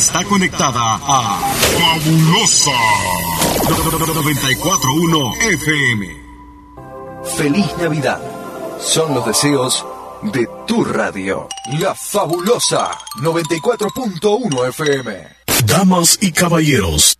está 0.00 0.24
conectada 0.24 0.94
a 0.94 1.38
Fabulosa 1.78 2.70
941 3.68 5.32
FM. 5.52 6.06
Feliz 7.36 7.66
Navidad. 7.76 8.20
Son 8.80 9.14
los 9.14 9.26
deseos 9.26 9.84
de 10.22 10.48
tu 10.66 10.82
radio. 10.84 11.46
La 11.78 11.94
Fabulosa 11.94 12.90
94.1 13.18 14.68
FM. 14.68 15.28
Damas 15.66 16.16
y 16.22 16.32
caballeros. 16.32 17.19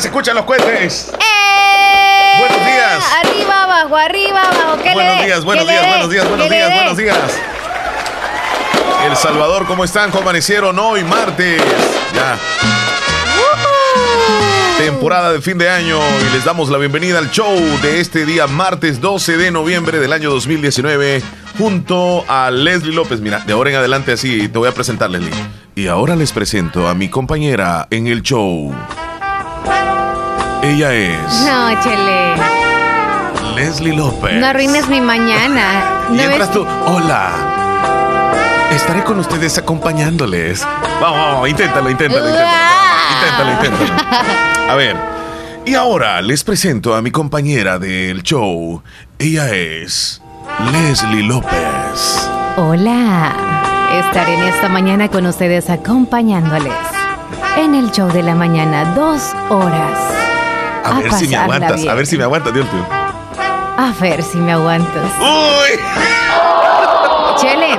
Se 0.00 0.08
escuchan 0.08 0.34
los 0.34 0.44
cohetes. 0.44 1.12
¡Eh! 1.12 2.38
Buenos 2.38 2.66
días. 2.66 3.04
Arriba, 3.22 3.64
abajo, 3.64 3.96
arriba, 3.96 4.42
abajo. 4.42 4.82
¿Qué 4.82 4.92
buenos 4.94 5.18
le 5.18 5.24
días, 5.26 5.44
buenos 5.44 5.64
¿Qué 5.66 5.72
le 5.72 5.78
días, 5.78 5.88
buenos 5.90 6.10
días, 6.10 6.28
buenos 6.28 6.46
¿Qué 6.46 6.50
le 6.50 6.56
días, 6.56 6.74
buenos 6.74 6.96
días. 6.96 7.18
El 9.06 9.16
Salvador, 9.16 9.66
¿cómo 9.66 9.84
están? 9.84 10.10
¿Cómo 10.10 10.22
amanecieron 10.22 10.78
hoy, 10.78 11.04
martes? 11.04 11.62
Ya, 12.14 12.38
temporada 14.78 15.32
de 15.32 15.42
fin 15.42 15.58
de 15.58 15.68
año 15.68 15.98
y 15.98 16.32
les 16.32 16.44
damos 16.46 16.70
la 16.70 16.78
bienvenida 16.78 17.18
al 17.18 17.30
show 17.30 17.54
de 17.82 18.00
este 18.00 18.24
día, 18.24 18.46
martes 18.46 19.02
12 19.02 19.36
de 19.36 19.50
noviembre 19.50 19.98
del 19.98 20.14
año 20.14 20.30
2019, 20.30 21.22
junto 21.58 22.24
a 22.26 22.50
Leslie 22.50 22.94
López. 22.94 23.20
Mira, 23.20 23.40
de 23.40 23.52
ahora 23.52 23.70
en 23.70 23.76
adelante 23.76 24.12
así 24.12 24.48
te 24.48 24.58
voy 24.58 24.68
a 24.68 24.72
presentar, 24.72 25.10
Leslie. 25.10 25.30
Y 25.74 25.88
ahora 25.88 26.16
les 26.16 26.32
presento 26.32 26.88
a 26.88 26.94
mi 26.94 27.10
compañera 27.10 27.86
en 27.90 28.06
el 28.06 28.22
show. 28.22 28.74
Ella 30.62 30.92
es 30.92 31.44
No, 31.46 31.82
Chele. 31.82 32.34
Leslie 33.54 33.94
López. 33.94 34.34
No 34.40 34.46
arruines 34.46 34.88
mi 34.88 35.00
mañana. 35.00 35.82
Y 36.10 36.14
¿No 36.16 36.22
entras 36.22 36.48
ves? 36.48 36.50
tú, 36.52 36.66
hola. 36.86 37.30
Estaré 38.70 39.02
con 39.02 39.18
ustedes 39.18 39.58
acompañándoles. 39.58 40.66
Vamos, 41.00 41.18
vamos, 41.18 41.48
inténtalo, 41.48 41.90
inténtalo, 41.90 42.28
inténtalo. 42.28 42.50
Inténtalo, 43.16 43.52
inténtalo. 43.52 44.70
A 44.70 44.74
ver. 44.76 44.96
Y 45.66 45.74
ahora 45.74 46.22
les 46.22 46.42
presento 46.44 46.94
a 46.94 47.02
mi 47.02 47.10
compañera 47.10 47.78
del 47.78 48.22
show. 48.22 48.82
Ella 49.18 49.50
es 49.50 50.22
Leslie 50.72 51.22
López. 51.22 52.30
Hola. 52.56 53.34
Estaré 53.92 54.34
en 54.34 54.44
esta 54.44 54.68
mañana 54.68 55.08
con 55.08 55.26
ustedes 55.26 55.68
acompañándoles. 55.68 56.72
En 57.56 57.74
el 57.74 57.90
show 57.90 58.08
de 58.12 58.22
la 58.22 58.34
mañana, 58.36 58.94
dos 58.94 59.32
horas. 59.50 59.98
A, 60.84 61.00
ver 61.00 61.12
si 61.12 61.28
me 61.28 61.36
aguantas, 61.36 61.76
bien. 61.76 61.90
a 61.90 61.94
ver 61.94 62.06
si 62.06 62.16
me 62.16 62.24
aguantas, 62.24 62.54
Dios 62.54 62.72
mío. 62.72 62.86
A 62.90 63.92
ver 64.00 64.22
si 64.22 64.38
me 64.38 64.52
aguantas. 64.52 65.10
¡Uy! 65.20 65.78
Chele, 67.40 67.78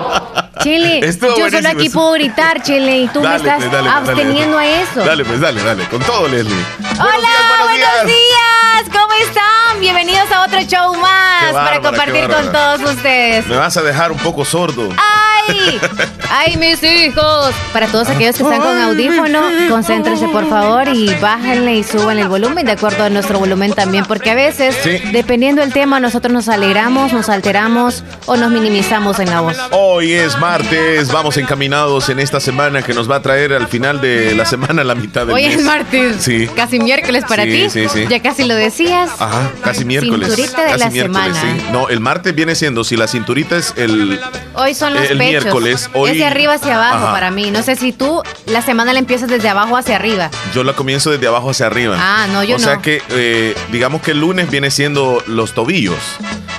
Chele, 0.64 1.00
Estuvo 1.08 1.38
yo 1.38 1.50
solo 1.50 1.70
aquí 1.70 1.90
puedo 1.90 2.12
gritar, 2.14 2.62
Chele, 2.62 3.00
y 3.02 3.08
tú 3.08 3.22
me 3.22 3.36
estás 3.36 3.56
pues, 3.58 3.72
dale, 3.72 3.90
pues, 3.90 4.10
absteniendo 4.10 4.58
dale. 4.58 4.70
a 4.70 4.82
eso. 4.82 5.00
Dale, 5.06 5.26
pues, 5.26 5.40
dale, 5.40 5.64
dale. 5.64 5.86
Con 5.86 6.00
todo, 6.02 6.28
Leslie. 6.28 6.66
Hola, 7.00 7.30
buenos 7.68 8.06
días. 8.06 8.84
¿Cómo 8.92 9.14
están? 9.28 9.80
Bienvenidos 9.80 10.32
a 10.32 10.44
otro 10.46 10.62
show 10.62 10.96
más 10.96 11.54
para 11.54 11.82
compartir 11.82 12.28
con 12.28 12.52
todos 12.52 12.82
ustedes. 12.94 13.48
Me 13.48 13.56
vas 13.56 13.76
a 13.78 13.82
dejar 13.82 14.12
un 14.12 14.18
poco 14.20 14.46
sordo. 14.46 14.90
¡Ay! 14.98 15.80
¡Ay, 16.30 16.58
mis 16.58 16.82
hijos! 16.84 17.54
Para 17.74 17.88
todos 17.88 18.08
aquellos 18.10 18.36
que 18.38 18.44
están 18.44 18.62
con 18.62 18.80
audífono, 18.82 19.42
concéntrense 19.70 20.28
por 20.28 20.48
favor 20.50 20.88
y 20.94 21.14
bájenle 21.16 21.76
y 21.76 21.84
suban 21.84 22.20
el 22.20 22.28
volumen 22.30 22.66
de 22.66 22.74
acuerdo 22.74 23.04
a 23.04 23.10
nuestro 23.10 23.40
volumen 23.40 23.74
también, 23.74 24.06
porque 24.06 24.32
a 24.32 24.36
veces, 24.36 24.76
Sí. 24.84 25.00
dependiendo 25.12 25.62
del 25.62 25.74
tema, 25.74 26.00
nosotros 26.00 26.32
nos 26.32 26.48
alegramos, 26.48 27.12
nos 27.12 27.28
alteramos 27.30 28.04
o 28.28 28.38
nos 28.38 28.52
minimizamos 28.52 29.20
en 29.20 29.30
la 29.30 29.42
voz. 29.42 29.58
Hoy 29.72 30.14
es 30.14 30.40
martes, 30.52 31.12
vamos 31.12 31.38
encaminados 31.38 32.10
en 32.10 32.20
esta 32.20 32.40
semana 32.42 32.82
que 32.82 32.94
nos 32.94 33.10
va 33.10 33.18
a 33.18 33.22
traer 33.22 33.54
al 33.54 33.68
final 33.68 34.02
de 34.02 34.36
la 34.36 34.46
semana 34.46 34.84
la 34.84 34.96
mitad 34.96 35.22
del 35.26 35.36
Hoy 35.36 35.46
mes. 35.48 35.56
es 35.60 35.64
martes. 35.64 36.18
Sí. 36.20 36.50
Casi 36.56 36.78
miércoles 36.80 37.24
para 37.28 37.44
Sí, 37.44 37.50
ti. 37.52 37.70
sí, 37.70 37.88
sí. 37.88 38.06
Ya 38.10 38.22
casi 38.22 38.44
lo 38.44 38.56
decías. 38.56 39.10
Ajá, 39.20 39.50
casi 39.64 39.86
miércoles. 39.86 40.28
Cinturita 40.36 40.62
de 40.64 40.68
casi 40.72 40.80
la 40.80 40.90
miércoles, 40.90 41.38
semana. 41.38 41.56
sí. 41.60 41.66
No, 41.72 41.88
el 41.90 42.00
martes 42.02 42.36
viene 42.36 42.56
siendo, 42.56 42.84
si 42.84 42.98
la 42.98 43.08
cinturita 43.08 43.56
es 43.56 43.74
el... 43.78 44.20
Hoy 44.56 44.74
son 44.74 44.94
los 44.94 45.04
El 45.04 45.18
pechos. 45.18 45.30
miércoles, 45.44 45.90
hoy- 45.94 46.12
Es 46.12 46.18
de 46.18 46.26
arriba 46.26 46.56
hacia 46.56 46.76
abajo 46.76 47.06
Ajá. 47.06 47.12
para 47.14 47.32
mí. 47.32 47.50
No 47.52 47.64
sé 47.64 47.76
si 47.78 47.94
tú 47.94 48.22
la 48.48 48.62
semana 48.62 48.92
la 48.94 49.00
empiezas 49.00 49.30
desde 49.30 49.48
abajo 49.48 49.78
hacia 49.78 49.96
arriba. 49.96 50.30
Yo 50.54 50.64
la 50.66 50.74
comienzo 50.74 51.12
desde 51.12 51.28
abajo 51.28 51.50
hacia 51.52 51.68
arriba. 51.68 51.96
Ah, 51.98 52.28
no, 52.32 52.44
yo 52.44 52.58
O 52.58 52.60
sea 52.60 52.76
no. 52.76 52.82
que, 52.82 53.02
eh, 53.10 53.56
digamos 53.72 54.02
que 54.02 54.12
el 54.12 54.20
lunes 54.20 54.50
viene 54.52 54.70
siendo 54.70 55.24
los 55.28 55.54
tobillos. 55.54 55.98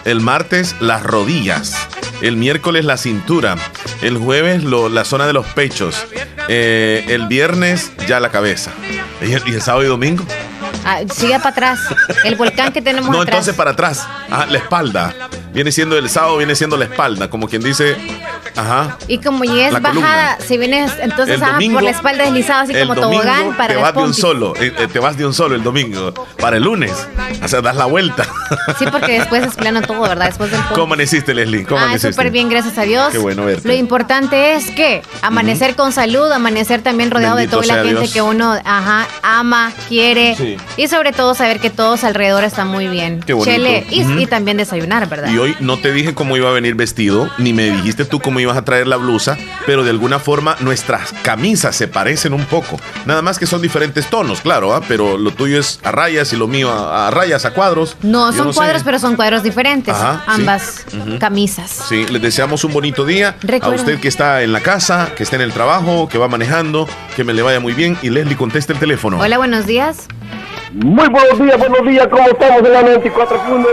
El 0.05 0.21
martes, 0.21 0.75
las 0.81 1.03
rodillas. 1.03 1.77
El 2.23 2.37
miércoles, 2.37 2.85
la 2.85 2.97
cintura. 2.97 3.57
El 4.01 4.17
jueves, 4.17 4.63
lo- 4.65 4.89
la 4.89 5.05
zona 5.05 5.27
de 5.27 5.33
los 5.33 5.47
pechos. 5.49 6.07
Eh, 6.49 7.05
el 7.09 7.27
viernes, 7.27 7.93
ya 8.09 8.21
la 8.21 8.31
cabeza. 8.31 8.71
¿Y 9.21 9.33
el, 9.33 9.43
y 9.47 9.53
el 9.55 9.63
sábado 9.63 9.85
y 9.85 9.89
domingo? 9.89 10.25
Ah, 10.85 11.01
sigue 11.13 11.37
para 11.39 11.51
atrás. 11.51 11.81
El 12.25 12.35
volcán 12.37 12.73
que 12.73 12.81
tenemos 12.83 13.11
No, 13.11 13.21
atrás. 13.23 13.35
entonces 13.35 13.55
para 13.55 13.73
atrás. 13.73 14.07
Ah, 14.31 14.47
la 14.49 14.59
espalda. 14.59 15.15
Viene 15.53 15.71
siendo 15.73 15.97
el 15.99 16.09
sábado, 16.09 16.37
viene 16.39 16.55
siendo 16.55 16.77
la 16.77 16.85
espalda. 16.87 17.29
Como 17.31 17.49
quien 17.49 17.63
dice, 17.63 17.97
ajá. 18.57 18.97
Y 19.09 19.19
como 19.19 19.45
ya 19.45 19.69
es 19.69 19.73
bajada, 19.81 19.91
columna. 19.93 20.37
si 20.47 20.59
vienes 20.59 20.93
entonces 21.01 21.35
El 21.37 21.41
domingo- 21.41 21.75
por 21.75 21.83
la 21.83 21.91
espalda 21.91 22.25
deslizada 22.25 22.63
así 22.63 22.75
como 22.75 22.95
tobogán 22.95 23.57
para 23.57 23.75
te 23.75 23.81
vas 23.81 23.95
de 23.95 24.01
un 24.03 24.15
solo, 24.15 24.55
eh, 24.57 24.73
eh, 24.79 24.89
te 24.93 24.99
vas 24.99 25.17
de 25.17 25.27
un 25.27 25.35
solo 25.35 25.55
el 25.55 25.63
domingo. 25.63 26.13
Para 26.41 26.57
el 26.57 26.65
lunes, 26.65 26.93
o 27.45 27.49
sea, 27.49 27.61
das 27.61 27.77
la 27.77 27.85
vuelta. 27.87 28.27
Sí, 28.79 28.85
porque 28.91 29.19
después 29.19 29.45
es 29.47 29.55
plano 29.55 29.83
todo, 29.83 30.01
¿verdad? 30.03 30.27
Después 30.27 30.51
del 30.51 30.59
pompis. 30.61 30.75
¿Cómo 30.75 30.85
amaneciste, 30.85 31.35
Leslie? 31.35 31.65
¿Cómo 31.65 31.81
Ah, 31.81 31.99
súper 31.99 32.31
bien, 32.31 32.49
gracias 32.49 32.79
a 32.79 32.83
Dios. 32.83 33.11
Qué 33.13 33.19
bueno 33.19 33.45
verte. 33.45 33.67
Lo 33.69 33.75
importante 33.75 34.55
es 34.55 34.71
que 34.71 35.03
amanecer 35.23 35.77
con 35.77 35.93
salud, 35.93 36.31
amanecer 36.33 36.83
también 36.83 37.11
rodeado 37.11 37.37
Bendito 37.37 37.61
de 37.61 37.67
toda 37.67 37.77
la 37.77 37.85
gente 37.85 38.01
Dios. 38.03 38.13
que 38.13 38.23
uno 38.23 38.53
ajá, 38.65 39.07
ama, 39.23 39.73
quiere. 39.89 40.35
Sí. 40.37 40.57
Y 40.77 40.89
sobre 40.89 41.13
todo 41.13 41.35
saber 41.35 41.61
que 41.61 41.71
todos 41.71 42.05
alrededor 42.05 42.45
están 42.45 42.69
muy 42.69 42.89
bien. 42.89 43.21
Qué 43.21 43.33
bonito. 43.35 43.51
Chele, 43.51 43.87
y, 43.91 44.03
Ujú. 44.03 44.19
y 44.21 44.27
también 44.27 44.57
desayunar, 44.57 45.09
¿verdad? 45.09 45.29
Y 45.31 45.39
hoy 45.43 45.57
no 45.61 45.77
te 45.79 45.93
dije 45.93 46.15
cómo 46.15 46.37
iba 46.37 46.49
a 46.49 46.53
venir 46.53 46.75
vestido, 46.77 47.29
ni 47.39 47.53
me 47.53 47.69
dijiste 47.71 48.05
tú 48.05 48.21
cómo 48.21 48.39
ibas 48.39 48.57
a 48.57 48.65
traer 48.65 48.87
la 48.87 48.97
blusa, 48.97 49.37
pero 49.67 49.83
de 49.83 49.91
alguna 49.91 50.19
forma 50.21 50.57
nuestras 50.61 51.13
camisas 51.23 51.75
se 51.75 51.89
parecen 51.89 52.33
un 52.33 52.45
poco. 52.45 52.79
Nada 53.07 53.23
más 53.23 53.39
que 53.39 53.47
son 53.47 53.61
diferentes 53.61 54.09
tonos, 54.09 54.41
claro, 54.41 54.73
¿ah? 54.75 54.81
pero 54.87 55.19
lo 55.19 55.33
tuyo 55.33 55.59
es 55.59 55.81
a 55.83 55.91
rayas 55.91 56.33
y 56.33 56.37
lo 56.37 56.47
mío 56.47 56.71
a, 56.71 57.09
a 57.09 57.11
rayas, 57.11 57.45
a 57.45 57.51
cuadros. 57.53 57.97
No, 58.03 58.31
Yo 58.31 58.45
son 58.45 58.53
cuadros, 58.53 58.83
pero 58.85 58.99
son 59.01 59.17
cuadros 59.17 59.43
diferentes. 59.43 59.95
Ajá, 59.95 60.23
sí. 60.27 60.31
ambas 60.43 60.87
camisas. 61.19 61.71
Sí, 61.89 62.07
les 62.07 62.23
deseamos 62.23 62.63
un 62.65 62.73
bonito 62.73 63.05
día. 63.05 63.37
Recuerda- 63.43 63.77
A 63.77 63.81
usted 63.81 63.99
que 64.01 64.09
está 64.09 64.43
en 64.43 64.53
la 64.53 64.61
casa, 64.61 65.11
que 65.17 65.25
está 65.25 65.37
en 65.37 65.43
el 65.43 65.53
trabajo, 65.53 66.09
que 66.09 66.19
va 66.19 66.29
manejando, 66.29 66.89
que 67.17 67.25
me 67.25 67.33
le 67.35 67.43
vaya 67.43 67.59
muy 67.59 67.73
bien. 67.73 67.99
Y 68.03 68.11
Leslie 68.11 68.37
conteste 68.37 68.73
el 68.73 68.79
teléfono. 68.79 69.19
Hola, 69.19 69.39
buenos 69.39 69.67
días. 69.67 70.07
Muy 70.75 71.07
buenos 71.09 71.39
días, 71.39 71.59
buenos 71.59 71.87
días, 71.87 72.09
¿cómo 72.09 72.27
estamos 72.29 72.63
en 72.65 72.73
la 72.73 72.81
94.1? 72.81 73.67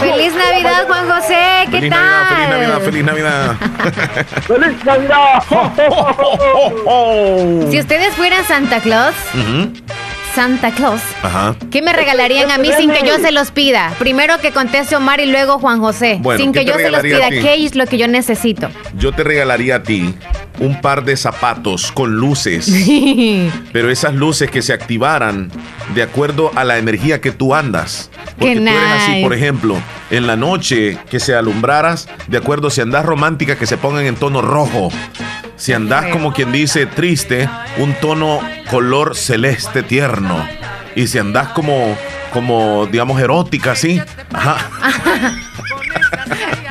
Feliz 0.00 0.34
Navidad, 0.34 0.86
Juan 0.86 1.08
José. 1.10 1.36
¿Qué 1.70 1.78
Feliz 1.78 1.90
tal? 1.90 2.50
Navidad, 2.50 2.80
feliz 2.80 3.04
Navidad, 3.04 3.56
feliz 3.56 3.56
Navidad. 3.56 3.56
¡Feliz 4.46 4.84
Navidad! 4.84 5.42
Si 7.70 7.78
ustedes 7.80 8.14
fueran 8.14 8.44
Santa 8.44 8.80
Claus, 8.80 9.14
Santa 10.34 10.70
Claus, 10.70 11.00
Ajá. 11.22 11.54
¿qué 11.70 11.82
me 11.82 11.92
regalarían 11.92 12.50
a 12.50 12.58
mí 12.58 12.70
sin 12.76 12.90
que 12.90 13.06
yo 13.06 13.18
se 13.18 13.32
los 13.32 13.50
pida? 13.50 13.94
Primero 13.98 14.38
que 14.38 14.50
conteste 14.50 14.96
Omar 14.96 15.20
y 15.20 15.26
luego 15.26 15.58
Juan 15.58 15.80
José. 15.80 16.18
Bueno, 16.20 16.40
sin 16.40 16.52
¿qué 16.52 16.60
que 16.60 16.64
yo 16.66 16.74
se 16.74 16.90
los 16.90 17.02
pida? 17.02 17.28
¿qué 17.28 17.64
es 17.64 17.74
lo 17.74 17.86
que 17.86 17.98
yo 17.98 18.08
necesito? 18.08 18.68
Yo 18.96 19.12
te 19.12 19.24
regalaría 19.24 19.76
a 19.76 19.82
ti 19.82 20.14
un 20.58 20.80
par 20.80 21.04
de 21.04 21.16
zapatos 21.16 21.92
con 21.92 22.16
luces, 22.16 22.72
pero 23.72 23.90
esas 23.90 24.14
luces 24.14 24.50
que 24.50 24.62
se 24.62 24.72
activaran 24.72 25.50
de 25.94 26.02
acuerdo 26.02 26.50
a 26.54 26.64
la 26.64 26.78
energía 26.78 27.20
que 27.20 27.32
tú 27.32 27.54
andas. 27.54 28.10
Porque 28.38 28.54
Qué 28.54 28.60
tú 28.60 28.68
eres 28.68 29.02
así, 29.02 29.22
por 29.22 29.34
ejemplo, 29.34 29.76
en 30.10 30.26
la 30.26 30.36
noche 30.36 30.98
que 31.10 31.20
se 31.20 31.34
alumbraras, 31.34 32.08
de 32.28 32.38
acuerdo 32.38 32.70
si 32.70 32.80
andas 32.80 33.04
romántica, 33.04 33.56
que 33.56 33.66
se 33.66 33.76
pongan 33.76 34.06
en 34.06 34.16
tono 34.16 34.40
rojo. 34.40 34.90
Si 35.62 35.72
andás 35.72 36.06
como 36.06 36.32
quien 36.32 36.50
dice 36.50 36.86
triste, 36.86 37.48
un 37.76 37.94
tono 37.94 38.40
color 38.68 39.14
celeste 39.14 39.84
tierno. 39.84 40.44
Y 40.96 41.06
si 41.06 41.18
andás 41.18 41.50
como, 41.50 41.96
como 42.32 42.86
digamos, 42.86 43.20
erótica, 43.20 43.70
así, 43.70 44.02
ajá, 44.32 44.56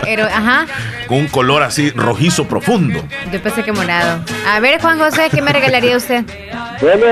Pero, 0.03 0.25
ajá, 0.25 0.65
con 1.07 1.19
un 1.19 1.27
color 1.27 1.63
así 1.63 1.91
rojizo 1.91 2.47
profundo. 2.47 3.03
yo 3.31 3.41
pensé 3.41 3.63
que 3.63 3.71
morado. 3.71 4.23
A 4.47 4.59
ver, 4.59 4.81
Juan 4.81 4.97
José, 4.97 5.29
¿qué 5.29 5.41
me 5.41 5.53
regalaría 5.53 5.95
usted? 5.95 6.23
Bueno, 6.81 7.05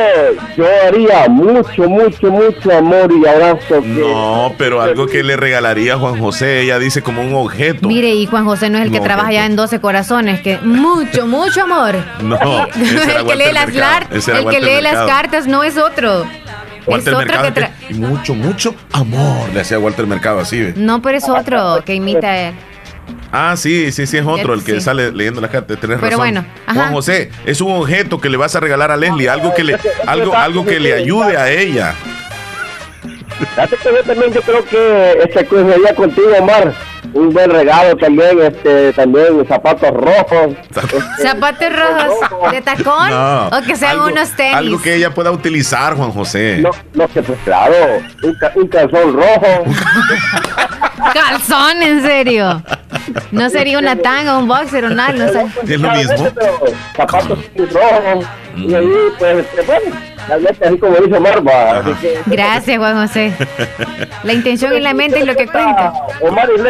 yo 0.57 0.65
haría 0.87 1.29
mucho, 1.29 1.87
mucho, 1.87 2.31
mucho 2.31 2.77
amor 2.77 3.11
y 3.11 3.27
abrazo. 3.27 3.81
No, 3.81 4.53
pero 4.57 4.81
algo 4.81 5.05
que 5.05 5.21
le 5.23 5.37
regalaría 5.37 5.93
a 5.93 5.97
Juan 5.97 6.19
José, 6.19 6.61
ella 6.61 6.79
dice 6.79 7.03
como 7.03 7.21
un 7.21 7.35
objeto. 7.35 7.87
Mire, 7.87 8.09
y 8.09 8.25
Juan 8.25 8.45
José 8.45 8.69
no 8.69 8.79
es 8.79 8.85
el 8.85 8.91
que 8.91 8.97
No, 8.97 9.03
trabaja 9.03 9.31
ya 9.31 9.45
en 9.45 9.55
12 9.55 9.79
corazones, 9.79 10.41
que 10.41 10.57
mucho, 10.59 11.27
mucho 11.27 11.63
amor. 11.63 11.95
No, 12.21 12.65
ese 12.81 13.03
era 13.11 13.19
el 13.19 13.27
que 13.27 13.35
lee 13.35 13.51
las 13.51 13.69
el 14.27 14.45
que 14.49 14.59
lee 14.59 14.81
las 14.81 15.05
cartas 15.05 15.45
no 15.45 15.63
es 15.63 15.77
otro. 15.77 16.25
Walter 16.85 17.13
es 17.13 17.19
otro 17.19 17.27
Mercado, 17.41 17.53
que 17.53 17.93
y 17.93 17.93
mucho, 17.95 18.33
mucho 18.35 18.75
amor 18.91 19.49
le 19.53 19.61
hacía 19.61 19.79
Walter 19.79 20.07
Mercado 20.07 20.39
así. 20.39 20.59
¿ve? 20.61 20.73
No, 20.75 21.01
pero 21.01 21.17
es 21.17 21.27
otro 21.29 21.83
que 21.85 21.93
imita 21.95 22.27
a 22.27 22.37
él. 22.49 22.53
Ah, 23.31 23.55
sí, 23.57 23.91
sí, 23.91 24.07
sí, 24.07 24.17
es 24.17 24.25
otro 24.25 24.53
el 24.53 24.63
que 24.63 24.75
Sí. 24.75 24.81
sale 24.81 25.11
leyendo 25.11 25.39
las 25.41 25.51
cartas. 25.51 25.79
Tenés 25.79 25.97
Pero 25.97 26.09
razón. 26.11 26.17
bueno, 26.19 26.45
ajá. 26.65 26.73
Juan 26.79 26.93
José, 26.93 27.29
es 27.45 27.61
un 27.61 27.71
objeto 27.73 28.19
que 28.19 28.29
le 28.29 28.37
vas 28.37 28.55
a 28.55 28.59
regalar 28.59 28.91
a 28.91 28.97
Leslie, 28.97 29.29
algo 29.29 29.53
que 29.53 29.63
le, 29.63 29.77
algo, 30.07 30.35
algo 30.35 30.65
que 30.65 30.79
le 30.79 30.93
ayude 30.93 31.37
a 31.37 31.49
ella. 31.51 31.93
Yo 33.39 34.03
también 34.03 34.33
yo 34.33 34.41
creo 34.41 34.65
que 34.65 35.19
este 35.23 35.45
coincidiría 35.45 35.95
contigo, 35.95 36.29
Omar. 36.39 36.73
Un 37.13 37.29
buen 37.33 37.49
regalo 37.49 37.95
también, 37.97 38.39
este, 38.41 38.93
también 38.93 39.45
zapatos 39.47 39.89
rojos. 39.91 40.55
este, 40.69 40.99
Zapatos 41.27 41.67
rojos 41.75 42.51
de 42.51 42.61
tacón 42.61 43.09
No, 43.09 43.47
o 43.47 43.61
que 43.65 43.75
sean 43.75 43.91
algo- 43.93 44.07
unos 44.07 44.29
tenis. 44.35 44.55
Algo 44.55 44.81
que 44.81 44.95
ella 44.95 45.13
pueda 45.13 45.31
utilizar, 45.31 45.95
Juan 45.95 46.11
José. 46.11 46.59
No, 46.61 46.71
no 46.93 47.07
sé, 47.13 47.21
pues 47.23 47.39
claro, 47.43 47.75
un, 48.23 48.37
un 48.61 48.67
calzón 48.67 49.13
rojo. 49.13 49.63
Calzón, 51.13 51.81
en 51.81 52.01
serio. 52.01 52.63
No 53.31 53.49
sería 53.49 53.79
una 53.79 53.95
tanga, 53.95 54.37
un 54.37 54.47
boxer 54.47 54.85
o 54.85 54.89
nada, 54.89 55.13
no 55.13 55.31
sé. 55.31 55.45
Es 55.73 55.79
lo 55.79 55.91
mismo. 55.91 56.27
Pero 56.35 56.59
zapatos 56.95 57.39
rojos. 57.57 58.25
Y 58.55 58.73
ahí, 58.73 58.91
pues, 59.17 59.45
bueno, 59.65 59.95
así 60.63 60.77
como 60.77 60.95
dice 60.97 61.17
que... 62.01 62.19
Gracias, 62.27 62.77
Juan 62.77 63.07
José. 63.07 63.33
La 64.23 64.33
intención 64.33 64.73
en 64.73 64.83
la 64.83 64.93
mente 64.93 65.19
es 65.19 65.25
lo 65.25 65.35
que 65.35 65.47
cuenta. 65.47 65.93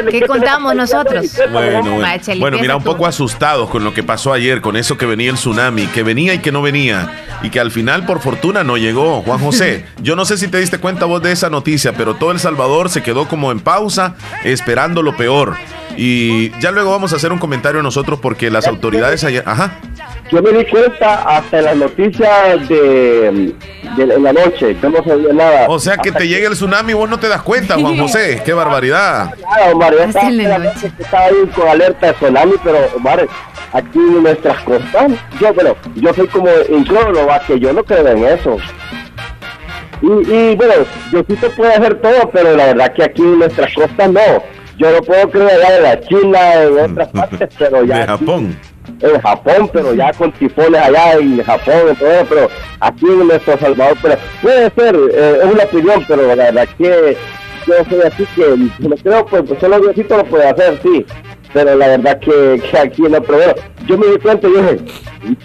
Y 0.07 0.11
¿Qué 0.11 0.21
contamos 0.21 0.75
nosotros? 0.75 1.25
Bueno, 1.51 1.99
bueno. 2.39 2.57
Mira, 2.59 2.75
un 2.75 2.83
poco 2.83 3.05
asustados 3.05 3.69
con 3.69 3.83
lo 3.83 3.93
que 3.93 4.03
pasó 4.03 4.33
ayer, 4.33 4.61
con 4.61 4.75
eso 4.75 4.97
que 4.97 5.05
venía 5.05 5.29
el 5.29 5.35
tsunami, 5.35 5.87
que 5.87 6.03
venía 6.03 6.33
y 6.33 6.39
que 6.39 6.51
no 6.51 6.61
venía, 6.61 7.09
y 7.41 7.49
que 7.49 7.59
al 7.59 7.71
final, 7.71 8.05
por 8.05 8.21
fortuna, 8.21 8.63
no 8.63 8.77
llegó. 8.77 9.21
Juan 9.23 9.39
José, 9.39 9.85
yo 10.01 10.15
no 10.15 10.25
sé 10.25 10.37
si 10.37 10.47
te 10.47 10.59
diste 10.59 10.77
cuenta 10.77 11.05
vos 11.05 11.21
de 11.21 11.31
esa 11.31 11.49
noticia, 11.49 11.93
pero 11.93 12.15
todo 12.15 12.31
El 12.31 12.39
Salvador 12.39 12.89
se 12.89 13.03
quedó 13.03 13.27
como 13.27 13.51
en 13.51 13.59
pausa, 13.59 14.15
esperando 14.43 15.01
lo 15.01 15.15
peor. 15.15 15.55
Y 15.97 16.51
ya 16.59 16.71
luego 16.71 16.91
vamos 16.91 17.11
a 17.11 17.17
hacer 17.17 17.31
un 17.33 17.39
comentario 17.39 17.81
nosotros 17.81 18.19
porque 18.21 18.49
las 18.49 18.67
autoridades 18.67 19.23
ayer... 19.23 19.43
Ajá. 19.45 19.79
Yo 20.31 20.41
me 20.43 20.51
di 20.51 20.63
cuenta 20.65 21.23
hasta 21.23 21.61
las 21.61 21.75
noticias 21.75 22.69
de, 22.69 23.53
de 23.97 24.03
en 24.03 24.23
la 24.23 24.31
noche, 24.31 24.77
que 24.79 24.87
no 24.89 25.03
sabía 25.03 25.33
nada. 25.33 25.65
O 25.67 25.79
sea 25.79 25.97
que 25.97 26.09
Hasta 26.09 26.19
te 26.19 26.27
llega 26.27 26.47
el 26.47 26.53
tsunami 26.53 26.91
y 26.91 26.95
vos 26.95 27.09
no 27.09 27.19
te 27.19 27.27
das 27.27 27.41
cuenta, 27.41 27.75
Juan 27.79 27.97
José. 27.99 28.41
¡Qué 28.45 28.53
barbaridad! 28.53 29.33
nada, 29.41 29.73
Omar, 29.73 29.93
Hasta 29.95 30.29
estaba, 30.29 30.71
que 30.71 31.03
estaba 31.03 31.25
ahí 31.25 31.49
con 31.55 31.67
alerta 31.67 32.07
de 32.07 32.13
tsunami, 32.13 32.53
pero 32.63 32.77
Omar, 32.95 33.27
aquí 33.73 33.97
en 33.97 34.23
nuestras 34.23 34.63
costas, 34.63 35.11
yo, 35.41 35.53
bueno, 35.53 35.75
yo 35.95 36.13
soy 36.13 36.27
como 36.27 36.47
incrédulo, 36.69 37.25
va, 37.25 37.39
que 37.39 37.59
yo 37.59 37.73
no 37.73 37.83
creo 37.83 38.07
en 38.07 38.23
eso. 38.25 38.57
Y, 40.01 40.07
y 40.33 40.55
bueno, 40.55 40.73
yo 41.11 41.23
sí 41.27 41.35
te 41.35 41.49
puedo 41.51 41.71
hacer 41.71 41.95
todo, 42.01 42.29
pero 42.31 42.55
la 42.55 42.67
verdad 42.67 42.93
que 42.93 43.03
aquí 43.03 43.21
en 43.21 43.39
nuestras 43.39 43.73
costas 43.73 44.11
no. 44.11 44.21
Yo 44.77 44.89
no 44.91 45.01
puedo 45.01 45.29
creer 45.29 45.49
allá 45.51 45.71
de 45.73 45.81
la 45.81 45.99
China, 45.99 46.53
en 46.63 46.91
otras 46.91 47.07
partes, 47.13 47.49
pero 47.59 47.83
ya 47.83 47.95
De 47.97 48.01
aquí- 48.03 48.25
Japón. 48.25 48.57
en 49.01 49.21
Japón, 49.21 49.69
pero 49.73 49.93
ya 49.93 50.13
con 50.13 50.31
tifones 50.31 50.81
allá 50.81 51.13
en 51.15 51.43
Japón, 51.43 51.81
y 51.91 51.95
todo 51.95 52.25
pero 52.29 52.49
aquí 52.79 53.05
en 53.05 53.27
nuestro 53.27 53.57
Salvador, 53.57 53.97
pero 54.01 54.15
puede 54.41 54.71
ser, 54.71 54.95
eh, 55.13 55.39
es 55.43 55.53
una 55.53 55.63
opinión, 55.65 56.05
pero 56.07 56.23
la 56.33 56.35
verdad 56.45 56.67
que 56.77 57.17
yo 57.67 57.73
soy 57.89 58.01
así 58.07 58.25
que 58.35 58.87
no 58.87 58.95
creo, 58.95 59.25
pues, 59.25 59.43
pues 59.47 59.59
solo 59.59 59.79
Diosito 59.81 60.15
lo 60.17 60.23
puede 60.23 60.47
hacer, 60.47 60.79
sí, 60.81 61.05
pero 61.53 61.75
la 61.75 61.87
verdad 61.89 62.19
que, 62.19 62.61
que 62.71 62.77
aquí 62.79 63.01
no, 63.01 63.21
pero 63.21 63.37
bueno, 63.37 63.53
yo 63.85 63.97
me 63.97 64.07
di 64.07 64.17
cuenta 64.17 64.47
y 64.47 64.51
dije, 64.53 64.77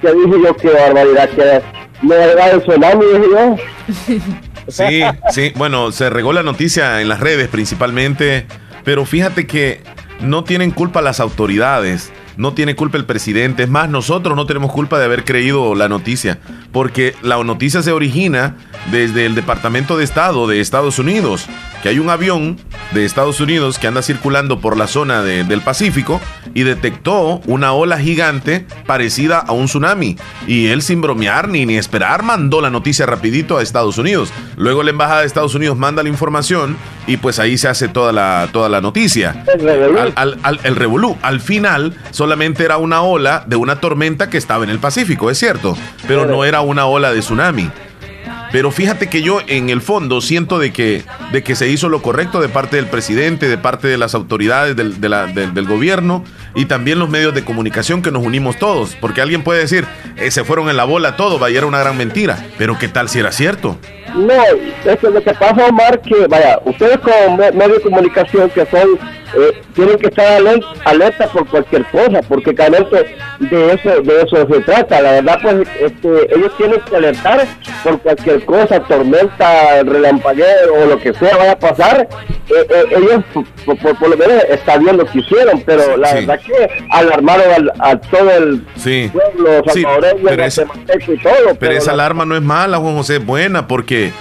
¿qué 0.01 0.13
dije 0.13 0.37
yo? 0.45 0.57
Qué 0.57 0.69
barbaridad, 0.71 1.29
que 1.31 1.61
me 2.03 2.15
llegado 2.17 2.61
el 2.61 3.23
yo. 3.31 3.57
Sí, 4.67 5.03
sí, 5.31 5.53
bueno, 5.57 5.93
se 5.93 6.09
regó 6.09 6.33
la 6.33 6.43
noticia 6.43 7.03
en 7.03 7.09
las 7.11 7.21
redes 7.21 7.49
principalmente, 7.49 8.47
pero 8.83 9.05
fíjate 9.05 9.47
que 9.47 9.83
no 10.21 10.45
tienen 10.45 10.71
culpa 10.71 11.03
las 11.03 11.21
autoridades, 11.21 12.11
no 12.37 12.53
tiene 12.55 12.75
culpa 12.77 12.99
el 12.99 13.05
presidente, 13.05 13.65
es 13.65 13.69
más, 13.69 13.89
nosotros 13.89 14.37
no 14.37 14.47
tenemos 14.47 14.73
culpa 14.73 14.99
de 14.99 15.05
haber 15.05 15.25
creído 15.25 15.75
la 15.75 15.89
noticia, 15.89 16.39
porque 16.73 17.15
la 17.23 17.43
noticia 17.45 17.83
se 17.83 17.93
origina 17.93 18.57
desde 18.91 19.27
el 19.27 19.35
Departamento 19.35 19.97
de 19.97 20.05
Estado 20.05 20.47
de 20.47 20.61
Estados 20.61 20.99
Unidos, 20.99 21.47
que 21.83 21.89
hay 21.91 21.99
un 21.99 22.11
avión 22.11 22.59
de 22.93 23.05
Estados 23.05 23.41
Unidos 23.41 23.79
que 23.79 23.87
anda 23.87 24.03
circulando 24.03 24.61
por 24.61 24.77
la 24.77 24.87
zona 24.87 25.23
de- 25.23 25.45
del 25.45 25.61
Pacífico 25.61 26.21
y 26.55 26.63
detectó 26.63 27.41
una 27.47 27.73
ola 27.73 27.99
gigante 27.99 28.67
parecida 28.87 29.39
a 29.39 29.53
un 29.53 29.67
tsunami. 29.67 30.17
Y 30.47 30.67
él 30.69 30.83
sin 30.83 31.01
bromear 31.01 31.49
ni, 31.49 31.67
ni 31.67 31.77
esperar 31.77 32.23
mandó 32.23 32.61
la 32.61 32.71
noticia 32.71 33.07
rapidito 33.07 33.59
a 33.59 33.63
Estados 33.63 33.99
Unidos. 33.99 34.31
Luego 34.57 34.83
la 34.83 34.91
Embajada 34.91 35.21
de 35.21 35.27
Estados 35.27 35.55
Unidos 35.55 35.77
manda 35.77 36.03
la 36.03 36.09
información 36.09 36.77
y 37.07 37.17
pues 37.19 37.39
ahí 37.39 37.59
se 37.59 37.69
hace 37.69 37.89
toda 37.89 38.13
la, 38.13 38.49
toda 38.53 38.69
la 38.69 38.81
noticia. 38.81 39.45
El 39.53 39.61
revolú. 39.61 39.99
Al, 39.99 40.13
al- 40.17 40.39
al- 40.43 40.61
el 40.65 40.77
revolú. 40.77 41.17
Al 41.23 41.41
final 41.41 41.95
solamente 42.11 42.65
era 42.65 42.77
una 42.79 43.03
ola 43.03 43.45
de 43.47 43.57
una 43.57 43.81
tormenta 43.81 44.31
que 44.31 44.39
estaba 44.39 44.65
en 44.65 44.71
el 44.71 44.79
Pacífico, 44.79 45.31
es 45.31 45.39
cierto, 45.39 45.77
pero 46.09 46.27
no 46.27 46.45
era 46.45 46.61
una 46.63 46.87
ola 46.87 47.13
de 47.13 47.21
tsunami. 47.21 47.71
Pero 48.55 48.71
fíjate 48.71 49.09
que 49.09 49.21
yo 49.21 49.41
en 49.49 49.69
el 49.69 49.81
fondo 49.81 50.21
siento 50.21 50.61
de 50.61 50.73
que, 50.73 51.03
de 51.33 51.43
que 51.43 51.57
se 51.57 51.69
hizo 51.69 51.89
lo 51.89 52.03
correcto 52.03 52.41
de 52.41 52.49
parte 52.49 52.77
del 52.77 52.87
presidente, 52.87 53.49
de 53.49 53.59
parte 53.59 53.89
de 53.89 53.99
las 53.99 54.15
autoridades 54.15 54.77
del, 54.77 55.01
del- 55.01 55.67
gobierno 55.67 56.23
y 56.55 56.67
también 56.67 57.01
los 57.01 57.09
medios 57.11 57.35
de 57.35 57.43
comunicación 57.45 58.01
que 58.01 58.13
nos 58.13 58.23
unimos 58.25 58.57
todos. 58.57 58.97
Porque 59.01 59.21
alguien 59.21 59.43
puede 59.43 59.59
decir, 59.59 59.87
eh, 60.17 60.31
se 60.31 60.45
fueron 60.45 60.71
en 60.71 60.77
la 60.77 60.85
bola 60.85 61.17
todo, 61.17 61.41
vaya, 61.41 61.59
era 61.59 61.67
una 61.67 61.81
gran 61.81 61.97
mentira. 61.97 62.47
Pero 62.57 62.79
¿qué 62.79 62.87
tal 62.87 63.09
si 63.09 63.19
era 63.19 63.33
cierto? 63.33 63.77
No, 64.15 64.33
es 64.89 65.03
lo 65.03 65.21
que 65.21 65.35
pasa, 65.35 65.67
Omar, 65.67 66.01
que 66.01 66.29
vaya, 66.29 66.61
ustedes 66.65 67.01
como 67.01 67.37
me- 67.37 67.51
medio 67.51 67.75
de 67.75 67.81
comunicación 67.81 68.51
que 68.51 68.65
son, 68.67 68.89
eh, 69.37 69.63
tienen 69.75 69.99
que 69.99 70.07
estar 70.07 70.41
alerta 70.85 71.27
por 71.29 71.47
cualquier 71.49 71.85
cosa, 71.87 72.21
porque 72.29 72.53
realmente 72.53 73.17
de 73.41 73.73
eso, 73.73 74.01
de 74.03 74.23
eso 74.23 74.47
se 74.47 74.61
trata. 74.61 75.01
La 75.01 75.13
verdad, 75.13 75.39
pues, 75.43 75.69
este, 75.81 76.35
ellos 76.37 76.53
tienen 76.57 76.81
que 76.81 76.97
alertar 76.97 77.47
por 77.83 77.99
cualquier 78.01 78.45
cosa, 78.45 78.81
tormenta, 78.81 79.83
relampagueo 79.83 80.75
o 80.83 80.87
lo 80.87 80.99
que 80.99 81.13
sea 81.15 81.37
vaya 81.37 81.53
a 81.53 81.59
pasar. 81.59 82.09
Eh, 82.49 82.67
eh, 82.69 82.85
ellos, 82.97 83.25
por, 83.65 83.79
por- 83.79 83.99
por 83.99 84.09
lo 84.11 84.17
menos, 84.17 84.43
está 84.49 84.77
bien 84.79 84.97
lo 84.97 85.07
que 85.07 85.19
hicieron, 85.21 85.63
pero 85.65 85.97
la 85.97 86.09
Sí. 86.09 86.15
verdad 86.17 86.41
que 86.41 86.85
alarmaron 86.91 87.47
al- 87.55 87.73
a 87.81 87.97
todo 88.01 88.31
el 88.31 88.65
Sí. 88.77 89.11
pueblo 89.13 89.63
Sí, 89.73 89.85
pero 90.25 90.45
esa- 90.45 90.65
guatemalteco 90.65 91.13
y 91.13 91.19
todo. 91.19 91.55
Pero 91.59 91.73
esa 91.75 91.87
la- 91.93 92.05
alarma 92.05 92.25
no 92.25 92.37
es 92.37 92.43
mala, 92.43 92.77
Juan 92.79 92.97
José, 92.97 93.17
es 93.17 93.25
buena 93.27 93.67
porque 93.67 94.13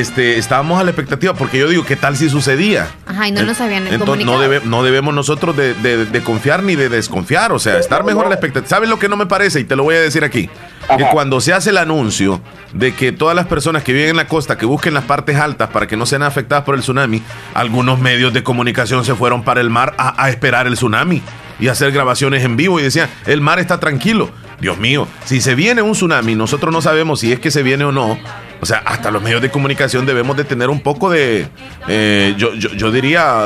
este, 0.00 0.38
estábamos 0.38 0.80
a 0.80 0.84
la 0.84 0.90
expectativa. 0.90 1.34
Porque 1.34 1.58
yo 1.58 1.68
digo, 1.68 1.84
¿qué 1.84 1.96
tal 1.96 2.16
si 2.16 2.28
sucedía? 2.30 2.88
Ajá, 3.06 3.28
y 3.28 3.32
no 3.32 3.42
nos 3.42 3.60
habían 3.60 3.86
Entonces, 3.86 4.24
no, 4.24 4.40
debe- 4.40 4.62
no 4.64 4.82
debemos 4.82 5.14
nosotros 5.14 5.56
de, 5.56 5.74
de- 5.74 6.06
de 6.06 6.22
confiar 6.22 6.62
ni 6.62 6.74
de 6.76 6.88
desconfiar, 6.88 7.52
o 7.52 7.58
sea, 7.58 7.78
estar 7.78 8.02
mejor 8.04 8.26
a 8.26 8.28
la 8.30 8.34
expectativa. 8.36 8.68
¿Sabes 8.68 8.88
lo 8.88 8.98
que 8.98 9.08
no 9.08 9.16
me 9.16 9.26
parece? 9.26 9.60
Y 9.60 9.64
te 9.64 9.76
lo 9.76 9.82
voy 9.84 9.94
a 9.96 10.00
decir 10.00 10.24
aquí. 10.24 10.48
Que 10.96 11.04
cuando 11.12 11.40
se 11.40 11.52
hace 11.52 11.70
el 11.70 11.78
anuncio 11.78 12.40
de 12.72 12.94
que 12.94 13.12
todas 13.12 13.36
las 13.36 13.46
personas 13.46 13.82
que 13.84 13.92
viven 13.92 14.10
en 14.10 14.16
la 14.16 14.26
costa, 14.26 14.58
que 14.58 14.66
busquen 14.66 14.94
las 14.94 15.04
partes 15.04 15.36
altas 15.36 15.68
para 15.70 15.86
que 15.86 15.96
no 15.96 16.06
sean 16.06 16.22
afectadas 16.22 16.64
por 16.64 16.74
el 16.74 16.80
tsunami, 16.80 17.22
algunos 17.54 18.00
medios 18.00 18.32
de 18.32 18.42
comunicación 18.42 19.04
se 19.04 19.14
fueron 19.14 19.44
para 19.44 19.60
el 19.60 19.70
mar 19.70 19.94
a, 19.98 20.20
a 20.22 20.28
esperar 20.30 20.66
el 20.66 20.74
tsunami 20.74 21.22
y 21.60 21.68
a 21.68 21.72
hacer 21.72 21.92
grabaciones 21.92 22.42
en 22.44 22.56
vivo 22.56 22.80
y 22.80 22.82
decían, 22.82 23.08
el 23.26 23.40
mar 23.40 23.58
está 23.60 23.78
tranquilo. 23.78 24.30
Dios 24.60 24.78
mío, 24.78 25.06
si 25.24 25.40
se 25.40 25.54
viene 25.54 25.82
un 25.82 25.92
tsunami, 25.92 26.34
nosotros 26.34 26.72
no 26.72 26.80
sabemos 26.82 27.20
si 27.20 27.32
es 27.32 27.38
que 27.40 27.50
se 27.50 27.62
viene 27.62 27.84
o 27.84 27.92
no. 27.92 28.18
O 28.62 28.66
sea, 28.66 28.78
hasta 28.78 29.10
los 29.10 29.20
medios 29.20 29.42
de 29.42 29.50
comunicación 29.50 30.06
debemos 30.06 30.36
de 30.36 30.44
tener 30.44 30.70
un 30.70 30.78
poco 30.78 31.10
de, 31.10 31.48
eh, 31.88 32.34
yo, 32.38 32.54
yo, 32.54 32.68
yo 32.70 32.92
diría, 32.92 33.42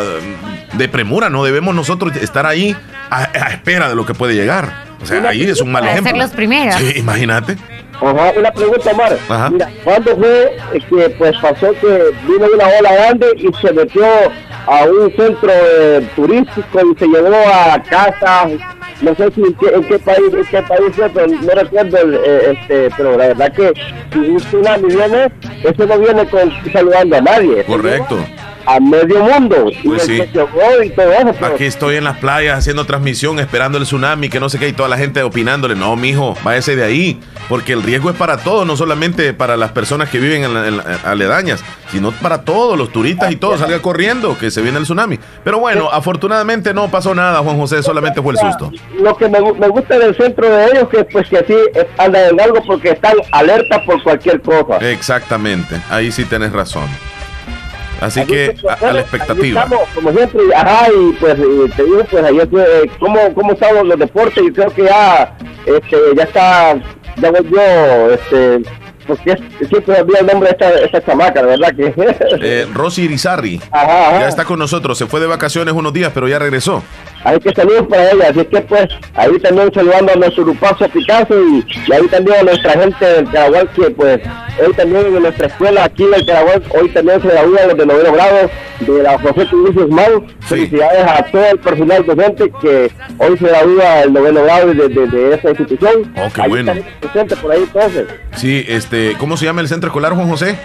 de 0.75 0.89
premura, 0.91 1.31
no 1.31 1.43
debemos 1.43 1.75
nosotros 1.75 2.15
estar 2.17 2.45
ahí 2.45 2.77
a, 3.09 3.23
a 3.23 3.49
espera 3.49 3.89
de 3.89 3.95
lo 3.95 4.05
que 4.05 4.13
puede 4.13 4.35
llegar. 4.35 4.85
O 5.03 5.07
sea, 5.07 5.27
ahí 5.27 5.45
es 5.45 5.63
un 5.63 5.73
mal 5.73 5.87
ejemplo. 5.87 6.11
ser 6.11 6.19
los 6.19 6.31
primeros. 6.33 6.75
Sí, 6.75 6.99
imagínate. 6.99 7.57
Ajá, 7.95 8.33
una 8.37 8.53
pregunta, 8.53 8.91
Omar. 8.91 9.19
Ajá. 9.27 9.49
Mira, 9.49 9.71
¿cuándo 9.85 10.17
fue 10.17 10.57
eh, 10.75 10.81
que 10.87 11.11
pues 11.17 11.35
pasó 11.41 11.73
que 11.81 12.11
vino 12.29 12.47
una 12.55 12.67
ola 12.79 12.93
grande 12.93 13.27
y 13.39 13.49
se 13.67 13.73
metió 13.73 14.05
a 14.67 14.85
un 14.85 15.11
centro 15.17 15.51
eh, 15.51 16.07
turístico 16.15 16.81
y 16.95 16.99
se 16.99 17.07
llevó 17.07 17.37
a 17.55 17.83
casas? 17.83 18.53
No 19.03 19.15
sé 19.15 19.31
si 19.33 19.43
en 19.43 19.55
qué, 19.55 19.67
en 19.75 19.85
qué 19.85 19.99
país, 19.99 20.33
en 20.33 20.45
qué 20.47 20.63
país 20.63 20.93
pero 21.13 21.27
no 21.27 21.53
recuerdo, 21.55 21.99
el, 21.99 22.15
eh, 22.15 22.53
este, 22.53 22.91
pero 22.97 23.17
la 23.17 23.29
verdad 23.29 23.53
que 23.53 23.73
si 24.13 24.19
un 24.19 24.37
tsunami 24.39 24.89
viene, 24.89 25.31
eso 25.63 25.87
no 25.87 25.99
viene 25.99 26.27
con 26.29 26.51
saludando 26.73 27.17
a 27.17 27.21
nadie. 27.21 27.65
Correcto. 27.65 28.19
A 28.67 28.81
medio 28.81 29.23
mundo. 29.25 29.71
Pues 29.85 30.05
y 30.05 30.07
sí. 30.07 30.21
el 30.21 30.31
que 30.31 30.39
llegó 30.39 30.83
y 30.83 30.91
todo 30.91 31.13
eso. 31.13 31.33
pero- 31.39 31.55
Aquí 31.55 31.65
estoy 31.65 31.97
en 31.97 32.05
las 32.05 32.19
playas 32.19 32.59
haciendo 32.59 32.85
transmisión, 32.85 33.39
esperando 33.39 33.79
el 33.79 33.85
tsunami, 33.85 34.29
que 34.29 34.41
no 34.41 34.49
sé 34.49 34.59
qué, 34.59 34.69
y 34.69 34.73
toda 34.73 34.89
la 34.89 34.97
gente 34.99 35.23
opinándole, 35.23 35.75
no, 35.75 35.95
mijo, 35.97 36.37
váyase 36.43 36.77
de 36.77 36.85
ahí, 36.85 37.21
porque 37.49 37.73
el 37.73 37.83
riesgo 37.83 38.11
es 38.11 38.17
para 38.17 38.39
todos, 38.39 38.67
no 38.67 38.77
solamente 38.77 39.33
para 39.35 39.57
las 39.57 39.73
personas 39.73 40.09
que 40.11 40.19
viven 40.19 40.45
en, 40.45 40.55
la- 40.55 40.67
en 40.69 40.77
la- 40.79 40.85
aledañas, 41.05 41.63
sino 41.93 42.11
para 42.13 42.43
todos, 42.43 42.77
los 42.77 42.91
turistas 42.93 43.31
y 43.33 43.37
todo, 43.37 43.57
salga 43.57 43.81
corriendo, 43.81 44.37
que 44.39 44.51
se 44.51 44.61
viene 44.63 44.79
el 44.79 44.85
tsunami. 44.85 45.19
Pero 45.45 45.59
bueno, 45.61 45.89
afortunadamente 45.91 46.75
no 46.75 46.89
pasó 46.91 47.15
nada, 47.15 47.39
Juan 47.41 47.57
José, 47.57 47.83
solamente 47.83 48.21
fue 48.21 48.33
el 48.33 48.39
susto. 48.39 48.73
Lo 49.01 49.17
que 49.17 49.29
me, 49.29 49.41
me 49.41 49.69
gusta 49.69 49.99
del 49.99 50.17
centro 50.17 50.49
de 50.49 50.67
ellos 50.67 50.89
que 50.89 51.05
pues 51.05 51.29
que 51.29 51.39
así 51.39 51.53
eh, 51.75 51.87
andan 51.99 52.31
en 52.31 52.41
algo 52.41 52.63
porque 52.67 52.91
están 52.91 53.15
alerta 53.31 53.83
por 53.85 54.03
cualquier 54.03 54.41
cosa. 54.41 54.79
Exactamente, 54.91 55.81
ahí 55.91 56.11
sí 56.11 56.25
tenés 56.25 56.53
razón. 56.53 56.87
Así 58.01 58.25
que 58.27 58.55
pues, 58.61 58.83
a, 58.83 58.93
la 58.93 59.01
expectativa. 59.01 59.63
estamos, 59.63 59.89
como 59.95 60.13
siempre, 60.13 60.41
ajá, 60.55 60.89
y 60.93 61.13
pues 61.15 61.37
y 61.39 61.71
te 61.71 61.85
digo, 61.85 62.05
pues 62.11 62.25
ayer, 62.25 62.49
eh, 62.59 62.91
¿cómo, 62.99 63.19
cómo 63.35 63.53
estaban 63.53 63.89
los 63.89 63.99
deportes? 63.99 64.45
Yo 64.45 64.53
creo 64.53 64.71
que 64.75 64.85
ya, 64.85 65.37
este, 65.65 65.97
ya 66.17 66.23
está, 66.25 66.75
ya 67.17 67.31
voy 67.31 67.49
yo, 67.51 68.11
este, 68.13 68.63
porque 69.07 69.33
es- 69.33 69.69
siempre 69.69 70.01
olvido 70.01 70.19
el 70.21 70.27
nombre 70.27 70.51
de 70.51 70.53
esta, 70.53 70.71
esta 70.85 71.05
chamaca, 71.05 71.43
de 71.43 71.49
verdad 71.57 71.75
que. 71.75 71.95
Eh, 72.43 72.67
Rosy 72.75 73.03
Irizarry 73.05 73.61
ajá, 73.71 74.09
ajá. 74.09 74.21
ya 74.21 74.29
está 74.29 74.45
con 74.45 74.59
nosotros, 74.59 74.99
se 74.99 75.07
fue 75.07 75.21
de 75.21 75.27
vacaciones 75.27 75.73
unos 75.75 75.93
días, 75.93 76.11
pero 76.13 76.29
ya 76.29 76.39
regresó. 76.39 76.83
Hay 77.25 77.41
que 77.41 77.53
saludos 77.55 77.87
para 77.89 78.11
ella, 78.13 78.29
así 78.31 78.45
que 78.45 78.61
pues 78.61 78.87
ahí 79.15 79.39
también 79.41 79.73
saludando 79.75 80.13
a 80.13 80.17
nuestro 80.17 80.45
grupazo 80.45 80.89
Picasso 80.89 81.35
y, 81.41 81.65
y 81.89 81.93
ahí 81.93 82.07
también 82.09 82.37
a 82.39 82.43
nuestra 82.45 82.73
gente 82.73 83.05
del 83.05 83.31
Caragual 83.31 83.69
que 83.75 83.91
pues 83.91 84.21
hoy 84.65 84.73
también 84.75 85.07
en 85.07 85.23
nuestra 85.23 85.47
escuela 85.49 85.85
aquí 85.85 86.05
en 86.05 86.15
el 86.15 86.25
Caragual, 86.27 86.63
hoy 86.81 86.89
también 86.91 87.21
se 87.23 87.29
gradúan 87.29 87.69
los 87.69 87.77
de 87.79 87.87
noveno 87.87 88.13
grado 88.13 88.51
de 88.81 89.03
la 89.03 89.19
José 89.19 89.49
Luis 89.53 89.75
Guzmán. 89.75 90.27
Felicidades 90.41 91.05
a 91.05 91.25
todo 91.25 91.47
el 91.47 91.59
personal 91.59 92.07
docente 92.07 92.53
que 92.61 92.91
hoy 93.19 93.39
se 93.39 93.47
gradúa 93.49 94.03
el 94.03 94.13
noveno 94.13 94.43
grado 94.45 94.75
de, 94.75 94.89
de, 94.89 95.07
de 95.09 95.35
esa 95.35 95.49
institución. 95.51 96.13
Oh, 96.17 96.29
qué 96.33 96.43
Ahí 96.43 96.49
bueno. 96.49 96.75
presente 97.01 97.37
por 97.37 97.51
ahí 97.53 97.63
entonces, 97.63 98.07
Sí, 98.37 98.65
este, 98.69 99.15
¿cómo 99.19 99.37
se 99.37 99.47
llama 99.47 99.63
el 99.63 99.69
centro 99.69 99.89
escolar, 99.89 100.13
Juan 100.13 100.29
José? 100.29 100.57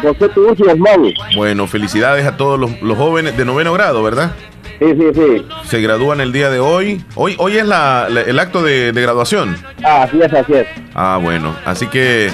José 0.00 0.30
Luis 0.36 0.58
Guzmán. 0.58 1.12
Bueno, 1.34 1.66
felicidades 1.66 2.24
a 2.26 2.36
todos 2.36 2.58
los, 2.58 2.80
los 2.82 2.96
jóvenes 2.96 3.36
de 3.36 3.44
noveno 3.44 3.72
grado, 3.72 4.02
¿verdad? 4.02 4.32
Sí, 4.78 4.84
sí, 4.94 5.04
sí. 5.14 5.46
Se 5.64 5.80
gradúan 5.80 6.20
el 6.20 6.32
día 6.32 6.50
de 6.50 6.58
hoy. 6.60 7.02
Hoy, 7.14 7.34
hoy 7.38 7.56
es 7.56 7.66
la, 7.66 8.08
la- 8.10 8.20
el 8.22 8.38
acto 8.38 8.62
de, 8.62 8.92
de 8.92 9.02
graduación. 9.02 9.56
Ah, 9.82 10.02
así 10.02 10.20
es, 10.20 10.32
así 10.32 10.52
es. 10.52 10.66
Ah, 10.94 11.18
bueno. 11.22 11.56
Así 11.64 11.86
que 11.86 12.30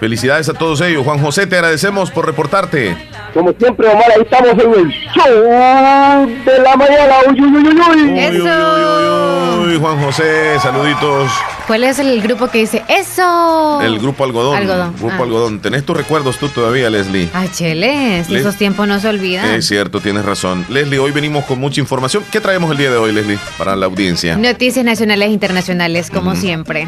felicidades 0.00 0.48
a 0.48 0.54
todos 0.54 0.80
ellos. 0.80 1.04
Juan 1.04 1.18
José, 1.20 1.46
te 1.46 1.56
agradecemos 1.56 2.10
por 2.10 2.26
reportarte. 2.26 2.96
Como 3.34 3.52
siempre, 3.58 3.86
Omar, 3.88 4.04
ahí 4.16 4.22
estamos 4.22 4.50
en 4.52 4.60
el 4.80 4.90
show 5.12 6.26
de 6.44 6.58
la 6.62 6.76
mañana. 6.76 7.14
Uy, 7.28 7.40
uy, 7.40 7.56
uy, 7.56 7.66
uy, 7.68 8.10
uy. 8.12 8.18
Eso. 8.18 8.44
Uy, 8.44 9.66
uy, 9.68 9.74
uy, 9.74 9.78
Juan 9.80 10.02
José, 10.02 10.58
saluditos. 10.60 11.30
¿Cuál 11.66 11.82
es 11.84 11.98
el 11.98 12.22
grupo 12.22 12.48
que 12.48 12.58
dice 12.58 12.84
eso? 12.88 13.80
El 13.82 13.98
grupo 13.98 14.22
Algodón. 14.24 14.56
Algodón, 14.56 14.94
Grupo 14.98 15.14
ah. 15.18 15.22
Algodón. 15.22 15.58
¿Tenés 15.60 15.84
tus 15.84 15.96
recuerdos 15.96 16.38
tú 16.38 16.48
todavía, 16.48 16.88
Leslie? 16.88 17.28
Ay, 17.34 17.50
cheles, 17.52 18.30
Les- 18.30 18.40
esos 18.40 18.56
tiempos 18.56 18.86
no 18.86 19.00
se 19.00 19.08
olvidan. 19.08 19.44
Es 19.46 19.66
cierto, 19.66 20.00
tienes 20.00 20.24
razón. 20.24 20.64
Leslie, 20.68 20.98
hoy 21.00 21.10
venimos 21.10 21.44
con 21.44 21.58
mucha 21.58 21.80
información. 21.80 22.22
¿Qué 22.30 22.40
traemos 22.40 22.70
el 22.70 22.76
día 22.78 22.90
de 22.90 22.96
hoy, 22.96 23.12
Leslie, 23.12 23.38
para 23.58 23.74
la 23.74 23.86
audiencia? 23.86 24.36
Noticias 24.36 24.84
nacionales 24.84 25.28
e 25.28 25.32
internacionales, 25.32 26.08
como 26.10 26.36
siempre. 26.36 26.86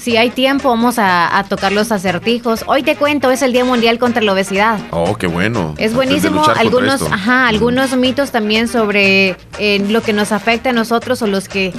Si 0.00 0.16
hay 0.16 0.30
tiempo, 0.30 0.68
vamos 0.68 0.98
a, 1.00 1.36
a 1.36 1.44
tocar 1.44 1.72
los 1.72 1.81
acertijos. 1.90 2.62
Hoy 2.66 2.82
te 2.82 2.94
cuento, 2.96 3.30
es 3.30 3.42
el 3.42 3.52
Día 3.52 3.64
Mundial 3.64 3.98
contra 3.98 4.22
la 4.22 4.32
Obesidad. 4.32 4.78
Oh, 4.90 5.16
qué 5.16 5.26
bueno. 5.26 5.74
Es 5.78 5.94
buenísimo. 5.94 6.44
Algunos, 6.56 7.02
ajá, 7.10 7.48
algunos 7.48 7.96
mitos 7.96 8.30
también 8.30 8.68
sobre 8.68 9.36
eh, 9.58 9.84
lo 9.88 10.02
que 10.02 10.12
nos 10.12 10.30
afecta 10.32 10.70
a 10.70 10.72
nosotros 10.72 11.22
o 11.22 11.26
los 11.26 11.48
que 11.48 11.72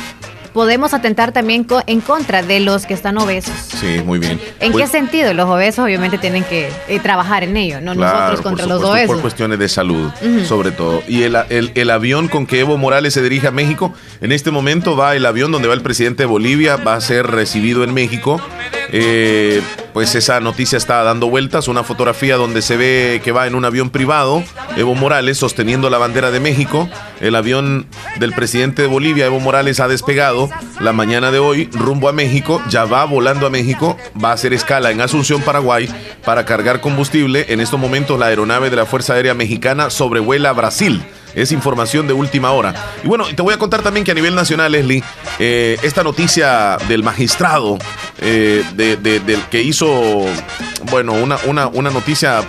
podemos 0.54 0.94
atentar 0.94 1.32
también 1.32 1.64
co- 1.64 1.82
en 1.88 2.00
contra 2.00 2.44
de 2.44 2.60
los 2.60 2.86
que 2.86 2.94
están 2.94 3.18
obesos. 3.18 3.54
Sí, 3.70 4.02
muy 4.06 4.20
bien. 4.20 4.40
¿En 4.60 4.72
Pues, 4.72 4.86
qué 4.86 4.92
sentido? 4.92 5.34
Los 5.34 5.50
obesos 5.50 5.84
obviamente 5.84 6.20
tienen 6.20 6.44
que 6.44 6.70
eh, 6.88 7.00
trabajar 7.00 7.44
en 7.44 7.58
ello, 7.58 7.82
no 7.82 7.96
claro, 7.96 8.20
nosotros 8.20 8.42
contra 8.42 8.68
los 8.68 8.84
obesos. 8.84 9.08
Por 9.14 9.22
cuestiones 9.22 9.58
de 9.58 9.68
salud, 9.68 10.12
sobre 10.48 10.70
todo. 10.70 11.02
Y 11.08 11.24
el, 11.24 11.36
el- 11.50 11.72
el 11.74 11.90
avión 11.90 12.28
con 12.28 12.46
que 12.46 12.60
Evo 12.60 12.78
Morales 12.78 13.16
se 13.16 13.24
dirige 13.24 13.48
a 13.48 13.52
México, 13.52 13.96
en 14.22 14.32
este 14.32 14.52
momento 14.52 14.96
va 14.96 15.16
el 15.16 15.26
avión 15.26 15.52
donde 15.52 15.68
va 15.68 15.74
el 15.74 15.82
presidente 15.82 16.22
de 16.22 16.28
Bolivia, 16.28 16.76
va 16.76 16.94
a 16.94 17.02
ser 17.02 17.26
recibido 17.26 17.84
en 17.84 17.92
México. 17.96 18.40
Eh, 18.96 19.60
pues 19.92 20.14
esa 20.14 20.40
noticia 20.40 20.78
está 20.78 21.02
dando 21.02 21.28
vueltas, 21.28 21.68
una 21.68 21.84
fotografía 21.84 22.36
donde 22.36 22.62
se 22.62 22.78
ve 22.78 23.22
que 23.24 23.32
va 23.32 23.48
en 23.48 23.56
un 23.56 23.66
avión 23.66 23.90
privado, 23.90 24.44
Evo 24.78 24.94
Morales 24.94 25.40
sosteniendo 25.40 25.90
la 25.90 25.98
bandera 25.98 26.30
de 26.30 26.40
México. 26.40 26.88
El 27.20 27.36
avión 27.36 27.88
del 28.20 28.34
presidente 28.34 28.84
de 28.84 28.88
Bolivia, 28.88 29.26
Evo 29.26 29.40
Morales, 29.40 29.80
ha 29.80 29.88
despegado 29.88 30.48
la 30.80 30.94
mañana 30.94 31.32
de 31.32 31.40
hoy 31.40 31.70
rumbo 31.74 32.08
a 32.08 32.14
México, 32.14 32.62
ya 32.70 32.86
va 32.86 33.04
volando 33.06 33.48
a 33.48 33.50
México, 33.50 33.98
va 34.24 34.30
a 34.30 34.34
hacer 34.34 34.54
escala 34.54 34.92
en 34.92 35.02
Asunción, 35.02 35.42
Paraguay, 35.42 35.90
para 36.24 36.46
cargar 36.46 36.80
combustible. 36.80 37.48
En 37.50 37.62
estos 37.62 37.80
momentos 37.80 38.20
la 38.20 38.28
aeronave 38.28 38.70
de 38.70 38.76
la 38.76 38.86
Fuerza 38.86 39.16
Aérea 39.16 39.34
Mexicana 39.34 39.90
sobrevuela 39.90 40.54
Brasil. 40.54 41.02
Es 41.36 41.52
información 41.52 42.08
de 42.08 42.14
última 42.14 42.52
hora. 42.52 42.74
Y 43.04 43.08
bueno, 43.08 43.26
te 43.36 43.42
voy 43.42 43.54
a 43.54 43.58
contar 43.58 43.82
también 43.82 44.04
que 44.06 44.12
a 44.12 44.16
nivel 44.16 44.36
nacional, 44.36 44.72
Leslie, 44.72 45.04
eh, 45.40 45.78
esta 45.84 46.04
noticia 46.04 46.78
del 46.88 47.04
magistrado 47.04 47.78
eh, 48.20 48.64
de- 48.76 48.98
de- 48.98 49.20
del 49.20 49.42
que 49.44 49.62
hizo, 49.62 50.26
bueno, 50.92 51.14
una, 51.14 51.38
una, 51.46 51.68
una 51.68 51.90
noticia, 51.90 52.42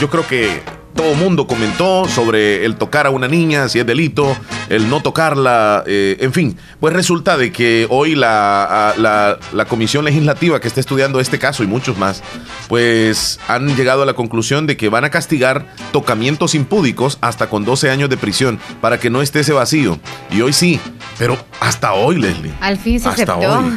yo 0.00 0.10
creo 0.10 0.26
que 0.26 0.60
todo 0.94 1.14
mundo 1.14 1.46
comentó 1.46 2.06
sobre 2.08 2.64
el 2.64 2.76
tocar 2.76 3.06
a 3.06 3.10
una 3.10 3.28
niña, 3.28 3.68
si 3.68 3.78
es 3.80 3.86
delito, 3.86 4.36
el 4.68 4.88
no 4.88 5.00
tocarla, 5.02 5.82
eh, 5.86 6.16
en 6.20 6.32
fin. 6.32 6.56
Pues 6.80 6.92
resulta 6.94 7.36
de 7.36 7.50
que 7.52 7.86
hoy 7.90 8.14
la, 8.14 8.90
a- 8.90 8.96
la, 8.96 9.38
la 9.52 9.64
comisión 9.64 10.04
legislativa 10.04 10.60
que 10.60 10.68
está 10.68 10.80
estudiando 10.80 11.20
este 11.20 11.38
caso 11.38 11.62
y 11.62 11.66
muchos 11.66 11.98
más, 11.98 12.22
pues 12.68 13.38
han 13.48 13.76
llegado 13.76 14.02
a 14.02 14.06
la 14.06 14.14
conclusión 14.14 14.66
de 14.66 14.76
que 14.76 14.88
van 14.88 15.04
a 15.04 15.10
castigar 15.10 15.66
tocamientos 15.92 16.54
impúdicos 16.54 17.18
hasta 17.20 17.48
con 17.48 17.64
12 17.64 17.90
años 17.90 18.08
de 18.10 18.16
prisión 18.16 18.58
para 18.80 18.98
que 18.98 19.10
no 19.10 19.22
esté 19.22 19.40
ese 19.40 19.52
vacío. 19.52 19.98
Y 20.30 20.40
hoy 20.40 20.52
sí, 20.52 20.80
pero 21.18 21.36
hasta 21.60 21.92
hoy, 21.94 22.18
Leslie. 22.20 22.52
Al 22.60 22.78
fin 22.78 23.00
se 23.00 23.08
Hasta 23.08 23.34
aceptó. 23.34 23.58
hoy. 23.58 23.72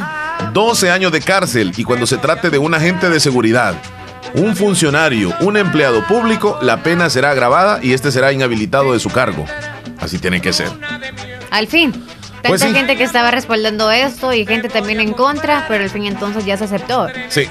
12 0.52 0.90
años 0.90 1.10
de 1.12 1.20
cárcel 1.20 1.72
y 1.76 1.84
cuando 1.84 2.06
se 2.06 2.16
trate 2.16 2.50
de 2.50 2.58
un 2.58 2.72
agente 2.74 3.10
de 3.10 3.18
seguridad, 3.20 3.74
un 4.34 4.56
funcionario, 4.56 5.34
un 5.40 5.56
empleado 5.56 6.06
público, 6.06 6.58
la 6.62 6.82
pena 6.82 7.10
será 7.10 7.30
agravada 7.30 7.80
y 7.82 7.92
este 7.92 8.10
será 8.12 8.32
inhabilitado 8.32 8.92
de 8.92 9.00
su 9.00 9.10
cargo. 9.10 9.44
Así 10.00 10.18
tiene 10.18 10.40
que 10.40 10.52
ser. 10.52 10.68
Al 11.50 11.66
fin. 11.66 11.92
Tanta 11.92 12.50
Pues 12.50 12.60
sí. 12.60 12.72
gente 12.72 12.96
que 12.96 13.02
estaba 13.02 13.32
respaldando 13.32 13.90
esto 13.90 14.32
y 14.32 14.46
gente 14.46 14.68
también 14.68 15.00
en 15.00 15.12
contra, 15.12 15.64
pero 15.66 15.82
al 15.82 15.90
fin 15.90 16.06
entonces 16.06 16.44
ya 16.46 16.56
se 16.56 16.64
aceptó. 16.64 17.08
Sí. 17.28 17.48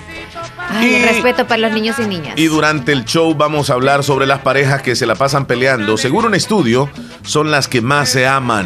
Ay, 0.69 0.95
el 0.95 1.03
respeto 1.03 1.45
para 1.45 1.59
los 1.59 1.71
niños 1.73 1.97
y 1.99 2.03
niñas. 2.03 2.33
Y 2.37 2.45
durante 2.45 2.93
el 2.93 3.03
show 3.03 3.35
vamos 3.35 3.69
a 3.69 3.73
hablar 3.73 4.03
sobre 4.03 4.25
las 4.25 4.39
parejas 4.39 4.81
que 4.81 4.95
se 4.95 5.05
la 5.05 5.15
pasan 5.15 5.45
peleando. 5.45 5.97
Según 5.97 6.25
un 6.25 6.35
estudio, 6.35 6.89
son 7.23 7.51
las 7.51 7.67
que 7.67 7.81
más 7.81 8.09
se 8.09 8.27
aman. 8.27 8.65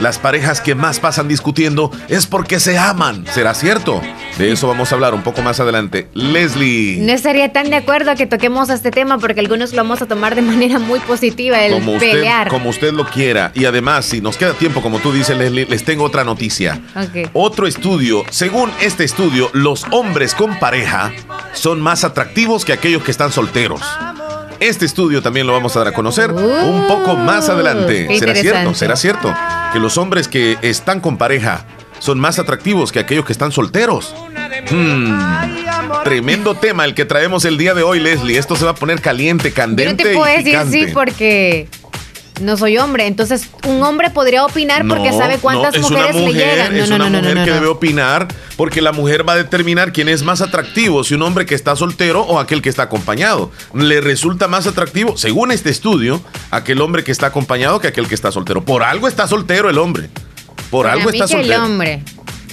Las 0.00 0.18
parejas 0.18 0.60
que 0.60 0.74
más 0.74 1.00
pasan 1.00 1.28
discutiendo 1.28 1.90
es 2.08 2.26
porque 2.26 2.60
se 2.60 2.78
aman. 2.78 3.26
¿Será 3.32 3.54
cierto? 3.54 4.00
De 4.38 4.52
eso 4.52 4.68
vamos 4.68 4.92
a 4.92 4.94
hablar 4.94 5.14
un 5.14 5.22
poco 5.22 5.42
más 5.42 5.58
adelante. 5.58 6.08
Leslie. 6.14 6.98
No 7.00 7.12
estaría 7.12 7.52
tan 7.52 7.70
de 7.70 7.76
acuerdo 7.76 8.14
que 8.14 8.26
toquemos 8.26 8.70
este 8.70 8.90
tema 8.90 9.18
porque 9.18 9.40
algunos 9.40 9.72
lo 9.72 9.78
vamos 9.78 10.00
a 10.00 10.06
tomar 10.06 10.34
de 10.34 10.42
manera 10.42 10.78
muy 10.78 11.00
positiva, 11.00 11.60
el 11.64 11.72
como 11.72 11.94
usted, 11.94 12.12
pelear. 12.12 12.48
como 12.48 12.70
usted 12.70 12.92
lo 12.92 13.06
quiera. 13.06 13.50
Y 13.54 13.64
además, 13.64 14.04
si 14.04 14.20
nos 14.20 14.36
queda 14.36 14.52
tiempo, 14.54 14.82
como 14.82 15.00
tú 15.00 15.12
dices, 15.12 15.36
Leslie, 15.36 15.66
les 15.66 15.84
tengo 15.84 16.04
otra 16.04 16.22
noticia. 16.22 16.80
Otro 17.32 17.66
estudio. 17.66 18.24
Según 18.30 18.70
este 18.80 19.04
estudio, 19.04 19.50
los 19.52 19.84
hombres 19.90 20.34
con 20.34 20.58
pareja 20.58 21.12
son 21.52 21.80
más 21.80 22.04
atractivos 22.04 22.64
que 22.64 22.72
aquellos 22.72 23.02
que 23.02 23.10
están 23.10 23.32
solteros. 23.32 23.82
Este 24.60 24.86
estudio 24.86 25.22
también 25.22 25.46
lo 25.46 25.52
vamos 25.52 25.76
a 25.76 25.80
dar 25.80 25.88
a 25.88 25.92
conocer 25.92 26.32
un 26.32 26.86
poco 26.88 27.16
más 27.16 27.48
adelante. 27.48 28.08
¿Será 28.18 28.34
cierto? 28.34 28.74
¿Será 28.74 28.96
cierto? 28.96 29.34
Que 29.72 29.78
los 29.78 29.96
hombres 29.98 30.26
que 30.28 30.58
están 30.62 31.00
con 31.00 31.16
pareja 31.16 31.64
son 32.00 32.18
más 32.18 32.38
atractivos 32.38 32.90
que 32.92 32.98
aquellos 32.98 33.24
que 33.24 33.32
están 33.32 33.52
solteros. 33.52 34.14
Hmm, 34.70 35.18
Tremendo 36.04 36.54
tema 36.54 36.84
el 36.84 36.94
que 36.94 37.04
traemos 37.04 37.44
el 37.44 37.58
día 37.58 37.74
de 37.74 37.82
hoy, 37.82 38.00
Leslie. 38.00 38.38
Esto 38.38 38.56
se 38.56 38.64
va 38.64 38.72
a 38.72 38.74
poner 38.74 39.00
caliente, 39.00 39.44
Yo 39.44 39.50
no 39.50 39.54
candente 39.54 40.04
te 40.04 40.14
puedo 40.14 40.32
y 40.40 40.42
decir 40.42 40.60
sí 40.70 40.86
porque 40.92 41.68
no 42.40 42.56
soy 42.56 42.78
hombre. 42.78 43.06
Entonces, 43.06 43.48
un 43.66 43.82
hombre 43.82 44.10
podría 44.10 44.44
opinar 44.44 44.86
porque 44.86 45.10
No, 45.10 45.18
sabe 45.18 45.38
cuántas 45.38 45.74
no, 45.74 45.80
mujeres 45.88 46.14
mujer, 46.16 46.32
le 46.34 46.38
llegan. 46.38 46.76
No, 46.76 46.84
es 46.84 46.90
una 46.90 47.08
mujer 47.08 47.44
que 47.44 47.50
debe 47.52 47.66
opinar 47.66 48.28
porque 48.56 48.80
la 48.82 48.92
mujer 48.92 49.28
va 49.28 49.34
a 49.34 49.36
determinar 49.36 49.92
quién 49.92 50.08
es 50.08 50.22
más 50.22 50.40
atractivo, 50.40 51.04
si 51.04 51.14
un 51.14 51.22
hombre 51.22 51.46
que 51.46 51.54
está 51.54 51.76
soltero 51.76 52.22
o 52.22 52.38
aquel 52.38 52.62
que 52.62 52.68
está 52.68 52.84
acompañado. 52.84 53.50
Le 53.74 54.00
resulta 54.00 54.48
más 54.48 54.66
atractivo, 54.66 55.16
según 55.16 55.52
este 55.52 55.70
estudio, 55.70 56.20
aquel 56.50 56.80
hombre 56.80 57.04
que 57.04 57.12
está 57.12 57.26
acompañado 57.26 57.80
que 57.80 57.88
aquel 57.88 58.08
que 58.08 58.14
está 58.14 58.32
soltero. 58.32 58.64
Por 58.64 58.82
algo 58.82 59.08
está 59.08 59.26
soltero 59.28 59.68
el 59.70 59.78
hombre. 59.78 60.08
Por 60.70 60.84
Para 60.84 60.94
algo 60.94 61.10
mí 61.10 61.16
está 61.18 61.26
que 61.26 61.32
soltero. 61.32 61.54
el 61.54 61.60
hombre. 61.70 62.02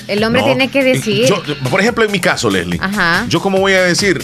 El 0.07 0.23
hombre 0.23 0.43
tiene 0.43 0.69
que 0.69 0.83
decir. 0.83 1.25
yo- 1.27 1.41
por 1.69 1.81
ejemplo, 1.81 2.03
en 2.05 2.11
mi 2.11 2.19
caso, 2.19 2.49
Leslie. 2.49 2.79
Ajá. 2.81 3.25
Yo 3.27 3.41
como 3.41 3.57
voy 3.59 3.73
a 3.73 3.81
decir, 3.81 4.23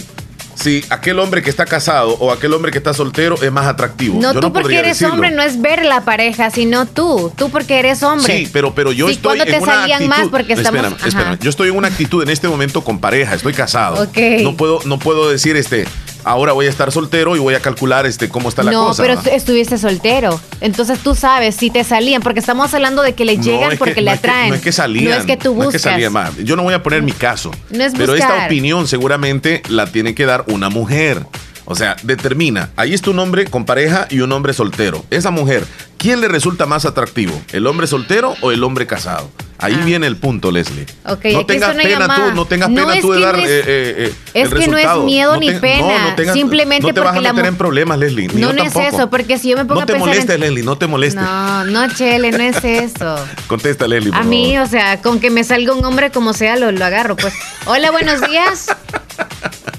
si 0.54 0.84
aquel 0.90 1.18
hombre 1.18 1.42
que 1.42 1.50
está 1.50 1.64
casado 1.66 2.16
o 2.20 2.30
aquel 2.32 2.52
hombre 2.54 2.70
que 2.70 2.78
está 2.78 2.92
soltero 2.94 3.36
es 3.42 3.50
más 3.52 3.66
atractivo. 3.66 4.20
No, 4.20 4.32
Yo 4.32 4.40
tú 4.40 4.52
porque 4.52 4.78
eres 4.78 4.92
decirlo. 4.92 5.14
hombre 5.14 5.30
no 5.30 5.42
es 5.42 5.60
ver 5.60 5.84
la 5.84 6.02
pareja, 6.04 6.50
sino 6.50 6.86
tú. 6.86 7.32
Tú 7.36 7.50
porque 7.50 7.78
eres 7.78 8.02
hombre. 8.02 8.36
Sí, 8.38 8.48
pero, 8.52 8.74
pero 8.74 8.92
yo 8.92 9.06
Sí, 9.08 9.14
estoy 9.14 9.36
¿cuándo 9.38 9.44
te 9.44 9.56
en 9.56 9.62
una 9.62 9.72
salían 9.74 10.02
actitud. 10.02 10.16
más? 10.18 10.28
Porque 10.28 10.52
estamos- 10.52 10.80
Espérame, 10.84 11.08
espérame. 11.08 11.38
Yo 11.40 11.50
estoy 11.50 11.68
en 11.70 11.76
una 11.76 11.88
actitud 11.88 12.22
en 12.22 12.30
este 12.30 12.48
momento 12.48 12.82
con 12.82 12.98
pareja, 12.98 13.34
estoy 13.34 13.52
casado. 13.54 14.02
Ok. 14.02 14.18
No 14.42 14.56
puedo, 14.56 14.80
no 14.84 14.98
puedo 14.98 15.30
decir 15.30 15.56
este, 15.56 15.86
ahora 16.24 16.52
voy 16.52 16.66
a 16.66 16.70
estar 16.70 16.90
soltero 16.92 17.36
y 17.36 17.38
voy 17.38 17.54
a 17.54 17.60
calcular 17.60 18.06
este 18.06 18.28
cómo 18.28 18.48
está 18.48 18.62
la 18.62 18.72
no, 18.72 18.86
cosa. 18.88 19.02
pero 19.02 19.16
¿va? 19.16 19.22
tú 19.22 19.30
estuviste 19.30 19.78
soltero. 19.78 20.40
Entonces 20.60 20.98
tú 21.00 21.14
sabes 21.14 21.54
si 21.56 21.70
te 21.70 21.84
salían, 21.84 22.22
porque 22.22 22.40
estamos 22.40 22.72
hablando 22.74 23.02
de 23.02 23.14
que 23.14 23.24
le 23.24 23.36
No, 23.36 23.42
llegan 23.42 23.78
porque 23.78 23.94
que- 23.94 24.00
le 24.02 24.10
no 24.10 24.14
es 24.14 24.20
que- 24.20 24.28
atraen. 24.28 24.48
No 24.50 24.54
es 24.56 24.60
que 24.62 24.72
salían. 24.72 25.04
No 25.12 25.16
es 25.16 25.24
que 25.26 25.36
tú 25.36 25.44
no 25.54 25.60
es 25.60 25.66
buscas. 25.66 25.72
que 25.72 25.78
salían 25.90 26.12
más. 26.12 26.36
Yo 26.38 26.56
no 26.56 26.62
voy 26.62 26.74
a 26.74 26.82
poner 26.82 27.02
mi 27.02 27.12
caso. 27.12 27.50
No 27.70 27.84
es 27.84 27.92
pero 27.96 28.14
esta 28.14 28.46
opinión 28.46 28.86
seguramente 28.88 29.62
la 29.68 29.86
tiene 29.86 30.14
que 30.14 30.26
dar 30.26 30.44
una 30.48 30.68
mujer. 30.70 31.24
O 31.72 31.74
sea, 31.74 31.96
determina. 32.02 32.68
Ahí 32.76 32.92
está 32.92 33.08
un 33.10 33.18
hombre 33.18 33.46
con 33.46 33.64
pareja 33.64 34.06
y 34.10 34.20
un 34.20 34.30
hombre 34.32 34.52
soltero. 34.52 35.04
Esa 35.10 35.30
mujer, 35.30 35.64
¿quién 35.96 36.20
le 36.20 36.28
resulta 36.28 36.66
más 36.66 36.84
atractivo? 36.84 37.40
¿El 37.52 37.66
hombre 37.66 37.86
soltero 37.86 38.34
o 38.42 38.52
el 38.52 38.62
hombre 38.62 38.86
casado? 38.86 39.30
Ahí 39.58 39.76
Ah. 39.80 39.84
viene 39.84 40.06
el 40.08 40.16
punto, 40.16 40.50
Leslie. 40.50 40.84
Ok, 41.06 41.24
no 41.32 41.46
tengas 41.46 41.74
pena 41.76 41.88
llamada. 42.00 42.26
tú, 42.30 42.34
no 42.34 42.44
tengas 42.46 42.68
No, 42.68 42.84
pena 42.86 43.00
tú 43.00 43.12
de 43.12 43.20
dar 43.20 43.36
no 43.36 43.42
es- 43.42 43.48
eh, 43.48 43.60
eh, 43.60 43.64
eh, 43.96 44.14
es 44.34 44.42
el 44.44 44.48
que 44.58 44.66
no 44.66 44.76
es 44.76 44.82
resultado. 44.84 45.04
miedo 45.04 45.36
ni 45.38 45.46
te- 45.52 45.60
pena, 45.60 46.08
no 46.10 46.14
tengas- 46.16 46.34
simplemente 46.34 46.86
no 46.88 46.92
te 46.92 46.98
vas 47.00 47.06
porque 47.12 47.18
a 47.20 47.22
la 47.22 47.32
meter 47.32 47.48
en 47.48 47.56
problemas, 47.56 47.98
Leslie. 47.98 48.26
ni 48.28 48.40
No, 48.42 48.52
no 48.52 48.64
es 48.64 48.74
eso, 48.74 49.08
porque 49.08 49.38
si 49.38 49.50
yo 49.50 49.56
me 49.56 49.64
pongo 49.64 49.76
No 49.76 49.80
a 49.82 49.86
te 49.86 49.92
pensar 49.92 50.08
en- 50.08 50.14
molestes, 50.16 50.40
Leslie, 50.40 50.62
no 50.64 50.76
te 50.78 50.86
molestes. 50.88 51.22
No, 51.22 51.64
no, 51.64 51.88
Chele, 51.94 52.32
no 52.32 52.42
es 52.42 52.64
eso. 52.64 53.16
Contesta, 53.46 53.86
Leslie, 53.86 54.10
por 54.10 54.20
A 54.20 54.24
mí, 54.24 54.58
o 54.58 54.66
sea, 54.66 55.00
con 55.00 55.20
que 55.20 55.30
me 55.30 55.44
salga 55.44 55.72
un 55.74 55.84
hombre 55.84 56.10
como 56.10 56.32
sea, 56.34 56.56
lo, 56.56 56.72
lo 56.72 56.84
agarro. 56.84 57.14
Pues, 57.16 57.32
hola, 57.66 57.92
buenos 57.92 58.20
días. 58.28 58.66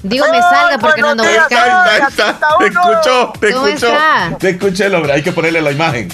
Digo, 0.02 0.26
me 0.30 0.40
salga 0.40 0.78
porque 0.78 1.00
no 1.00 1.10
ando 1.10 1.24
buscando. 1.24 1.90
Ahí 1.90 2.00
está, 2.08 2.26
ahí 2.26 2.34
está. 2.34 2.56
Te 2.58 2.66
escuchó, 2.66 3.32
te 3.40 3.52
¿Cómo 3.52 3.66
escuchó. 3.66 3.86
está? 3.88 4.36
Te 4.38 4.50
escuché 4.50 4.86
el 4.86 4.94
hombre. 4.94 5.12
Hay 5.12 5.22
que 5.22 5.32
ponerle 5.32 5.62
la 5.62 5.72
imagen. 5.72 6.08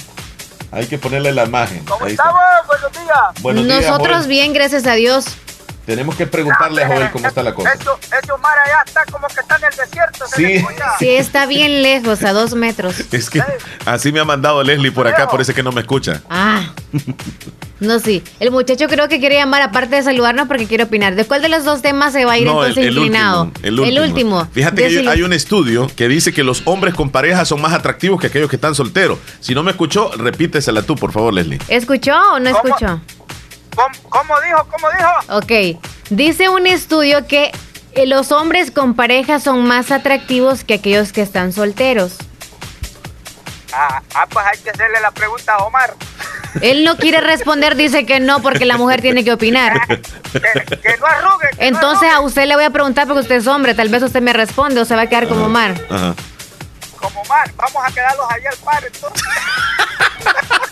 Hay 0.71 0.87
que 0.87 0.97
ponerle 0.97 1.33
la 1.33 1.43
imagen. 1.43 1.83
¿Cómo 1.85 2.05
estamos? 2.07 2.39
Buenos 2.67 2.91
días. 2.93 3.41
Buenos 3.41 3.65
días, 3.65 3.85
Nosotros 3.85 4.27
bien, 4.27 4.53
gracias 4.53 4.87
a 4.87 4.93
Dios. 4.93 5.25
Tenemos 5.85 6.15
que 6.15 6.27
preguntarle 6.27 6.83
a 6.83 6.87
Joel 6.87 7.11
cómo 7.11 7.27
está 7.27 7.43
la 7.43 7.53
cosa. 7.53 7.73
Eso, 7.73 7.97
ese 8.21 8.31
Omar 8.31 8.57
allá 8.59 8.83
está 8.85 9.03
como 9.11 9.27
que 9.27 9.39
está 9.39 9.57
en 9.57 9.63
el 9.65 9.75
desierto. 9.75 10.27
se 10.27 10.35
Sí. 10.35 10.65
Sí, 10.99 11.09
está 11.09 11.45
bien 11.45 11.81
lejos, 11.81 12.23
a 12.23 12.33
dos 12.33 12.53
metros. 12.55 12.95
Es 13.11 13.29
que 13.29 13.43
así 13.85 14.11
me 14.11 14.19
ha 14.19 14.25
mandado 14.25 14.63
Leslie 14.63 14.91
por 14.91 15.07
acá, 15.07 15.27
por 15.27 15.41
eso 15.41 15.51
es 15.51 15.55
que 15.55 15.63
no 15.63 15.71
me 15.71 15.81
escucha. 15.81 16.21
Ah. 16.29 16.73
No, 17.81 17.97
sí. 17.99 18.23
El 18.39 18.51
muchacho 18.51 18.87
creo 18.87 19.09
que 19.09 19.19
quiere 19.19 19.35
llamar, 19.35 19.63
aparte 19.63 19.95
de 19.95 20.03
saludarnos, 20.03 20.47
porque 20.47 20.67
quiere 20.67 20.83
opinar. 20.83 21.15
¿De 21.15 21.25
cuál 21.25 21.41
de 21.41 21.49
los 21.49 21.65
dos 21.65 21.81
temas 21.81 22.13
se 22.13 22.25
va 22.25 22.33
a 22.33 22.37
ir 22.37 22.45
No, 22.45 22.63
el, 22.63 22.69
entonces 22.69 22.85
el 22.85 22.97
inclinado? 22.97 23.45
último, 23.45 23.65
el 23.65 23.79
último. 23.79 23.87
El 23.87 24.09
último. 24.09 24.47
Fíjate 24.53 24.87
que 24.87 25.09
hay, 25.09 25.23
un 25.23 25.33
estudio 25.33 25.89
que 25.95 26.07
dice 26.07 26.31
que 26.31 26.43
los 26.43 26.61
hombres 26.65 26.93
con 26.93 27.09
pareja 27.09 27.43
son 27.43 27.59
más 27.59 27.73
atractivos 27.73 28.21
que 28.21 28.27
aquellos 28.27 28.51
que 28.51 28.57
están 28.57 28.75
solteros. 28.75 29.17
Si 29.39 29.55
no 29.55 29.63
me 29.63 29.71
escuchó, 29.71 30.11
repítesela 30.15 30.83
tú, 30.83 30.95
por 30.95 31.11
favor, 31.11 31.33
Leslie. 31.33 31.57
¿Escuchó 31.69 32.13
o 32.33 32.39
no 32.39 32.51
escuchó? 32.51 32.85
¿Cómo, 32.85 33.01
cómo 34.09 34.41
dijo? 34.41 34.67
¿Cómo 34.69 34.87
dijo? 34.97 35.37
Ok. 35.37 35.81
Dice 36.09 36.49
un 36.49 36.67
estudio 36.67 37.25
que 37.27 37.51
eh, 37.93 38.05
los 38.05 38.31
hombres 38.31 38.71
con 38.71 38.93
pareja 38.93 39.39
son 39.39 39.65
más 39.65 39.91
atractivos 39.91 40.63
que 40.63 40.75
aquellos 40.75 41.11
que 41.11 41.21
están 41.21 41.53
solteros. 41.53 42.17
Ah, 43.73 44.01
ah, 44.15 44.27
pues 44.29 44.45
hay 44.45 44.57
que 44.59 44.69
hacerle 44.69 44.99
la 44.99 45.11
pregunta 45.11 45.53
a 45.53 45.63
Omar. 45.63 45.95
Él 46.61 46.83
no 46.83 46.97
quiere 46.97 47.21
responder, 47.21 47.75
dice 47.75 48.05
que 48.05 48.19
no, 48.19 48.41
porque 48.41 48.65
la 48.65 48.77
mujer 48.77 49.01
tiene 49.01 49.23
que 49.23 49.31
opinar. 49.31 49.79
Que, 49.87 50.01
que 50.77 50.97
no 50.97 51.05
arrugue. 51.05 51.49
que 51.51 51.71
no 51.71 51.77
Entonces 51.77 52.09
a 52.11 52.19
usted 52.19 52.45
le 52.45 52.55
voy 52.55 52.65
a 52.65 52.69
preguntar 52.69 53.07
porque 53.07 53.21
usted 53.21 53.35
es 53.35 53.47
hombre, 53.47 53.73
tal 53.73 53.89
vez 53.89 54.03
usted 54.03 54.21
me 54.21 54.33
responde 54.33 54.81
o 54.81 54.85
se 54.85 54.95
va 54.95 55.03
a 55.03 55.07
quedar 55.07 55.27
como 55.27 55.45
Omar. 55.45 55.75
Ajá. 55.89 56.13
Como 56.99 57.21
Omar, 57.21 57.51
vamos 57.55 57.83
a 57.85 57.91
quedarlos 57.91 58.25
ahí 58.29 58.45
al 58.45 58.57
par 58.57 58.83
entonces. 58.85 59.23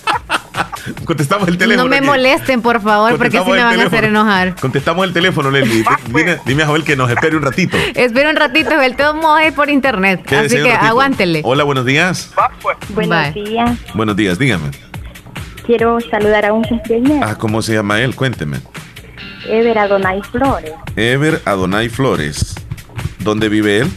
Contestamos 1.06 1.48
el 1.48 1.58
teléfono. 1.58 1.84
No 1.86 1.90
me 1.90 1.98
aquí. 1.98 2.06
molesten, 2.06 2.62
por 2.62 2.82
favor, 2.82 3.18
porque 3.18 3.38
así 3.38 3.46
Contestamos 3.50 3.58
me 3.58 3.64
van 3.64 3.80
a 3.80 3.88
hacer 3.88 4.04
enojar. 4.06 4.56
Contestamos 4.56 5.06
el 5.06 5.14
teléfono, 5.14 5.52
Leslie. 5.52 5.84
Va, 5.90 5.98
pues. 6.12 6.26
Dime, 6.26 6.38
dime 6.46 6.64
a 6.64 6.68
Joel 6.68 6.84
que 6.84 6.96
nos 6.96 7.10
espere 7.10 7.36
un 7.38 7.44
ratito. 7.44 7.78
Espera 7.96 8.30
un 8.30 8.36
ratito, 8.36 8.80
el 8.82 8.96
todo 8.96 9.14
modo 9.16 9.38
es 9.40 9.54
por 9.54 9.70
internet. 9.70 10.24
Quédese 10.26 10.58
Así 10.60 10.66
que 10.66 10.74
aguántele. 10.74 11.42
Hola, 11.44 11.64
buenos 11.64 11.86
días. 11.86 12.32
Pues. 12.62 12.78
Buenos 12.90 13.34
Bye. 13.34 13.44
días. 13.44 13.72
Buenos 13.94 14.16
días, 14.16 14.38
dígame. 14.40 14.70
Quiero 15.66 16.00
saludar 16.10 16.46
a 16.46 16.54
un 16.54 16.64
cumpleañero, 16.64 17.26
Ah, 17.26 17.36
¿cómo 17.36 17.62
se 17.62 17.74
llama 17.74 18.02
él? 18.02 18.16
Cuénteme. 18.16 18.58
Ever 19.48 19.78
Adonai 19.78 20.22
Flores, 20.24 20.74
Ever 20.96 21.42
Adonai 21.46 21.90
Flores. 21.90 22.56
¿Dónde 23.20 23.50
vive 23.50 23.78
él? 23.80 23.92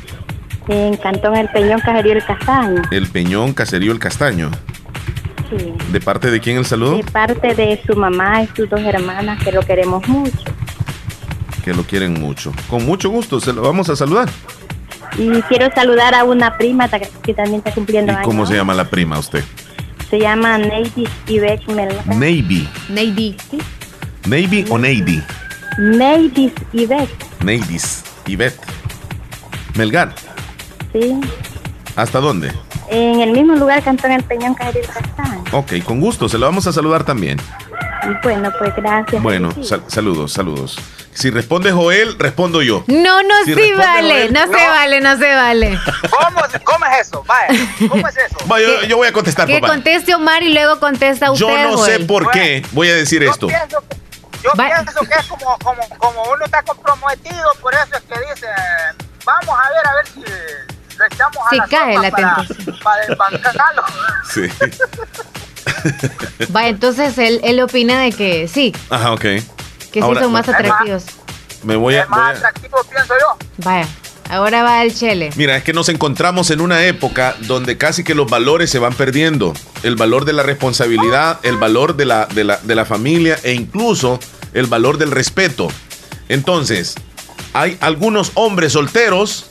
en 0.68 0.96
Cantón 0.96 1.34
El 1.36 1.48
Peñón, 1.48 1.80
Cajerío 1.80 2.12
El 2.12 2.24
Castaño. 2.24 2.82
El 2.92 3.06
Peñón, 3.08 3.52
Caserío 3.52 3.90
El 3.92 3.98
Castaño. 3.98 4.50
Sí. 5.58 5.72
¿De 5.92 6.00
parte 6.00 6.30
de 6.30 6.40
quién 6.40 6.56
el 6.56 6.64
saludo? 6.64 6.96
De 6.96 7.04
parte 7.04 7.54
de 7.54 7.80
su 7.86 7.94
mamá 7.94 8.42
y 8.42 8.48
sus 8.56 8.68
dos 8.70 8.80
hermanas, 8.80 9.42
que 9.42 9.52
lo 9.52 9.60
queremos 9.62 10.06
mucho. 10.08 10.38
Que 11.64 11.74
lo 11.74 11.82
quieren 11.84 12.14
mucho. 12.20 12.52
Con 12.68 12.84
mucho 12.86 13.10
gusto, 13.10 13.38
se 13.40 13.52
lo 13.52 13.62
vamos 13.62 13.88
a 13.88 13.96
saludar. 13.96 14.28
Y 15.18 15.28
quiero 15.42 15.68
saludar 15.74 16.14
a 16.14 16.24
una 16.24 16.56
prima 16.56 16.88
que 16.88 17.34
también 17.34 17.56
está 17.58 17.72
cumpliendo 17.72 18.12
¿Y 18.12 18.16
años. 18.16 18.26
cómo 18.26 18.46
se 18.46 18.54
llama 18.54 18.72
la 18.74 18.84
prima 18.88 19.18
usted? 19.18 19.44
Se 20.08 20.18
llama 20.18 20.58
Neidis 20.58 21.08
Ibeck 21.26 21.68
Melgar. 21.68 22.06
Navy. 22.08 22.68
Neidy. 22.88 23.36
Navy 24.26 24.64
o 24.70 24.78
Neidy. 24.78 25.22
Neidis 25.78 26.52
Ibeck, 26.72 27.08
Neidis. 27.42 28.04
Ivette. 28.26 28.60
Melgar. 29.76 30.14
sí. 30.92 31.20
¿Hasta 31.96 32.20
dónde? 32.20 32.50
En 32.92 33.20
el 33.20 33.30
mismo 33.32 33.54
lugar, 33.54 33.82
Cantón 33.82 34.12
El 34.12 34.22
Peñón, 34.22 34.54
Cajerío 34.54 34.82
El 34.82 34.88
Castaño. 34.88 35.44
Ok, 35.52 35.72
con 35.84 36.00
gusto, 36.00 36.28
se 36.28 36.36
lo 36.38 36.46
vamos 36.46 36.66
a 36.66 36.72
saludar 36.72 37.04
también. 37.04 37.40
Bueno, 38.22 38.50
pues 38.58 38.74
gracias. 38.76 39.22
Bueno, 39.22 39.50
sal- 39.62 39.84
saludos, 39.86 40.32
saludos. 40.32 40.76
Si 41.14 41.30
responde 41.30 41.70
Joel, 41.72 42.18
respondo 42.18 42.60
yo. 42.62 42.84
No, 42.88 43.22
no, 43.22 43.34
Si 43.44 43.54
sí 43.54 43.72
vale, 43.76 44.12
Joel, 44.28 44.32
no, 44.32 44.40
se 44.46 44.66
vale, 44.68 45.00
no 45.00 45.16
se 45.16 45.34
vale. 45.34 45.78
¿Cómo, 46.10 46.40
¿Cómo 46.64 46.86
es 46.86 47.06
eso? 47.06 47.22
Vaya, 47.26 47.60
¿cómo 47.88 48.08
es 48.08 48.16
eso? 48.16 48.36
Va, 48.50 48.60
yo, 48.60 48.82
yo 48.82 48.96
voy 48.96 49.06
a 49.08 49.12
contestar, 49.12 49.46
Que 49.46 49.60
papá. 49.60 49.68
conteste 49.74 50.14
Omar 50.14 50.42
y 50.42 50.52
luego 50.52 50.78
contesta 50.80 51.30
usted. 51.30 51.46
Yo 51.46 51.70
no 51.70 51.78
sé 51.78 52.00
por 52.00 52.30
qué 52.30 52.64
voy 52.72 52.88
a 52.88 52.94
decir 52.94 53.22
Yo 53.22 53.30
esto. 53.30 53.46
pienso 53.46 53.80
que, 53.88 53.96
yo 54.42 54.50
Va- 54.58 54.66
pienso 54.66 55.00
que 55.00 55.14
es 55.18 55.26
como, 55.28 55.56
como, 55.58 55.82
como 55.98 56.22
uno 56.24 56.44
está 56.44 56.62
comprometido, 56.62 57.48
por 57.60 57.72
eso 57.74 57.84
es 57.94 58.02
que 58.02 58.18
dice, 58.34 58.46
vamos 59.24 59.48
a 59.58 59.68
ver, 59.70 59.86
a 59.86 59.94
ver 59.94 60.06
si 60.08 60.71
le 61.08 61.14
echamos 61.14 61.36
a 61.46 61.50
Si 61.50 61.56
la 61.56 61.66
cae 61.66 61.98
la 61.98 62.10
para, 62.10 62.36
tentación. 62.36 62.78
para 62.82 63.06
desbancarlo. 63.06 63.82
Sí. 64.32 64.42
Vaya, 66.48 66.68
entonces 66.68 67.16
él, 67.18 67.40
él 67.44 67.60
opina 67.60 68.00
de 68.00 68.12
que 68.12 68.48
sí, 68.48 68.74
Ajá, 68.90 69.12
ok. 69.12 69.20
que 69.20 69.42
sí 69.92 70.00
Ahora, 70.00 70.22
son 70.22 70.32
más 70.32 70.48
atractivos. 70.48 71.04
Me 71.62 71.76
voy 71.76 71.94
a, 71.94 72.02
es 72.02 72.08
voy 72.08 72.18
más 72.18 72.34
a- 72.34 72.38
atractivo, 72.38 72.78
pienso 72.90 73.14
yo. 73.20 73.36
Vaya, 73.58 73.86
ahora 74.30 74.62
va 74.62 74.82
el 74.82 74.94
chele. 74.94 75.30
Mira, 75.36 75.56
es 75.56 75.62
que 75.64 75.72
nos 75.72 75.88
encontramos 75.88 76.50
en 76.50 76.60
una 76.60 76.82
época 76.84 77.36
donde 77.40 77.78
casi 77.78 78.02
que 78.04 78.14
los 78.14 78.28
valores 78.28 78.70
se 78.70 78.78
van 78.78 78.94
perdiendo. 78.94 79.54
El 79.82 79.96
valor 79.96 80.24
de 80.24 80.32
la 80.32 80.42
responsabilidad, 80.42 81.38
el 81.42 81.56
valor 81.56 81.96
de 81.96 82.04
la, 82.06 82.26
de 82.26 82.44
la, 82.44 82.56
de 82.58 82.74
la 82.74 82.84
familia 82.84 83.38
e 83.42 83.52
incluso 83.52 84.18
el 84.54 84.66
valor 84.66 84.98
del 84.98 85.10
respeto. 85.10 85.68
Entonces, 86.28 86.94
hay 87.52 87.76
algunos 87.80 88.32
hombres 88.34 88.72
solteros 88.72 89.46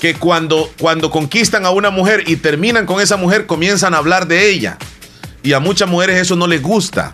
que 0.00 0.14
cuando, 0.14 0.70
cuando 0.78 1.10
conquistan 1.10 1.66
a 1.66 1.70
una 1.70 1.90
mujer 1.90 2.24
y 2.26 2.36
terminan 2.36 2.86
con 2.86 3.00
esa 3.00 3.16
mujer 3.16 3.46
comienzan 3.46 3.94
a 3.94 3.98
hablar 3.98 4.26
de 4.26 4.50
ella. 4.50 4.78
Y 5.42 5.52
a 5.52 5.60
muchas 5.60 5.88
mujeres 5.88 6.20
eso 6.20 6.36
no 6.36 6.46
les 6.46 6.62
gusta. 6.62 7.12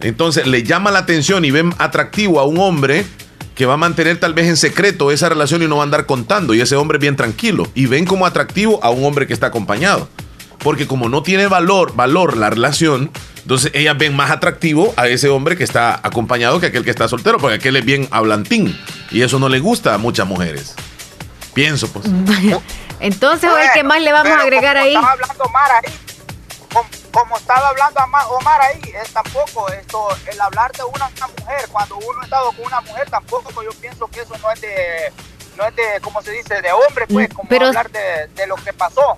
Entonces 0.00 0.46
le 0.46 0.62
llama 0.62 0.90
la 0.90 1.00
atención 1.00 1.44
y 1.44 1.50
ven 1.50 1.74
atractivo 1.78 2.40
a 2.40 2.44
un 2.44 2.58
hombre 2.58 3.06
que 3.54 3.66
va 3.66 3.74
a 3.74 3.78
mantener 3.78 4.18
tal 4.18 4.34
vez 4.34 4.48
en 4.48 4.56
secreto 4.56 5.10
esa 5.10 5.28
relación 5.28 5.62
y 5.62 5.66
no 5.66 5.76
va 5.76 5.82
a 5.82 5.84
andar 5.84 6.06
contando. 6.06 6.54
Y 6.54 6.60
ese 6.60 6.76
hombre 6.76 6.98
bien 6.98 7.16
tranquilo. 7.16 7.66
Y 7.74 7.86
ven 7.86 8.04
como 8.04 8.26
atractivo 8.26 8.82
a 8.82 8.90
un 8.90 9.04
hombre 9.04 9.26
que 9.26 9.32
está 9.32 9.46
acompañado. 9.46 10.08
Porque 10.58 10.86
como 10.86 11.08
no 11.08 11.22
tiene 11.22 11.46
valor, 11.46 11.94
valor 11.94 12.36
la 12.36 12.50
relación, 12.50 13.10
entonces 13.42 13.70
ellas 13.74 13.96
ven 13.98 14.16
más 14.16 14.30
atractivo 14.30 14.94
a 14.96 15.08
ese 15.08 15.28
hombre 15.28 15.56
que 15.56 15.64
está 15.64 16.00
acompañado 16.02 16.60
que 16.60 16.66
aquel 16.66 16.84
que 16.84 16.90
está 16.90 17.08
soltero, 17.08 17.38
porque 17.38 17.56
aquel 17.56 17.76
es 17.76 17.84
bien 17.84 18.08
hablantín. 18.10 18.74
Y 19.10 19.22
eso 19.22 19.38
no 19.38 19.48
le 19.48 19.60
gusta 19.60 19.94
a 19.94 19.98
muchas 19.98 20.26
mujeres. 20.26 20.74
Pienso, 21.54 21.90
pues. 21.92 22.06
Entonces, 23.00 23.50
Joel, 23.50 23.68
¿qué 23.74 23.82
más 23.82 24.00
le 24.00 24.12
vamos 24.12 24.32
a 24.32 24.40
agregar 24.42 24.76
como 24.76 24.84
ahí? 24.86 24.94
Estaba 24.94 25.12
hablando 25.12 25.44
Omar 25.44 25.70
ahí, 25.72 25.98
como, 26.72 26.88
como 27.12 27.36
estaba 27.36 27.68
hablando 27.68 28.00
Omar 28.38 28.60
ahí, 28.62 28.80
es 29.02 29.12
tampoco 29.12 29.68
esto, 29.70 30.08
el 30.30 30.40
hablar 30.40 30.72
de 30.72 30.84
una, 30.84 31.10
una 31.16 31.26
mujer, 31.28 31.68
cuando 31.70 31.96
uno 31.98 32.20
ha 32.20 32.24
estado 32.24 32.52
con 32.52 32.64
una 32.66 32.80
mujer, 32.80 33.10
tampoco 33.10 33.50
pues, 33.50 33.68
yo 33.72 33.80
pienso 33.80 34.06
que 34.08 34.20
eso 34.20 34.34
no 34.40 34.50
es 34.50 34.60
de, 34.60 35.12
no 35.56 35.64
es 35.66 35.76
de, 35.76 36.00
¿cómo 36.02 36.22
se 36.22 36.30
dice? 36.32 36.60
De 36.62 36.72
hombre, 36.72 37.06
pues, 37.06 37.28
como 37.34 37.48
Pero- 37.48 37.66
hablar 37.66 37.90
de, 37.90 38.26
de 38.28 38.46
lo 38.46 38.56
que 38.56 38.72
pasó. 38.72 39.16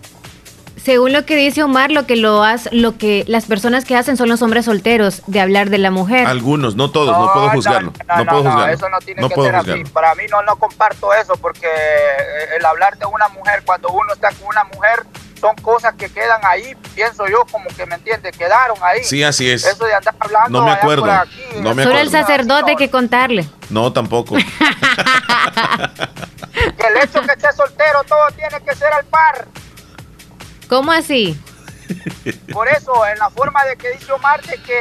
Según 0.87 1.13
lo 1.13 1.27
que 1.27 1.35
dice 1.35 1.65
Omar, 1.65 1.91
lo 1.91 2.07
que 2.07 2.15
lo 2.15 2.45
hace, 2.45 2.71
lo 2.73 2.97
que 2.97 3.25
las 3.27 3.47
personas 3.47 3.85
que 3.85 3.97
hacen 3.97 4.17
son 4.17 4.29
los 4.29 4.41
hombres 4.41 4.67
solteros 4.67 5.21
de 5.27 5.41
hablar 5.41 5.69
de 5.69 5.79
la 5.79 5.91
mujer. 5.91 6.29
Algunos, 6.29 6.77
no 6.77 6.93
todos, 6.93 7.09
no, 7.09 7.33
puedo 7.33 7.51
juzgarlo. 7.51 7.93
No, 8.07 8.25
puedo 8.25 8.45
juzgarlo. 8.45 8.73
eso 8.73 8.89
no 8.89 9.01
tiene 9.01 9.29
que 9.29 9.35
ser 9.35 9.57
así. 9.57 9.83
Para 9.93 10.15
mí 10.15 10.23
no, 10.31 10.43
no 10.43 10.55
comparto 10.55 11.13
eso 11.13 11.35
porque 11.39 11.67
el 12.57 12.65
hablar 12.65 12.97
de 12.99 13.07
una 13.07 13.27
mujer 13.31 13.65
cuando 13.67 13.89
uno 13.89 14.13
está 14.13 14.31
con 14.31 14.47
una 14.47 14.63
mujer 14.63 15.05
son 15.41 15.57
cosas 15.57 15.93
que 15.97 16.09
quedan 16.09 16.41
ahí, 16.45 16.77
pienso 16.95 17.27
yo, 17.27 17.45
como 17.51 17.69
que 17.71 17.85
me 17.85 17.97
entiende, 17.97 18.31
quedaron 18.31 18.79
ahí. 18.81 19.03
Sí, 19.03 19.25
así 19.25 19.51
es. 19.51 19.67
Eso 19.67 19.87
de 19.87 19.93
andar 19.93 20.15
hablando. 20.21 20.61
No 20.61 20.65
me 20.67 20.71
acuerdo. 20.71 21.05
no 21.63 21.75
me 21.75 21.83
Solo 21.83 21.99
el 21.99 22.11
sacerdote 22.11 22.77
que 22.77 22.91
contarle. 22.91 23.45
No, 23.71 23.93
tampoco. 23.93 24.37
que 24.37 24.45
el 26.87 26.97
hecho 27.03 27.23
que 27.23 27.33
esté 27.33 27.53
soltero, 27.57 28.05
todo 28.07 28.29
tiene 28.37 28.61
que 28.65 28.73
ser 28.77 28.93
al 28.93 29.05
par. 29.07 29.49
¿Cómo 30.69 30.93
así? 30.93 31.39
Por 32.53 32.69
eso, 32.69 33.07
en 33.07 33.19
la 33.19 33.31
forma 33.31 33.65
de 33.65 33.77
que 33.77 33.91
dice 33.93 34.11
Omar, 34.13 34.43
de 34.43 34.59
que 34.59 34.79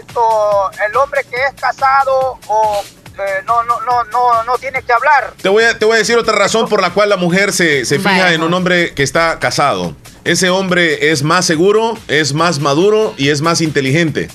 esto, 0.00 0.70
el 0.88 0.96
hombre 0.96 1.22
que 1.28 1.36
es 1.36 1.60
casado 1.60 2.38
o 2.46 2.82
eh, 3.18 3.42
no, 3.46 3.64
no, 3.64 3.80
no, 3.80 4.04
no, 4.12 4.44
no 4.44 4.58
tiene 4.58 4.82
que 4.82 4.92
hablar. 4.92 5.32
Te 5.40 5.48
voy 5.48 5.64
a, 5.64 5.78
te 5.78 5.84
voy 5.84 5.96
a 5.96 5.98
decir 5.98 6.16
otra 6.18 6.36
razón 6.36 6.68
por 6.68 6.82
la 6.82 6.90
cual 6.90 7.08
la 7.08 7.16
mujer 7.16 7.52
se, 7.52 7.84
se 7.84 7.98
fija 7.98 8.34
en 8.34 8.42
un 8.42 8.52
hombre 8.52 8.94
que 8.94 9.02
está 9.02 9.38
casado. 9.38 9.96
Ese 10.24 10.50
hombre 10.50 11.10
es 11.10 11.22
más 11.22 11.46
seguro, 11.46 11.96
es 12.08 12.34
más 12.34 12.60
maduro 12.60 13.14
y 13.16 13.30
es 13.30 13.40
más 13.40 13.60
inteligente. 13.60 14.28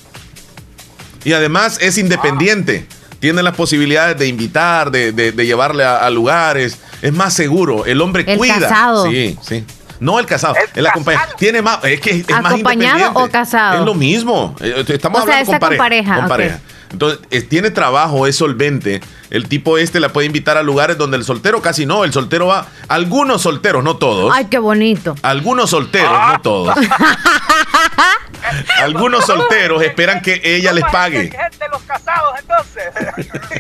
Y 1.24 1.34
además 1.34 1.78
es 1.82 1.98
independiente. 1.98 2.88
Tiene 3.20 3.44
las 3.44 3.56
posibilidades 3.56 4.18
de 4.18 4.28
invitar, 4.28 4.90
de, 4.90 5.12
de, 5.12 5.46
llevarle 5.46 5.84
a, 5.84 6.10
lugares. 6.10 6.80
Es 7.04 7.14
más 7.14 7.36
seguro. 7.36 7.86
El 7.86 8.02
hombre 8.02 8.24
el 8.26 8.38
cuida. 8.38 8.60
Casado. 8.60 9.06
Sí, 9.12 9.38
sí. 9.44 9.64
No 10.02 10.18
el 10.18 10.26
casado, 10.26 10.56
el, 10.74 10.88
acompañado. 10.88 11.36
Tiene 11.38 11.62
más, 11.62 11.78
es 11.84 12.02
que 12.02 12.10
es 12.10 12.28
más 12.28 12.54
independiente. 12.54 13.06
o 13.14 13.30
casado? 13.30 13.80
Es 13.80 13.86
lo 13.86 13.94
mismo. 13.94 14.56
Eh, 14.60 14.84
estamos 14.88 15.22
hablando 15.22 15.60
con 15.60 15.78
pareja. 15.78 16.16
Con 16.16 16.28
pareja. 16.28 16.60
Entonces, 16.92 17.48
tiene 17.48 17.70
trabajo, 17.70 18.26
es 18.26 18.36
solvente. 18.36 19.00
El 19.30 19.48
tipo 19.48 19.78
este 19.78 20.00
la 20.00 20.10
puede 20.10 20.26
invitar 20.26 20.58
a 20.58 20.64
lugares 20.64 20.98
donde 20.98 21.18
el 21.18 21.24
soltero 21.24 21.62
casi 21.62 21.86
no. 21.86 22.04
El 22.04 22.14
soltero 22.14 22.48
va. 22.48 22.66
Algunos 22.88 23.44
solteros, 23.44 23.84
no 23.84 23.98
todos. 23.98 24.34
Ay, 24.36 24.46
qué 24.46 24.58
bonito. 24.58 25.16
Algunos 25.22 25.70
solteros, 25.70 26.20
no 26.30 26.42
todos. 26.42 26.76
Algunos 28.82 29.24
solteros 29.24 29.84
esperan 29.84 30.24
que 30.24 30.42
ella 30.44 30.74
les 30.74 30.84
pague. 30.86 31.30
Gente 31.30 31.66
los 31.72 31.84
casados, 31.84 32.40
entonces. 32.40 32.86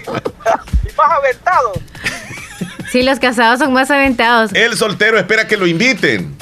y 0.91 0.95
más 0.97 1.11
aventados. 1.11 1.77
Sí, 2.91 3.03
los 3.03 3.19
casados 3.19 3.59
son 3.59 3.71
más 3.71 3.89
aventados. 3.89 4.51
El 4.53 4.75
soltero 4.75 5.17
espera 5.17 5.47
que 5.47 5.55
lo 5.55 5.65
inviten. 5.65 6.35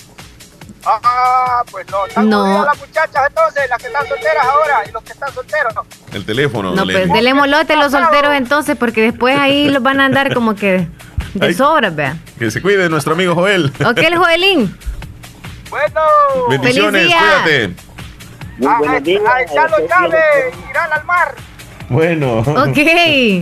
Ah, 0.83 1.63
pues 1.69 1.85
no. 1.91 2.07
Están 2.07 2.27
no. 2.27 2.65
las 2.65 2.79
muchachas 2.79 3.21
entonces, 3.27 3.69
las 3.69 3.77
que 3.77 3.87
están 3.87 4.07
solteras 4.07 4.45
ahora 4.45 4.81
y 4.87 4.91
los 4.91 5.03
que 5.03 5.11
están 5.11 5.31
solteros, 5.31 5.75
¿no? 5.75 5.85
El 6.11 6.25
teléfono. 6.25 6.73
No, 6.73 6.85
pues 6.85 7.07
dele 7.13 7.35
molote 7.35 7.73
a 7.73 7.75
los 7.75 7.91
solteros 7.91 8.33
entonces, 8.33 8.75
porque 8.77 9.03
después 9.03 9.37
ahí 9.37 9.69
los 9.69 9.83
van 9.83 9.99
a 10.01 10.05
andar 10.05 10.33
como 10.33 10.55
que 10.55 10.87
de 11.35 11.53
sobra, 11.53 11.91
vea. 11.91 12.17
Que 12.39 12.49
se 12.49 12.63
cuide 12.63 12.89
nuestro 12.89 13.13
amigo 13.13 13.35
Joel. 13.35 13.71
Ok, 13.85 13.99
el 13.99 14.17
Joelín. 14.17 14.75
Bueno. 15.69 16.01
Bendiciones, 16.49 17.13
cuídate. 17.13 17.75
Muy 18.57 18.73
buenos 18.79 19.03
días. 19.03 19.23
A 19.23 19.41
echarlo 19.43 19.77
llave, 19.87 20.19
irán 20.67 20.93
al 20.93 21.05
mar. 21.05 21.35
Bueno. 21.89 22.39
Ok. 22.39 22.77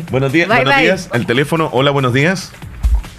buenos 0.12 0.34
días. 0.34 0.50
buenos 0.50 0.78
días. 0.78 1.10
El 1.14 1.26
teléfono. 1.26 1.70
Hola, 1.72 1.92
buenos 1.92 2.12
días. 2.12 2.52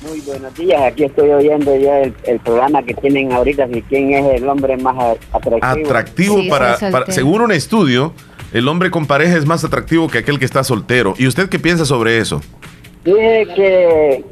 Muy 0.09 0.21
buenos 0.21 0.55
días, 0.55 0.81
aquí 0.81 1.05
estoy 1.05 1.31
oyendo 1.31 1.77
ya 1.77 2.01
el, 2.01 2.40
programa 2.40 2.83
que 2.83 2.94
tienen 2.94 3.31
ahorita, 3.31 3.68
y 3.71 3.83
quién 3.83 4.14
es 4.14 4.40
el 4.40 4.49
hombre 4.49 4.77
más 4.79 5.18
atractivo. 5.33 5.87
Atractivo 5.87 6.38
para, 6.49 6.77
según 7.09 7.42
un 7.42 7.53
estudio, 7.53 8.14
el 8.55 8.68
hombre 8.68 8.90
con 8.90 9.07
pareja 9.07 9.37
es 9.37 9.44
más 9.44 9.64
atractivo 9.64 10.09
que 10.09 10.18
aquel 10.18 10.38
que 10.38 10.47
está 10.47 10.64
soltero. 10.64 11.12
¿Y 11.18 11.27
usted 11.27 11.51
qué 11.51 11.59
piensa 11.59 11.85
sobre 11.85 12.18
eso? 12.18 12.40
Dije 13.05 13.47
que, 13.55 14.25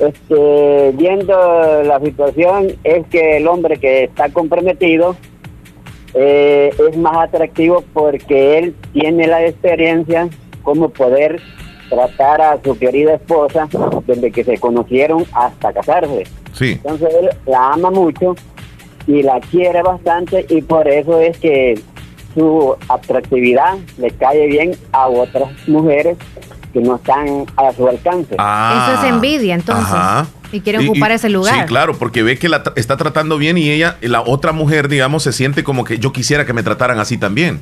este, 0.00 0.92
viendo 0.94 1.82
la 1.82 1.98
situación, 2.00 2.76
es 2.84 3.06
que 3.06 3.38
el 3.38 3.46
hombre 3.46 3.78
que 3.78 4.04
está 4.04 4.28
comprometido 4.28 5.16
eh, 6.12 6.74
es 6.90 6.96
más 6.98 7.16
atractivo 7.16 7.82
porque 7.94 8.58
él 8.58 8.74
tiene 8.92 9.28
la 9.28 9.46
experiencia 9.46 10.28
como 10.62 10.90
poder 10.90 11.40
tratar 11.88 12.40
a 12.40 12.58
su 12.62 12.78
querida 12.78 13.14
esposa 13.14 13.68
desde 14.06 14.30
que 14.30 14.44
se 14.44 14.58
conocieron 14.58 15.24
hasta 15.32 15.72
casarse. 15.72 16.24
Sí. 16.52 16.72
Entonces 16.72 17.08
él 17.20 17.30
la 17.46 17.72
ama 17.72 17.90
mucho 17.90 18.34
y 19.06 19.22
la 19.22 19.40
quiere 19.40 19.82
bastante 19.82 20.46
y 20.48 20.62
por 20.62 20.88
eso 20.88 21.20
es 21.20 21.38
que 21.38 21.78
su 22.34 22.74
atractividad 22.88 23.76
le 23.98 24.10
cae 24.10 24.46
bien 24.46 24.72
a 24.92 25.08
otras 25.08 25.50
mujeres 25.68 26.16
que 26.72 26.80
no 26.80 26.96
están 26.96 27.46
a 27.56 27.72
su 27.72 27.86
alcance. 27.86 28.34
Ah, 28.38 28.92
eso 28.92 29.06
es 29.06 29.12
envidia 29.12 29.54
entonces. 29.54 29.94
Y 30.50 30.60
quiere 30.60 30.88
ocupar 30.88 31.10
ese 31.12 31.28
lugar. 31.28 31.54
Sí, 31.54 31.66
claro, 31.66 31.94
porque 31.96 32.22
ve 32.22 32.38
que 32.38 32.48
la 32.48 32.62
está 32.76 32.96
tratando 32.96 33.38
bien 33.38 33.58
y 33.58 33.70
ella, 33.70 33.96
la 34.00 34.22
otra 34.22 34.52
mujer, 34.52 34.88
digamos, 34.88 35.22
se 35.24 35.32
siente 35.32 35.64
como 35.64 35.84
que 35.84 35.98
yo 35.98 36.12
quisiera 36.12 36.44
que 36.44 36.52
me 36.52 36.62
trataran 36.62 36.98
así 36.98 37.18
también. 37.18 37.60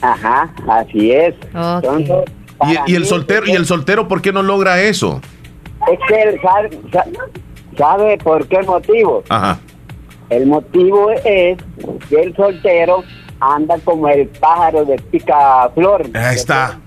Ajá, 0.00 0.50
así 0.68 1.12
es. 1.12 1.34
Entonces, 1.54 2.24
¿Y, 2.86 2.94
el 2.94 3.04
soltero, 3.04 3.46
¿Y 3.46 3.52
el 3.52 3.66
soltero 3.66 4.08
por 4.08 4.22
qué 4.22 4.32
no 4.32 4.42
logra 4.42 4.80
eso? 4.80 5.20
Es 5.92 5.98
que 6.08 6.22
él 6.22 6.40
sabe, 7.76 8.18
por 8.18 8.46
qué 8.48 8.62
motivo. 8.62 9.22
Ajá. 9.28 9.58
El 10.30 10.46
motivo 10.46 11.10
es 11.10 11.58
que 12.08 12.20
el 12.20 12.34
soltero 12.34 13.04
anda 13.40 13.78
como 13.84 14.08
el 14.08 14.26
pájaro 14.28 14.84
de 14.84 14.96
picaflor. 14.96 16.06
Ahí 16.14 16.36
está. 16.36 16.80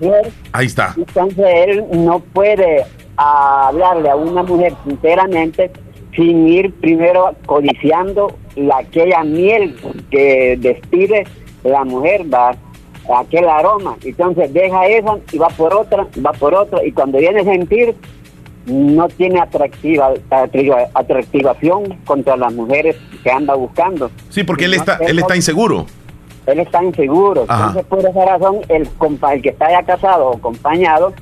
Ahí 0.52 0.66
está. 0.66 0.94
Entonces 0.96 1.46
él 1.66 1.84
no 1.92 2.18
puede 2.18 2.84
hablarle 3.16 4.10
a 4.10 4.16
una 4.16 4.42
mujer 4.42 4.74
sinceramente 4.86 5.70
sin 6.14 6.48
ir 6.48 6.72
primero 6.80 7.34
codiciando 7.46 8.36
la 8.56 8.78
aquella 8.78 9.22
miel 9.22 9.76
que 10.10 10.56
despide 10.58 11.24
la 11.62 11.84
mujer, 11.84 12.22
va 12.32 12.56
aquel 13.18 13.48
aroma. 13.48 13.96
Entonces 14.04 14.52
deja 14.52 14.86
eso 14.86 15.20
y 15.32 15.38
va 15.38 15.48
por 15.48 15.74
otra, 15.74 16.06
va 16.24 16.32
por 16.32 16.54
otro. 16.54 16.84
Y 16.84 16.92
cuando 16.92 17.18
viene 17.18 17.40
a 17.40 17.44
sentir, 17.44 17.94
no 18.66 19.08
tiene 19.08 19.40
atractiva, 19.40 20.12
atractivación 20.94 21.98
contra 22.04 22.36
las 22.36 22.52
mujeres 22.52 22.96
que 23.22 23.30
anda 23.30 23.54
buscando. 23.54 24.10
Sí, 24.28 24.44
porque 24.44 24.66
él 24.66 24.74
está, 24.74 24.96
él 24.96 25.18
está 25.18 25.36
inseguro. 25.36 25.86
Él 26.46 26.60
está 26.60 26.82
inseguro. 26.82 27.42
Entonces, 27.42 27.84
por 27.84 28.00
esa 28.00 28.24
razón, 28.24 28.60
el, 28.68 28.88
el 29.32 29.42
que 29.42 29.48
está 29.50 29.70
ya 29.70 29.82
casado 29.82 30.28
o 30.28 30.36
acompañado, 30.36 31.12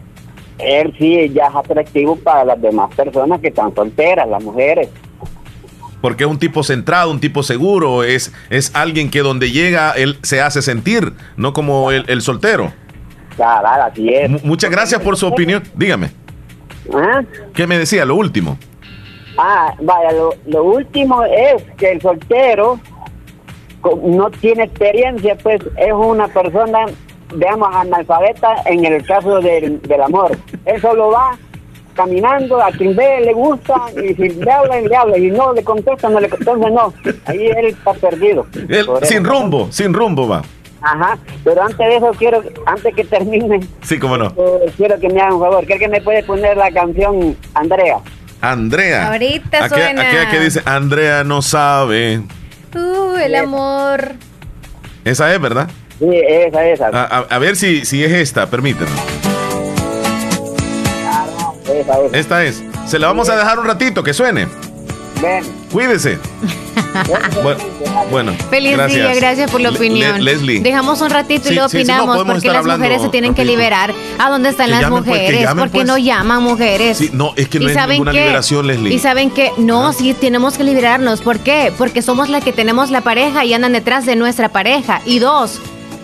él 0.59 0.95
sí 0.99 1.31
ya 1.31 1.47
es 1.47 1.55
atractivo 1.55 2.17
para 2.17 2.45
las 2.45 2.61
demás 2.61 2.95
personas 2.95 3.41
que 3.41 3.49
están 3.49 3.75
solteras, 3.75 4.29
las 4.29 4.43
mujeres 4.43 4.89
porque 6.01 6.25
es 6.25 6.31
un 6.31 6.39
tipo 6.39 6.63
centrado, 6.63 7.11
un 7.11 7.21
tipo 7.21 7.43
seguro, 7.43 8.05
es, 8.05 8.33
es 8.51 8.75
alguien 8.75 9.11
que 9.11 9.21
donde 9.21 9.51
llega 9.51 9.93
él 9.93 10.19
se 10.23 10.41
hace 10.41 10.63
sentir, 10.63 11.13
no 11.37 11.53
como 11.53 11.91
el, 11.91 12.23
soltero. 12.23 12.73
Claro, 13.37 13.85
así 13.85 14.09
es. 14.09 14.43
muchas 14.45 14.71
gracias 14.71 15.01
por 15.01 15.17
su 15.17 15.27
opinión. 15.27 15.63
Dígame. 15.75 16.11
¿Ah? 16.93 17.23
¿Qué 17.55 17.67
me 17.67 17.79
decía? 17.79 18.05
Lo 18.05 18.17
último. 18.17 18.59
Ah, 19.37 19.73
vaya, 19.81 20.11
lo, 20.47 20.65
último 20.65 21.23
es 21.23 21.63
que 21.77 21.93
el 21.93 22.03
soltero 22.03 22.81
no 24.03 24.31
tiene 24.31 24.65
experiencia, 24.65 25.37
pues 25.37 25.61
es 25.77 25.93
una 25.93 26.27
persona, 26.27 26.87
digamos, 27.37 27.69
analfabeta 27.73 28.57
en 28.65 28.85
el 28.85 29.07
caso 29.07 29.41
del, 29.41 29.81
del 29.83 30.03
amor. 30.03 30.37
Él 30.65 30.81
solo 30.81 31.11
va 31.11 31.39
caminando, 31.99 32.63
a 32.63 32.71
quien 32.71 32.95
ve 32.95 33.21
le 33.25 33.33
gusta, 33.33 33.75
y 33.97 34.15
si 34.15 34.29
le 34.29 34.51
habla, 34.51 34.81
le 34.81 34.97
habla, 34.97 35.19
y 35.19 35.31
no 35.33 35.53
le 35.53 35.65
contesta, 35.65 36.09
no 36.09 36.21
le 36.21 36.29
contesta, 36.29 36.55
no. 36.55 36.95
Ahí 37.27 37.47
él 37.47 37.67
está 37.67 37.93
perdido. 37.95 38.47
sin 39.03 39.25
rumbo, 39.25 39.69
sin 39.73 39.93
rumbo 39.93 40.29
va. 40.29 40.43
Ajá, 40.81 41.19
pero 41.43 41.61
antes 41.61 41.79
de 41.79 41.97
eso 41.97 42.13
quiero, 42.17 42.41
antes 42.65 42.95
que 42.95 43.03
termine. 43.03 43.61
Sí, 43.83 43.99
cómo 43.99 44.17
no. 44.17 44.27
Eh, 44.27 44.73
quiero 44.77 44.99
que 45.01 45.09
me 45.09 45.21
hagan 45.21 45.35
un 45.35 45.41
favor. 45.41 45.67
¿Cree 45.67 45.81
que 45.81 45.89
me 45.89 46.01
puede 46.01 46.23
poner 46.23 46.57
la 46.57 46.71
canción 46.71 47.37
Andrea? 47.55 47.99
Andrea. 48.41 49.11
Ahorita 49.11 49.69
suena. 49.69 50.03
Aquella 50.03 50.31
que 50.31 50.39
dice 50.39 50.63
Andrea 50.65 51.25
no 51.25 51.43
sabe. 51.43 52.23
Uh, 52.77 53.17
el 53.17 53.35
amor. 53.35 54.13
Esa 55.05 55.35
es, 55.35 55.41
¿verdad? 55.41 55.69
Sí, 55.99 56.07
esa, 56.13 56.65
esa. 56.69 56.89
A, 56.93 57.27
a 57.29 57.39
ver 57.41 57.57
si, 57.57 57.85
si 57.85 58.05
es 58.05 58.13
esta, 58.13 58.49
permíteme. 58.49 58.93
Esta 62.13 62.45
es. 62.45 62.63
Se 62.87 62.99
la 62.99 63.07
vamos 63.09 63.29
a 63.29 63.37
dejar 63.37 63.59
un 63.59 63.67
ratito, 63.67 64.03
que 64.03 64.13
suene. 64.15 64.47
Ven. 65.23 65.45
Cuídese. 65.73 66.19
Bueno, 67.43 67.59
bueno, 68.11 68.33
Feliz 68.51 68.77
día, 68.87 69.15
gracias 69.15 69.51
por 69.51 69.61
la 69.61 69.71
opinión. 69.71 70.25
Le- 70.25 70.33
Leslie. 70.33 70.61
Dejamos 70.61 71.01
un 71.01 71.11
ratito 71.11 71.47
y 71.47 71.51
Sí, 71.51 71.55
lo 71.57 71.69
sí, 71.69 71.79
sí, 71.79 71.85
no, 71.85 71.93
opinamos 71.95 72.17
podemos 72.17 72.35
porque 72.37 72.49
las 72.49 72.65
mujeres 72.67 73.03
se 73.03 73.09
tienen 73.09 73.35
que 73.35 73.45
liberar. 73.45 73.93
¿A 74.19 74.31
dónde 74.31 74.51
están 74.51 74.67
Que 74.67 74.73
las 74.73 74.81
llamen, 74.83 75.05
pues, 75.05 75.21
mujeres? 75.21 75.43
llamen, 75.43 75.65
¿Por 75.65 75.69
qué 75.73 75.79
pues. 75.79 75.87
no 75.87 75.99
llaman 75.99 76.43
mujeres? 76.43 76.99
Sí, 76.99 77.11
no, 77.13 77.33
es 77.37 77.49
que 77.49 77.59
no 77.59 77.67
¿Y 77.67 77.69
es 77.69 77.75
saben 77.75 77.95
ninguna 77.95 78.13
qué? 78.13 78.21
liberación, 78.21 78.67
Leslie. 78.67 78.95
Y 78.95 78.99
saben 79.01 79.31
que 79.31 79.51
no, 79.59 79.93
sí 79.93 80.15
tenemos 80.15 80.57
que 80.57 80.65
liberarnos. 80.65 81.21
¿Por 81.21 81.41
qué? 81.41 81.73
Porque 81.77 82.01
somos 82.01 82.29
la 82.29 82.41
que 82.41 82.53
tenemos 82.53 82.91
la 82.91 83.01
pareja 83.01 83.45
y 83.45 83.53
andan 83.55 83.73
detrás 83.73 84.07
de 84.07 84.15
nuestra 84.17 84.49
pareja. 84.51 85.01
Y 85.05 85.19
dos, 85.19 85.61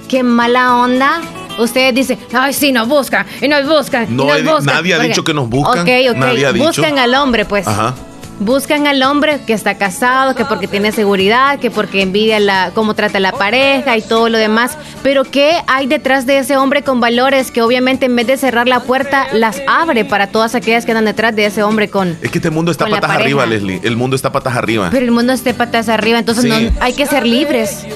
qué 0.08 0.22
mala 0.22 0.76
onda. 0.76 1.20
Ustedes 1.58 1.94
dicen, 1.94 2.18
ay, 2.32 2.52
sí, 2.52 2.72
nos 2.72 2.88
buscan, 2.88 3.26
y 3.40 3.48
nos 3.48 3.66
buscan, 3.68 4.06
y 4.10 4.14
No 4.14 4.24
nos 4.24 4.36
he 4.36 4.42
di- 4.42 4.48
buscan. 4.48 4.64
nadie 4.66 4.94
ha 4.94 4.96
Porque- 4.96 5.08
dicho 5.08 5.24
que 5.24 5.34
nos 5.34 5.48
buscan, 5.48 5.80
Ok, 5.80 5.88
ok, 6.10 6.16
nadie 6.16 6.46
ha 6.46 6.52
dicho. 6.52 6.66
buscan 6.66 6.98
al 6.98 7.14
hombre, 7.14 7.44
pues. 7.44 7.66
Ajá. 7.66 7.94
Buscan 8.40 8.88
al 8.88 9.00
hombre 9.04 9.38
que 9.46 9.52
está 9.52 9.78
casado, 9.78 10.34
que 10.34 10.44
porque 10.44 10.66
tiene 10.66 10.90
seguridad, 10.90 11.60
que 11.60 11.70
porque 11.70 12.02
envidia 12.02 12.40
la, 12.40 12.72
cómo 12.74 12.94
trata 12.94 13.18
a 13.18 13.20
la 13.20 13.30
pareja 13.30 13.96
y 13.96 14.02
todo 14.02 14.28
lo 14.28 14.38
demás. 14.38 14.76
Pero 15.04 15.22
¿qué 15.22 15.58
hay 15.68 15.86
detrás 15.86 16.26
de 16.26 16.38
ese 16.38 16.56
hombre 16.56 16.82
con 16.82 16.98
valores 16.98 17.52
que 17.52 17.62
obviamente 17.62 18.06
en 18.06 18.16
vez 18.16 18.26
de 18.26 18.36
cerrar 18.36 18.66
la 18.66 18.80
puerta, 18.80 19.28
las 19.32 19.62
abre 19.68 20.04
para 20.04 20.26
todas 20.26 20.56
aquellas 20.56 20.84
que 20.84 20.90
andan 20.90 21.04
detrás 21.04 21.36
de 21.36 21.46
ese 21.46 21.62
hombre 21.62 21.88
con... 21.90 22.18
Es 22.22 22.30
que 22.32 22.38
este 22.38 22.50
mundo 22.50 22.72
está 22.72 22.86
patas 22.88 23.08
arriba, 23.12 23.46
Leslie. 23.46 23.80
El 23.84 23.96
mundo 23.96 24.16
está 24.16 24.32
patas 24.32 24.56
arriba. 24.56 24.88
Pero 24.90 25.04
el 25.04 25.12
mundo 25.12 25.32
esté 25.32 25.54
patas 25.54 25.88
arriba, 25.88 26.18
entonces 26.18 26.42
Sí. 26.42 26.50
no, 26.50 26.72
hay 26.80 26.92
que 26.92 27.06
ser 27.06 27.24
libres. 27.24 27.86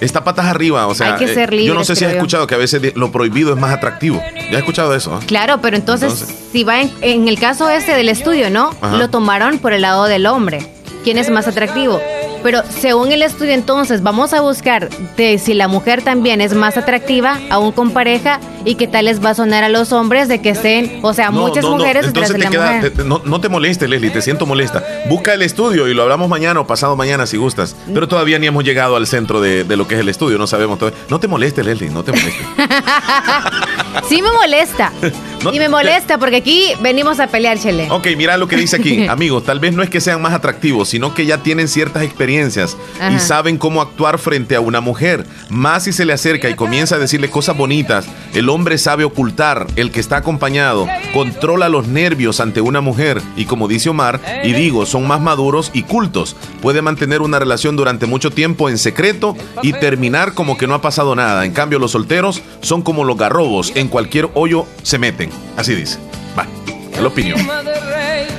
Está 0.00 0.22
patas 0.24 0.46
arriba, 0.46 0.86
o 0.86 0.94
sea. 0.94 1.14
Hay 1.14 1.18
que 1.18 1.30
eh, 1.30 1.34
ser 1.34 1.54
Yo 1.56 1.74
no 1.74 1.84
sé 1.84 1.96
si 1.96 2.04
has 2.04 2.12
yo. 2.12 2.18
escuchado 2.18 2.46
que 2.46 2.54
a 2.54 2.58
veces 2.58 2.80
lo 2.96 3.10
prohibido 3.10 3.52
es 3.52 3.58
más 3.58 3.72
atractivo. 3.72 4.22
¿Ya 4.50 4.56
has 4.58 4.58
escuchado 4.58 4.94
eso? 4.94 5.14
ah? 5.14 5.20
Claro, 5.26 5.60
pero 5.60 5.76
entonces, 5.76 6.12
Entonces. 6.12 6.36
si 6.52 6.64
va 6.64 6.80
en, 6.80 6.92
en 7.02 7.28
el 7.28 7.38
caso 7.38 7.68
este 7.70 7.92
del 7.94 8.08
estudio, 8.08 8.50
¿no? 8.50 8.70
Ajá. 8.80 8.96
Lo 8.96 9.10
tomaron 9.10 9.58
por 9.58 9.72
el 9.72 9.82
lado 9.82 10.04
del 10.04 10.26
hombre. 10.26 10.66
¿Quién 11.04 11.18
es 11.18 11.30
más 11.30 11.48
atractivo? 11.48 12.00
Pero 12.42 12.62
según 12.68 13.12
el 13.12 13.22
estudio, 13.22 13.52
entonces 13.52 14.02
vamos 14.02 14.32
a 14.32 14.40
buscar 14.40 14.88
de 15.16 15.38
si 15.38 15.54
la 15.54 15.68
mujer 15.68 16.02
también 16.02 16.40
es 16.40 16.54
más 16.54 16.76
atractiva, 16.76 17.38
aún 17.50 17.72
con 17.72 17.90
pareja, 17.90 18.40
y 18.64 18.74
qué 18.76 18.86
tal 18.86 19.06
les 19.06 19.24
va 19.24 19.30
a 19.30 19.34
sonar 19.34 19.64
a 19.64 19.68
los 19.68 19.92
hombres 19.92 20.28
de 20.28 20.40
que 20.40 20.50
estén, 20.50 21.00
o 21.02 21.14
sea, 21.14 21.30
No, 21.30 21.40
muchas 21.48 21.64
no, 21.64 21.70
no, 21.72 21.76
mujeres 21.78 22.06
detrás 22.06 22.30
Entonces 22.30 22.32
de 22.32 22.38
te 22.38 22.44
la 22.44 22.50
queda, 22.50 22.76
mujer. 22.76 22.90
te- 22.92 23.02
te- 23.02 23.08
no, 23.08 23.22
no 23.24 23.40
te 23.40 23.48
molestes, 23.48 23.88
Leslie, 23.88 24.10
te 24.10 24.22
siento 24.22 24.46
molesta. 24.46 24.82
Busca 25.08 25.34
el 25.34 25.42
estudio 25.42 25.88
y 25.88 25.94
lo 25.94 26.02
hablamos 26.02 26.28
mañana 26.28 26.60
o 26.60 26.66
pasado 26.66 26.96
mañana 26.96 27.26
si 27.26 27.36
gustas. 27.36 27.74
Pero 27.92 28.08
todavía 28.08 28.38
ni 28.38 28.46
hemos 28.46 28.64
llegado 28.64 28.96
al 28.96 29.06
centro 29.06 29.40
de, 29.40 29.64
de 29.64 29.76
lo 29.76 29.86
que 29.88 29.94
es 29.94 30.00
el 30.00 30.08
estudio, 30.08 30.38
no 30.38 30.46
sabemos 30.46 30.78
todavía. 30.78 30.98
No 31.08 31.18
te 31.20 31.28
molestes, 31.28 31.64
Leslie, 31.64 31.90
no 31.90 32.02
te 32.04 32.12
molestes. 32.12 32.46
sí 34.08 34.22
me 34.22 34.32
molesta. 34.32 34.92
No 35.44 35.54
y 35.54 35.58
me 35.58 35.68
molesta 35.68 36.18
porque 36.18 36.36
aquí 36.36 36.72
venimos 36.80 37.20
a 37.20 37.28
pelear, 37.28 37.58
Chele. 37.58 37.88
Ok, 37.90 38.08
mira 38.16 38.36
lo 38.36 38.48
que 38.48 38.56
dice 38.56 38.76
aquí. 38.76 39.06
Amigos, 39.08 39.44
tal 39.44 39.60
vez 39.60 39.72
no 39.72 39.84
es 39.84 39.90
que 39.90 40.00
sean 40.00 40.20
más 40.20 40.32
atractivos, 40.32 40.88
sino 40.88 41.14
que 41.14 41.26
ya 41.26 41.38
tienen 41.38 41.68
ciertas 41.68 42.02
experiencias 42.02 42.76
Ajá. 43.00 43.12
y 43.12 43.20
saben 43.20 43.56
cómo 43.56 43.80
actuar 43.80 44.18
frente 44.18 44.56
a 44.56 44.60
una 44.60 44.80
mujer. 44.80 45.24
Más 45.48 45.84
si 45.84 45.92
se 45.92 46.04
le 46.04 46.12
acerca 46.12 46.50
y 46.50 46.54
comienza 46.54 46.96
a 46.96 46.98
decirle 46.98 47.30
cosas 47.30 47.56
bonitas, 47.56 48.06
el 48.34 48.48
hombre 48.48 48.78
sabe 48.78 49.04
ocultar, 49.04 49.66
el 49.76 49.92
que 49.92 50.00
está 50.00 50.16
acompañado, 50.16 50.88
controla 51.12 51.68
los 51.68 51.86
nervios 51.86 52.40
ante 52.40 52.60
una 52.60 52.80
mujer 52.80 53.22
y 53.36 53.44
como 53.44 53.68
dice 53.68 53.90
Omar, 53.90 54.20
y 54.42 54.52
digo, 54.52 54.86
son 54.86 55.06
más 55.06 55.20
maduros 55.20 55.70
y 55.72 55.82
cultos. 55.84 56.34
Puede 56.60 56.82
mantener 56.82 57.22
una 57.22 57.38
relación 57.38 57.76
durante 57.76 58.06
mucho 58.06 58.30
tiempo 58.30 58.68
en 58.68 58.78
secreto 58.78 59.36
y 59.62 59.72
terminar 59.72 60.34
como 60.34 60.58
que 60.58 60.66
no 60.66 60.74
ha 60.74 60.82
pasado 60.82 61.14
nada. 61.14 61.44
En 61.44 61.52
cambio, 61.52 61.78
los 61.78 61.92
solteros 61.92 62.42
son 62.60 62.82
como 62.82 63.04
los 63.04 63.16
garrobos, 63.16 63.72
en 63.78 63.88
cualquier 63.88 64.28
hoyo 64.34 64.66
se 64.82 64.98
meten. 64.98 65.30
Así 65.56 65.74
dice. 65.74 65.98
Va, 66.36 66.46
es 66.92 67.00
la 67.00 67.08
opinión. 67.08 67.38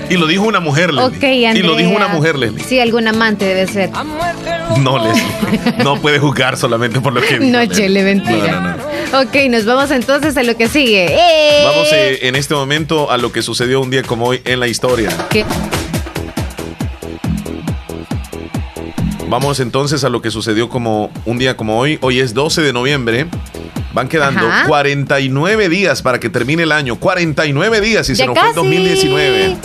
Y 0.09 0.17
lo 0.17 0.27
dijo 0.27 0.43
una 0.43 0.59
mujer, 0.59 0.93
Leslie. 0.93 1.17
Ok, 1.17 1.23
Andrea. 1.47 1.53
Y 1.53 1.61
lo 1.61 1.75
dijo 1.75 1.91
una 1.91 2.07
mujer, 2.07 2.37
Leslie. 2.37 2.63
Sí, 2.63 2.79
algún 2.79 3.07
amante 3.07 3.45
debe 3.45 3.67
ser. 3.67 3.89
No, 4.79 4.97
Leslie. 4.97 5.83
No 5.83 6.01
puede 6.01 6.19
juzgar 6.19 6.57
solamente 6.57 6.99
por 6.99 7.13
lo 7.13 7.21
que 7.21 7.39
dijo, 7.39 7.57
No. 7.57 7.65
Chele, 7.65 8.03
mentira. 8.03 8.59
No, 8.59 8.61
no, 8.61 8.77
no. 8.77 9.19
Ok, 9.21 9.35
nos 9.49 9.65
vamos 9.65 9.91
entonces 9.91 10.35
a 10.35 10.43
lo 10.43 10.57
que 10.57 10.67
sigue. 10.67 11.05
¡Eh! 11.09 11.63
Vamos 11.63 11.87
eh, 11.93 12.19
en 12.27 12.35
este 12.35 12.53
momento 12.53 13.09
a 13.09 13.17
lo 13.17 13.31
que 13.31 13.41
sucedió 13.41 13.81
un 13.81 13.89
día 13.89 14.03
como 14.03 14.25
hoy 14.25 14.41
en 14.45 14.59
la 14.59 14.67
historia. 14.67 15.09
¿Qué? 15.29 15.45
Vamos 19.29 19.59
entonces 19.59 20.03
a 20.03 20.09
lo 20.09 20.21
que 20.21 20.31
sucedió 20.31 20.69
como 20.69 21.11
un 21.25 21.37
día 21.37 21.55
como 21.55 21.79
hoy. 21.79 21.97
Hoy 22.01 22.19
es 22.19 22.33
12 22.33 22.61
de 22.61 22.73
noviembre. 22.73 23.27
Van 23.93 24.07
quedando 24.07 24.47
Ajá. 24.47 24.65
49 24.67 25.69
días 25.69 26.01
para 26.01 26.19
que 26.19 26.29
termine 26.29 26.63
el 26.63 26.71
año. 26.71 26.97
49 26.99 27.81
días 27.81 28.09
y 28.09 28.15
se 28.15 28.25
nos 28.25 28.37
fue 28.37 28.49
el 28.49 28.55
casi. 28.55 28.67
2019. 28.67 29.57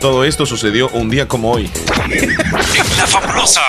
Todo 0.00 0.24
esto 0.24 0.46
sucedió 0.46 0.88
un 0.90 1.10
día 1.10 1.28
como 1.28 1.52
hoy. 1.52 1.70
En 2.10 2.36
la 2.96 3.06
fabulosa. 3.06 3.60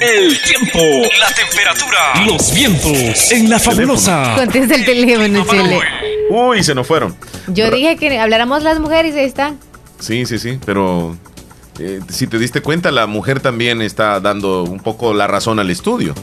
El 0.00 0.40
tiempo, 0.42 0.78
la 1.18 1.32
temperatura, 1.34 2.24
los 2.26 2.54
vientos. 2.54 3.32
En 3.32 3.50
la 3.50 3.58
fabulosa. 3.58 4.34
Contesta 4.36 4.74
el 4.76 4.84
teléfono, 4.84 5.44
Chele. 5.44 5.80
Uy, 6.30 6.62
se 6.62 6.74
nos 6.74 6.86
fueron. 6.86 7.16
Yo 7.48 7.70
dije 7.70 7.96
que 7.96 8.18
habláramos 8.18 8.62
las 8.62 8.78
mujeres 8.78 9.14
y 9.16 9.18
ahí 9.18 9.24
están. 9.24 9.58
Sí, 9.98 10.24
sí, 10.26 10.38
sí, 10.38 10.58
pero 10.64 11.16
eh, 11.80 12.00
si 12.08 12.26
te 12.28 12.38
diste 12.38 12.60
cuenta, 12.60 12.92
la 12.92 13.06
mujer 13.08 13.40
también 13.40 13.82
está 13.82 14.20
dando 14.20 14.62
un 14.62 14.78
poco 14.78 15.14
la 15.14 15.26
razón 15.26 15.58
al 15.58 15.70
estudio. 15.70 16.14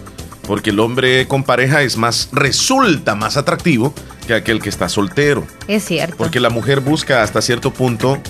Porque 0.48 0.70
el 0.70 0.80
hombre 0.80 1.28
con 1.28 1.44
pareja 1.44 1.82
es 1.82 1.98
más, 1.98 2.30
resulta 2.32 3.16
más 3.16 3.38
atractivo 3.38 3.94
que 4.28 4.34
aquel 4.34 4.62
que 4.62 4.70
está 4.70 4.90
soltero. 4.90 5.46
Es 5.68 5.86
cierto. 5.86 6.16
Porque 6.18 6.40
la 6.40 6.50
mujer 6.50 6.82
busca 6.82 7.24
hasta 7.24 7.42
cierto 7.42 7.72
punto 7.72 8.22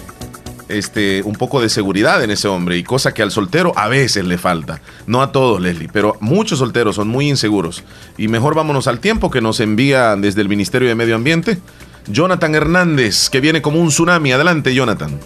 este, 0.70 1.22
un 1.24 1.34
poco 1.34 1.62
de 1.62 1.70
seguridad 1.70 2.24
en 2.24 2.32
ese 2.32 2.48
hombre 2.48 2.78
y 2.78 2.84
cosa 2.84 3.14
que 3.14 3.22
al 3.22 3.32
soltero 3.32 3.74
a 3.76 3.88
veces 3.88 4.26
le 4.26 4.38
falta. 4.38 4.82
No 5.08 5.22
a 5.22 5.32
todos, 5.32 5.62
Leslie, 5.62 5.90
pero 5.92 6.18
muchos 6.20 6.60
solteros 6.60 6.96
son 6.96 7.08
muy 7.08 7.30
inseguros. 7.30 7.84
Y 8.18 8.28
mejor 8.28 8.56
vámonos 8.56 8.88
al 8.88 9.00
tiempo 9.00 9.30
que 9.30 9.42
nos 9.42 9.60
envía 9.60 10.16
desde 10.16 10.42
el 10.42 10.50
Ministerio 10.50 10.88
de 10.88 10.96
Medio 10.96 11.16
Ambiente. 11.16 11.60
Jonathan 12.08 12.56
Hernández, 12.56 13.30
que 13.30 13.42
viene 13.42 13.62
como 13.62 13.80
un 13.80 13.90
tsunami. 13.90 14.32
Adelante, 14.32 14.74
Jonathan. 14.74 15.20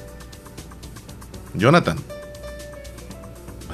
Jonathan. 1.53 1.97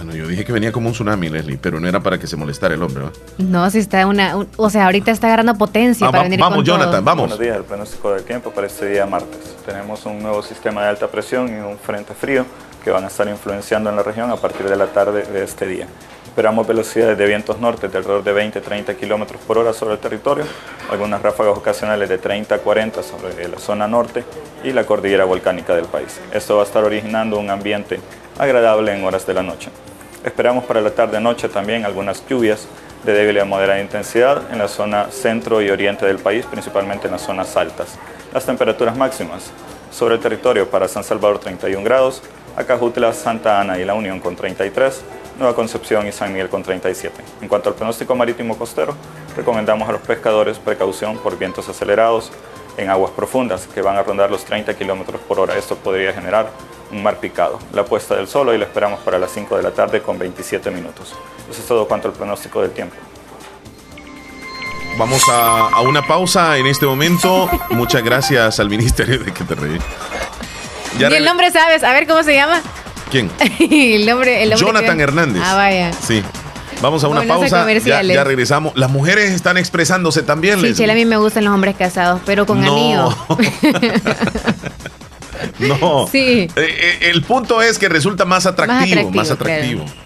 Bueno, 0.05 0.19
yo 0.19 0.27
dije 0.27 0.45
que 0.45 0.51
venía 0.53 0.71
como 0.71 0.87
un 0.87 0.93
tsunami, 0.93 1.29
Leslie, 1.29 1.57
pero 1.57 1.79
no 1.79 1.87
era 1.87 1.99
para 1.99 2.19
que 2.19 2.27
se 2.27 2.35
molestara 2.35 2.75
el 2.75 2.83
hombre. 2.83 3.05
¿va? 3.05 3.11
No, 3.39 3.67
si 3.71 3.79
está 3.79 4.05
una. 4.05 4.37
un- 4.37 4.47
o 4.55 4.69
sea, 4.69 4.85
ahorita 4.85 5.09
está 5.11 5.27
agarrando 5.27 5.55
potencia 5.55 6.05
Ah, 6.07 6.11
para 6.11 6.19
va- 6.19 6.23
venir 6.25 6.39
vamos, 6.39 6.57
con 6.57 6.65
todo. 6.65 6.77
Jonathan, 6.77 7.03
vamos. 7.03 7.21
Buenos 7.23 7.39
días, 7.39 7.57
el 7.57 7.63
pronóstico 7.63 8.13
del 8.13 8.23
tiempo 8.23 8.51
para 8.51 8.67
este 8.67 8.87
día 8.87 9.05
martes. 9.07 9.55
Tenemos 9.65 10.05
un 10.05 10.21
nuevo 10.21 10.43
sistema 10.43 10.83
de 10.83 10.89
alta 10.89 11.07
presión 11.07 11.49
y 11.49 11.59
un 11.59 11.79
frente 11.79 12.13
frío 12.13 12.45
que 12.83 12.91
van 12.91 13.03
a 13.03 13.07
estar 13.07 13.27
influenciando 13.27 13.89
en 13.89 13.95
la 13.95 14.03
región 14.03 14.29
a 14.29 14.35
partir 14.35 14.69
de 14.69 14.75
la 14.75 14.85
tarde 14.85 15.23
de 15.23 15.43
este 15.43 15.65
día. 15.65 15.87
Esperamos 16.25 16.67
velocidades 16.67 17.17
de 17.17 17.25
vientos 17.25 17.59
norte 17.59 17.87
de 17.87 17.97
alrededor 17.97 18.23
de 18.23 18.33
20-30 18.33 18.95
kilómetros 18.95 19.41
por 19.47 19.57
hora 19.57 19.73
sobre 19.73 19.93
el 19.95 19.99
territorio, 19.99 20.43
algunas 20.91 21.21
ráfagas 21.21 21.57
ocasionales 21.57 22.09
de 22.09 22.19
30-40 22.21 23.01
sobre 23.01 23.47
la 23.47 23.57
zona 23.57 23.87
norte 23.87 24.23
y 24.63 24.71
la 24.71 24.83
cordillera 24.85 25.25
volcánica 25.25 25.73
del 25.73 25.85
país. 25.85 26.19
Esto 26.31 26.57
va 26.57 26.61
a 26.63 26.65
estar 26.65 26.83
originando 26.83 27.39
un 27.39 27.49
ambiente 27.49 27.99
agradable 28.37 28.93
en 28.95 29.03
horas 29.05 29.25
de 29.25 29.33
la 29.33 29.41
noche. 29.41 29.69
Esperamos 30.25 30.63
para 30.63 30.81
la 30.81 30.89
tarde-noche 30.89 31.49
también 31.49 31.85
algunas 31.85 32.27
lluvias 32.27 32.67
de 33.03 33.13
débil 33.13 33.39
a 33.39 33.45
moderada 33.45 33.79
intensidad 33.79 34.41
en 34.51 34.57
la 34.57 34.67
zona 34.67 35.11
centro 35.11 35.61
y 35.61 35.69
oriente 35.69 36.03
del 36.07 36.17
país, 36.17 36.47
principalmente 36.47 37.05
en 37.05 37.11
las 37.11 37.21
zonas 37.21 37.55
altas. 37.55 37.99
Las 38.33 38.43
temperaturas 38.43 38.97
máximas 38.97 39.51
sobre 39.91 40.15
el 40.15 40.21
territorio 40.21 40.67
para 40.67 40.87
San 40.87 41.03
Salvador 41.03 41.37
31 41.37 41.83
grados, 41.83 42.23
Acajutla, 42.57 43.13
Santa 43.13 43.61
Ana 43.61 43.77
y 43.77 43.85
La 43.85 43.93
Unión 43.93 44.19
con 44.19 44.35
33, 44.35 45.03
Nueva 45.37 45.53
Concepción 45.53 46.07
y 46.07 46.11
San 46.11 46.31
Miguel 46.31 46.49
con 46.49 46.63
37. 46.63 47.13
En 47.43 47.47
cuanto 47.47 47.69
al 47.69 47.75
pronóstico 47.75 48.15
marítimo 48.15 48.57
costero, 48.57 48.95
recomendamos 49.37 49.87
a 49.87 49.91
los 49.91 50.01
pescadores 50.01 50.57
precaución 50.57 51.19
por 51.19 51.37
vientos 51.37 51.69
acelerados 51.69 52.31
en 52.77 52.89
aguas 52.89 53.11
profundas 53.11 53.67
que 53.67 53.83
van 53.83 53.95
a 53.95 54.01
rondar 54.01 54.31
los 54.31 54.43
30 54.43 54.73
kilómetros 54.73 55.21
por 55.21 55.39
hora. 55.39 55.55
Esto 55.55 55.75
podría 55.75 56.13
generar 56.13 56.49
un 56.91 57.03
mar 57.03 57.19
picado. 57.19 57.59
La 57.73 57.83
puesta 57.85 58.15
del 58.15 58.27
sol 58.27 58.49
hoy 58.49 58.57
la 58.57 58.65
esperamos 58.65 58.99
para 59.01 59.17
las 59.19 59.31
5 59.31 59.57
de 59.57 59.63
la 59.63 59.71
tarde 59.71 60.01
con 60.01 60.17
27 60.19 60.69
minutos. 60.71 61.13
Eso 61.49 61.61
es 61.61 61.67
todo 61.67 61.87
cuanto 61.87 62.07
al 62.07 62.13
pronóstico 62.13 62.61
del 62.61 62.71
tiempo. 62.71 62.95
Vamos 64.97 65.21
a, 65.29 65.67
a 65.69 65.81
una 65.81 66.05
pausa 66.07 66.57
en 66.57 66.67
este 66.67 66.85
momento. 66.85 67.49
Muchas 67.71 68.01
gracias 68.03 68.59
al 68.59 68.69
ministerio 68.69 69.19
de 69.19 69.33
que 69.33 69.43
te 69.43 69.55
reí. 69.55 69.77
Y 70.97 71.03
el 71.03 71.25
nombre, 71.25 71.51
¿sabes? 71.51 71.83
A 71.83 71.91
ver 71.91 72.07
cómo 72.07 72.23
se 72.23 72.33
llama. 72.33 72.61
¿Quién? 73.11 73.29
el 73.59 74.05
nombre, 74.05 74.41
el 74.43 74.49
nombre 74.51 74.65
Jonathan 74.67 74.97
que- 74.97 75.03
Hernández. 75.03 75.43
Ah, 75.45 75.55
vaya. 75.55 75.91
Sí. 75.93 76.23
Vamos 76.81 77.03
a 77.03 77.07
una 77.09 77.23
pausa. 77.23 77.69
Ya, 77.79 78.01
ya 78.03 78.23
regresamos. 78.23 78.73
Las 78.75 78.89
mujeres 78.89 79.31
están 79.31 79.57
expresándose 79.57 80.23
también, 80.23 80.59
Sí. 80.61 80.73
Chele, 80.73 80.93
a 80.93 80.95
mí 80.95 81.05
me 81.05 81.17
gustan 81.17 81.43
los 81.45 81.53
hombres 81.53 81.75
casados, 81.75 82.21
pero 82.25 82.45
con 82.45 82.61
No. 82.61 82.73
anillo. 82.73 83.17
No. 85.59 86.07
Sí. 86.11 86.41
Eh, 86.41 86.49
eh, 86.55 86.97
el 87.11 87.21
punto 87.23 87.61
es 87.61 87.77
que 87.77 87.89
resulta 87.89 88.25
más 88.25 88.45
atractivo. 88.45 89.11
Más 89.11 89.31
atractivo, 89.31 89.83
atractivo. 89.83 90.05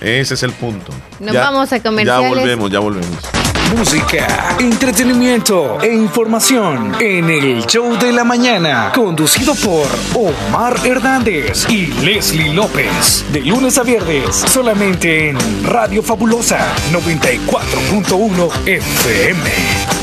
Ese 0.00 0.34
es 0.34 0.42
el 0.42 0.52
punto. 0.52 0.92
Nos 1.20 1.34
vamos 1.34 1.72
a 1.72 1.76
Ya 1.76 1.82
comerciales. 1.82 2.28
volvemos, 2.30 2.70
ya 2.70 2.78
volvemos. 2.78 3.18
música, 3.76 4.56
entretenimiento 4.58 5.78
e 5.80 5.94
información 5.94 6.96
en 7.00 7.30
el 7.30 7.64
show 7.66 7.96
de 7.98 8.10
la 8.12 8.24
mañana, 8.24 8.90
conducido 8.94 9.54
por 9.54 9.86
Omar 10.14 10.74
Hernández 10.84 11.66
y 11.68 11.86
Leslie 12.02 12.52
López. 12.52 13.24
De 13.32 13.40
lunes 13.42 13.78
a 13.78 13.82
viernes, 13.84 14.34
solamente 14.34 15.28
en 15.28 15.38
Radio 15.64 16.02
Fabulosa 16.02 16.66
94.1 16.92 18.50
FM. 18.66 19.99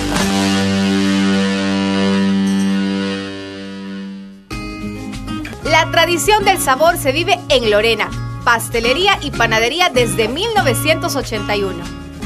Tradición 6.18 6.46
del 6.46 6.60
sabor 6.60 6.98
se 6.98 7.12
vive 7.12 7.40
en 7.48 7.70
Lorena, 7.70 8.10
pastelería 8.44 9.20
y 9.22 9.30
panadería 9.30 9.90
desde 9.90 10.28
1981. 10.28 11.76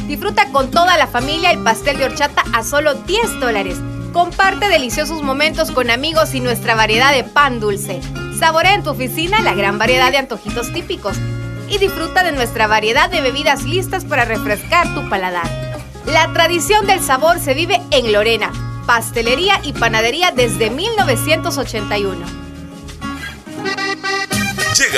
Disfruta 0.08 0.50
con 0.54 0.72
toda 0.72 0.98
la 0.98 1.08
familia 1.08 1.52
el 1.52 1.62
pastel 1.62 1.98
de 1.98 2.06
horchata 2.06 2.42
a 2.54 2.64
solo 2.64 2.94
10 2.94 3.42
dólares. 3.42 3.76
Comparte 4.14 4.70
deliciosos 4.70 5.22
momentos 5.22 5.72
con 5.72 5.90
amigos 5.90 6.34
y 6.36 6.40
nuestra 6.40 6.74
variedad 6.74 7.12
de 7.12 7.26
pan 7.26 7.60
dulce. 7.60 8.00
Saborea 8.40 8.76
en 8.76 8.84
tu 8.84 8.92
oficina 8.92 9.42
la 9.42 9.56
gran 9.56 9.78
variedad 9.78 10.10
de 10.10 10.20
antojitos 10.20 10.72
típicos 10.72 11.18
y 11.68 11.78
disfruta 11.78 12.24
de 12.24 12.32
nuestra 12.32 12.68
variedad 12.68 13.10
de 13.10 13.20
bebidas 13.20 13.64
listas 13.64 14.06
para 14.06 14.24
refrescar 14.24 14.96
tu 14.96 15.10
paladar. 15.10 15.50
La 16.06 16.32
tradición 16.32 16.88
del 16.88 17.02
sabor 17.02 17.42
se 17.42 17.54
vive 17.54 17.82
en 17.92 18.14
Lorena, 18.14 18.54
pastelería 18.88 19.60
y 19.66 19.74
panadería 19.74 20.32
desde 20.32 20.70
1981. 20.70 22.41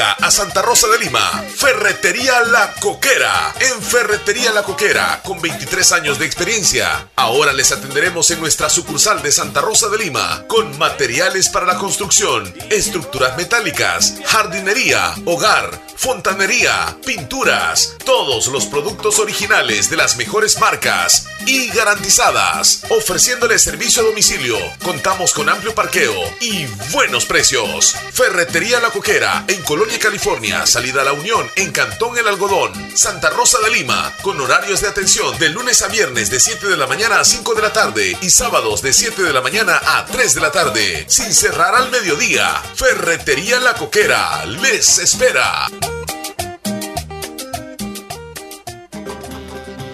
A 0.01 0.32
Santa 0.32 0.63
Rosa 0.63 0.88
de 0.88 0.97
Lima, 0.97 1.43
Ferretería 1.56 2.41
La 2.51 2.73
Coquera. 2.82 3.53
En 3.60 3.79
Ferretería 3.79 4.51
La 4.51 4.63
Coquera, 4.63 5.21
con 5.23 5.39
23 5.39 5.91
años 5.91 6.17
de 6.17 6.25
experiencia. 6.25 7.10
Ahora 7.15 7.53
les 7.53 7.71
atenderemos 7.71 8.32
en 8.32 8.39
nuestra 8.39 8.71
sucursal 8.71 9.21
de 9.21 9.32
Santa 9.32 9.62
Rosa 9.62 9.89
de 9.89 9.99
Lima, 9.99 10.45
con 10.47 10.79
materiales 10.79 11.47
para 11.49 11.67
la 11.67 11.77
construcción, 11.77 12.51
estructuras 12.71 13.38
metálicas, 13.38 14.15
jardinería, 14.25 15.13
hogar, 15.25 15.79
fontanería, 15.95 16.97
pinturas, 17.06 17.95
todos 18.03 18.47
los 18.47 18.65
productos 18.65 19.19
originales 19.19 19.91
de 19.91 19.97
las 19.97 20.17
mejores 20.17 20.60
marcas 20.60 21.27
y 21.45 21.67
garantizadas. 21.69 22.84
Ofreciéndole 22.89 23.60
servicio 23.60 24.01
a 24.01 24.06
domicilio, 24.08 24.58
contamos 24.82 25.34
con 25.34 25.49
amplio 25.49 25.75
parqueo 25.75 26.15
y 26.41 26.65
buenos 26.91 27.25
precios. 27.25 27.95
Ferretería 28.12 28.79
La 28.79 28.89
Coquera 28.89 29.45
en 29.47 29.62
California, 29.99 30.65
salida 30.65 31.01
a 31.01 31.05
la 31.05 31.13
Unión 31.13 31.49
en 31.55 31.71
Cantón 31.71 32.17
El 32.17 32.27
Algodón, 32.27 32.71
Santa 32.95 33.29
Rosa 33.29 33.57
de 33.63 33.71
Lima, 33.71 34.13
con 34.21 34.39
horarios 34.39 34.81
de 34.81 34.87
atención 34.87 35.37
de 35.37 35.49
lunes 35.49 35.81
a 35.81 35.87
viernes 35.87 36.29
de 36.29 36.39
7 36.39 36.67
de 36.67 36.77
la 36.77 36.87
mañana 36.87 37.19
a 37.19 37.25
5 37.25 37.53
de 37.53 37.61
la 37.61 37.73
tarde 37.73 38.17
y 38.21 38.29
sábados 38.29 38.81
de 38.81 38.93
7 38.93 39.21
de 39.21 39.33
la 39.33 39.41
mañana 39.41 39.79
a 39.85 40.05
3 40.05 40.35
de 40.35 40.41
la 40.41 40.51
tarde, 40.51 41.05
sin 41.07 41.33
cerrar 41.33 41.75
al 41.75 41.91
mediodía. 41.91 42.61
Ferretería 42.75 43.59
La 43.59 43.73
Coquera 43.73 44.45
les 44.45 44.97
espera. 44.99 45.67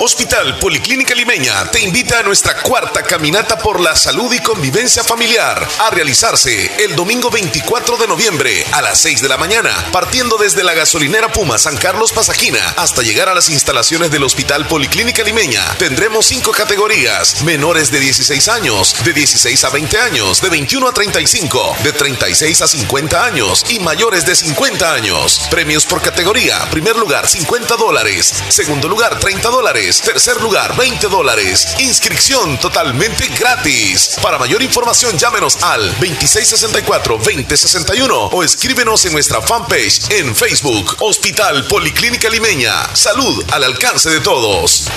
Hospital 0.00 0.60
Policlínica 0.60 1.12
Limeña 1.12 1.68
te 1.72 1.80
invita 1.80 2.20
a 2.20 2.22
nuestra 2.22 2.54
cuarta 2.62 3.02
caminata 3.02 3.58
por 3.58 3.80
la 3.80 3.96
salud 3.96 4.32
y 4.32 4.38
convivencia 4.38 5.02
familiar 5.02 5.66
a 5.80 5.90
realizarse 5.90 6.84
el 6.84 6.94
domingo 6.94 7.30
24 7.30 7.96
de 7.96 8.06
noviembre 8.06 8.64
a 8.70 8.80
las 8.80 9.00
6 9.00 9.22
de 9.22 9.28
la 9.28 9.36
mañana, 9.36 9.74
partiendo 9.90 10.36
desde 10.36 10.62
la 10.62 10.74
gasolinera 10.74 11.32
Puma 11.32 11.58
San 11.58 11.76
Carlos 11.76 12.12
Pasajina 12.12 12.60
hasta 12.76 13.02
llegar 13.02 13.28
a 13.28 13.34
las 13.34 13.48
instalaciones 13.48 14.12
del 14.12 14.22
Hospital 14.22 14.68
Policlínica 14.68 15.24
Limeña. 15.24 15.64
Tendremos 15.78 16.26
cinco 16.26 16.52
categorías: 16.52 17.42
menores 17.42 17.90
de 17.90 17.98
16 17.98 18.48
años, 18.48 18.94
de 19.04 19.12
16 19.12 19.64
a 19.64 19.70
20 19.70 19.98
años, 19.98 20.40
de 20.40 20.48
21 20.48 20.88
a 20.88 20.94
35, 20.94 21.76
de 21.82 21.92
36 21.92 22.62
a 22.62 22.68
50 22.68 23.24
años 23.24 23.64
y 23.68 23.80
mayores 23.80 24.24
de 24.24 24.36
50 24.36 24.92
años. 24.92 25.40
Premios 25.50 25.84
por 25.86 26.00
categoría: 26.00 26.70
primer 26.70 26.94
lugar 26.94 27.26
50 27.26 27.76
dólares, 27.76 28.32
segundo 28.48 28.86
lugar 28.86 29.18
30 29.18 29.48
dólares 29.48 29.87
Tercer 29.96 30.38
lugar, 30.42 30.76
20 30.76 31.08
dólares. 31.08 31.66
Inscripción 31.78 32.58
totalmente 32.58 33.26
gratis. 33.28 34.18
Para 34.20 34.38
mayor 34.38 34.62
información, 34.62 35.16
llámenos 35.16 35.56
al 35.62 35.96
2664-2061 35.96 38.28
o 38.32 38.44
escríbenos 38.44 39.06
en 39.06 39.14
nuestra 39.14 39.40
fanpage 39.40 40.10
en 40.10 40.36
Facebook, 40.36 40.96
Hospital 41.00 41.66
Policlínica 41.68 42.28
Limeña. 42.28 42.94
Salud 42.94 43.42
al 43.50 43.64
alcance 43.64 44.10
de 44.10 44.20
todos. 44.20 44.90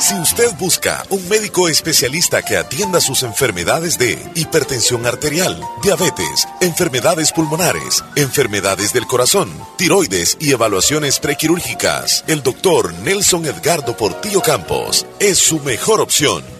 Si 0.00 0.14
usted 0.14 0.54
busca 0.58 1.02
un 1.10 1.28
médico 1.28 1.68
especialista 1.68 2.42
que 2.42 2.56
atienda 2.56 3.00
sus 3.00 3.24
enfermedades 3.24 3.98
de 3.98 4.16
hipertensión 4.36 5.04
arterial, 5.06 5.60
diabetes, 5.82 6.46
enfermedades 6.60 7.32
pulmonares, 7.32 8.04
enfermedades 8.14 8.92
del 8.92 9.06
corazón, 9.06 9.50
tiroides 9.76 10.36
y 10.38 10.52
evaluaciones 10.52 11.18
prequirúrgicas, 11.18 12.24
el 12.28 12.44
doctor 12.44 12.94
Nelson 13.02 13.46
Edgardo 13.46 13.96
Portillo 13.96 14.40
Campos 14.40 15.04
es 15.18 15.38
su 15.38 15.58
mejor 15.60 16.00
opción 16.00 16.57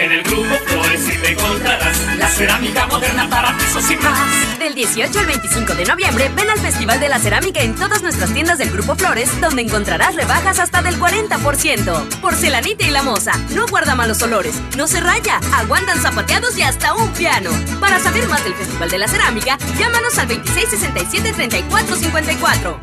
En 0.00 0.10
el 0.12 0.22
grupo 0.22 0.54
Flores 0.64 1.04
te 1.04 1.32
encontrarás 1.32 1.98
la 2.16 2.26
cerámica 2.26 2.86
moderna 2.86 3.28
para 3.28 3.54
pisos 3.58 3.90
y 3.90 3.96
más. 3.96 4.58
Del 4.58 4.74
18 4.74 5.18
al 5.18 5.26
25 5.26 5.74
de 5.74 5.84
noviembre, 5.84 6.30
ven 6.34 6.48
al 6.48 6.58
Festival 6.58 6.98
de 6.98 7.10
la 7.10 7.18
Cerámica 7.18 7.60
en 7.60 7.74
todas 7.74 8.02
nuestras 8.02 8.32
tiendas 8.32 8.56
del 8.56 8.70
Grupo 8.70 8.96
Flores, 8.96 9.38
donde 9.42 9.60
encontrarás 9.60 10.14
rebajas 10.14 10.58
hasta 10.58 10.80
del 10.80 10.98
40%. 10.98 12.18
Porcelanita 12.22 12.86
y 12.86 12.90
la 12.90 13.02
moza, 13.02 13.32
no 13.50 13.66
guarda 13.66 13.94
malos 13.94 14.22
olores, 14.22 14.54
no 14.74 14.86
se 14.86 15.00
raya, 15.00 15.38
aguantan 15.52 16.00
zapateados 16.00 16.56
y 16.56 16.62
hasta 16.62 16.94
un 16.94 17.12
piano. 17.12 17.50
Para 17.78 18.00
saber 18.00 18.26
más 18.26 18.42
del 18.42 18.54
Festival 18.54 18.88
de 18.88 18.98
la 18.98 19.08
Cerámica, 19.08 19.58
llámanos 19.78 20.16
al 20.16 20.28
2667-3454. 20.28 22.78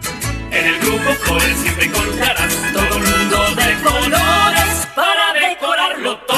En 0.51 0.67
el 0.67 0.77
grupo 0.81 1.15
Flores 1.23 1.57
siempre 1.57 1.85
encontrarás 1.85 2.53
todo 2.73 2.95
el 2.95 3.01
mundo 3.01 3.55
de 3.55 3.73
colores 3.81 4.87
para 4.93 5.33
decorarlo 5.33 6.19
todo. 6.19 6.37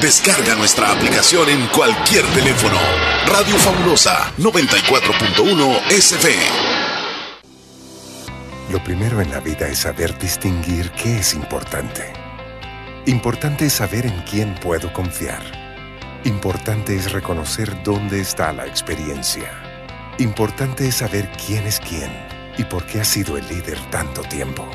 Descarga 0.00 0.54
nuestra 0.54 0.92
aplicación 0.92 1.50
en 1.50 1.66
cualquier 1.66 2.24
teléfono. 2.28 2.78
Radio 3.26 3.54
Fabulosa 3.58 4.32
94.1 4.38 5.78
SF. 5.90 6.26
Lo 8.72 8.82
primero 8.82 9.20
en 9.20 9.30
la 9.30 9.40
vida 9.40 9.68
es 9.68 9.80
saber 9.80 10.18
distinguir 10.18 10.90
qué 10.92 11.18
es 11.18 11.34
importante. 11.34 12.14
Importante 13.04 13.66
es 13.66 13.74
saber 13.74 14.06
en 14.06 14.22
quién 14.22 14.54
puedo 14.54 14.90
confiar. 14.94 15.42
Importante 16.24 16.96
es 16.96 17.12
reconocer 17.12 17.82
dónde 17.82 18.20
está 18.20 18.54
la 18.54 18.66
experiencia. 18.66 19.52
Importante 20.16 20.88
es 20.88 20.94
saber 20.94 21.30
quién 21.46 21.66
es 21.66 21.78
quién 21.78 22.10
y 22.56 22.64
por 22.64 22.86
qué 22.86 23.00
ha 23.00 23.04
sido 23.04 23.36
el 23.36 23.46
líder 23.48 23.78
tanto 23.90 24.22
tiempo. 24.22 24.66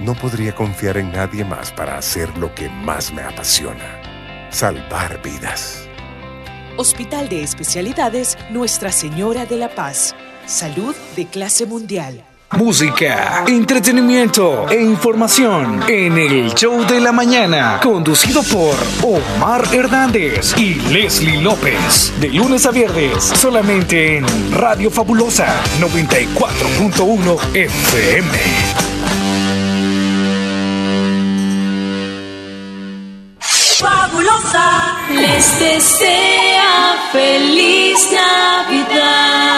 No 0.00 0.14
podría 0.14 0.54
confiar 0.54 0.96
en 0.96 1.12
nadie 1.12 1.44
más 1.44 1.70
para 1.70 1.98
hacer 1.98 2.34
lo 2.38 2.54
que 2.54 2.70
más 2.70 3.12
me 3.12 3.20
apasiona 3.20 4.07
salvar 4.50 5.20
vidas. 5.22 5.88
Hospital 6.76 7.28
de 7.28 7.42
Especialidades 7.42 8.38
Nuestra 8.50 8.92
Señora 8.92 9.46
de 9.46 9.56
la 9.56 9.68
Paz. 9.74 10.14
Salud 10.46 10.94
de 11.16 11.26
clase 11.26 11.66
mundial. 11.66 12.24
Música, 12.56 13.44
entretenimiento 13.46 14.66
e 14.70 14.80
información 14.80 15.82
en 15.86 16.16
el 16.16 16.54
show 16.54 16.82
de 16.86 16.98
la 16.98 17.12
mañana, 17.12 17.78
conducido 17.82 18.42
por 18.42 18.74
Omar 19.02 19.68
Hernández 19.70 20.56
y 20.56 20.76
Leslie 20.90 21.42
López. 21.42 22.12
De 22.20 22.28
lunes 22.28 22.64
a 22.64 22.70
viernes, 22.70 23.22
solamente 23.22 24.16
en 24.16 24.24
Radio 24.52 24.90
Fabulosa 24.90 25.62
94.1 25.78 27.54
FM. 27.54 28.87
Les 35.10 35.58
desea 35.58 36.96
feliz 37.12 38.10
Navidad. 38.12 39.48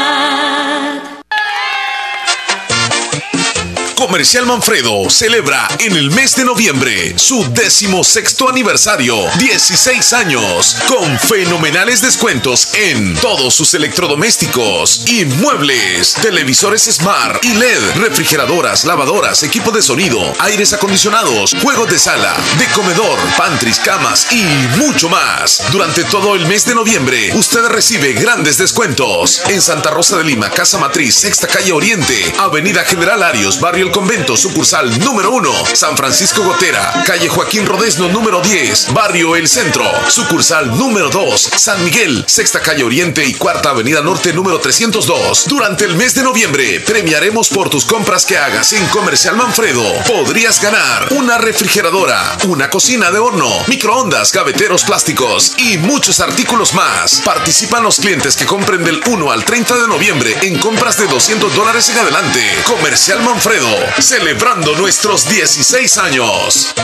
Comercial 4.01 4.47
Manfredo 4.47 5.11
celebra 5.11 5.69
en 5.79 5.95
el 5.95 6.11
mes 6.11 6.35
de 6.35 6.47
noviembre 6.47 7.19
su 7.19 7.45
decimosexto 7.53 8.49
aniversario, 8.49 9.15
16 9.39 10.15
años, 10.15 10.79
con 10.89 11.19
fenomenales 11.19 12.01
descuentos 12.01 12.73
en 12.73 13.15
todos 13.17 13.55
sus 13.55 13.75
electrodomésticos 13.75 15.05
y 15.07 15.27
muebles, 15.27 16.15
televisores 16.15 16.85
Smart 16.85 17.45
y 17.45 17.53
LED, 17.53 17.97
refrigeradoras, 17.97 18.87
lavadoras, 18.87 19.43
equipo 19.43 19.71
de 19.71 19.83
sonido, 19.83 20.33
aires 20.39 20.73
acondicionados, 20.73 21.55
juegos 21.63 21.91
de 21.91 21.99
sala, 21.99 22.35
de 22.59 22.65
comedor, 22.69 23.19
pantries, 23.37 23.79
camas 23.81 24.29
y 24.33 24.43
mucho 24.79 25.11
más. 25.11 25.63
Durante 25.73 26.05
todo 26.05 26.37
el 26.37 26.47
mes 26.47 26.65
de 26.65 26.75
noviembre, 26.75 27.35
usted 27.35 27.67
recibe 27.67 28.15
grandes 28.15 28.57
descuentos 28.57 29.43
en 29.49 29.61
Santa 29.61 29.91
Rosa 29.91 30.17
de 30.17 30.25
Lima, 30.25 30.49
Casa 30.49 30.79
Matriz, 30.79 31.17
Sexta 31.17 31.47
Calle 31.47 31.73
Oriente, 31.73 32.33
Avenida 32.39 32.83
General 32.85 33.23
Arios, 33.23 33.61
Barrio 33.61 33.90
Convento, 33.93 34.37
sucursal 34.37 35.01
número 35.01 35.33
1, 35.33 35.53
San 35.75 35.97
Francisco 35.97 36.43
Gotera, 36.45 37.03
calle 37.05 37.29
Joaquín 37.29 37.67
Rodesno 37.67 38.09
número 38.09 38.41
10, 38.41 38.93
Barrio 38.93 39.35
El 39.35 39.49
Centro, 39.49 39.85
sucursal 40.09 40.77
número 40.79 41.11
2, 41.11 41.51
San 41.57 41.83
Miguel, 41.85 42.25
Sexta 42.27 42.61
Calle 42.61 42.85
Oriente 42.85 43.25
y 43.25 43.35
Cuarta 43.35 43.71
Avenida 43.71 44.01
Norte 44.01 44.33
número 44.33 44.61
302. 44.61 45.47
Durante 45.49 45.85
el 45.85 45.97
mes 45.97 46.15
de 46.15 46.23
noviembre, 46.23 46.81
premiaremos 46.81 47.49
por 47.49 47.69
tus 47.69 47.85
compras 47.85 48.25
que 48.25 48.39
hagas 48.39 48.73
en 48.73 48.87
Comercial 48.89 49.37
Manfredo. 49.37 49.83
Podrías 50.07 50.61
ganar 50.61 51.13
una 51.13 51.39
refrigeradora, 51.39 52.39
una 52.47 52.71
cocina 52.71 53.11
de 53.11 53.19
horno, 53.19 53.51
microondas, 53.67 54.33
gaveteros 54.33 54.85
plásticos 54.85 55.55
y 55.59 55.79
muchos 55.79 56.21
artículos 56.21 56.75
más. 56.75 57.23
Participan 57.25 57.83
los 57.83 57.97
clientes 57.97 58.37
que 58.37 58.47
compren 58.47 58.85
del 58.85 59.01
1 59.05 59.31
al 59.33 59.45
30 59.45 59.79
de 59.79 59.89
noviembre 59.89 60.37
en 60.43 60.59
compras 60.59 60.97
de 60.99 61.07
200 61.07 61.55
dólares 61.55 61.89
en 61.89 61.99
adelante. 61.99 62.41
Comercial 62.65 63.23
Manfredo 63.23 63.80
celebrando 64.01 64.75
nuestros 64.77 65.29
16 65.29 65.99
años. 65.99 66.75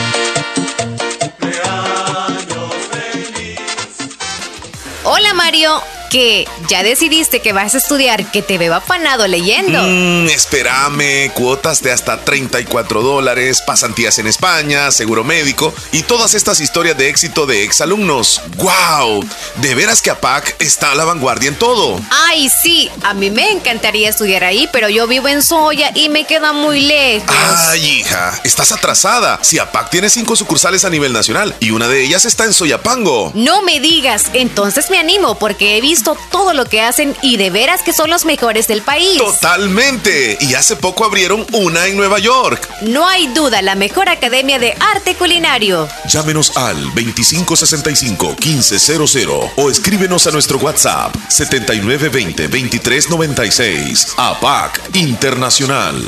Hola 5.04 5.34
Mario, 5.34 5.80
que 6.10 6.46
ya 6.68 6.82
decidiste 6.82 7.40
que 7.40 7.52
vas 7.52 7.74
a 7.74 7.78
estudiar, 7.78 8.30
que 8.30 8.42
te 8.42 8.58
veo 8.58 8.74
afanado 8.74 9.26
leyendo. 9.26 9.82
Mm, 9.82 10.28
espérame, 10.28 11.30
cuotas 11.32 11.82
de 11.82 11.92
hasta 11.92 12.24
34 12.24 13.02
dólares, 13.02 13.62
pasantías 13.66 14.18
en 14.18 14.26
España, 14.26 14.90
seguro 14.90 15.24
médico 15.24 15.74
y 15.92 16.02
todas 16.02 16.34
estas 16.34 16.60
historias 16.60 16.96
de 16.96 17.08
éxito 17.08 17.46
de 17.46 17.64
exalumnos. 17.64 18.40
¡Wow! 18.56 19.24
De 19.56 19.74
veras 19.74 20.02
que 20.02 20.10
APAC 20.10 20.56
está 20.60 20.92
a 20.92 20.94
la 20.94 21.04
vanguardia 21.04 21.48
en 21.48 21.56
todo. 21.56 22.00
Ay, 22.10 22.48
sí, 22.62 22.90
a 23.02 23.14
mí 23.14 23.30
me 23.30 23.50
encantaría 23.50 24.08
estudiar 24.08 24.44
ahí, 24.44 24.68
pero 24.72 24.88
yo 24.88 25.06
vivo 25.06 25.28
en 25.28 25.42
Soya 25.42 25.90
y 25.94 26.08
me 26.08 26.24
queda 26.24 26.52
muy 26.52 26.80
lejos. 26.80 27.34
Ay, 27.68 27.84
hija, 27.84 28.38
estás 28.44 28.72
atrasada. 28.72 29.38
Si 29.42 29.58
APAC 29.58 29.90
tiene 29.90 30.10
cinco 30.10 30.36
sucursales 30.36 30.84
a 30.84 30.90
nivel 30.90 31.12
nacional 31.12 31.54
y 31.60 31.70
una 31.70 31.88
de 31.88 32.02
ellas 32.02 32.24
está 32.24 32.44
en 32.44 32.52
Soyapango. 32.52 33.32
No 33.34 33.62
me 33.62 33.80
digas, 33.80 34.26
entonces 34.32 34.90
me 34.90 34.98
animo 34.98 35.38
porque 35.38 35.76
he 35.76 35.80
visto 35.80 35.95
todo 36.02 36.54
lo 36.54 36.64
que 36.66 36.80
hacen 36.80 37.14
y 37.22 37.36
de 37.36 37.50
veras 37.50 37.82
que 37.82 37.92
son 37.92 38.10
los 38.10 38.24
mejores 38.24 38.66
del 38.66 38.82
país. 38.82 39.18
Totalmente. 39.18 40.36
Y 40.40 40.54
hace 40.54 40.74
poco 40.76 41.04
abrieron 41.04 41.46
una 41.52 41.86
en 41.86 41.96
Nueva 41.96 42.18
York. 42.18 42.68
No 42.82 43.06
hay 43.06 43.28
duda, 43.28 43.62
la 43.62 43.74
mejor 43.74 44.08
academia 44.08 44.58
de 44.58 44.74
arte 44.94 45.14
culinario. 45.14 45.88
Llámenos 46.08 46.56
al 46.56 46.82
2565-1500 46.94 49.52
o 49.56 49.70
escríbenos 49.70 50.26
a 50.26 50.30
nuestro 50.30 50.58
WhatsApp 50.58 51.14
7920-2396. 51.28 54.14
APAC 54.16 54.80
Internacional. 54.94 56.02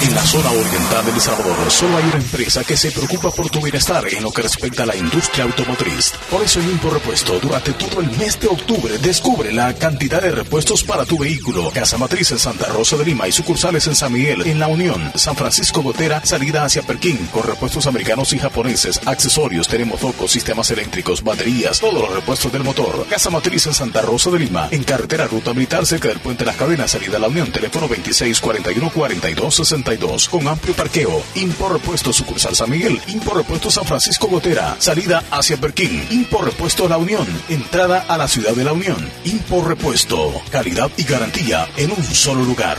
En 0.00 0.14
la 0.14 0.22
zona 0.22 0.50
oriental 0.50 1.06
del 1.06 1.20
Salvador 1.20 1.70
solo 1.70 1.96
hay 1.96 2.04
una 2.04 2.16
empresa 2.16 2.64
que 2.64 2.76
se 2.76 2.90
preocupa 2.90 3.30
por 3.30 3.48
tu 3.48 3.60
bienestar 3.60 4.04
en 4.08 4.22
lo 4.22 4.30
que 4.30 4.42
respecta 4.42 4.82
a 4.82 4.86
la 4.86 4.96
industria 4.96 5.44
automotriz. 5.44 6.12
Por 6.30 6.42
eso 6.42 6.60
en 6.60 6.80
Repuesto, 6.80 7.38
durante 7.40 7.72
todo 7.72 8.00
el 8.00 8.10
mes 8.18 8.38
de 8.40 8.48
octubre, 8.48 8.98
descubre 8.98 9.52
la 9.52 9.72
cantidad 9.74 10.20
de 10.20 10.30
repuestos 10.30 10.84
para 10.84 11.04
tu 11.04 11.18
vehículo. 11.18 11.70
Casa 11.70 11.96
Matriz 11.96 12.30
en 12.32 12.38
Santa 12.38 12.66
Rosa 12.66 12.96
de 12.96 13.04
Lima 13.04 13.26
y 13.26 13.32
sucursales 13.32 13.86
en 13.86 13.94
San 13.94 14.12
Miguel, 14.12 14.42
en 14.46 14.58
La 14.58 14.68
Unión, 14.68 15.12
San 15.14 15.36
Francisco 15.36 15.82
Gotera, 15.82 16.24
salida 16.24 16.64
hacia 16.64 16.82
Perquín, 16.82 17.28
con 17.32 17.44
repuestos 17.44 17.86
americanos 17.86 18.32
y 18.32 18.38
japoneses, 18.38 19.00
accesorios, 19.06 19.68
termofocos, 19.68 20.30
sistemas 20.30 20.70
eléctricos, 20.70 21.22
baterías, 21.22 21.80
todos 21.80 21.94
los 21.94 22.14
repuestos 22.14 22.52
del 22.52 22.64
motor. 22.64 23.06
Casa 23.08 23.30
Matriz 23.30 23.66
en 23.66 23.74
Santa 23.74 24.02
Rosa 24.02 24.30
de 24.30 24.40
Lima, 24.40 24.68
en 24.70 24.84
carretera 24.84 25.26
Ruta 25.26 25.54
Militar 25.54 25.86
cerca 25.86 26.08
del 26.08 26.20
Puente 26.20 26.44
Las 26.44 26.56
Cadenas, 26.56 26.90
salida 26.90 27.16
a 27.16 27.20
La 27.20 27.28
Unión, 27.28 27.50
teléfono 27.50 27.88
2641 27.88 28.90
4262 29.84 30.28
con 30.28 30.48
amplio 30.48 30.74
parqueo. 30.74 31.22
Impor 31.34 31.74
Repuesto 31.74 32.12
sucursal 32.12 32.54
San 32.54 32.70
Miguel, 32.70 33.00
Impor 33.08 33.36
Repuesto 33.36 33.70
San 33.70 33.84
Francisco 33.84 34.28
Gotera, 34.28 34.76
salida 34.78 35.22
hacia 35.30 35.56
Perquín, 35.56 36.06
Impor 36.10 36.46
Repuesto 36.46 36.88
La 36.88 36.96
Unión, 36.96 37.26
entrada 37.48 38.04
a 38.08 38.16
la 38.16 38.26
ciudad 38.26 38.52
de 38.52 38.64
La 38.64 38.72
Unión. 38.72 38.96
Impor 39.24 39.68
Repuesto, 39.68 40.32
calidad 40.50 40.90
y 40.96 41.04
garantía 41.04 41.68
en 41.76 41.92
un 41.92 42.02
solo 42.02 42.42
lugar. 42.42 42.78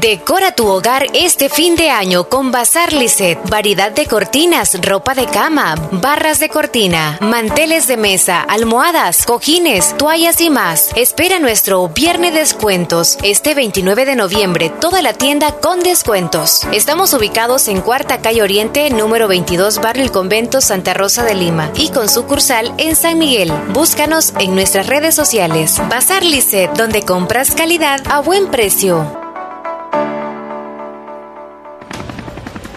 Decora 0.00 0.52
tu 0.52 0.66
hogar 0.66 1.06
este 1.14 1.48
fin 1.48 1.74
de 1.74 1.88
año 1.88 2.28
con 2.28 2.50
Bazar 2.50 2.92
Lisset. 2.92 3.38
Variedad 3.48 3.90
de 3.90 4.04
cortinas, 4.04 4.78
ropa 4.82 5.14
de 5.14 5.24
cama, 5.24 5.74
barras 5.90 6.38
de 6.38 6.50
cortina, 6.50 7.16
manteles 7.22 7.86
de 7.86 7.96
mesa, 7.96 8.42
almohadas, 8.42 9.24
cojines, 9.24 9.96
toallas 9.96 10.42
y 10.42 10.50
más. 10.50 10.90
Espera 10.96 11.38
nuestro 11.38 11.88
viernes 11.88 12.34
descuentos. 12.34 13.16
Este 13.22 13.54
29 13.54 14.04
de 14.04 14.16
noviembre, 14.16 14.68
toda 14.68 15.00
la 15.00 15.14
tienda 15.14 15.52
con 15.52 15.80
descuentos. 15.80 16.66
Estamos 16.72 17.14
ubicados 17.14 17.66
en 17.68 17.80
Cuarta 17.80 18.20
Calle 18.20 18.42
Oriente, 18.42 18.90
número 18.90 19.28
22, 19.28 19.80
Barrio 19.80 20.04
El 20.04 20.12
Convento, 20.12 20.60
Santa 20.60 20.92
Rosa 20.92 21.24
de 21.24 21.34
Lima. 21.34 21.70
Y 21.74 21.88
con 21.88 22.10
sucursal 22.10 22.74
en 22.76 22.96
San 22.96 23.18
Miguel. 23.18 23.50
Búscanos 23.72 24.34
en 24.40 24.54
nuestras 24.54 24.88
redes 24.88 25.14
sociales. 25.14 25.80
Bazar 25.88 26.22
Lisset, 26.22 26.70
donde 26.72 27.00
compras 27.00 27.52
calidad 27.52 28.02
a 28.10 28.20
buen 28.20 28.48
precio. 28.48 29.25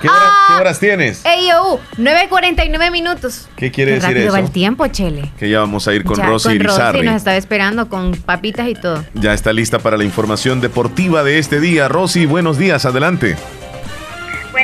¿qué, 0.00 0.08
hora- 0.08 0.18
Ah. 0.20 0.44
qué 0.48 0.60
horas 0.60 0.78
tienes? 0.80 1.24
Ey, 1.24 1.48
yo, 1.48 1.80
9.49 1.96 2.90
minutos. 2.90 3.48
¿Qué 3.56 3.70
quiere 3.70 3.92
Qué 3.92 3.94
decir 4.00 4.10
rápido 4.14 4.32
va 4.32 4.38
eso? 4.38 4.46
el 4.46 4.52
tiempo, 4.52 4.86
Chele. 4.88 5.32
Que 5.38 5.48
ya 5.50 5.60
vamos 5.60 5.86
a 5.88 5.94
ir 5.94 6.04
con 6.04 6.16
Ya, 6.16 6.26
Rosy 6.26 6.52
Irizarry. 6.52 7.02
nos 7.02 7.16
estaba 7.16 7.36
esperando 7.36 7.88
con 7.88 8.12
papitas 8.12 8.68
y 8.68 8.74
todo. 8.74 9.04
Ya 9.14 9.32
está 9.34 9.52
lista 9.52 9.78
para 9.78 9.96
la 9.96 10.04
información 10.04 10.60
deportiva 10.60 11.22
de 11.22 11.38
este 11.38 11.60
día. 11.60 11.88
Rosy, 11.88 12.26
buenos 12.26 12.58
días, 12.58 12.84
adelante. 12.84 13.36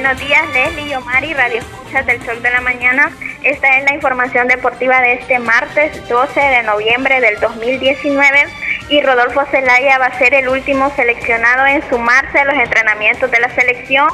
Buenos 0.04 0.20
días, 0.20 0.46
Leslie 0.52 0.88
y 0.88 0.94
Omar 0.96 1.24
y 1.24 1.32
Radio 1.32 1.60
Escuchas 1.60 2.04
del 2.04 2.22
Sol 2.26 2.42
de 2.42 2.50
la 2.50 2.60
Mañana. 2.60 3.10
Esta 3.42 3.78
es 3.78 3.84
la 3.84 3.94
información 3.94 4.48
deportiva 4.48 5.00
de 5.00 5.14
este 5.14 5.38
martes 5.38 6.06
12 6.06 6.38
de 6.38 6.62
noviembre 6.62 7.22
del 7.22 7.40
2019 7.40 8.44
y 8.90 9.00
Rodolfo 9.00 9.46
Zelaya 9.50 9.96
va 9.96 10.04
a 10.08 10.18
ser 10.18 10.34
el 10.34 10.50
último 10.50 10.92
seleccionado 10.94 11.64
en 11.64 11.88
sumarse 11.88 12.38
a 12.38 12.44
los 12.44 12.54
entrenamientos 12.54 13.30
de 13.30 13.40
la 13.40 13.48
selección. 13.54 14.10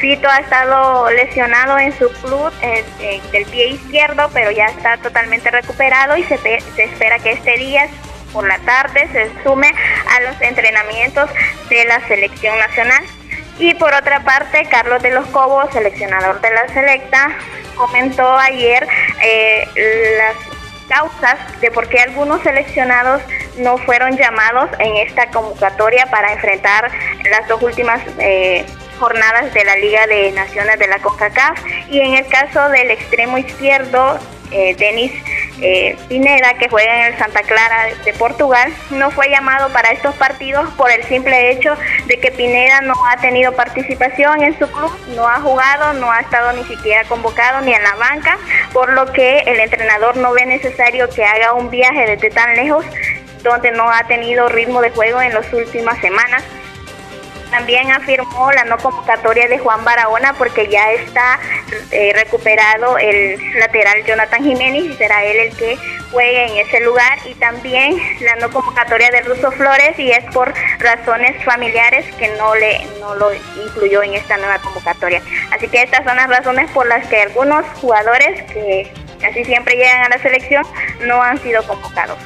Fito 0.00 0.28
ha 0.28 0.38
estado 0.38 1.10
lesionado 1.10 1.80
en 1.80 1.92
su 1.98 2.08
club 2.22 2.52
eh, 2.62 2.84
eh, 3.00 3.20
del 3.32 3.44
pie 3.46 3.70
izquierdo, 3.70 4.30
pero 4.32 4.52
ya 4.52 4.66
está 4.66 4.98
totalmente 4.98 5.50
recuperado 5.50 6.16
y 6.16 6.22
se, 6.22 6.38
se 6.38 6.84
espera 6.84 7.18
que 7.18 7.32
este 7.32 7.58
día 7.58 7.88
por 8.32 8.46
la 8.46 8.60
tarde 8.60 9.08
se 9.10 9.32
sume 9.42 9.66
a 9.66 10.20
los 10.20 10.40
entrenamientos 10.40 11.28
de 11.68 11.84
la 11.86 12.06
selección 12.06 12.56
nacional. 12.56 13.04
Y 13.58 13.74
por 13.74 13.94
otra 13.94 14.20
parte, 14.24 14.66
Carlos 14.68 15.02
de 15.02 15.10
los 15.10 15.26
Cobos, 15.28 15.72
seleccionador 15.72 16.40
de 16.40 16.50
la 16.50 16.68
selecta, 16.68 17.30
comentó 17.76 18.36
ayer 18.36 18.86
eh, 19.22 19.66
las 20.18 20.36
causas 20.88 21.38
de 21.60 21.70
por 21.70 21.88
qué 21.88 22.00
algunos 22.00 22.42
seleccionados 22.42 23.22
no 23.58 23.78
fueron 23.78 24.16
llamados 24.16 24.68
en 24.78 24.96
esta 24.96 25.30
convocatoria 25.30 26.06
para 26.06 26.32
enfrentar 26.32 26.90
las 27.30 27.48
dos 27.48 27.62
últimas 27.62 28.00
eh, 28.18 28.66
jornadas 28.98 29.52
de 29.54 29.64
la 29.64 29.76
Liga 29.76 30.06
de 30.06 30.32
Naciones 30.32 30.78
de 30.78 30.88
la 30.88 30.98
CONCACAF. 30.98 31.58
Y 31.90 32.00
en 32.00 32.14
el 32.14 32.26
caso 32.26 32.68
del 32.70 32.90
extremo 32.90 33.38
izquierdo, 33.38 34.18
eh, 34.54 34.76
Denis 34.78 35.12
eh, 35.60 35.96
Pineda, 36.08 36.54
que 36.54 36.68
juega 36.68 37.06
en 37.06 37.12
el 37.12 37.18
Santa 37.18 37.42
Clara 37.42 37.86
de, 38.04 38.12
Portugal, 38.12 38.72
no 38.90 39.10
fue 39.10 39.28
llamado 39.28 39.72
para 39.72 39.90
estos 39.90 40.14
partidos 40.14 40.70
por 40.74 40.90
el 40.92 41.02
simple 41.04 41.50
hecho 41.50 41.76
de 42.06 42.20
que 42.20 42.30
Pineda 42.30 42.80
no 42.82 42.94
ha 43.06 43.16
tenido 43.16 43.52
participación 43.52 44.42
en 44.42 44.56
su 44.58 44.70
club, 44.70 44.92
no 45.16 45.28
ha 45.28 45.40
jugado, 45.40 45.94
no 45.94 46.10
ha 46.10 46.20
estado 46.20 46.52
ni 46.52 46.64
siquiera 46.64 47.02
convocado 47.04 47.62
ni 47.62 47.74
en 47.74 47.82
la 47.82 47.96
banca, 47.96 48.38
por 48.72 48.92
lo 48.92 49.12
que 49.12 49.38
el 49.40 49.58
entrenador 49.58 50.16
no 50.16 50.32
ve 50.32 50.46
necesario 50.46 51.08
que 51.10 51.24
haga 51.24 51.52
un 51.54 51.68
viaje 51.70 52.06
desde 52.06 52.30
tan 52.30 52.54
lejos 52.54 52.84
donde 53.42 53.72
no 53.72 53.90
ha 53.90 54.04
tenido 54.06 54.48
ritmo 54.48 54.80
de 54.80 54.90
juego 54.90 55.20
en 55.20 55.34
las 55.34 55.52
últimas 55.52 55.98
semanas 56.00 56.44
también 57.54 57.88
afirmó 57.92 58.50
la 58.50 58.64
no 58.64 58.76
convocatoria 58.78 59.46
de 59.46 59.58
Juan 59.58 59.84
Barahona 59.84 60.34
porque 60.36 60.66
ya 60.68 60.90
está 60.90 61.38
eh, 61.92 62.12
recuperado 62.12 62.98
el 62.98 63.38
lateral 63.60 64.04
Jonathan 64.04 64.42
Jiménez 64.42 64.84
y 64.86 64.94
será 64.94 65.22
él 65.22 65.36
el 65.36 65.56
que 65.56 65.78
juegue 66.10 66.46
en 66.46 66.66
ese 66.66 66.80
lugar. 66.80 67.16
Y 67.30 67.34
también 67.34 67.96
la 68.22 68.34
no 68.36 68.50
convocatoria 68.50 69.08
de 69.12 69.20
Russo 69.20 69.52
Flores 69.52 69.96
y 69.98 70.10
es 70.10 70.24
por 70.32 70.52
razones 70.80 71.44
familiares 71.44 72.04
que 72.16 72.28
no, 72.36 72.56
le, 72.56 72.84
no 72.98 73.14
lo 73.14 73.28
incluyó 73.64 74.02
en 74.02 74.14
esta 74.14 74.36
nueva 74.36 74.58
convocatoria. 74.58 75.22
Así 75.52 75.68
que 75.68 75.82
estas 75.82 76.04
son 76.04 76.16
las 76.16 76.28
razones 76.28 76.68
por 76.72 76.88
las 76.88 77.06
que 77.06 77.22
algunos 77.22 77.64
jugadores 77.80 78.42
que 78.52 78.92
casi 79.20 79.44
siempre 79.44 79.76
llegan 79.76 80.06
a 80.06 80.08
la 80.08 80.18
selección 80.18 80.64
no 81.06 81.22
han 81.22 81.40
sido 81.40 81.62
convocados. 81.62 82.18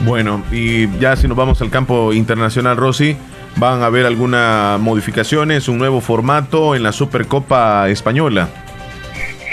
Bueno, 0.00 0.44
y 0.52 0.88
ya 0.98 1.16
si 1.16 1.26
nos 1.26 1.36
vamos 1.36 1.60
al 1.62 1.70
campo 1.70 2.12
internacional, 2.12 2.76
Rosy, 2.76 3.16
¿Van 3.58 3.82
a 3.82 3.86
haber 3.86 4.04
algunas 4.04 4.78
modificaciones, 4.78 5.66
un 5.68 5.78
nuevo 5.78 6.02
formato 6.02 6.74
en 6.74 6.82
la 6.82 6.92
Supercopa 6.92 7.88
Española? 7.88 8.48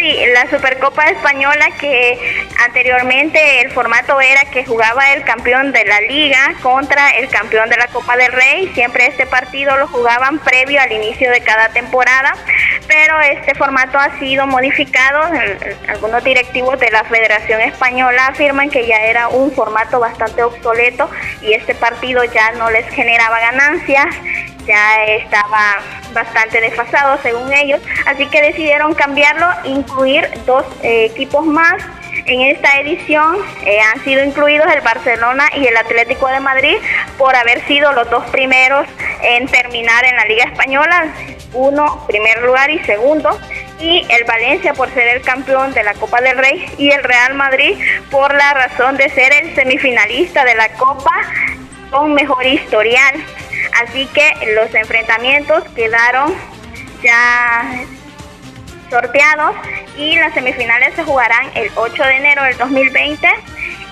Sí, 0.03 0.17
la 0.33 0.49
Supercopa 0.49 1.05
Española 1.05 1.65
que 1.79 2.45
anteriormente 2.59 3.61
el 3.61 3.71
formato 3.71 4.19
era 4.19 4.41
que 4.51 4.65
jugaba 4.65 5.13
el 5.13 5.23
campeón 5.23 5.71
de 5.71 5.85
la 5.85 6.01
liga 6.01 6.55
contra 6.61 7.11
el 7.11 7.29
campeón 7.29 7.69
de 7.69 7.77
la 7.77 7.87
Copa 7.87 8.17
del 8.17 8.33
Rey. 8.33 8.69
Siempre 8.73 9.07
este 9.07 9.25
partido 9.25 9.77
lo 9.77 9.87
jugaban 9.87 10.39
previo 10.39 10.81
al 10.81 10.91
inicio 10.91 11.31
de 11.31 11.39
cada 11.39 11.69
temporada, 11.69 12.33
pero 12.85 13.21
este 13.21 13.55
formato 13.55 13.97
ha 13.97 14.19
sido 14.19 14.45
modificado. 14.45 15.21
Algunos 15.87 16.21
directivos 16.21 16.77
de 16.81 16.91
la 16.91 17.05
Federación 17.05 17.61
Española 17.61 18.27
afirman 18.27 18.69
que 18.69 18.85
ya 18.85 19.05
era 19.05 19.29
un 19.29 19.53
formato 19.53 20.01
bastante 20.01 20.43
obsoleto 20.43 21.09
y 21.41 21.53
este 21.53 21.75
partido 21.75 22.25
ya 22.25 22.51
no 22.51 22.69
les 22.71 22.85
generaba 22.89 23.39
ganancias 23.39 24.13
ya 24.65 25.03
estaba 25.05 25.81
bastante 26.13 26.61
desfasado 26.61 27.17
según 27.21 27.51
ellos, 27.53 27.81
así 28.05 28.25
que 28.27 28.41
decidieron 28.41 28.93
cambiarlo, 28.93 29.47
incluir 29.65 30.29
dos 30.45 30.65
eh, 30.81 31.05
equipos 31.05 31.45
más. 31.45 31.81
En 32.25 32.41
esta 32.41 32.79
edición 32.79 33.37
eh, 33.65 33.79
han 33.81 34.01
sido 34.03 34.23
incluidos 34.23 34.67
el 34.73 34.81
Barcelona 34.81 35.45
y 35.57 35.67
el 35.67 35.75
Atlético 35.75 36.27
de 36.27 36.39
Madrid 36.39 36.77
por 37.17 37.35
haber 37.35 37.65
sido 37.67 37.91
los 37.91 38.09
dos 38.09 38.23
primeros 38.29 38.87
en 39.21 39.47
terminar 39.47 40.05
en 40.05 40.15
la 40.15 40.25
Liga 40.25 40.45
Española, 40.45 41.13
uno 41.53 42.05
primer 42.07 42.41
lugar 42.41 42.71
y 42.71 42.79
segundo, 42.85 43.37
y 43.79 44.05
el 44.09 44.23
Valencia 44.23 44.73
por 44.73 44.89
ser 44.93 45.07
el 45.09 45.21
campeón 45.21 45.73
de 45.73 45.83
la 45.83 45.93
Copa 45.95 46.21
del 46.21 46.37
Rey 46.37 46.65
y 46.77 46.91
el 46.91 47.03
Real 47.03 47.33
Madrid 47.33 47.77
por 48.09 48.33
la 48.33 48.53
razón 48.53 48.95
de 48.95 49.09
ser 49.09 49.33
el 49.33 49.53
semifinalista 49.55 50.45
de 50.45 50.55
la 50.55 50.69
Copa 50.69 51.11
con 51.93 52.13
mejor 52.13 52.45
historial. 52.45 53.23
Así 53.81 54.07
que 54.07 54.53
los 54.53 54.73
enfrentamientos 54.73 55.63
quedaron 55.75 56.33
ya 57.03 57.85
sorteados 58.89 59.55
y 59.97 60.15
las 60.15 60.33
semifinales 60.33 60.93
se 60.95 61.03
jugarán 61.03 61.49
el 61.55 61.69
8 61.75 62.03
de 62.03 62.15
enero 62.17 62.43
del 62.43 62.57
2020 62.57 63.27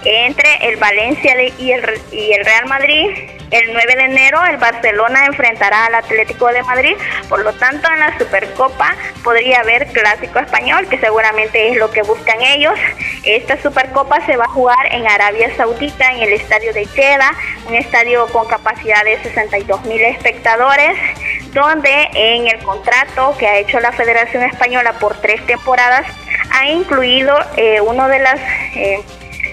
entre 0.03 0.55
el 0.67 0.77
Valencia 0.77 1.35
y, 1.57 1.71
el, 1.71 1.83
y 2.11 2.33
el 2.33 2.45
Real 2.45 2.65
Madrid. 2.67 3.40
El 3.51 3.73
9 3.73 3.95
de 3.97 4.03
enero 4.05 4.39
el 4.45 4.55
Barcelona 4.55 5.25
enfrentará 5.25 5.87
al 5.87 5.95
Atlético 5.95 6.47
de 6.47 6.63
Madrid, 6.63 6.95
por 7.27 7.43
lo 7.43 7.51
tanto 7.53 7.91
en 7.91 7.99
la 7.99 8.17
Supercopa 8.17 8.95
podría 9.25 9.59
haber 9.59 9.87
clásico 9.87 10.39
español, 10.39 10.87
que 10.87 10.97
seguramente 10.97 11.69
es 11.69 11.77
lo 11.77 11.91
que 11.91 12.01
buscan 12.01 12.41
ellos. 12.41 12.79
Esta 13.25 13.61
Supercopa 13.61 14.25
se 14.25 14.37
va 14.37 14.45
a 14.45 14.49
jugar 14.49 14.87
en 14.91 15.05
Arabia 15.05 15.53
Saudita, 15.57 16.11
en 16.13 16.21
el 16.21 16.33
estadio 16.33 16.73
de 16.73 16.85
Jeddah, 16.85 17.33
un 17.67 17.75
estadio 17.75 18.25
con 18.27 18.47
capacidad 18.47 19.03
de 19.03 19.21
62 19.21 19.83
mil 19.83 20.01
espectadores, 20.01 20.97
donde 21.51 22.07
en 22.13 22.47
el 22.47 22.63
contrato 22.63 23.35
que 23.37 23.47
ha 23.47 23.57
hecho 23.57 23.81
la 23.81 23.91
Federación 23.91 24.43
Española 24.43 24.93
por 24.93 25.19
tres 25.19 25.45
temporadas 25.45 26.05
ha 26.53 26.69
incluido 26.69 27.37
eh, 27.57 27.81
uno 27.81 28.07
de 28.07 28.19
las... 28.19 28.39
Eh, 28.75 29.03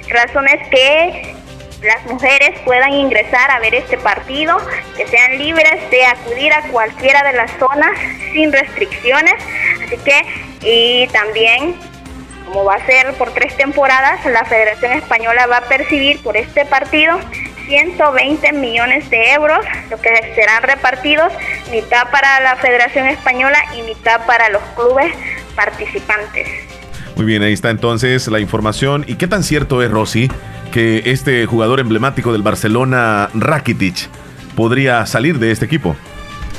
razones 0.09 0.67
que 0.69 1.38
las 1.83 2.05
mujeres 2.07 2.59
puedan 2.65 2.93
ingresar 2.93 3.51
a 3.51 3.61
ver 3.61 3.75
este 3.75 3.99
partido, 3.99 4.57
que 4.97 5.07
sean 5.07 5.39
libres 5.39 5.91
de 5.91 6.05
acudir 6.05 6.53
a 6.53 6.63
cualquiera 6.69 7.23
de 7.23 7.33
las 7.35 7.51
zonas 7.59 7.99
sin 8.33 8.53
restricciones. 8.53 9.35
Así 9.85 9.97
que, 9.99 10.25
y 10.63 11.07
también, 11.09 11.77
como 12.47 12.65
va 12.65 12.75
a 12.75 12.87
ser 12.87 13.13
por 13.15 13.33
tres 13.33 13.57
temporadas, 13.57 14.25
la 14.27 14.45
Federación 14.45 14.93
Española 14.93 15.47
va 15.47 15.59
a 15.59 15.69
percibir 15.69 16.21
por 16.23 16.37
este 16.37 16.65
partido 16.65 17.19
120 17.67 18.53
millones 18.55 19.09
de 19.11 19.33
euros, 19.33 19.65
lo 19.91 20.01
que 20.01 20.33
serán 20.35 20.63
repartidos 20.63 21.33
mitad 21.71 22.11
para 22.11 22.41
la 22.41 22.57
Federación 22.57 23.07
Española 23.07 23.59
y 23.77 23.83
mitad 23.83 24.25
para 24.27 24.49
los 24.49 24.63
clubes 24.75 25.15
participantes. 25.55 26.78
Muy 27.19 27.27
bien, 27.27 27.43
ahí 27.43 27.53
está 27.53 27.71
entonces 27.71 28.29
la 28.29 28.39
información. 28.39 29.05
¿Y 29.09 29.17
qué 29.17 29.27
tan 29.27 29.43
cierto 29.43 29.83
es, 29.83 29.91
Rosy, 29.91 30.31
que 30.71 31.03
este 31.07 31.47
jugador 31.47 31.81
emblemático 31.81 32.33
del 32.33 32.43
Barcelona, 32.43 33.29
Rakitic, 33.35 34.09
podría 34.55 35.05
salir 35.05 35.41
de 35.41 35.51
este 35.51 35.65
equipo? 35.65 35.97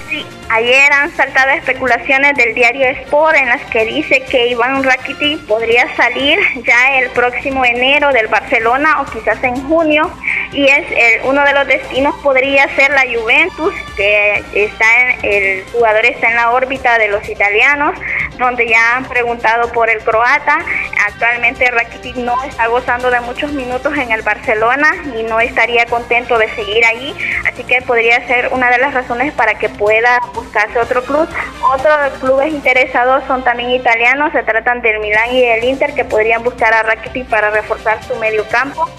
Sí, 0.10 0.26
ayer 0.50 0.91
han 0.91 1.16
saltado 1.16 1.52
especulaciones 1.52 2.36
del 2.36 2.54
diario 2.54 2.88
Sport 2.88 3.36
en 3.36 3.50
las 3.50 3.62
que 3.72 3.86
dice 3.86 4.22
que 4.22 4.47
Iván 4.47 4.84
Rakitic 4.84 5.45
podría 5.45 5.93
salir 5.95 6.39
ya 6.64 7.00
el 7.00 7.10
próximo 7.12 7.64
enero 7.66 8.12
del 8.12 8.28
Barcelona 8.28 9.02
o 9.02 9.06
quizás 9.06 9.43
en 9.43 9.56
junio 9.68 10.12
y 10.52 10.66
es 10.68 10.86
uno 11.24 11.43
de 11.43 11.54
los 11.54 11.68
destinos 11.68 12.16
podría 12.24 12.68
ser 12.76 12.91
la 12.91 13.04
Juventus 13.04 13.74
que 13.95 14.43
está 14.54 14.86
en, 15.02 15.26
el 15.26 15.64
jugador 15.72 16.06
está 16.06 16.30
en 16.30 16.36
la 16.36 16.52
órbita 16.52 16.97
de 16.97 17.10
los 17.10 17.28
italianos 17.30 17.97
donde 18.39 18.68
ya 18.68 18.95
han 18.95 19.06
preguntado 19.06 19.72
por 19.72 19.89
el 19.89 20.00
croata. 20.00 20.60
Actualmente 21.06 21.70
Rakitic 21.70 22.16
no 22.16 22.41
está 22.43 22.68
gozando 22.68 23.12
de 23.12 23.20
muchos 23.20 23.52
minutos 23.52 23.95
en 23.97 24.12
el 24.12 24.22
Barcelona 24.22 24.91
y 25.18 25.24
no 25.24 25.39
estaría 25.39 25.86
contento 25.86 26.38
de 26.38 26.50
seguir 26.56 26.84
allí, 26.86 27.14
así 27.47 27.64
que 27.64 27.82
podría 27.82 28.26
ser 28.28 28.50
una 28.52 28.72
de 28.72 28.80
las 28.80 28.93
razones 28.93 29.34
para 29.34 29.56
que 29.56 29.70
pueda 29.70 30.20
buscarse 30.42 30.80
otro 30.80 31.04
club. 31.04 31.28
Otros 31.62 32.14
clubes 32.20 32.54
interesados 32.54 33.24
son 33.28 33.44
también 33.44 33.72
italianos, 33.72 34.32
se 34.32 34.44
tratan 34.44 34.82
del 34.82 35.00
Milán 35.00 35.32
y 35.32 35.42
del 35.42 35.64
Inter 35.64 35.94
que 35.94 36.06
podrían 36.06 36.44
buscar 36.44 36.74
a 36.74 36.84
Rakitic 36.84 37.28
para 37.28 37.50
reforzar 37.50 38.04
su 38.04 38.16
medio 38.16 38.48
campo. 38.50 38.90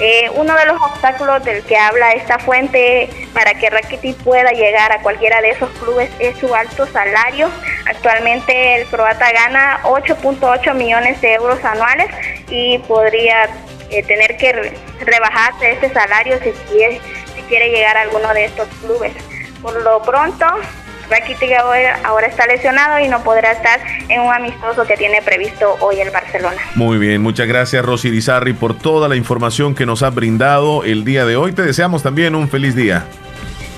Eh, 0.00 0.30
uno 0.34 0.54
de 0.56 0.66
los 0.66 0.80
obstáculos 0.80 1.44
del 1.44 1.62
que 1.62 1.76
habla 1.76 2.12
esta 2.12 2.38
fuente 2.38 3.08
para 3.34 3.54
que 3.54 3.70
Rakitic 3.70 4.16
pueda 4.24 4.50
llegar 4.50 4.90
a 4.90 5.02
cualquiera 5.02 5.40
de 5.42 5.50
esos 5.50 5.70
clubes 5.78 6.10
es 6.18 6.36
su 6.38 6.52
alto 6.54 6.86
salario. 6.86 7.48
Actualmente 7.86 8.80
el 8.80 8.86
croata 8.86 9.30
gana 9.32 9.80
8.8 9.84 10.74
millones 10.74 11.20
de 11.20 11.34
euros 11.34 11.62
anuales 11.64 12.08
y 12.48 12.78
podría 12.78 13.48
eh, 13.90 14.02
tener 14.02 14.36
que 14.38 14.74
rebajarse 15.00 15.72
ese 15.72 15.90
salario 15.92 16.38
si 16.42 16.50
quiere, 16.72 17.00
si 17.36 17.42
quiere 17.42 17.70
llegar 17.70 17.96
a 17.96 18.02
alguno 18.02 18.32
de 18.32 18.46
estos 18.46 18.68
clubes. 18.80 19.12
Por 19.60 19.80
lo 19.82 20.02
pronto, 20.02 20.46
Rakitic 21.12 21.50
ahora 22.04 22.26
está 22.26 22.46
lesionado 22.46 22.98
y 23.04 23.06
no 23.06 23.22
podrá 23.22 23.52
estar 23.52 23.78
en 24.08 24.22
un 24.22 24.32
amistoso 24.32 24.86
que 24.86 24.96
tiene 24.96 25.20
previsto 25.20 25.76
hoy 25.80 26.00
el 26.00 26.10
Barcelona. 26.10 26.56
Muy 26.74 26.96
bien, 26.96 27.20
muchas 27.20 27.46
gracias 27.46 27.84
Rosy 27.84 28.10
Rizarri 28.10 28.54
por 28.54 28.78
toda 28.78 29.10
la 29.10 29.16
información 29.16 29.74
que 29.74 29.84
nos 29.84 30.02
ha 30.02 30.08
brindado 30.08 30.84
el 30.84 31.04
día 31.04 31.26
de 31.26 31.36
hoy. 31.36 31.52
Te 31.52 31.62
deseamos 31.62 32.02
también 32.02 32.34
un 32.34 32.48
feliz 32.48 32.74
día. 32.74 33.04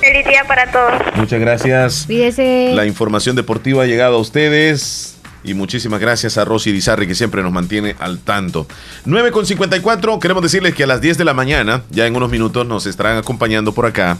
Feliz 0.01 0.25
día 0.29 0.45
para 0.47 0.71
todos. 0.71 0.93
Muchas 1.17 1.41
gracias. 1.41 2.05
Cuídese. 2.07 2.71
La 2.73 2.87
información 2.87 3.35
deportiva 3.35 3.83
ha 3.83 3.87
llegado 3.87 4.17
a 4.17 4.21
ustedes. 4.21 5.19
Y 5.43 5.55
muchísimas 5.55 6.01
gracias 6.01 6.39
a 6.39 6.45
Rosy 6.45 6.71
Rizarri 6.71 7.07
que 7.07 7.15
siempre 7.15 7.43
nos 7.43 7.53
mantiene 7.53 7.97
al 7.99 8.19
tanto. 8.21 8.67
9 9.07 9.31
con 9.33 9.45
54, 9.45 10.19
queremos 10.21 10.43
decirles 10.43 10.75
que 10.75 10.85
a 10.85 10.87
las 10.87 11.01
10 11.01 11.19
de 11.19 11.25
la 11.25 11.35
mañana, 11.35 11.83
ya 11.91 12.07
en 12.07 12.17
unos 12.17 12.31
minutos, 12.31 12.65
nos 12.65 12.87
estarán 12.87 13.19
acompañando 13.19 13.75
por 13.75 13.85
acá 13.87 14.19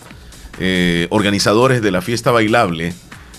eh, 0.59 1.07
organizadores 1.11 1.83
de 1.83 1.91
la 1.91 2.03
fiesta 2.03 2.31
bailable 2.31 2.95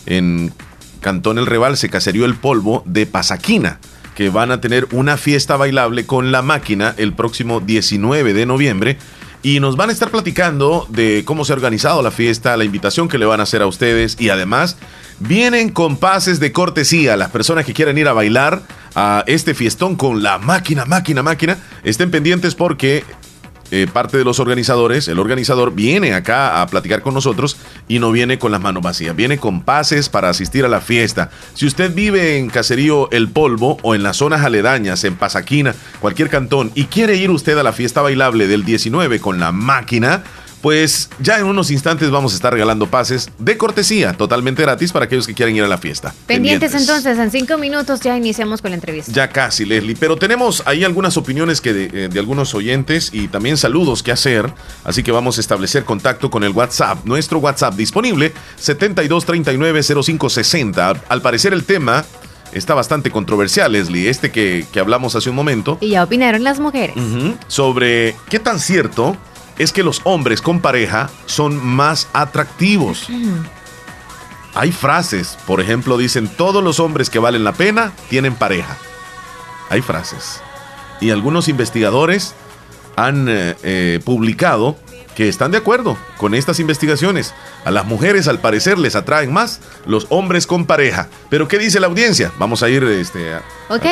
en 0.05 0.53
Cantón 1.01 1.37
El 1.37 1.45
Rebalse, 1.45 1.89
Caserío 1.89 2.25
El 2.25 2.35
Polvo 2.35 2.83
de 2.85 3.05
Pasaquina, 3.05 3.79
que 4.15 4.29
van 4.29 4.51
a 4.51 4.61
tener 4.61 4.87
una 4.91 5.17
fiesta 5.17 5.57
bailable 5.57 6.05
con 6.05 6.31
la 6.31 6.41
máquina 6.41 6.95
el 6.97 7.13
próximo 7.13 7.59
19 7.59 8.33
de 8.33 8.45
noviembre. 8.45 8.97
Y 9.43 9.59
nos 9.59 9.75
van 9.75 9.91
a 9.91 9.93
estar 9.93 10.09
platicando 10.09 10.87
de 10.89 11.21
cómo 11.23 11.45
se 11.45 11.53
ha 11.53 11.55
organizado 11.55 12.01
la 12.01 12.09
fiesta, 12.09 12.57
la 12.57 12.63
invitación 12.63 13.07
que 13.07 13.19
le 13.19 13.27
van 13.27 13.39
a 13.39 13.43
hacer 13.43 13.61
a 13.61 13.67
ustedes 13.67 14.17
y 14.19 14.29
además 14.29 14.75
vienen 15.19 15.69
con 15.69 15.97
pases 15.97 16.39
de 16.39 16.51
cortesía. 16.51 17.15
Las 17.15 17.29
personas 17.29 17.65
que 17.65 17.73
quieran 17.73 17.97
ir 17.99 18.07
a 18.07 18.13
bailar 18.13 18.63
a 18.95 19.23
este 19.27 19.53
fiestón 19.53 19.97
con 19.97 20.23
la 20.23 20.39
máquina, 20.39 20.85
máquina, 20.85 21.21
máquina, 21.21 21.59
estén 21.83 22.09
pendientes 22.09 22.55
porque 22.55 23.03
eh, 23.71 23.87
parte 23.91 24.17
de 24.17 24.23
los 24.23 24.39
organizadores, 24.39 25.07
el 25.07 25.19
organizador 25.19 25.73
viene 25.73 26.13
acá 26.13 26.61
a 26.61 26.67
platicar 26.67 27.01
con 27.01 27.13
nosotros 27.13 27.57
y 27.87 27.99
no 27.99 28.11
viene 28.11 28.37
con 28.37 28.51
las 28.51 28.61
manos 28.61 28.83
vacías, 28.83 29.15
viene 29.15 29.37
con 29.37 29.61
pases 29.63 30.07
para 30.07 30.29
asistir 30.29 30.65
a 30.65 30.67
la 30.67 30.81
fiesta. 30.81 31.31
Si 31.55 31.65
usted 31.65 31.93
vive 31.93 32.37
en 32.37 32.49
Caserío 32.49 33.09
El 33.11 33.29
Polvo 33.29 33.77
o 33.81 33.95
en 33.95 34.03
las 34.03 34.17
zonas 34.17 34.45
aledañas, 34.45 35.03
en 35.03 35.15
Pasaquina, 35.15 35.73
cualquier 35.99 36.29
cantón, 36.29 36.71
y 36.75 36.85
quiere 36.85 37.15
ir 37.15 37.31
usted 37.31 37.57
a 37.57 37.63
la 37.63 37.73
fiesta 37.73 38.01
bailable 38.01 38.47
del 38.47 38.65
19 38.65 39.19
con 39.19 39.39
la 39.39 39.51
máquina, 39.51 40.23
pues 40.65 41.09
ya 41.19 41.37
en 41.37 41.45
unos 41.45 41.69
instantes 41.69 42.09
vamos 42.09 42.33
a 42.33 42.37
estar 42.37 42.51
regalando 42.51 42.87
pases 42.87 43.29
de 43.37 43.55
cortesía, 43.55 44.13
totalmente 44.13 44.63
gratis 44.63 44.91
para 44.91 45.05
aquellos 45.05 45.27
que 45.27 45.35
quieran 45.35 45.55
ir 45.55 45.61
a 45.61 45.67
la 45.67 45.77
fiesta. 45.77 46.11
Pendientes, 46.25 46.73
entonces, 46.73 47.19
en 47.19 47.29
cinco 47.29 47.59
minutos 47.59 47.99
ya 47.99 48.17
iniciamos 48.17 48.63
con 48.63 48.71
la 48.71 48.75
entrevista. 48.77 49.11
Ya 49.11 49.29
casi, 49.29 49.63
Leslie. 49.63 49.95
Pero 49.95 50.17
tenemos 50.17 50.63
ahí 50.65 50.83
algunas 50.83 51.17
opiniones 51.17 51.61
que 51.61 51.71
de, 51.71 52.05
eh, 52.05 52.09
de 52.09 52.19
algunos 52.19 52.55
oyentes 52.55 53.11
y 53.13 53.27
también 53.27 53.57
saludos 53.57 54.01
que 54.01 54.11
hacer. 54.11 54.51
Así 54.83 55.03
que 55.03 55.11
vamos 55.11 55.37
a 55.37 55.41
establecer 55.41 55.83
contacto 55.83 56.31
con 56.31 56.43
el 56.43 56.49
WhatsApp. 56.49 57.05
Nuestro 57.05 57.37
WhatsApp 57.37 57.75
disponible 57.75 58.33
72390560. 58.59 60.99
Al, 61.07 61.21
parecer 61.21 61.53
el 61.53 61.63
tema 61.63 62.03
está 62.53 62.73
bastante 62.73 63.11
controversial, 63.11 63.71
Leslie. 63.71 64.09
Este 64.09 64.31
que, 64.31 64.65
que 64.73 64.79
hablamos 64.79 65.15
hace 65.15 65.29
un 65.29 65.35
momento. 65.35 65.77
Y 65.79 65.89
ya 65.89 66.03
opinaron 66.03 66.43
las 66.43 66.59
mujeres. 66.59 66.95
Sobre 67.49 68.15
qué 68.31 68.39
tan 68.39 68.59
cierto 68.59 69.15
es 69.57 69.71
que 69.71 69.83
los 69.83 70.01
hombres 70.03 70.41
con 70.41 70.59
pareja 70.59 71.09
son 71.25 71.63
más 71.65 72.07
atractivos. 72.13 73.07
Hay 74.53 74.71
frases, 74.71 75.37
por 75.45 75.59
ejemplo, 75.61 75.97
dicen 75.97 76.27
todos 76.27 76.63
los 76.63 76.79
hombres 76.79 77.09
que 77.09 77.19
valen 77.19 77.43
la 77.43 77.53
pena 77.53 77.91
tienen 78.09 78.35
pareja. 78.35 78.77
Hay 79.69 79.81
frases. 79.81 80.41
Y 81.01 81.09
algunos 81.09 81.47
investigadores 81.47 82.35
han 82.95 83.27
eh, 83.27 83.55
eh, 83.63 83.99
publicado 84.05 84.77
que 85.15 85.29
están 85.29 85.51
de 85.51 85.57
acuerdo 85.57 85.97
con 86.17 86.35
estas 86.35 86.59
investigaciones. 86.59 87.33
A 87.63 87.71
las 87.71 87.85
mujeres 87.85 88.27
al 88.27 88.39
parecer 88.39 88.77
les 88.77 88.95
atraen 88.95 89.33
más 89.33 89.59
los 89.85 90.07
hombres 90.09 90.45
con 90.45 90.65
pareja. 90.65 91.09
Pero 91.29 91.47
¿qué 91.47 91.57
dice 91.57 91.79
la 91.79 91.87
audiencia? 91.87 92.31
Vamos 92.37 92.63
a 92.63 92.69
ir 92.69 92.83
este, 92.83 93.33
a, 93.33 93.41
Ok. 93.69 93.85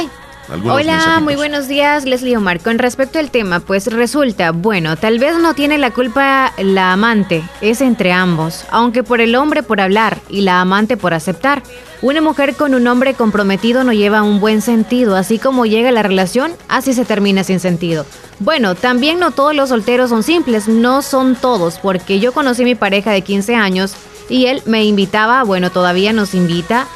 Algunos 0.49 0.77
Hola, 0.77 0.93
mensajitos. 0.93 1.23
muy 1.23 1.35
buenos 1.35 1.67
días, 1.67 2.05
Leslie 2.05 2.37
Omar. 2.37 2.59
Con 2.59 2.79
respecto 2.79 3.19
al 3.19 3.31
tema, 3.31 3.59
pues 3.59 3.87
resulta, 3.87 4.51
bueno, 4.51 4.97
tal 4.97 5.19
vez 5.19 5.37
no 5.37 5.53
tiene 5.53 5.77
la 5.77 5.91
culpa 5.91 6.53
la 6.57 6.93
amante, 6.93 7.43
es 7.61 7.81
entre 7.81 8.11
ambos, 8.11 8.65
aunque 8.71 9.03
por 9.03 9.21
el 9.21 9.35
hombre 9.35 9.63
por 9.63 9.79
hablar 9.81 10.19
y 10.29 10.41
la 10.41 10.61
amante 10.61 10.97
por 10.97 11.13
aceptar. 11.13 11.63
Una 12.01 12.21
mujer 12.21 12.55
con 12.55 12.73
un 12.75 12.85
hombre 12.87 13.13
comprometido 13.13 13.85
no 13.85 13.93
lleva 13.93 14.23
un 14.23 14.41
buen 14.41 14.61
sentido, 14.61 15.15
así 15.15 15.39
como 15.39 15.65
llega 15.65 15.91
la 15.91 16.03
relación, 16.03 16.51
así 16.67 16.93
se 16.93 17.05
termina 17.05 17.45
sin 17.45 17.61
sentido. 17.61 18.05
Bueno, 18.39 18.75
también 18.75 19.19
no 19.19 19.31
todos 19.31 19.55
los 19.55 19.69
solteros 19.69 20.09
son 20.09 20.21
simples, 20.23 20.67
no 20.67 21.01
son 21.01 21.35
todos, 21.35 21.79
porque 21.79 22.19
yo 22.19 22.33
conocí 22.33 22.63
a 22.63 22.65
mi 22.65 22.75
pareja 22.75 23.11
de 23.11 23.21
15 23.21 23.55
años 23.55 23.95
y 24.27 24.47
él 24.47 24.61
me 24.65 24.83
invitaba, 24.83 25.43
bueno, 25.43 25.71
todavía 25.71 26.11
nos 26.11 26.33
invita 26.33 26.87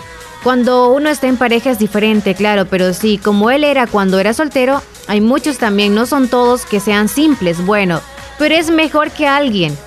cuando 0.44 0.90
uno 0.90 1.10
está 1.10 1.28
en 1.28 1.38
pareja 1.38 1.72
es 1.72 1.80
diferente, 1.80 2.36
claro, 2.36 2.66
pero 2.66 2.94
sí, 2.94 3.18
como 3.18 3.52
él 3.52 3.64
era 3.64 3.88
cuando 3.88 4.20
era 4.20 4.34
soltero, 4.34 4.82
hay 5.08 5.20
muchos 5.22 5.58
también, 5.58 5.94
no 5.96 6.06
son 6.06 6.28
todos 6.28 6.66
que 6.66 6.80
sean 6.80 7.10
simples, 7.10 7.66
bueno, 7.66 8.02
pero 8.38 8.56
es 8.56 8.70
mejor 8.70 9.12
que 9.12 9.28
alguien. 9.28 9.78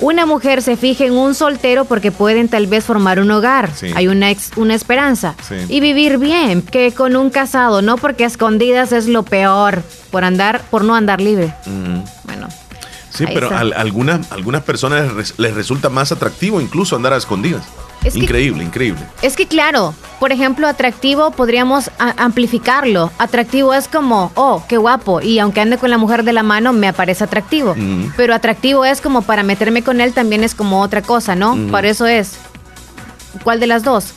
Una 0.00 0.26
mujer 0.26 0.62
se 0.62 0.76
fija 0.76 1.04
en 1.04 1.12
un 1.12 1.34
soltero 1.34 1.84
porque 1.84 2.10
pueden 2.10 2.48
tal 2.48 2.66
vez 2.66 2.84
formar 2.84 3.20
un 3.20 3.30
hogar, 3.30 3.70
Sí. 3.72 3.92
hay 3.94 4.08
una, 4.08 4.30
ex- 4.30 4.50
una 4.56 4.74
esperanza 4.74 5.34
Sí. 5.46 5.54
y 5.68 5.80
vivir 5.80 6.18
bien, 6.18 6.62
que 6.62 6.92
con 6.92 7.14
un 7.14 7.30
casado, 7.30 7.82
no 7.82 7.96
porque 7.96 8.24
a 8.24 8.26
escondidas 8.26 8.90
es 8.92 9.06
lo 9.06 9.22
peor, 9.22 9.82
por 10.10 10.24
andar, 10.24 10.60
por 10.70 10.82
no 10.84 10.94
andar 10.96 11.20
libre. 11.20 11.54
Mm. 11.66 12.00
Bueno. 12.24 12.48
Sí, 13.10 13.26
pero 13.32 13.54
al- 13.56 13.74
algunas, 13.74 14.32
algunas 14.32 14.62
personas 14.62 15.38
les 15.38 15.54
resulta 15.54 15.88
más 15.90 16.10
atractivo 16.12 16.60
incluso 16.60 16.96
andar 16.96 17.12
a 17.12 17.18
escondidas. 17.18 17.62
Es 18.04 18.14
que- 18.14 18.20
increíble, 18.20 18.64
increíble. 18.64 19.00
Es 19.22 19.36
que 19.36 19.46
claro, 19.46 19.94
por 20.18 20.32
ejemplo, 20.32 20.66
atractivo 20.66 21.30
podríamos 21.30 21.88
a- 21.98 22.14
amplificarlo. 22.24 23.10
Atractivo 23.18 23.74
es 23.74 23.86
como, 23.88 24.32
oh, 24.34 24.64
qué 24.68 24.76
guapo. 24.76 25.20
Y 25.20 25.38
aunque 25.38 25.60
ande 25.60 25.78
con 25.78 25.90
la 25.90 25.98
mujer 25.98 26.24
de 26.24 26.32
la 26.32 26.42
mano, 26.42 26.72
me 26.72 26.92
parece 26.92 27.24
atractivo. 27.24 27.74
Mm. 27.76 28.12
Pero 28.16 28.34
atractivo 28.34 28.84
es 28.84 29.00
como 29.00 29.22
para 29.22 29.42
meterme 29.44 29.82
con 29.84 30.00
él 30.00 30.12
también 30.12 30.42
es 30.44 30.54
como 30.54 30.80
otra 30.80 31.02
cosa, 31.02 31.34
¿no? 31.36 31.52
Ujú. 31.54 31.70
Para 31.70 31.88
eso 31.88 32.06
es. 32.06 32.32
¿Cuál 33.44 33.60
de 33.60 33.66
las 33.68 33.82
dos? 33.84 34.12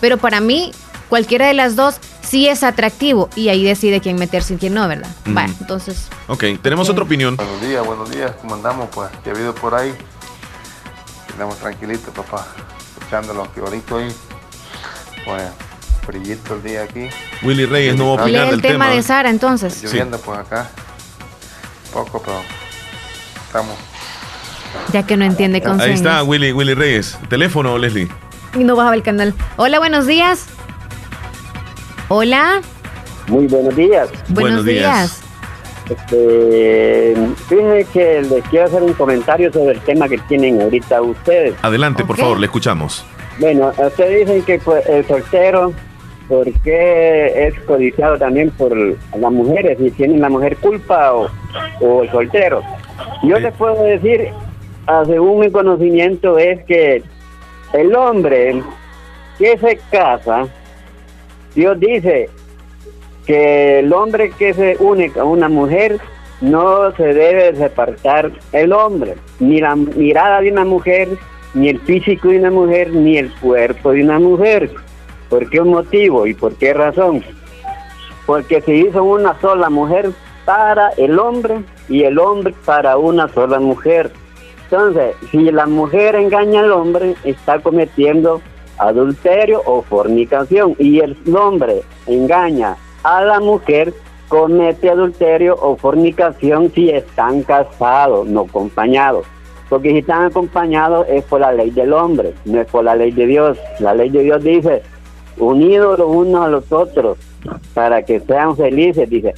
Pero 0.00 0.18
para 0.18 0.40
mí, 0.40 0.72
cualquiera 1.08 1.46
de 1.46 1.54
las 1.54 1.76
dos 1.76 1.96
sí 2.22 2.46
es 2.46 2.62
atractivo. 2.62 3.28
Y 3.36 3.48
ahí 3.48 3.64
decide 3.64 4.00
quién 4.00 4.16
meterse 4.16 4.54
y 4.54 4.56
quién 4.58 4.74
no, 4.74 4.86
¿verdad? 4.86 5.10
Vale, 5.24 5.52
entonces. 5.60 6.08
Ok, 6.28 6.44
tenemos 6.62 6.88
otra 6.90 7.04
opinión. 7.04 7.36
Buenos 7.36 7.60
días, 7.62 7.84
buenos 7.86 8.10
días. 8.10 8.32
¿Cómo 8.42 8.54
andamos? 8.54 8.88
Pues, 8.94 9.10
¿qué 9.24 9.30
ha 9.30 9.32
habido 9.32 9.54
por 9.54 9.74
ahí? 9.74 9.92
Estamos 11.28 11.56
tranquilitos, 11.56 12.12
papá. 12.14 12.46
Escuchándolo 13.10 13.42
aquí 13.42 13.58
ahorita 13.58 13.96
ahí. 13.96 14.14
Pues, 15.24 15.42
brillito 16.06 16.54
el 16.54 16.62
día 16.62 16.82
aquí. 16.84 17.08
Willy 17.42 17.66
Reyes 17.66 17.96
no 17.96 18.14
va 18.14 18.20
a 18.20 18.22
opinar 18.22 18.44
el 18.44 18.50
del 18.50 18.62
tema 18.62 18.84
tema. 18.84 18.94
de 18.94 19.02
Sara 19.02 19.30
entonces. 19.30 19.82
Lloviendo, 19.82 20.16
pues, 20.20 20.38
acá. 20.38 20.70
Poco, 21.92 22.22
pero 22.22 22.40
estamos. 23.46 23.76
Ya 24.92 25.04
que 25.04 25.16
no 25.16 25.24
entiende 25.24 25.60
con 25.60 25.80
Ahí 25.80 25.90
está. 25.90 26.22
Willy, 26.22 26.52
Willy 26.52 26.74
Reyes. 26.74 27.18
Teléfono, 27.28 27.76
Leslie. 27.78 28.08
Y 28.54 28.62
no 28.62 28.76
bajaba 28.76 28.94
el 28.94 29.02
canal. 29.02 29.34
Hola, 29.56 29.80
buenos 29.80 30.06
días. 30.06 30.46
Hola. 32.06 32.60
Muy 33.26 33.48
buenos 33.48 33.74
días. 33.74 34.08
Buenos, 34.28 34.64
días. 34.64 35.20
Este, 35.90 37.14
fíjense 37.48 37.86
que 37.92 38.22
les 38.22 38.44
quiero 38.48 38.66
hacer 38.66 38.82
un 38.82 38.92
comentario 38.92 39.52
sobre 39.52 39.72
el 39.72 39.80
tema 39.80 40.08
que 40.08 40.18
tienen 40.28 40.60
ahorita 40.60 41.02
ustedes. 41.02 41.54
Adelante, 41.62 42.04
por 42.04 42.16
favor, 42.16 42.38
le 42.38 42.46
escuchamos. 42.46 43.04
Bueno, 43.38 43.72
ustedes 43.76 44.26
dicen 44.26 44.42
que 44.44 44.58
pues, 44.60 44.86
el 44.86 45.04
soltero, 45.06 45.72
¿por 46.28 46.50
qué 46.62 47.48
es 47.48 47.60
codiciado 47.64 48.18
también 48.18 48.50
por 48.50 48.76
las 48.76 49.32
mujeres? 49.32 49.78
Si 49.78 49.90
tienen 49.90 50.20
la 50.20 50.28
mujer 50.28 50.56
culpa 50.58 51.12
o, 51.12 51.28
o 51.80 52.02
el 52.02 52.10
soltero. 52.10 52.62
Yo 53.24 53.40
les 53.40 53.52
puedo 53.54 53.82
decir, 53.82 54.28
ah, 54.86 55.02
según 55.06 55.40
mi 55.40 55.50
conocimiento, 55.50 56.38
es 56.38 56.62
que 56.66 57.02
el 57.72 57.94
hombre 57.96 58.62
que 59.38 59.58
se 59.58 59.80
casa, 59.90 60.46
Dios 61.54 61.80
dice 61.80 62.28
que 63.26 63.80
el 63.80 63.92
hombre 63.92 64.30
que 64.30 64.54
se 64.54 64.76
une 64.80 65.10
a 65.18 65.24
una 65.24 65.48
mujer 65.48 65.98
no 66.40 66.94
se 66.96 67.12
debe 67.14 67.54
separar 67.56 68.32
el 68.52 68.72
hombre, 68.72 69.16
ni 69.38 69.60
la 69.60 69.76
mirada 69.76 70.40
de 70.40 70.50
una 70.50 70.64
mujer, 70.64 71.08
ni 71.54 71.68
el 71.68 71.80
físico 71.80 72.28
de 72.28 72.38
una 72.38 72.50
mujer, 72.50 72.92
ni 72.92 73.18
el 73.18 73.32
cuerpo 73.40 73.92
de 73.92 74.02
una 74.02 74.18
mujer. 74.18 74.70
¿Por 75.28 75.48
qué 75.50 75.60
motivo 75.60 76.26
y 76.26 76.34
por 76.34 76.54
qué 76.56 76.72
razón? 76.72 77.22
Porque 78.26 78.60
se 78.62 78.74
hizo 78.74 79.04
una 79.04 79.38
sola 79.40 79.70
mujer 79.70 80.10
para 80.44 80.90
el 80.96 81.18
hombre 81.18 81.60
y 81.88 82.04
el 82.04 82.18
hombre 82.18 82.54
para 82.64 82.96
una 82.96 83.28
sola 83.28 83.60
mujer. 83.60 84.10
Entonces, 84.64 85.14
si 85.30 85.50
la 85.50 85.66
mujer 85.66 86.14
engaña 86.14 86.60
al 86.60 86.72
hombre, 86.72 87.14
está 87.24 87.58
cometiendo 87.58 88.40
adulterio 88.78 89.62
o 89.66 89.82
fornicación. 89.82 90.74
Y 90.78 91.00
el 91.00 91.16
hombre 91.36 91.82
engaña 92.06 92.76
a 93.02 93.22
la 93.22 93.40
mujer, 93.40 93.94
comete 94.28 94.90
adulterio 94.90 95.56
o 95.60 95.76
fornicación 95.76 96.70
si 96.74 96.90
están 96.90 97.42
casados, 97.42 98.26
no 98.26 98.42
acompañados. 98.42 99.26
Porque 99.68 99.90
si 99.90 99.98
están 99.98 100.24
acompañados 100.24 101.06
es 101.08 101.24
por 101.24 101.40
la 101.40 101.52
ley 101.52 101.70
del 101.70 101.92
hombre, 101.92 102.34
no 102.44 102.60
es 102.60 102.66
por 102.66 102.84
la 102.84 102.96
ley 102.96 103.12
de 103.12 103.26
Dios. 103.26 103.58
La 103.78 103.94
ley 103.94 104.10
de 104.10 104.22
Dios 104.22 104.42
dice, 104.42 104.82
unidos 105.38 105.98
los 105.98 106.08
unos 106.08 106.44
a 106.44 106.48
los 106.48 106.72
otros, 106.72 107.18
para 107.74 108.02
que 108.02 108.20
sean 108.20 108.56
felices, 108.56 109.08
dice. 109.08 109.34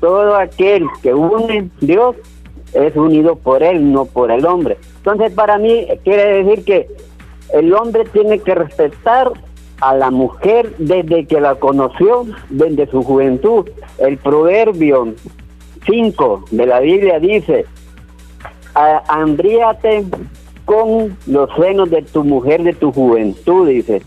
Todo 0.00 0.36
aquel 0.36 0.86
que 1.02 1.14
une 1.14 1.70
Dios 1.80 2.16
es 2.74 2.94
unido 2.96 3.36
por 3.36 3.62
él, 3.62 3.92
no 3.92 4.04
por 4.04 4.30
el 4.30 4.44
hombre. 4.44 4.76
Entonces, 4.98 5.32
para 5.32 5.58
mí, 5.58 5.86
quiere 6.04 6.42
decir 6.42 6.64
que 6.64 6.88
el 7.54 7.72
hombre 7.72 8.04
tiene 8.04 8.38
que 8.40 8.54
respetar 8.54 9.32
a 9.80 9.94
la 9.94 10.10
mujer 10.10 10.74
desde 10.78 11.26
que 11.26 11.40
la 11.40 11.54
conoció, 11.56 12.24
desde 12.48 12.86
su 12.86 13.02
juventud. 13.02 13.68
El 13.98 14.16
proverbio 14.18 15.14
5 15.84 16.44
de 16.50 16.66
la 16.66 16.80
Biblia 16.80 17.18
dice, 17.20 17.66
"A- 18.74 19.02
hambríate 19.08 20.04
con 20.64 21.16
los 21.26 21.48
senos 21.56 21.90
de 21.90 22.02
tu 22.02 22.24
mujer 22.24 22.62
de 22.62 22.72
tu 22.72 22.92
juventud, 22.92 23.68
dice. 23.68 24.02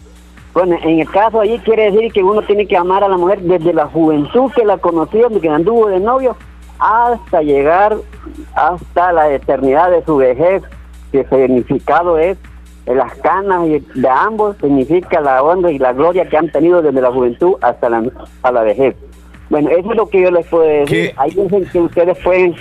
Bueno, 0.54 0.76
en 0.84 1.00
el 1.00 1.10
caso 1.10 1.40
allí 1.40 1.58
quiere 1.60 1.92
decir 1.92 2.12
que 2.12 2.24
uno 2.24 2.42
tiene 2.42 2.66
que 2.66 2.76
amar 2.76 3.04
a 3.04 3.08
la 3.08 3.18
mujer 3.18 3.40
desde 3.42 3.72
la 3.72 3.86
juventud 3.88 4.52
que 4.54 4.66
la 4.66 4.78
conoció, 4.78 5.30
que 5.40 5.48
anduvo 5.48 5.88
de 5.88 6.00
novio, 6.00 6.36
hasta 6.80 7.42
llegar 7.42 7.96
hasta 8.56 9.14
la 9.14 9.32
eternidad 9.32 9.92
de 9.92 10.04
su 10.04 10.18
vejez, 10.18 10.64
que 11.12 11.24
significado 11.26 12.18
es 12.18 12.38
las 12.96 13.14
canas 13.16 13.68
y 13.68 13.80
de 14.00 14.10
ambos 14.10 14.58
significa 14.60 15.22
la 15.22 15.44
honra 15.44 15.72
y 15.72 15.78
la 15.78 15.94
gloria 15.94 16.28
que 16.28 16.38
han 16.38 16.52
tenido 16.52 16.82
desde 16.82 17.02
la 17.02 17.12
juventud 17.12 17.54
hasta 17.62 17.90
la, 17.90 18.04
a 18.42 18.52
la 18.52 18.62
vejez. 18.64 18.96
Bueno, 19.50 19.70
eso 19.70 19.92
es 19.92 19.98
lo 19.98 20.08
que 20.10 20.22
yo 20.22 20.32
les 20.32 20.46
puedo 20.48 20.64
decir. 20.64 21.14
Hay 21.18 21.32
dicen 21.32 21.66
que 21.72 21.80
ustedes 21.80 22.18
pueden... 22.24 22.56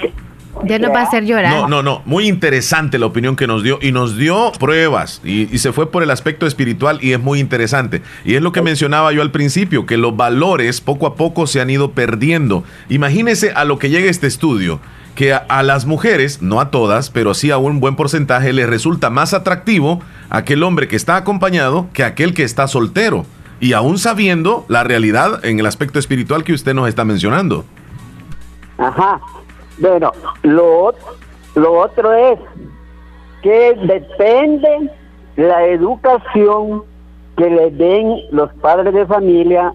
Ya 0.64 0.79
nos 0.79 0.91
va 0.91 1.01
a 1.01 1.03
hacer 1.05 1.24
llorar. 1.24 1.53
No, 1.53 1.68
no, 1.68 1.83
no. 1.83 2.03
Muy 2.05 2.26
interesante 2.26 2.99
la 2.99 3.07
opinión 3.07 3.37
que 3.37 3.47
nos 3.47 3.62
dio 3.62 3.79
y 3.81 3.93
nos 3.93 4.16
dio 4.16 4.51
pruebas 4.59 5.20
y, 5.22 5.55
y 5.55 5.59
se 5.59 5.72
fue 5.72 5.91
por 5.91 6.03
el 6.03 6.11
aspecto 6.11 6.47
espiritual 6.47 6.99
y 7.01 7.12
es 7.12 7.20
muy 7.20 7.39
interesante. 7.39 8.03
Y 8.24 8.35
es 8.35 8.43
lo 8.43 8.51
que 8.51 8.62
mencionaba 8.62 9.12
yo 9.12 9.22
al 9.22 9.31
principio, 9.31 9.87
que 9.87 9.97
los 9.97 10.16
valores 10.16 10.81
poco 10.81 11.07
a 11.07 11.14
poco 11.14 11.47
se 11.47 11.61
han 11.61 11.70
ido 11.70 11.93
perdiendo. 11.93 12.64
Imagínese 12.89 13.53
a 13.53 13.64
lo 13.64 13.79
que 13.79 13.91
llega 13.91 14.11
este 14.11 14.26
estudio, 14.26 14.81
que 15.19 15.35
a, 15.35 15.64
las 15.64 15.85
mujeres, 15.85 16.43
no 16.43 16.61
a 16.61 16.71
todas, 16.71 17.11
pero 17.11 17.35
sí 17.35 17.51
a 17.51 17.59
un 17.59 17.81
buen 17.81 17.97
porcentaje, 17.97 18.53
les 18.53 18.71
resulta 18.71 19.11
más 19.11 19.35
atractivo 19.35 19.99
aquel 20.31 20.62
hombre 20.62 20.87
que 20.87 20.95
está 20.95 21.16
acompañado 21.16 21.89
que 21.93 22.05
aquel 22.05 22.35
que 22.35 22.45
está 22.45 22.69
soltero. 22.69 23.27
Y 23.59 23.73
aún 23.73 23.99
sabiendo 23.99 24.64
la 24.69 24.85
realidad 24.85 25.45
en 25.45 25.59
el 25.59 25.66
aspecto 25.66 25.99
espiritual 25.99 26.45
que 26.45 26.53
usted 26.53 26.73
nos 26.73 26.89
está 26.89 27.05
mencionando. 27.05 27.64
Ajá. 28.79 29.21
Bueno, 29.79 30.12
lo, 30.45 30.95
lo 31.57 31.73
otro 31.73 32.14
es 32.14 32.39
que 33.43 33.75
depende 33.89 34.89
la 35.35 35.64
educación 35.64 36.85
que 37.37 37.51
le 37.51 37.73
den 37.73 38.21
los 38.31 38.53
padres 38.62 38.95
de 38.95 39.05
familia 39.05 39.73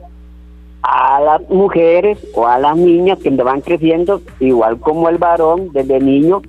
a 0.84 1.22
las 1.22 1.50
mujeres 1.50 2.20
o 2.36 2.46
a 2.46 2.60
las 2.60 2.76
niñas 2.76 3.18
que 3.20 3.30
van 3.30 3.62
creciendo, 3.62 4.22
igual 4.40 4.80
como 4.80 5.08
el 5.10 5.18
varón 5.18 5.70
desde 5.72 6.00
niño, 6.00 6.42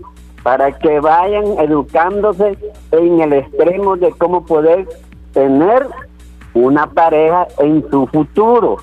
para 0.43 0.73
que 0.73 1.01
vayan 1.01 1.45
educándose 1.59 2.59
en 2.91 3.21
el 3.21 3.33
extremo 3.33 3.97
de 3.97 4.11
cómo 4.13 4.45
poder 4.45 4.87
tener 5.33 5.87
una 6.53 6.91
pareja 6.91 7.47
en 7.59 7.89
su 7.91 8.07
futuro. 8.09 8.77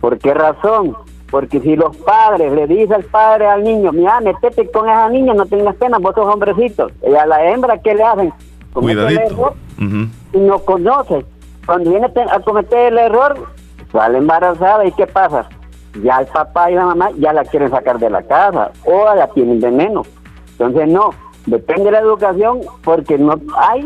¿Por 0.00 0.18
qué 0.18 0.34
razón? 0.34 0.96
Porque 1.30 1.60
si 1.60 1.76
los 1.76 1.96
padres 1.98 2.52
le 2.52 2.66
dicen 2.66 2.94
al 2.94 3.04
padre 3.04 3.46
al 3.46 3.62
niño, 3.62 3.92
mira, 3.92 4.20
metete 4.20 4.68
con 4.70 4.88
esa 4.88 5.08
niña, 5.08 5.32
no 5.34 5.46
tengas 5.46 5.76
pena, 5.76 5.98
vos 5.98 6.14
sos 6.14 6.26
hombrecito. 6.26 6.90
Y 7.08 7.14
a 7.14 7.26
la 7.26 7.48
hembra, 7.50 7.78
¿qué 7.78 7.94
le 7.94 8.02
hacen? 8.02 8.32
Comete 8.72 9.00
el 9.00 9.34
Cuidadito. 9.34 9.54
y 10.32 10.38
no 10.38 10.58
conoce. 10.58 11.24
Cuando 11.64 11.90
viene 11.90 12.06
a 12.06 12.40
cometer 12.40 12.92
el 12.92 12.98
error, 12.98 13.46
sale 13.92 14.18
embarazada 14.18 14.84
y 14.84 14.92
¿qué 14.92 15.06
pasa? 15.06 15.48
Ya 16.02 16.18
el 16.20 16.26
papá 16.26 16.70
y 16.70 16.74
la 16.74 16.86
mamá 16.86 17.10
ya 17.18 17.32
la 17.32 17.44
quieren 17.44 17.70
sacar 17.70 17.98
de 17.98 18.10
la 18.10 18.22
casa 18.22 18.70
o 18.84 19.12
la 19.14 19.26
tienen 19.28 19.60
veneno. 19.60 20.02
Entonces 20.52 20.88
no, 20.88 21.10
depende 21.46 21.84
de 21.84 21.92
la 21.92 22.00
educación 22.00 22.60
porque 22.84 23.18
no 23.18 23.34
hay. 23.56 23.84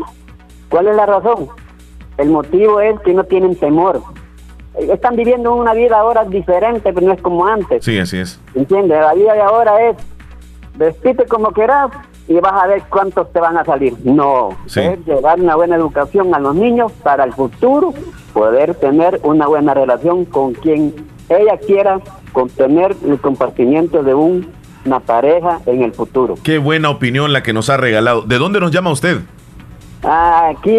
¿Cuál 0.69 0.87
es 0.87 0.95
la 0.95 1.05
razón? 1.05 1.47
El 2.17 2.29
motivo 2.29 2.79
es 2.79 2.99
que 3.01 3.13
no 3.13 3.23
tienen 3.23 3.55
temor. 3.55 4.01
Eh, 4.75 4.89
Están 4.93 5.15
viviendo 5.15 5.53
una 5.55 5.73
vida 5.73 5.97
ahora 5.99 6.23
diferente, 6.25 6.93
pero 6.93 7.07
no 7.07 7.13
es 7.13 7.21
como 7.21 7.45
antes. 7.47 7.83
Sí, 7.83 7.97
así 7.97 8.17
es. 8.19 8.39
¿Entiendes? 8.53 8.99
La 8.99 9.13
vida 9.13 9.33
de 9.33 9.41
ahora 9.41 9.89
es 9.89 9.97
vestite 10.75 11.25
como 11.25 11.51
quieras 11.51 11.89
y 12.27 12.33
vas 12.39 12.53
a 12.53 12.67
ver 12.67 12.83
cuántos 12.89 13.31
te 13.31 13.39
van 13.39 13.57
a 13.57 13.63
salir. 13.65 13.93
No, 14.03 14.49
Sí. 14.65 14.79
es 14.81 15.05
llevar 15.05 15.39
una 15.39 15.55
buena 15.55 15.75
educación 15.75 16.33
a 16.33 16.39
los 16.39 16.55
niños 16.55 16.91
para 17.03 17.23
el 17.23 17.33
futuro, 17.33 17.93
poder 18.33 18.75
tener 18.75 19.19
una 19.23 19.47
buena 19.47 19.73
relación 19.73 20.25
con 20.25 20.53
quien 20.53 20.93
ella 21.29 21.57
quiera, 21.57 21.99
con 22.33 22.49
tener 22.49 22.95
el 23.05 23.19
compartimiento 23.19 24.03
de 24.03 24.13
un- 24.13 24.51
una 24.85 24.99
pareja 24.99 25.59
en 25.65 25.81
el 25.83 25.93
futuro. 25.93 26.35
Qué 26.43 26.57
buena 26.59 26.89
opinión 26.89 27.33
la 27.33 27.41
que 27.41 27.53
nos 27.53 27.69
ha 27.69 27.77
regalado. 27.77 28.21
¿De 28.23 28.37
dónde 28.37 28.59
nos 28.59 28.71
llama 28.71 28.91
usted? 28.91 29.19
Aquí 30.03 30.71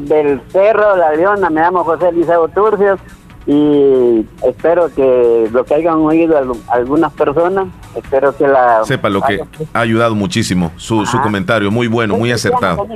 del 0.00 0.40
Cerro 0.48 0.94
de 0.94 0.98
la 1.00 1.12
Leona 1.14 1.48
me 1.50 1.60
llamo 1.60 1.84
José 1.84 2.10
Liceo 2.12 2.48
Turcios 2.48 2.98
y 3.50 4.26
espero 4.46 4.94
que 4.94 5.48
lo 5.50 5.64
que 5.64 5.74
hayan 5.74 5.94
oído 5.94 6.36
al- 6.36 6.52
algunas 6.68 7.10
personas, 7.14 7.66
espero 7.96 8.36
que 8.36 8.46
la... 8.46 8.84
Sepa 8.84 9.08
lo 9.08 9.22
que 9.22 9.40
ha 9.72 9.80
ayudado 9.80 10.14
muchísimo. 10.14 10.70
Su, 10.76 11.06
su 11.06 11.18
comentario, 11.22 11.70
muy 11.70 11.86
bueno, 11.88 12.16
muy 12.18 12.30
acertado. 12.30 12.86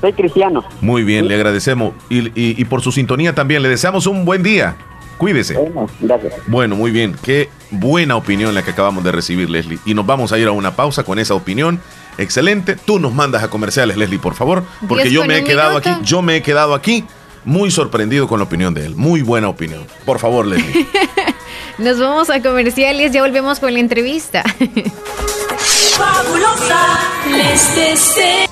Soy 0.00 0.12
cristiano. 0.12 0.64
Muy 0.80 1.04
bien, 1.04 1.28
le 1.28 1.36
agradecemos. 1.36 1.94
Y, 2.10 2.26
y- 2.38 2.60
y 2.60 2.64
por 2.64 2.82
su 2.82 2.90
sintonía 2.92 3.34
también, 3.34 3.62
le 3.62 3.68
deseamos 3.68 4.06
un 4.08 4.24
buen 4.24 4.42
día. 4.42 4.76
Cuídese. 5.16 5.56
Gracias. 6.00 6.34
Bueno, 6.48 6.74
muy 6.76 6.90
bien. 6.90 7.16
Qué 7.22 7.48
buena 7.70 8.16
opinión 8.16 8.52
la 8.54 8.62
que 8.62 8.72
acabamos 8.72 9.02
de 9.04 9.12
recibir, 9.12 9.48
Leslie. 9.48 9.78
Y 9.86 9.94
nos 9.94 10.04
vamos 10.04 10.32
a 10.32 10.38
ir 10.38 10.46
a 10.48 10.52
una 10.52 10.76
pausa 10.76 11.04
con 11.04 11.18
esa 11.18 11.34
opinión. 11.34 11.80
Excelente. 12.18 12.74
Tú 12.76 12.98
nos 12.98 13.14
mandas 13.14 13.42
a 13.42 13.48
comerciales, 13.48 13.96
Leslie, 13.96 14.18
por 14.18 14.34
favor. 14.34 14.64
Porque 14.88 15.10
yo 15.10 15.24
me 15.24 15.38
he 15.38 15.44
quedado 15.44 15.70
minuto. 15.70 15.88
aquí, 15.90 16.00
yo 16.04 16.20
me 16.20 16.36
he 16.36 16.42
quedado 16.42 16.74
aquí 16.74 17.04
muy 17.46 17.70
sorprendido 17.70 18.28
con 18.28 18.40
la 18.40 18.44
opinión 18.44 18.74
de 18.74 18.84
él. 18.84 18.96
Muy 18.96 19.22
buena 19.22 19.48
opinión. 19.48 19.86
Por 20.04 20.18
favor, 20.18 20.46
Leslie. 20.46 20.86
Nos 21.78 21.98
vamos 21.98 22.28
a 22.28 22.42
comerciales, 22.42 23.12
ya 23.12 23.22
volvemos 23.22 23.60
con 23.60 23.72
la 23.72 23.80
entrevista. 23.80 24.42
Fabulosa 25.96 26.98
les 27.30 27.74
desea. 27.74 28.46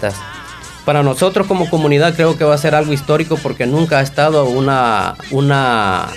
Para 0.85 1.03
nosotros 1.03 1.47
como 1.47 1.69
comunidad 1.69 2.15
creo 2.15 2.39
que 2.39 2.45
va 2.45 2.55
a 2.55 2.59
ser 2.59 2.75
algo 2.75 2.93
histórico 2.93 3.39
porque 3.43 3.67
nunca 3.67 3.99
ha 3.99 4.03
estado 4.03 4.45
una 4.45 5.17
una 5.31 6.09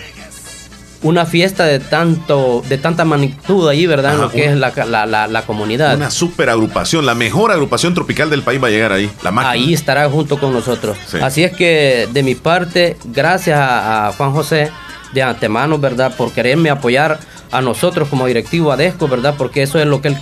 una 1.08 1.26
fiesta 1.26 1.66
de 1.66 1.80
tanto 1.80 2.64
de 2.68 2.78
tanta 2.78 3.06
magnitud 3.06 3.68
ahí, 3.68 3.86
¿verdad? 3.86 4.16
en 4.16 4.22
lo 4.22 4.30
que 4.32 4.46
es 4.46 4.56
la, 4.58 4.72
la, 4.86 5.06
la, 5.06 5.28
la 5.28 5.42
comunidad. 5.44 5.96
Una 5.96 6.12
super 6.12 6.50
agrupación, 6.50 7.06
la 7.06 7.16
mejor 7.16 7.52
agrupación 7.52 7.94
tropical 7.94 8.30
del 8.30 8.44
país 8.44 8.62
va 8.62 8.68
a 8.68 8.72
llegar 8.72 8.92
ahí. 8.92 9.10
La 9.24 9.32
máquina. 9.32 9.52
Ahí 9.52 9.74
estará 9.74 10.10
junto 10.10 10.40
con 10.40 10.54
nosotros. 10.54 10.98
Sí. 11.08 11.18
Así 11.22 11.44
es 11.44 11.52
que 11.56 12.08
de 12.12 12.24
mi 12.24 12.36
parte, 12.36 12.98
gracias 13.06 13.60
a, 13.60 14.08
a 14.08 14.12
Juan 14.14 14.32
José 14.32 14.72
de 15.14 15.24
antemano, 15.24 15.80
¿verdad? 15.80 16.14
Por 16.16 16.32
quererme 16.32 16.70
apoyar 16.70 17.20
a 17.52 17.62
nosotros 17.62 18.10
como 18.10 18.26
directivo 18.28 18.72
ADESCO, 18.72 19.08
¿verdad? 19.08 19.36
Porque 19.38 19.64
eso 19.64 19.80
es 19.80 19.86
lo 19.88 20.02
que 20.02 20.10
él 20.10 20.18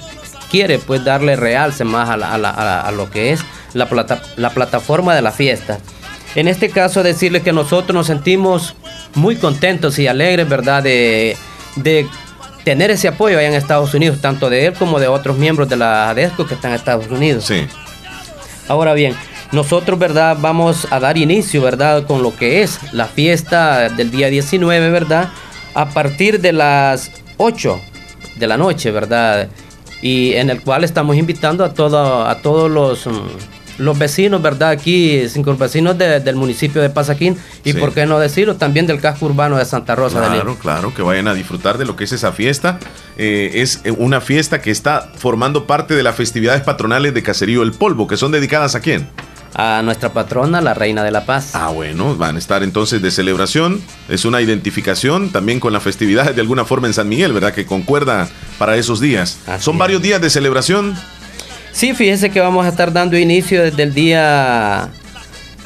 quiere, 0.51 0.77
pues 0.77 1.03
darle 1.03 1.35
realce 1.35 1.83
más 1.83 2.07
a, 2.09 2.13
a 2.13 2.17
la- 2.17 2.29
a 2.29 2.37
la- 2.37 2.81
a 2.81 2.91
lo 2.91 3.09
que 3.09 3.31
es 3.31 3.41
la, 3.73 3.89
plata- 3.89 4.21
la 4.37 4.51
plataforma 4.51 5.15
de 5.15 5.21
la 5.23 5.31
fiesta. 5.31 5.79
En 6.35 6.47
este 6.47 6.69
caso, 6.69 7.01
decirle 7.01 7.41
que 7.41 7.53
nosotros 7.53 7.93
nos 7.93 8.07
sentimos 8.07 8.75
muy 9.13 9.37
contentos 9.37 9.97
y 9.99 10.07
alegres, 10.07 10.47
¿verdad? 10.47 10.83
De, 10.83 11.37
de 11.77 12.07
tener 12.65 12.91
ese 12.91 13.07
apoyo 13.07 13.37
allá 13.37 13.47
en 13.47 13.53
Estados 13.53 13.93
Unidos, 13.93 14.19
tanto 14.19 14.49
de 14.49 14.65
él 14.65 14.73
como 14.73 14.99
de 14.99 15.07
otros 15.07 15.37
miembros 15.37 15.69
de 15.69 15.77
la 15.77 16.09
ADESCO 16.09 16.45
que 16.45 16.55
están 16.55 16.71
en 16.71 16.77
Estados 16.77 17.07
Unidos. 17.07 17.45
Sí. 17.45 17.65
Ahora 18.67 18.93
bien, 18.93 19.15
nosotros, 19.51 19.97
¿verdad? 19.97 20.37
Vamos 20.39 20.87
a 20.89 20.99
dar 20.99 21.17
inicio, 21.17 21.61
¿verdad? 21.61 22.05
Con 22.05 22.23
lo 22.23 22.35
que 22.35 22.63
es 22.63 22.79
la 22.91 23.05
fiesta 23.05 23.89
del 23.89 24.11
día 24.11 24.27
19, 24.27 24.89
¿verdad? 24.89 25.29
A 25.73 25.89
partir 25.89 26.41
de 26.41 26.51
las 26.51 27.11
8 27.37 27.79
de 28.37 28.47
la 28.47 28.57
noche, 28.57 28.91
¿verdad? 28.91 29.47
Y 30.01 30.33
en 30.33 30.49
el 30.49 30.61
cual 30.61 30.83
estamos 30.83 31.15
invitando 31.15 31.63
a, 31.63 31.73
todo, 31.73 32.27
a 32.27 32.41
todos 32.41 32.69
los, 32.69 33.07
mm, 33.07 33.27
los 33.77 33.97
vecinos, 33.97 34.41
¿verdad? 34.41 34.69
Aquí, 34.69 35.27
cinco 35.29 35.55
vecinos 35.57 35.97
de- 35.97 36.19
del 36.19 36.35
municipio 36.35 36.81
de 36.81 36.89
Pasaquín 36.89 37.37
y, 37.63 37.73
Sí. 37.73 37.77
¿por 37.77 37.93
qué 37.93 38.05
no 38.05 38.19
decirlo? 38.19 38.55
También 38.55 38.87
del 38.87 39.01
casco 39.01 39.25
urbano 39.25 39.57
de 39.57 39.65
Santa 39.65 39.95
Rosa 39.95 40.21
de. 40.21 40.27
Claro, 40.27 40.55
claro, 40.59 40.93
que 40.93 41.01
vayan 41.01 41.27
a 41.27 41.33
disfrutar 41.33 41.77
de 41.77 41.85
lo 41.85 41.95
que 41.95 42.05
es 42.05 42.11
esa 42.11 42.31
fiesta. 42.31 42.79
Eh, 43.17 43.51
es 43.55 43.81
eh, 43.83 43.91
una 43.91 44.21
fiesta 44.21 44.61
que 44.61 44.71
está 44.71 45.11
formando 45.17 45.65
parte 45.67 45.95
de 45.95 46.03
las 46.03 46.15
festividades 46.15 46.61
patronales 46.61 47.13
de 47.13 47.23
Caserío 47.23 47.63
El 47.63 47.71
Polvo, 47.71 48.07
que 48.07 48.17
son 48.17 48.31
dedicadas 48.31 48.75
a 48.75 48.79
quién? 48.81 49.07
A 49.57 49.81
nuestra 49.85 50.11
patrona, 50.11 50.59
la 50.59 50.73
Reina 50.73 51.01
de 51.01 51.11
la 51.11 51.25
Paz. 51.25 51.51
Ah, 51.53 51.69
bueno, 51.69 52.17
van 52.17 52.35
a 52.35 52.39
estar 52.39 52.61
entonces 52.61 53.01
de 53.01 53.09
celebración. 53.09 53.79
Es 54.09 54.25
una 54.25 54.41
identificación 54.41 55.29
también 55.31 55.61
con 55.61 55.71
las 55.71 55.81
festividades 55.81 56.35
de 56.35 56.41
alguna 56.41 56.65
forma 56.65 56.87
en 56.87 56.93
San 56.93 57.07
Miguel, 57.07 57.31
¿verdad? 57.31 57.53
Que 57.53 57.65
concuerda 57.65 58.27
para 58.59 58.75
esos 58.75 58.99
días. 58.99 59.37
son 59.59 59.77
varios 59.77 60.01
días 60.01 60.19
de 60.19 60.29
celebración. 60.29 60.93
Sí, 61.75 61.93
fíjese 61.93 62.29
que 62.29 62.39
vamos 62.39 62.65
a 62.65 62.69
estar 62.69 62.93
dando 62.93 63.17
inicio 63.17 63.61
desde 63.61 63.83
el 63.83 63.93
día 63.93 64.87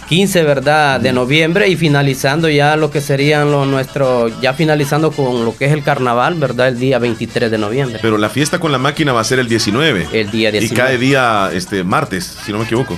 15, 0.08 0.42
¿verdad? 0.42 1.00
De 1.00 1.14
noviembre 1.14 1.68
y 1.68 1.76
finalizando 1.76 2.50
ya 2.50 2.76
lo 2.78 2.90
que 2.90 3.00
serían 3.00 3.52
los 3.52 3.68
nuestros, 3.68 4.34
ya 4.42 4.54
finalizando 4.54 5.12
con 5.12 5.46
lo 5.46 5.56
que 5.56 5.66
es 5.66 5.72
el 5.72 5.84
carnaval, 5.84 6.34
¿verdad? 6.34 6.70
El 6.70 6.80
día 6.80 6.98
23 6.98 7.52
de 7.52 7.58
noviembre. 7.60 8.00
Pero 8.02 8.18
la 8.18 8.30
fiesta 8.30 8.60
con 8.60 8.72
la 8.72 8.80
máquina 8.80 9.14
va 9.14 9.22
a 9.22 9.24
ser 9.24 9.38
el 9.38 9.48
19. 9.48 10.08
El 10.12 10.32
día 10.32 10.50
19. 10.50 10.66
Y 10.66 10.70
cae 10.76 10.98
día 10.98 11.52
este 11.54 11.84
martes, 11.84 12.40
si 12.44 12.52
no 12.52 12.58
me 12.58 12.64
equivoco. 12.64 12.98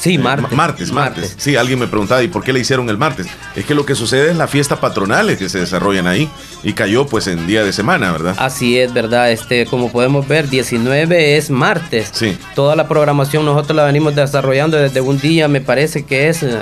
Sí, 0.00 0.14
Eh, 0.14 0.18
martes. 0.18 0.50
ma- 0.50 0.56
martes, 0.56 0.92
martes. 0.92 1.34
Sí, 1.38 1.56
alguien 1.56 1.78
me 1.78 1.86
preguntaba, 1.88 2.22
¿y 2.22 2.28
por 2.28 2.44
qué 2.44 2.52
le 2.52 2.60
hicieron 2.60 2.88
el 2.88 2.98
martes? 2.98 3.26
Es 3.56 3.64
que 3.64 3.74
lo 3.74 3.84
que 3.84 3.94
sucede 3.94 4.30
es 4.30 4.36
la 4.36 4.46
fiesta 4.46 4.76
patronales 4.76 5.38
que 5.38 5.48
se 5.48 5.58
desarrollan 5.58 6.06
ahí. 6.06 6.28
Y 6.64 6.72
cayó 6.72 7.06
pues 7.06 7.28
en 7.28 7.46
día 7.46 7.62
de 7.64 7.72
semana, 7.72 8.10
¿verdad? 8.10 8.34
Así 8.38 8.78
es, 8.78 8.92
¿verdad? 8.92 9.30
Este, 9.30 9.64
como 9.66 9.92
podemos 9.92 10.26
ver, 10.26 10.48
19 10.48 11.36
es 11.36 11.50
martes. 11.50 12.10
Sí. 12.12 12.36
Toda 12.56 12.74
la 12.74 12.88
programación 12.88 13.44
nosotros 13.44 13.76
la 13.76 13.84
venimos 13.84 14.14
desarrollando 14.16 14.76
desde 14.76 15.00
un 15.00 15.18
día, 15.20 15.46
me 15.46 15.60
parece 15.60 16.04
que 16.04 16.28
es 16.28 16.42
eh, 16.42 16.60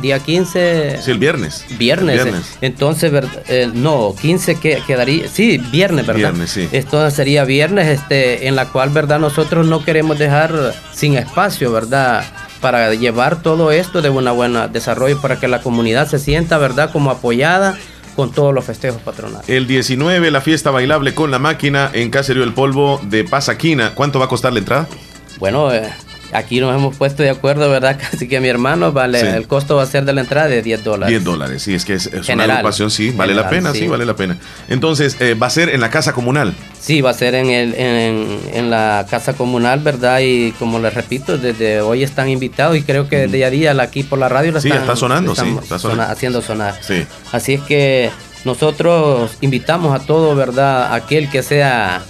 día 0.00 0.20
15. 0.20 0.98
Sí, 1.02 1.10
el 1.10 1.18
viernes. 1.18 1.64
Viernes. 1.78 2.16
El 2.18 2.24
viernes. 2.24 2.46
eh. 2.52 2.58
Entonces, 2.62 3.12
eh, 3.48 3.70
no, 3.74 4.14
15 4.20 4.54
que, 4.56 4.80
quedaría, 4.86 5.26
sí, 5.28 5.58
viernes, 5.58 6.06
¿verdad? 6.06 6.18
Viernes, 6.32 6.50
sí. 6.50 6.68
Esto 6.70 7.10
sería 7.10 7.44
viernes, 7.44 7.88
este, 7.88 8.46
en 8.46 8.54
la 8.56 8.66
cual, 8.66 8.90
¿verdad? 8.90 9.18
Nosotros 9.18 9.66
no 9.66 9.84
queremos 9.84 10.16
dejar 10.18 10.74
sin 10.92 11.16
espacio, 11.16 11.72
¿verdad? 11.72 12.24
Para 12.64 12.94
llevar 12.94 13.42
todo 13.42 13.72
esto 13.72 14.00
de 14.00 14.08
una 14.08 14.32
buena 14.32 14.68
desarrollo 14.68 15.20
para 15.20 15.38
que 15.38 15.48
la 15.48 15.60
comunidad 15.60 16.08
se 16.08 16.18
sienta, 16.18 16.56
¿verdad?, 16.56 16.90
como 16.90 17.10
apoyada 17.10 17.76
con 18.16 18.32
todos 18.32 18.54
los 18.54 18.64
festejos 18.64 19.02
patronales. 19.02 19.46
El 19.50 19.66
19, 19.66 20.30
la 20.30 20.40
fiesta 20.40 20.70
bailable 20.70 21.14
con 21.14 21.30
la 21.30 21.38
máquina 21.38 21.90
en 21.92 22.08
Caserío 22.08 22.42
El 22.42 22.54
Polvo 22.54 23.02
de 23.02 23.24
Pasaquina. 23.24 23.94
¿Cuánto 23.94 24.18
va 24.18 24.24
a 24.24 24.28
costar 24.28 24.54
la 24.54 24.60
entrada? 24.60 24.88
Bueno, 25.38 25.74
eh, 25.74 25.92
aquí 26.34 26.60
nos 26.60 26.74
hemos 26.74 26.96
puesto 26.96 27.22
de 27.22 27.30
acuerdo, 27.30 27.70
¿verdad? 27.70 27.98
Casi 28.10 28.28
que 28.28 28.40
mi 28.40 28.48
hermano, 28.48 28.92
vale, 28.92 29.20
Sí. 29.20 29.26
el 29.26 29.46
costo 29.46 29.76
va 29.76 29.84
a 29.84 29.86
ser 29.86 30.04
de 30.04 30.12
la 30.12 30.20
entrada 30.20 30.48
de 30.48 30.60
10 30.60 30.84
dólares. 30.84 31.08
10 31.10 31.24
dólares, 31.24 31.62
sí, 31.62 31.72
es 31.74 31.84
que 31.84 31.94
es, 31.94 32.06
es 32.06 32.28
una 32.28 32.44
agrupación, 32.44 32.90
sí, 32.90 33.10
vale 33.10 33.34
la 33.34 33.48
pena, 33.48 33.72
sí. 33.72 33.78
sí. 33.80 33.86
vale 33.86 34.04
la 34.04 34.14
pena. 34.16 34.36
Entonces, 34.68 35.16
eh, 35.20 35.34
va 35.34 35.46
a 35.46 35.50
ser 35.50 35.68
en 35.70 35.80
la 35.80 35.88
casa 35.90 36.12
comunal. 36.12 36.52
Sí, 36.78 37.00
va 37.00 37.10
a 37.10 37.14
ser 37.14 37.34
en, 37.34 37.48
el, 37.48 37.74
en, 37.76 38.38
en 38.52 38.70
la 38.70 39.06
casa 39.08 39.32
comunal, 39.32 39.80
¿verdad? 39.80 40.18
Y 40.22 40.52
como 40.58 40.78
les 40.80 40.92
repito, 40.92 41.38
desde 41.38 41.80
hoy 41.80 42.02
están 42.02 42.28
invitados 42.28 42.76
y 42.76 42.82
creo 42.82 43.08
que 43.08 43.20
desde 43.20 43.36
día 43.38 43.46
a 43.46 43.50
día 43.50 43.82
aquí 43.82 44.02
por 44.02 44.18
la 44.18 44.28
radio 44.28 44.52
la 44.52 44.60
Sí, 44.60 44.68
están, 44.68 44.82
está 44.82 44.96
sonando, 44.96 45.32
están 45.32 45.46
sí, 45.46 45.58
está 45.62 45.78
sonando. 45.78 46.02
sona- 46.04 46.12
haciendo 46.12 46.42
sonar. 46.42 46.74
Sí. 46.82 47.06
Así 47.32 47.54
es 47.54 47.62
que 47.62 48.10
nosotros 48.44 49.38
invitamos 49.40 49.98
a 49.98 50.04
todo, 50.04 50.34
¿verdad? 50.36 50.92
Aquel 50.94 51.30
que 51.30 51.42
sea, 51.42 52.02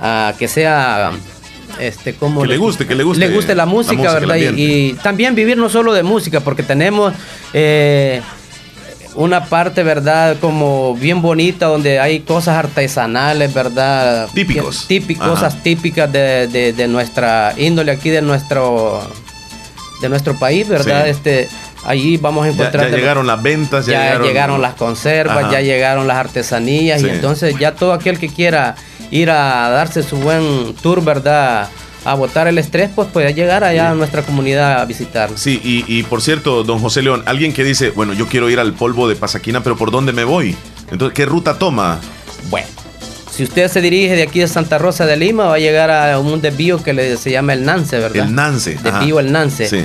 a 0.00 0.32
que 0.38 0.48
sea, 0.48 1.12
este, 1.80 2.14
como 2.14 2.42
Que 2.42 2.48
le 2.48 2.56
guste, 2.56 2.86
que 2.86 2.94
le 2.94 3.02
guste 3.04 3.26
le 3.26 3.34
guste 3.34 3.54
la 3.54 3.66
música, 3.66 4.12
¿verdad? 4.14 4.36
Y, 4.36 4.94
también 5.02 5.34
vivir 5.34 5.56
no 5.56 5.68
solo 5.68 5.92
de 5.92 6.02
música, 6.02 6.40
porque 6.40 6.62
tenemos 6.62 7.12
eh, 7.52 8.20
una 9.14 9.44
parte, 9.44 9.82
¿verdad? 9.82 10.36
Como 10.40 10.94
bien 10.94 11.20
bonita, 11.20 11.66
donde 11.66 12.00
hay 12.00 12.20
cosas 12.20 12.56
artesanales, 12.56 13.52
¿verdad? 13.52 14.28
Típicos. 14.34 14.86
Típicos, 14.86 15.28
cosas 15.28 15.62
típicas 15.62 16.10
de, 16.10 16.48
de- 16.48 16.72
de 16.72 16.88
nuestra 16.88 17.52
índole 17.58 17.92
aquí, 17.92 18.08
de 18.10 18.22
nuestro, 18.22 19.00
de 20.00 20.08
nuestro 20.08 20.38
país, 20.38 20.66
¿verdad? 20.68 21.04
Sí. 21.04 21.10
Este, 21.10 21.48
allí 21.84 22.16
vamos 22.16 22.46
a 22.46 22.48
encontrar... 22.50 22.90
ya 22.90 22.96
llegaron 22.96 23.26
las 23.26 23.42
ventas, 23.42 23.84
ya, 23.86 23.92
ya 23.92 24.02
llegaron, 24.04 24.26
llegaron, 24.26 24.62
las 24.62 24.74
conservas, 24.74 25.38
Ajá. 25.44 25.52
ya 25.52 25.60
llegaron 25.60 26.06
las 26.06 26.16
artesanías 26.16 27.00
Sí. 27.00 27.06
y 27.08 27.10
entonces 27.10 27.54
ya 27.58 27.74
todo 27.74 27.92
aquel 27.92 28.18
que 28.18 28.28
quiera 28.28 28.76
ir 29.12 29.30
a 29.30 29.68
darse 29.70 30.02
su 30.02 30.16
buen 30.16 30.74
tour, 30.82 31.04
¿verdad? 31.04 31.68
A 32.04 32.14
botar 32.14 32.48
el 32.48 32.58
estrés, 32.58 32.90
pues 32.92 33.06
puede 33.08 33.32
llegar 33.32 33.62
allá 33.62 33.90
a 33.90 33.94
nuestra 33.94 34.22
comunidad 34.22 34.80
a 34.80 34.84
visitarnos. 34.84 35.38
Sí, 35.38 35.60
y, 35.62 35.84
y 35.86 36.02
por 36.02 36.20
cierto, 36.20 36.64
don 36.64 36.80
José 36.80 37.02
León, 37.02 37.22
alguien 37.26 37.52
que 37.52 37.62
dice, 37.62 37.90
bueno, 37.90 38.12
yo 38.12 38.26
quiero 38.26 38.50
ir 38.50 38.58
al 38.58 38.72
polvo 38.72 39.08
de 39.08 39.14
Pasaquina, 39.14 39.62
pero 39.62 39.76
¿por 39.76 39.92
dónde 39.92 40.12
me 40.12 40.24
voy? 40.24 40.56
Entonces, 40.90 41.14
¿qué 41.14 41.26
ruta 41.26 41.58
toma? 41.58 42.00
Bueno, 42.50 42.66
si 43.30 43.44
usted 43.44 43.70
se 43.70 43.80
dirige 43.80 44.16
de 44.16 44.22
aquí 44.24 44.40
de 44.40 44.48
Santa 44.48 44.78
Rosa 44.78 45.06
de 45.06 45.16
Lima, 45.16 45.44
va 45.44 45.54
a 45.54 45.58
llegar 45.60 45.90
a 45.92 46.18
un 46.18 46.40
desvío 46.40 46.82
que 46.82 46.92
le, 46.92 47.16
se 47.16 47.30
llama 47.30 47.52
el 47.52 47.64
Nance, 47.64 47.98
¿verdad? 47.98 48.26
El 48.26 48.34
Nance. 48.34 48.76
ajá. 48.82 48.98
Desvío 48.98 49.20
el 49.20 49.30
Nance. 49.30 49.68
Sí. 49.68 49.84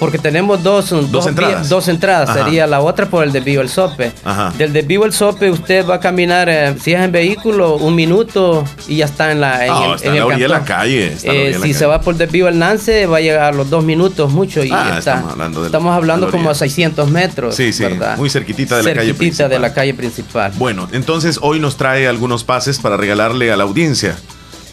Porque 0.00 0.18
tenemos 0.18 0.62
dos, 0.62 0.90
dos, 1.10 1.26
entradas. 1.26 1.68
dos 1.68 1.86
entradas. 1.88 2.28
Ajá. 2.28 2.44
Sería 2.44 2.66
la 2.66 2.80
otra 2.80 3.06
por 3.08 3.22
el 3.24 3.32
desvío 3.32 3.60
el 3.60 3.68
Sope. 3.68 4.12
Ajá. 4.24 4.52
Del 4.58 4.72
desvío 4.72 5.04
el 5.04 5.12
Sope 5.12 5.50
usted 5.50 5.86
va 5.88 5.94
a 5.96 6.00
caminar, 6.00 6.48
eh, 6.48 6.74
si 6.82 6.92
es 6.92 7.00
en 7.00 7.12
vehículo, 7.12 7.76
un 7.76 7.94
minuto 7.94 8.64
y 8.88 8.96
ya 8.96 9.04
está 9.06 9.30
en 9.32 9.40
la 9.40 9.64
en 9.64 9.72
el, 9.72 9.94
está 9.94 10.08
la 10.10 10.16
el 10.16 10.22
orilla 10.24 10.42
de 10.42 10.48
la 10.48 10.54
cantón. 10.58 10.76
calle, 10.76 11.06
está 11.12 11.28
en 11.32 11.34
la 11.36 11.42
Eh, 11.44 11.58
la 11.58 11.66
si 11.66 11.74
se 11.74 11.86
va 11.86 12.00
por 12.00 12.16
desvío 12.16 12.48
el 12.48 12.58
Nance, 12.58 13.06
va 13.06 13.18
a 13.18 13.20
llegar 13.20 13.44
a 13.44 13.52
los 13.52 13.70
dos 13.70 13.84
minutos 13.84 14.30
mucho 14.32 14.64
y 14.64 14.70
Ah, 14.72 14.96
está. 14.98 15.12
estamos 15.14 15.32
hablando 15.32 15.60
de 15.60 15.66
Estamos 15.66 15.96
hablando 15.96 16.26
de 16.26 16.32
como 16.32 16.48
a 16.48 16.52
orilla. 16.52 16.58
600 16.58 17.10
metros. 17.10 17.54
Sí, 17.54 17.72
sí, 17.72 17.84
¿verdad? 17.84 18.16
muy 18.18 18.28
cerquitita 18.28 18.76
de 18.76 18.82
la 18.82 18.94
calle 18.94 19.14
principal. 19.14 19.50
de 19.50 19.58
la 19.60 19.72
calle 19.74 19.94
principal. 19.94 20.52
Bueno, 20.56 20.88
entonces 20.92 21.38
hoy 21.40 21.60
nos 21.60 21.76
trae 21.76 22.08
algunos 22.08 22.42
pases 22.44 22.78
para 22.80 22.96
regalarle 22.96 23.52
a 23.52 23.56
la 23.56 23.62
audiencia. 23.64 24.16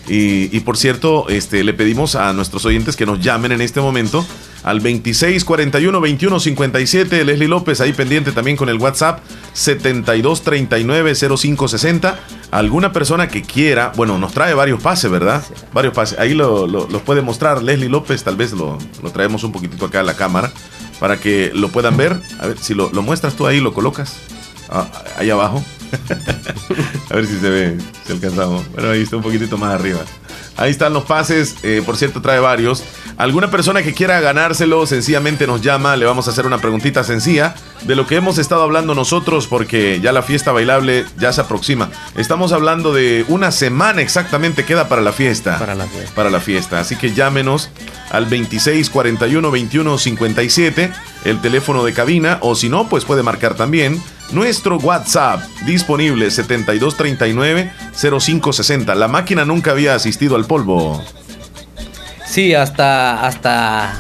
Y, 0.08 0.56
y 0.56 0.60
por 0.62 0.78
cierto, 0.78 1.30
este, 1.30 1.64
le 1.64 1.74
pedimos 1.74 2.16
a 2.16 2.34
nuestros 2.34 2.66
oyentes 2.66 2.96
que 2.96 3.06
nos 3.06 3.20
llamen 3.22 3.52
en 3.52 3.62
este 3.62 3.80
momento 3.82 4.26
al 4.64 4.78
2641 4.80 5.92
2157 6.00 7.26
Leslie 7.26 7.48
López, 7.48 7.82
ahí 7.82 7.94
pendiente 7.94 8.32
también 8.32 8.58
con 8.58 8.70
el 8.70 8.78
WhatsApp 8.78 9.20
7239 9.54 11.14
0560. 11.16 12.20
Alguna 12.52 12.92
persona 12.92 13.28
que 13.28 13.42
quiera, 13.42 13.92
bueno, 13.96 14.18
nos 14.18 14.34
trae 14.34 14.54
varios 14.54 14.82
pases, 14.82 15.10
¿verdad? 15.10 15.44
Varios 15.74 15.94
pases. 15.94 16.20
Ahí 16.20 16.34
lo, 16.34 16.68
lo- 16.68 16.88
los 16.90 17.02
puede 17.02 17.22
mostrar 17.22 17.64
Leslie 17.64 17.90
López, 17.90 18.24
tal 18.24 18.36
vez 18.36 18.52
lo, 18.54 18.78
lo 19.02 19.12
traemos 19.12 19.44
un 19.44 19.52
poquitito 19.52 19.86
acá 19.86 20.02
a 20.02 20.04
la 20.04 20.16
cámara 20.16 20.52
para 21.00 21.18
que 21.18 21.52
lo 21.54 21.70
puedan 21.70 21.98
ver. 21.98 22.20
A 22.40 22.48
ver, 22.48 22.58
si 22.58 22.74
lo, 22.74 22.92
lo 22.92 23.02
muestras 23.02 23.36
tú 23.36 23.48
ahí, 23.48 23.60
lo 23.60 23.74
colocas. 23.74 24.18
Ah, 24.72 24.88
ahí 25.18 25.30
abajo. 25.30 25.64
A 27.10 27.16
ver 27.16 27.28
si 27.28 27.38
se 27.40 27.50
ve, 27.50 27.78
si 28.06 28.14
alcanzamos. 28.14 28.70
Bueno, 28.72 28.92
ahí 28.92 29.02
está 29.02 29.18
un 29.18 29.24
poquitito 29.24 29.58
más 29.58 29.74
arriba. 29.74 30.00
Ahí 30.58 30.72
están 30.72 30.94
los 30.94 31.04
pases, 31.04 31.56
eh, 31.64 31.82
por 31.86 31.98
cierto 31.98 32.22
trae 32.22 32.40
varios. 32.40 32.84
Alguna 33.18 33.52
persona 33.52 33.84
que 33.84 33.94
quiera 33.94 34.20
ganárselo 34.20 34.86
sencillamente 34.86 35.46
nos 35.48 35.62
llama, 35.62 35.96
le 35.96 36.06
vamos 36.06 36.28
a 36.28 36.32
hacer 36.32 36.46
una 36.46 36.60
preguntita 36.60 37.04
sencilla 37.04 37.56
de 37.84 37.96
lo 37.96 38.08
que 38.08 38.16
hemos 38.16 38.38
estado 38.38 38.64
hablando 38.64 38.96
nosotros 38.96 39.48
porque 39.48 40.00
ya 40.02 40.12
la 40.12 40.22
fiesta 40.22 40.52
bailable 40.52 41.06
ya 41.18 41.34
se 41.34 41.42
aproxima. 41.42 41.90
Estamos 42.16 42.52
hablando 42.52 42.94
de 42.94 43.26
una 43.28 43.52
semana 43.52 44.02
exactamente 44.02 44.66
queda 44.66 44.88
para 44.88 45.02
la 45.02 45.14
fiesta. 45.14 45.60
Para 45.60 45.76
la 45.76 45.86
fiesta. 45.86 46.16
Para 46.16 46.30
la 46.30 46.40
fiesta. 46.40 46.80
Así 46.80 46.96
que 46.96 47.14
llámenos 47.14 47.70
al 48.10 48.24
2641 48.24 49.50
2157, 49.50 50.92
el 51.26 51.42
teléfono 51.42 51.84
de 51.84 51.94
cabina, 51.94 52.38
o 52.42 52.56
si 52.56 52.70
no, 52.70 52.88
pues 52.88 53.06
puede 53.06 53.24
marcar 53.24 53.56
también 53.56 54.02
nuestro 54.32 54.78
WhatsApp 54.78 55.42
disponible 55.66 56.28
7239-0560. 56.28 58.96
La 58.96 59.08
máquina 59.08 59.46
nunca 59.46 59.72
había 59.72 59.96
asistido 59.96 60.36
al 60.36 60.46
polvo. 60.46 61.04
Sí, 62.26 62.54
hasta 62.54 63.26
hasta 63.26 63.94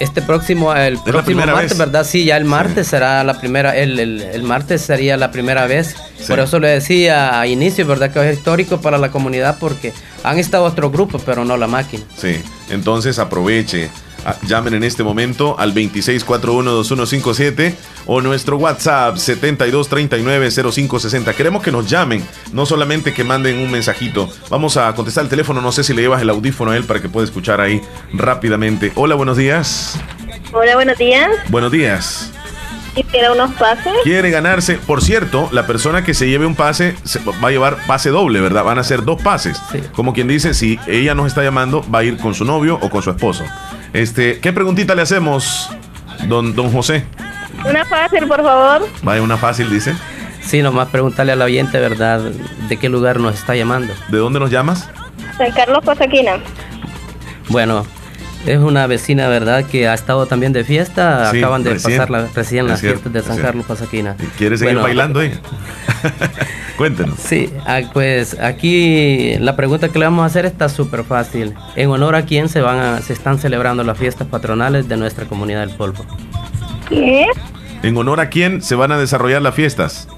este 0.00 0.22
próximo 0.22 0.74
el 0.74 0.94
la 0.94 1.02
próximo 1.02 1.24
primera 1.24 1.52
martes, 1.52 1.70
vez. 1.70 1.78
¿verdad? 1.78 2.04
Sí, 2.04 2.24
ya 2.24 2.36
el 2.36 2.44
martes 2.46 2.88
será 2.88 3.22
la 3.22 3.38
primera 3.38 3.76
el, 3.76 4.00
el- 4.00 4.22
el 4.22 4.42
martes 4.42 4.80
sería 4.82 5.16
la 5.16 5.30
primera 5.30 5.66
vez. 5.66 5.94
Sí. 6.18 6.24
Por 6.28 6.40
eso 6.40 6.58
le 6.58 6.68
decía 6.68 7.38
a 7.40 7.46
inicio, 7.46 7.86
¿verdad? 7.86 8.10
Que 8.10 8.28
es 8.30 8.36
histórico 8.38 8.80
para 8.80 8.98
la 8.98 9.10
comunidad 9.10 9.58
porque 9.60 9.92
han 10.24 10.38
estado 10.38 10.64
otros 10.64 10.90
grupos, 10.90 11.22
pero 11.24 11.44
no 11.44 11.56
la 11.56 11.66
máquina. 11.66 12.02
Sí, 12.16 12.40
entonces 12.70 13.18
aproveche. 13.18 13.90
Ah, 14.24 14.36
Llamen 14.46 14.74
en 14.74 14.84
este 14.84 15.02
momento 15.02 15.58
al 15.58 15.74
26412157 15.74 17.74
o 18.06 18.20
nuestro 18.20 18.56
WhatsApp 18.58 19.16
72390560. 19.16 21.34
Queremos 21.34 21.62
que 21.62 21.72
nos 21.72 21.88
llamen, 21.88 22.22
no 22.52 22.66
solamente 22.66 23.14
que 23.14 23.24
manden 23.24 23.58
un 23.58 23.70
mensajito. 23.70 24.28
Vamos 24.48 24.76
a 24.76 24.92
contestar 24.94 25.24
el 25.24 25.30
teléfono, 25.30 25.60
no 25.60 25.72
sé 25.72 25.84
si 25.84 25.94
le 25.94 26.02
llevas 26.02 26.22
el 26.22 26.30
audífono 26.30 26.72
a 26.72 26.76
él 26.76 26.84
para 26.84 27.00
que 27.00 27.08
pueda 27.08 27.24
escuchar 27.24 27.60
ahí 27.60 27.80
rápidamente. 28.12 28.92
Hola, 28.94 29.14
buenos 29.14 29.36
días. 29.36 29.98
Hola, 30.52 30.74
buenos 30.74 30.98
días. 30.98 31.28
Buenos 31.48 31.72
días. 31.72 32.32
Quisiera 33.02 33.32
unos 33.32 33.52
pases. 33.54 33.92
Quiere 34.04 34.30
ganarse, 34.30 34.76
por 34.76 35.02
cierto, 35.02 35.48
la 35.52 35.66
persona 35.66 36.04
que 36.04 36.12
se 36.14 36.28
lleve 36.28 36.46
un 36.46 36.54
pase 36.54 36.94
se- 37.04 37.18
va 37.20 37.48
a 37.48 37.50
llevar 37.50 37.76
pase 37.86 38.10
doble, 38.10 38.40
¿verdad? 38.40 38.64
Van 38.64 38.78
a 38.78 38.84
ser 38.84 39.04
dos 39.04 39.20
pases. 39.22 39.60
Como 39.92 40.12
quien 40.12 40.28
dice, 40.28 40.52
si 40.54 40.78
ella 40.86 41.14
nos 41.14 41.26
está 41.26 41.42
llamando, 41.42 41.84
va 41.92 42.00
a 42.00 42.04
ir 42.04 42.18
con 42.18 42.34
su 42.34 42.44
novio 42.44 42.78
o 42.82 42.90
con 42.90 43.02
su 43.02 43.10
esposo. 43.10 43.44
Este, 43.92 44.38
¿qué 44.40 44.52
preguntita 44.52 44.94
le 44.94 45.02
hacemos, 45.02 45.70
don, 46.28 46.54
don 46.54 46.70
José? 46.72 47.04
Una 47.64 47.84
fácil, 47.84 48.26
por 48.28 48.42
favor. 48.42 48.86
Vaya 49.02 49.22
una 49.22 49.36
fácil, 49.36 49.70
dice. 49.70 49.94
Sí, 50.42 50.62
nomás 50.62 50.88
preguntarle 50.88 51.32
al 51.32 51.42
oyente, 51.42 51.78
¿verdad? 51.78 52.20
¿De 52.68 52.76
qué 52.76 52.88
lugar 52.88 53.20
nos 53.20 53.34
está 53.34 53.54
llamando? 53.54 53.92
¿De 54.08 54.18
dónde 54.18 54.40
nos 54.40 54.50
llamas? 54.50 54.88
San 55.38 55.52
Carlos 55.52 55.80
Cosaquina. 55.84 56.38
Bueno, 57.48 57.84
es 58.46 58.58
una 58.58 58.86
vecina, 58.86 59.28
¿verdad? 59.28 59.64
Que 59.66 59.88
ha 59.88 59.94
estado 59.94 60.26
también 60.26 60.52
de 60.52 60.64
fiesta. 60.64 61.30
Sí, 61.30 61.38
Acaban 61.38 61.62
de 61.62 61.70
recién. 61.74 61.92
pasar 61.98 62.10
la, 62.10 62.26
recién 62.34 62.66
las 62.66 62.80
fiestas 62.80 63.12
de 63.12 63.22
San. 63.22 63.38
Carlos 63.38 63.66
Pasaquina. 63.66 64.16
¿Quiere 64.38 64.56
seguir 64.56 64.74
Bueno, 64.74 64.82
bailando 64.86 65.20
ella? 65.20 65.40
Cuéntenos. 66.76 67.18
Sí, 67.18 67.52
ah, 67.66 67.80
pues 67.92 68.38
aquí 68.40 69.34
la 69.38 69.54
pregunta 69.56 69.90
que 69.90 69.98
le 69.98 70.06
vamos 70.06 70.22
a 70.22 70.26
hacer 70.26 70.46
está 70.46 70.68
súper 70.70 71.04
fácil. 71.04 71.54
¿En 71.76 71.90
honor 71.90 72.14
a 72.14 72.24
quién 72.24 72.48
se 72.48 72.62
van 72.62 72.78
a, 72.78 73.00
se 73.02 73.12
están 73.12 73.38
celebrando 73.38 73.84
las 73.84 73.98
fiestas 73.98 74.26
patronales 74.28 74.88
de 74.88 74.96
nuestra 74.96 75.26
comunidad 75.26 75.60
del 75.66 75.76
polvo? 75.76 76.04
¿Qué? 76.88 77.26
¿En 77.82 77.96
honor 77.98 78.20
a 78.20 78.30
quién 78.30 78.62
se 78.62 78.74
van 78.74 78.92
a 78.92 78.98
desarrollar 78.98 79.42
las 79.42 79.54
fiestas? 79.54 80.08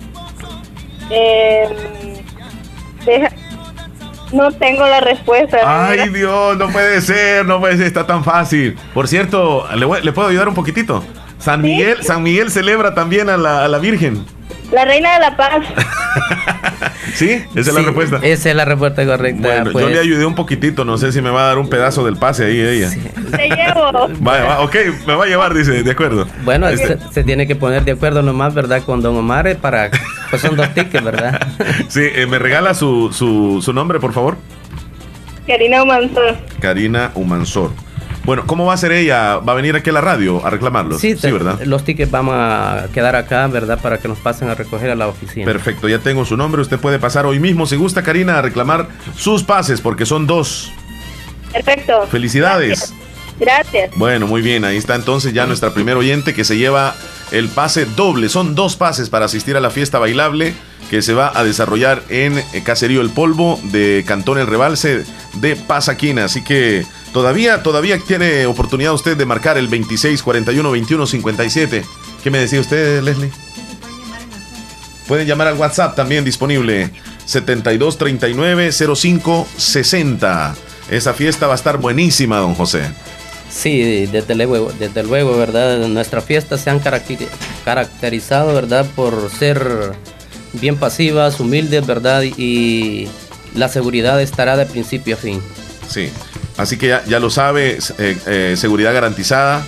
Eh, 1.11 1.65
deja- 3.05 3.31
No 4.33 4.51
tengo 4.53 4.87
la 4.87 5.01
respuesta. 5.01 5.59
Ay, 5.89 6.09
Dios, 6.09 6.57
no 6.57 6.69
puede 6.71 7.01
ser, 7.01 7.45
no 7.47 7.61
puede 7.61 7.77
ser, 7.77 7.87
está 7.87 8.07
tan 8.07 8.25
fácil. 8.25 8.77
Por 8.95 9.09
cierto, 9.09 9.67
¿le, 9.77 9.85
voy- 9.85 10.03
le 10.03 10.13
puedo 10.13 10.29
ayudar 10.29 10.49
un 10.49 10.55
poquitito? 10.55 11.05
San 11.39 11.61
Miguel, 11.61 12.03
San 12.03 12.23
Miguel 12.23 12.51
celebra 12.51 12.95
también 12.95 13.29
a 13.29 13.37
la, 13.37 13.65
a 13.65 13.69
la 13.69 13.79
Virgen. 13.79 14.25
La 14.73 14.85
Reina 14.87 15.13
de 15.15 15.21
la 15.21 15.37
Paz. 15.37 15.63
¿Sí? 17.15 17.31
Esa 17.55 17.61
es 17.61 17.67
la 17.75 17.81
Sí, 17.81 17.87
respuesta. 17.87 18.19
Esa 18.23 18.51
es 18.51 18.57
la 18.57 18.65
respuesta 18.65 19.05
correcta. 19.05 19.43
Bueno, 19.49 19.71
pues. 19.73 19.85
yo 19.85 19.91
le 19.91 19.99
ayudé 20.01 20.25
un 20.25 20.35
poquitito, 20.35 20.85
no 20.85 20.97
sé 20.97 21.13
si 21.13 21.21
me 21.21 21.31
va 21.31 21.43
a 21.45 21.47
dar 21.49 21.59
un 21.59 21.69
pedazo 21.69 22.05
del 22.07 22.17
pase 22.17 22.47
ahí 22.47 22.61
ella. 22.61 22.91
Te 23.37 23.49
llevo. 23.49 24.09
Vaya, 24.21 24.45
va, 24.45 24.61
ok, 24.61 24.77
me 25.07 25.15
va 25.15 25.25
a 25.25 25.27
llevar, 25.27 25.53
dice, 25.53 25.83
de 25.83 25.91
acuerdo. 25.91 26.27
Bueno, 26.45 26.69
Este- 26.69 26.99
se, 26.99 27.13
se 27.13 27.25
tiene 27.25 27.47
que 27.47 27.55
poner 27.57 27.85
de 27.85 27.93
acuerdo 27.93 28.23
nomás, 28.23 28.55
¿verdad? 28.55 28.83
Con 28.83 29.03
Don 29.03 29.15
Omar 29.17 29.47
eh, 29.47 29.57
para... 29.57 29.91
Pues 30.33 30.43
son 30.43 30.57
dos 30.57 30.75
tickets, 30.75 31.05
¿verdad? 31.05 31.47
Sí, 31.89 32.01
eh, 32.03 32.27
¿me 32.27 32.39
regala 32.41 32.75
su, 32.75 33.13
su, 33.13 33.61
su 33.63 33.73
nombre, 33.73 34.01
por 34.01 34.13
favor? 34.13 34.37
Karina 35.47 35.85
Mansur. 35.85 36.37
Karina 36.61 37.11
Humansor. 37.15 37.71
Bueno, 38.25 38.45
¿cómo 38.47 38.65
va 38.65 38.75
a 38.75 38.77
ser 38.77 38.93
ella? 38.93 39.39
¿Va 39.39 39.53
a 39.53 39.57
venir 39.57 39.75
aquí 39.75 39.91
a 39.91 39.93
la 39.93 40.01
radio 40.01 40.45
a 40.47 40.51
reclamarlos? 40.51 41.01
Sí, 41.01 41.17
te- 41.17 41.33
¿verdad? 41.33 41.61
Los 41.65 41.85
tickets 41.85 42.11
vamos 42.11 42.35
a 42.39 42.87
quedar 42.95 43.17
acá, 43.17 43.47
¿verdad? 43.49 43.81
Para 43.83 43.99
que 43.99 44.07
nos 44.09 44.19
pasen 44.19 44.49
a 44.49 44.55
recoger 44.55 44.91
a 44.91 44.95
la 44.95 45.09
oficina. 45.09 45.45
Perfecto, 45.45 45.89
ya 45.89 45.99
tengo 45.99 46.25
su 46.25 46.37
nombre. 46.37 46.63
Usted 46.63 46.79
puede 46.79 46.99
pasar 47.01 47.27
hoy 47.27 47.41
mismo, 47.41 47.67
si 47.67 47.75
gusta, 47.77 48.03
Karina, 48.03 48.39
a 48.39 48.43
reclamar 48.43 48.87
sus 49.17 49.43
pases, 49.43 49.81
porque 49.81 50.07
son 50.07 50.27
dos. 50.29 50.73
Perfecto. 51.53 52.07
Felicidades. 52.11 52.95
Gracias. 53.41 53.91
Bueno, 53.97 54.27
muy 54.29 54.41
bien, 54.41 54.65
ahí 54.65 54.77
está 54.77 54.95
entonces 54.95 55.33
ya 55.35 55.47
nuestra 55.47 55.75
primer 55.75 55.97
oyente 55.97 56.33
que 56.33 56.45
se 56.45 56.57
lleva 56.57 56.95
el 57.33 57.49
pase 57.49 57.87
doble. 57.87 58.29
Son 58.29 58.55
dos 58.55 58.77
pases 58.77 59.11
para 59.11 59.25
asistir 59.25 59.57
a 59.57 59.61
la 59.61 59.71
fiesta 59.71 59.99
bailable 59.99 60.55
que 60.91 61.03
se 61.03 61.15
va 61.15 61.33
a 61.35 61.43
desarrollar 61.43 62.03
en 62.11 62.39
eh, 62.39 62.63
Caserío 62.63 63.01
El 63.01 63.11
Polvo 63.11 63.59
de 63.65 64.05
Cantón 64.07 64.39
El 64.39 64.47
Rebalse 64.47 65.05
de 65.35 65.57
Pasaquina. 65.57 66.27
Así 66.27 66.45
que 66.45 66.87
todavía, 67.13 67.63
todavía 67.63 67.99
tiene 67.99 68.47
oportunidad 68.47 68.93
usted 68.93 69.17
de 69.17 69.27
marcar 69.27 69.57
el 69.57 69.69
26 69.69 70.23
41 70.23 70.71
21 70.71 71.07
57. 71.07 71.85
¿Qué 72.23 72.31
me 72.31 72.39
decía 72.39 72.61
usted, 72.61 73.03
Leslie? 73.03 73.31
Pueden 75.09 75.27
llamar 75.27 75.49
al 75.49 75.59
WhatsApp 75.59 75.97
también 75.97 76.25
disponible 76.25 76.91
72 77.25 77.99
39 77.99 78.71
05 78.73 79.49
60. 79.57 80.55
Esa 80.91 81.15
fiesta 81.15 81.47
va 81.47 81.55
a 81.55 81.57
estar 81.57 81.79
buenísima, 81.79 82.37
don 82.37 82.55
José. 82.55 82.83
Sí, 83.55 84.07
desde 84.07 84.35
luego, 84.35 84.73
desde 84.79 85.03
luego, 85.03 85.37
¿verdad? 85.37 85.87
Nuestras 85.89 86.25
fiestas 86.25 86.63
se 86.63 86.71
han 86.71 86.81
caracteri- 86.81 87.29
caracterizado, 87.65 88.55
¿verdad? 88.55 88.87
Por 88.97 89.31
ser 89.31 89.93
bien 90.55 90.77
pasivas, 90.77 91.39
humildes, 91.39 91.87
¿verdad? 91.87 92.23
Y 92.23 93.09
la 93.55 93.69
seguridad 93.69 94.21
estará 94.23 94.57
de 94.57 94.65
principio 94.65 95.17
a 95.17 95.19
fin. 95.19 95.41
Sí, 95.89 96.09
así 96.57 96.79
que 96.79 96.89
ya, 96.89 97.05
ya 97.05 97.21
lo 97.21 97.29
sabe, 97.29 97.79
eh, 97.99 98.19
eh, 98.27 98.55
seguridad 98.57 98.95
garantizada 98.95 99.63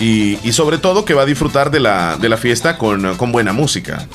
y, 0.00 0.38
y 0.42 0.52
sobre 0.52 0.78
todo 0.78 1.04
que 1.04 1.14
va 1.14 1.22
a 1.22 1.26
disfrutar 1.26 1.70
de 1.70 1.78
la, 1.78 2.16
de 2.16 2.28
la 2.28 2.36
fiesta 2.36 2.78
con, 2.78 3.16
con 3.16 3.30
buena 3.30 3.52
música. 3.52 4.06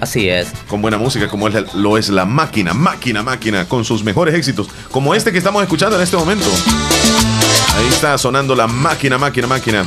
Así 0.00 0.28
es. 0.28 0.48
Con 0.68 0.82
buena 0.82 0.98
música, 0.98 1.28
como 1.28 1.48
es 1.48 1.54
la- 1.54 1.64
lo 1.74 1.96
es 1.96 2.10
la 2.10 2.26
máquina, 2.26 2.74
máquina, 2.74 3.22
máquina, 3.22 3.66
con 3.66 3.84
sus 3.86 4.04
mejores 4.04 4.34
éxitos, 4.34 4.68
como 4.90 5.14
este 5.14 5.32
que 5.32 5.38
estamos 5.38 5.62
escuchando 5.62 5.96
en 5.96 6.02
este 6.02 6.16
momento. 6.18 6.46
Ahí 7.78 7.86
está 7.86 8.18
sonando 8.18 8.56
la 8.56 8.66
máquina, 8.66 9.18
máquina, 9.18 9.46
máquina. 9.46 9.86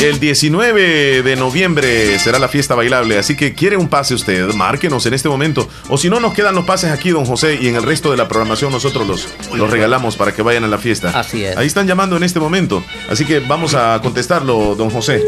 El 0.00 0.18
19 0.18 1.22
de 1.22 1.36
noviembre 1.36 2.18
será 2.18 2.38
la 2.38 2.48
fiesta 2.48 2.74
bailable, 2.74 3.18
así 3.18 3.36
que 3.36 3.54
quiere 3.54 3.76
un 3.76 3.88
pase 3.88 4.14
usted, 4.14 4.54
márquenos 4.54 5.04
en 5.04 5.12
este 5.12 5.28
momento. 5.28 5.68
O 5.90 5.98
si 5.98 6.08
no, 6.08 6.18
nos 6.18 6.32
quedan 6.32 6.54
los 6.54 6.64
pases 6.64 6.90
aquí, 6.90 7.10
don 7.10 7.26
José, 7.26 7.58
y 7.60 7.68
en 7.68 7.76
el 7.76 7.82
resto 7.82 8.10
de 8.10 8.16
la 8.16 8.26
programación 8.26 8.72
nosotros 8.72 9.06
los, 9.06 9.28
los 9.54 9.70
regalamos 9.70 10.16
para 10.16 10.32
que 10.32 10.40
vayan 10.40 10.64
a 10.64 10.66
la 10.68 10.78
fiesta. 10.78 11.10
Así 11.10 11.44
es. 11.44 11.58
Ahí 11.58 11.66
están 11.66 11.86
llamando 11.86 12.16
en 12.16 12.22
este 12.22 12.40
momento, 12.40 12.82
así 13.10 13.26
que 13.26 13.40
vamos 13.40 13.74
a 13.74 14.00
contestarlo, 14.02 14.74
don 14.74 14.88
José. 14.88 15.22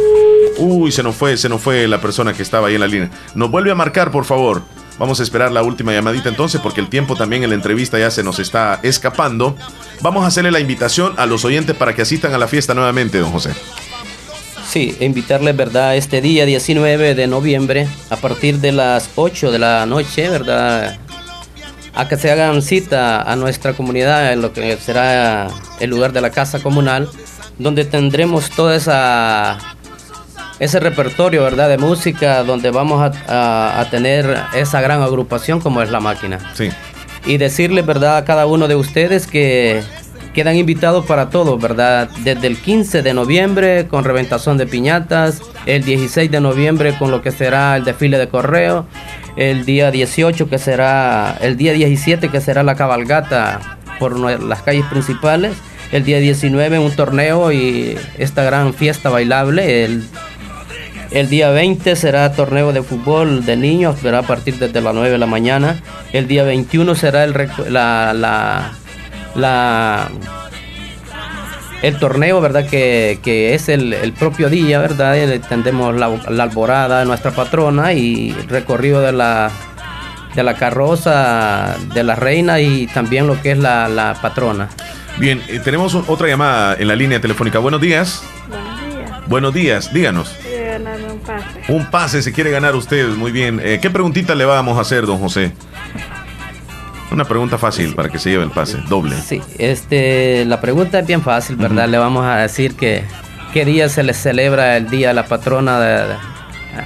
Uy, 0.56 0.92
se 0.92 1.02
nos 1.02 1.14
fue, 1.14 1.36
se 1.36 1.50
nos 1.50 1.60
fue 1.60 1.86
la 1.86 2.00
persona 2.00 2.32
que 2.32 2.42
estaba 2.42 2.68
ahí 2.68 2.74
en 2.74 2.80
la 2.80 2.86
línea. 2.88 3.10
Nos 3.34 3.50
vuelve 3.50 3.70
a 3.70 3.74
marcar, 3.74 4.10
por 4.10 4.24
favor. 4.24 4.62
Vamos 4.98 5.18
a 5.18 5.22
esperar 5.24 5.50
la 5.50 5.62
última 5.62 5.92
llamadita 5.92 6.28
entonces, 6.28 6.60
porque 6.60 6.80
el 6.80 6.88
tiempo 6.88 7.16
también 7.16 7.42
en 7.42 7.50
la 7.50 7.56
entrevista 7.56 7.98
ya 7.98 8.10
se 8.10 8.22
nos 8.22 8.38
está 8.38 8.78
escapando. 8.82 9.56
Vamos 10.00 10.24
a 10.24 10.28
hacerle 10.28 10.52
la 10.52 10.60
invitación 10.60 11.14
a 11.16 11.26
los 11.26 11.44
oyentes 11.44 11.74
para 11.74 11.94
que 11.94 12.02
asistan 12.02 12.32
a 12.32 12.38
la 12.38 12.46
fiesta 12.46 12.74
nuevamente, 12.74 13.18
don 13.18 13.32
José. 13.32 13.50
Sí, 14.68 14.96
invitarles, 15.00 15.56
¿verdad? 15.56 15.96
Este 15.96 16.20
día 16.20 16.46
19 16.46 17.14
de 17.14 17.26
noviembre, 17.26 17.88
a 18.10 18.16
partir 18.16 18.58
de 18.58 18.72
las 18.72 19.10
8 19.16 19.50
de 19.50 19.58
la 19.58 19.86
noche, 19.86 20.28
¿verdad? 20.28 20.96
A 21.94 22.08
que 22.08 22.16
se 22.16 22.30
hagan 22.30 22.62
cita 22.62 23.22
a 23.22 23.36
nuestra 23.36 23.72
comunidad 23.74 24.32
en 24.32 24.42
lo 24.42 24.52
que 24.52 24.76
será 24.76 25.48
el 25.80 25.90
lugar 25.90 26.12
de 26.12 26.20
la 26.20 26.30
casa 26.30 26.60
comunal, 26.60 27.08
donde 27.58 27.84
tendremos 27.84 28.50
toda 28.50 28.74
esa 28.74 29.73
ese 30.58 30.80
repertorio, 30.80 31.42
¿verdad? 31.42 31.68
De 31.68 31.78
música, 31.78 32.42
donde 32.44 32.70
vamos 32.70 33.00
a, 33.02 33.12
a- 33.32 33.80
a 33.80 33.90
tener 33.90 34.36
esa 34.54 34.80
gran 34.80 35.02
agrupación 35.02 35.60
como 35.60 35.82
es 35.82 35.90
la 35.90 36.00
máquina. 36.00 36.38
Sí. 36.54 36.68
Y 37.26 37.38
decirles, 37.38 37.84
¿verdad? 37.86 38.18
A 38.18 38.24
cada 38.24 38.46
uno 38.46 38.68
de 38.68 38.76
ustedes 38.76 39.26
que 39.26 39.82
quedan 40.34 40.56
invitados 40.56 41.06
para 41.06 41.30
todo, 41.30 41.58
¿verdad? 41.58 42.08
Desde 42.24 42.46
el 42.48 42.56
15 42.58 43.02
de 43.02 43.14
noviembre 43.14 43.86
con 43.88 44.04
reventación 44.04 44.58
de 44.58 44.66
piñatas, 44.66 45.40
el 45.64 45.84
16 45.84 46.30
de 46.30 46.40
noviembre 46.40 46.96
con 46.98 47.10
lo 47.10 47.22
que 47.22 47.30
será 47.30 47.76
el 47.76 47.84
desfile 47.84 48.18
de 48.18 48.28
correo, 48.28 48.84
el 49.36 49.64
día 49.64 49.90
18 49.92 50.48
que 50.50 50.58
será, 50.58 51.38
el 51.40 51.56
día 51.56 51.72
17 51.72 52.28
que 52.30 52.40
será 52.40 52.62
la 52.64 52.74
cabalgata 52.74 53.78
por 54.00 54.18
las 54.18 54.62
calles 54.62 54.84
principales, 54.86 55.52
el 55.92 56.04
día 56.04 56.18
19 56.18 56.80
un 56.80 56.90
torneo 56.96 57.52
y 57.52 57.96
esta 58.18 58.42
gran 58.42 58.74
fiesta 58.74 59.10
bailable, 59.10 59.84
el 59.84 60.04
el 61.14 61.30
día 61.30 61.50
20 61.50 61.96
será 61.96 62.32
torneo 62.32 62.72
de 62.72 62.82
fútbol 62.82 63.46
de 63.46 63.56
niños, 63.56 63.96
será 64.02 64.18
a 64.18 64.22
partir 64.22 64.58
desde 64.58 64.80
las 64.80 64.92
9 64.94 65.10
de 65.10 65.18
la 65.18 65.26
mañana. 65.26 65.80
El 66.12 66.26
día 66.26 66.42
21 66.44 66.94
será 66.94 67.24
el 67.24 67.32
la, 67.68 68.12
la, 68.12 68.72
la- 69.34 70.08
el 71.82 71.98
torneo, 71.98 72.40
¿verdad? 72.40 72.66
Que, 72.68 73.18
que 73.22 73.54
es 73.54 73.68
el, 73.68 73.92
el 73.92 74.12
propio 74.12 74.48
día, 74.48 74.78
¿verdad? 74.78 75.16
Tendremos 75.48 75.94
la, 75.94 76.08
la 76.30 76.42
alborada 76.44 77.00
de 77.00 77.04
nuestra 77.04 77.30
patrona 77.30 77.92
y 77.92 78.32
recorrido 78.48 79.00
de 79.02 79.12
la, 79.12 79.50
de 80.34 80.42
la 80.42 80.54
carroza 80.54 81.76
de 81.94 82.02
la 82.02 82.14
reina 82.14 82.58
y 82.60 82.86
también 82.86 83.26
lo 83.26 83.40
que 83.42 83.52
es 83.52 83.58
la, 83.58 83.88
la 83.88 84.14
patrona. 84.20 84.68
Bien, 85.18 85.42
eh, 85.48 85.60
tenemos 85.62 85.94
otra 85.94 86.26
llamada 86.26 86.74
en 86.78 86.88
la 86.88 86.96
línea 86.96 87.20
telefónica. 87.20 87.58
Buenos 87.58 87.80
días. 87.82 88.22
Buenos 89.26 89.52
días, 89.54 89.92
díganos. 89.92 90.34
Un 91.68 91.86
pase. 91.90 92.22
Se 92.22 92.32
quiere 92.32 92.50
ganar 92.50 92.74
usted, 92.76 93.08
muy 93.10 93.32
bien. 93.32 93.60
Eh, 93.62 93.78
¿Qué 93.80 93.90
preguntita 93.90 94.34
le 94.34 94.44
vamos 94.44 94.78
a 94.78 94.82
hacer, 94.82 95.06
don 95.06 95.18
José? 95.18 95.52
Una 97.10 97.24
pregunta 97.24 97.58
fácil 97.58 97.94
para 97.94 98.08
que 98.08 98.18
se 98.18 98.30
lleve 98.30 98.44
el 98.44 98.50
pase, 98.50 98.78
doble. 98.88 99.14
Sí, 99.16 99.40
este, 99.58 100.44
la 100.46 100.60
pregunta 100.60 100.98
es 100.98 101.06
bien 101.06 101.22
fácil, 101.22 101.56
¿verdad? 101.56 101.88
Le 101.88 101.98
vamos 101.98 102.24
a 102.24 102.36
decir 102.38 102.74
que 102.74 103.04
qué 103.52 103.64
día 103.64 103.88
se 103.88 104.02
le 104.02 104.14
celebra 104.14 104.76
el 104.76 104.90
día 104.90 105.08
de 105.08 105.14
la 105.14 105.26
patrona 105.26 105.78
de- 105.78 106.14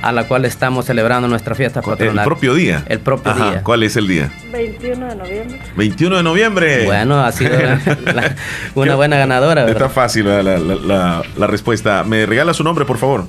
a 0.03 0.13
la 0.13 0.25
cual 0.29 0.45
estamos 0.45 0.85
celebrando 0.85 1.29
nuestra 1.29 1.55
fiesta 1.55 1.81
El 1.81 1.87
patronal. 1.87 2.25
propio 2.27 2.53
día. 2.53 2.85
El 2.89 3.01
propio 3.01 3.33
Ajá, 3.33 3.51
día. 3.53 3.63
¿Cuál 3.63 3.85
es 3.85 3.97
el 3.97 4.07
día? 4.07 4.31
21 4.53 5.07
de 5.07 5.17
noviembre. 5.17 5.61
21 5.77 6.17
de 6.19 6.23
noviembre. 6.23 6.85
Bueno, 6.85 7.25
ha 7.25 7.33
sido 7.33 7.53
la- 7.59 7.81
la- 8.13 8.35
una 8.75 8.97
buena 8.97 9.17
ganadora, 9.17 9.63
Está 9.63 9.73
¿verdad? 9.73 9.91
fácil 9.91 10.27
la- 10.27 10.43
la- 10.43 10.59
la- 10.59 11.23
la 11.39 11.47
respuesta. 11.47 12.05
¿Me 12.05 12.27
regala 12.27 12.53
su 12.53 12.65
nombre, 12.65 12.85
por 12.85 12.99
favor? 12.99 13.25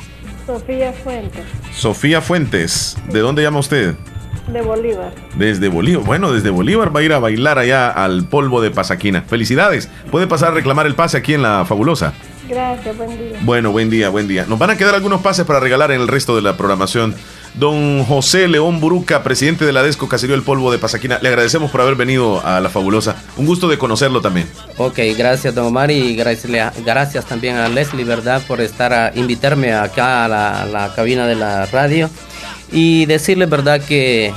Sofía 0.49 0.91
Fuentes, 0.91 1.45
Sofía 1.75 2.21
Fuentes. 2.21 2.97
¿De 3.11 3.19
dónde 3.19 3.43
llama 3.43 3.59
usted? 3.59 3.93
de 4.51 4.61
Bolívar. 4.63 5.13
Desde 5.35 5.67
Bolívar. 5.69 6.03
Bueno, 6.03 6.31
desde 6.31 6.49
Bolívar 6.49 6.93
va 6.95 7.01
a 7.01 7.03
ir 7.03 7.13
a 7.13 7.19
bailar 7.19 7.59
allá 7.59 7.91
al 7.91 8.27
polvo 8.27 8.59
de 8.59 8.71
Pasaquina. 8.71 9.21
Felicidades. 9.21 9.91
Puede 10.09 10.25
pasar 10.25 10.49
a 10.49 10.55
reclamar 10.55 10.87
el 10.87 10.95
pase 10.95 11.17
aquí 11.17 11.35
en 11.35 11.43
la 11.43 11.65
Fabulosa. 11.65 12.13
Gracias, 12.49 12.97
buen 12.97 13.15
día. 13.15 13.37
Bueno, 13.41 13.71
buen 13.71 13.91
día, 13.91 14.09
buen 14.09 14.27
día. 14.27 14.47
Nos 14.49 14.57
van 14.57 14.71
a 14.71 14.75
quedar 14.75 14.95
algunos 14.95 15.21
pases 15.21 15.45
para 15.45 15.59
regalar 15.59 15.91
en 15.91 16.01
el 16.01 16.07
resto 16.07 16.35
de 16.35 16.41
la 16.41 16.57
programación. 16.57 17.13
Don 17.55 18.03
José 18.05 18.47
León 18.47 18.79
Buruca, 18.79 19.23
presidente 19.23 19.65
de 19.65 19.73
la 19.73 19.83
DESCO 19.83 20.07
Caserío 20.07 20.35
El 20.35 20.43
Polvo 20.43 20.71
de 20.71 20.77
Pasaquina, 20.77 21.19
le 21.21 21.29
agradecemos 21.29 21.71
por 21.71 21.81
haber 21.81 21.95
venido 21.95 22.45
a 22.45 22.59
la 22.59 22.69
Fabulosa. 22.69 23.15
Un 23.37 23.45
gusto 23.45 23.67
de 23.67 23.77
conocerlo 23.77 24.21
también. 24.21 24.47
Ok, 24.77 24.99
gracias, 25.17 25.55
don 25.55 25.65
Omar, 25.65 25.91
y 25.91 26.15
gracias, 26.15 26.73
gracias 26.85 27.25
también 27.25 27.55
a 27.57 27.67
Leslie, 27.67 28.05
¿verdad? 28.05 28.41
Por 28.47 28.61
estar 28.61 28.93
a 28.93 29.11
invitarme 29.15 29.73
acá 29.73 30.25
a 30.25 30.27
la, 30.27 30.65
la 30.65 30.93
cabina 30.95 31.27
de 31.27 31.35
la 31.35 31.65
radio. 31.65 32.09
Y 32.71 33.05
decirles, 33.07 33.49
¿verdad? 33.49 33.81
Que 33.81 34.31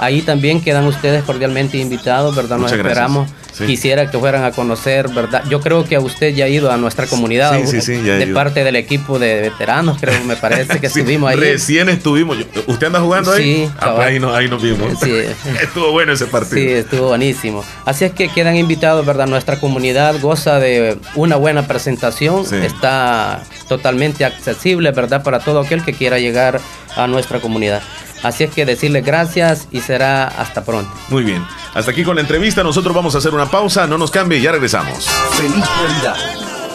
ahí 0.00 0.22
también 0.22 0.60
quedan 0.60 0.86
ustedes 0.86 1.22
cordialmente 1.24 1.78
invitados, 1.78 2.34
¿verdad? 2.34 2.56
Nos 2.58 2.72
Muchas 2.72 2.78
esperamos. 2.78 3.30
Sí. 3.52 3.66
Quisiera 3.66 4.10
que 4.10 4.16
fueran 4.18 4.44
a 4.44 4.52
conocer, 4.52 5.08
¿verdad? 5.08 5.42
Yo 5.50 5.60
creo 5.60 5.84
que 5.84 5.98
usted 5.98 6.32
ya 6.34 6.46
ha 6.46 6.48
ido 6.48 6.70
a 6.70 6.76
nuestra 6.78 7.06
comunidad, 7.06 7.58
Sí, 7.60 7.66
sí, 7.66 7.80
sí, 7.82 7.92
ya 8.06 8.14
he 8.14 8.18
de 8.18 8.24
ido. 8.26 8.34
parte 8.34 8.64
del 8.64 8.76
equipo 8.76 9.18
de 9.18 9.40
veteranos, 9.40 9.98
creo, 10.00 10.22
me 10.24 10.36
parece 10.36 10.78
que 10.80 10.86
estuvimos 10.86 11.28
ahí. 11.30 11.36
Recién 11.36 11.88
estuvimos. 11.90 12.38
¿Usted 12.66 12.86
anda 12.86 13.00
jugando 13.00 13.32
ahí? 13.32 13.42
Sí, 13.66 13.70
Ah, 13.78 13.92
pues 13.96 14.06
ahí, 14.06 14.18
no- 14.20 14.34
ahí 14.34 14.48
nos 14.48 14.62
vimos. 14.62 14.92
Estuvo 15.62 15.90
bueno 15.92 16.12
ese 16.12 16.26
partido. 16.26 16.54
Sí, 16.62 16.68
estuvo 16.68 17.08
buenísimo. 17.08 17.62
Así 17.84 18.04
es 18.04 18.12
que 18.12 18.28
quedan 18.28 18.56
invitados, 18.56 19.04
¿verdad? 19.04 19.26
Nuestra 19.26 19.58
comunidad 19.60 20.14
goza 20.20 20.58
de 20.58 20.96
una 21.16 21.36
buena 21.36 21.66
presentación, 21.66 22.44
está 22.64 23.42
totalmente 23.68 24.24
accesible, 24.24 24.90
¿verdad? 24.92 25.22
Para 25.22 25.40
todo 25.40 25.60
aquel 25.60 25.84
que 25.84 25.92
quiera 25.92 26.18
llegar 26.18 26.60
a 26.96 27.06
nuestra 27.08 27.40
comunidad. 27.40 27.82
Así 28.22 28.44
es 28.44 28.50
que 28.50 28.66
decirles 28.66 29.04
gracias 29.04 29.68
y 29.70 29.80
será 29.80 30.26
hasta 30.28 30.64
pronto. 30.64 30.90
Muy 31.08 31.24
bien. 31.24 31.44
Hasta 31.74 31.90
aquí 31.90 32.04
con 32.04 32.16
la 32.16 32.22
entrevista. 32.22 32.62
Nosotros 32.62 32.94
vamos 32.94 33.14
a 33.14 33.18
hacer 33.18 33.32
una 33.34 33.46
pausa. 33.46 33.86
No 33.86 33.98
nos 33.98 34.10
cambie, 34.10 34.40
ya 34.40 34.52
regresamos. 34.52 35.06
Feliz 35.32 35.56
Navidad. 35.56 36.16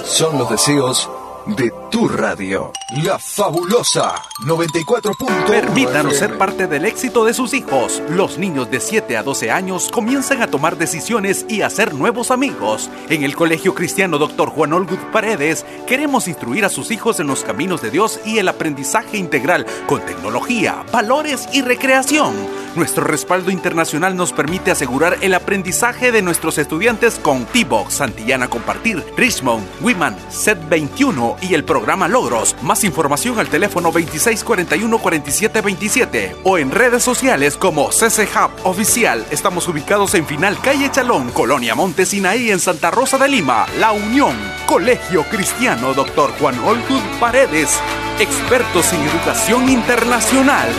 Son 0.05 0.37
los 0.37 0.49
deseos 0.49 1.09
de 1.57 1.71
tu 1.95 2.09
radio. 2.09 2.73
La 3.05 3.17
fabulosa 3.17 4.15
94.1 4.45 5.45
Permítanos 5.47 6.17
ser 6.17 6.37
parte 6.37 6.67
del 6.67 6.83
éxito 6.83 7.23
de 7.23 7.33
sus 7.33 7.53
hijos. 7.53 8.03
Los 8.09 8.37
niños 8.37 8.69
de 8.69 8.81
7 8.81 9.15
a 9.15 9.23
12 9.23 9.49
años 9.49 9.89
comienzan 9.93 10.41
a 10.41 10.47
tomar 10.47 10.77
decisiones 10.77 11.45
y 11.47 11.61
a 11.61 11.67
hacer 11.67 11.93
nuevos 11.93 12.31
amigos. 12.31 12.89
En 13.07 13.23
el 13.23 13.33
Colegio 13.33 13.73
Cristiano 13.73 14.17
Dr. 14.17 14.49
Juan 14.49 14.73
Olgut 14.73 14.99
Paredes 15.13 15.65
queremos 15.87 16.27
instruir 16.27 16.65
a 16.65 16.69
sus 16.69 16.91
hijos 16.91 17.21
en 17.21 17.27
los 17.27 17.45
caminos 17.45 17.81
de 17.81 17.91
Dios 17.91 18.19
y 18.25 18.39
el 18.39 18.49
aprendizaje 18.49 19.17
integral 19.17 19.65
con 19.87 20.05
tecnología, 20.05 20.83
valores 20.91 21.47
y 21.53 21.61
recreación. 21.61 22.33
Nuestro 22.75 23.05
respaldo 23.05 23.51
internacional 23.51 24.17
nos 24.17 24.33
permite 24.33 24.69
asegurar 24.69 25.17
el 25.21 25.33
aprendizaje 25.33 26.11
de 26.11 26.21
nuestros 26.21 26.57
estudiantes 26.57 27.19
con 27.19 27.45
T-Box, 27.45 27.93
Santillana 27.93 28.49
Compartir, 28.49 29.01
Richmond, 29.15 29.65
Wiman, 29.79 30.17
Set 30.29 30.59
21 30.67 31.37
y 31.41 31.53
el 31.53 31.63
programa 31.63 31.84
Logros. 32.09 32.55
Más 32.61 32.83
información 32.83 33.39
al 33.39 33.47
teléfono 33.47 33.93
2641-4727 33.93 36.35
o 36.43 36.57
en 36.57 36.71
redes 36.71 37.03
sociales 37.03 37.55
como 37.57 37.91
CC 37.91 38.23
Hub 38.23 38.51
Oficial. 38.63 39.25
Estamos 39.31 39.67
ubicados 39.67 40.13
en 40.15 40.25
Final 40.25 40.59
Calle 40.61 40.89
Chalón, 40.91 41.31
Colonia 41.31 41.75
Montesinaí 41.75 42.51
en 42.51 42.59
Santa 42.59 42.91
Rosa 42.91 43.17
de 43.17 43.29
Lima. 43.29 43.65
La 43.79 43.91
Unión, 43.91 44.35
Colegio 44.65 45.23
Cristiano 45.29 45.93
Dr. 45.93 46.31
Juan 46.39 46.57
Oltud 46.59 47.01
Paredes, 47.19 47.79
expertos 48.19 48.91
en 48.93 49.01
educación 49.01 49.69
internacional. 49.69 50.69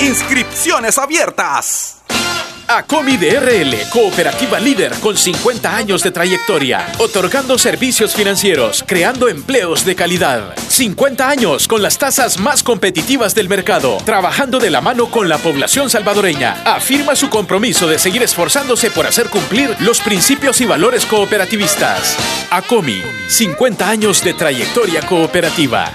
Inscripciones 0.00 0.98
abiertas. 0.98 1.97
ACOMI 2.70 3.16
DRL, 3.16 3.74
cooperativa 3.90 4.60
líder 4.60 4.92
con 5.00 5.16
50 5.16 5.74
años 5.74 6.02
de 6.02 6.10
trayectoria, 6.10 6.92
otorgando 6.98 7.56
servicios 7.56 8.14
financieros, 8.14 8.84
creando 8.86 9.30
empleos 9.30 9.86
de 9.86 9.96
calidad. 9.96 10.54
50 10.68 11.26
años 11.26 11.66
con 11.66 11.80
las 11.80 11.96
tasas 11.96 12.38
más 12.38 12.62
competitivas 12.62 13.34
del 13.34 13.48
mercado, 13.48 13.96
trabajando 14.04 14.58
de 14.58 14.68
la 14.68 14.82
mano 14.82 15.10
con 15.10 15.30
la 15.30 15.38
población 15.38 15.88
salvadoreña. 15.88 16.60
Afirma 16.66 17.16
su 17.16 17.30
compromiso 17.30 17.88
de 17.88 17.98
seguir 17.98 18.22
esforzándose 18.22 18.90
por 18.90 19.06
hacer 19.06 19.30
cumplir 19.30 19.74
los 19.80 20.00
principios 20.00 20.60
y 20.60 20.66
valores 20.66 21.06
cooperativistas. 21.06 22.18
ACOMI, 22.50 23.00
50 23.28 23.88
años 23.88 24.22
de 24.22 24.34
trayectoria 24.34 25.00
cooperativa. 25.06 25.90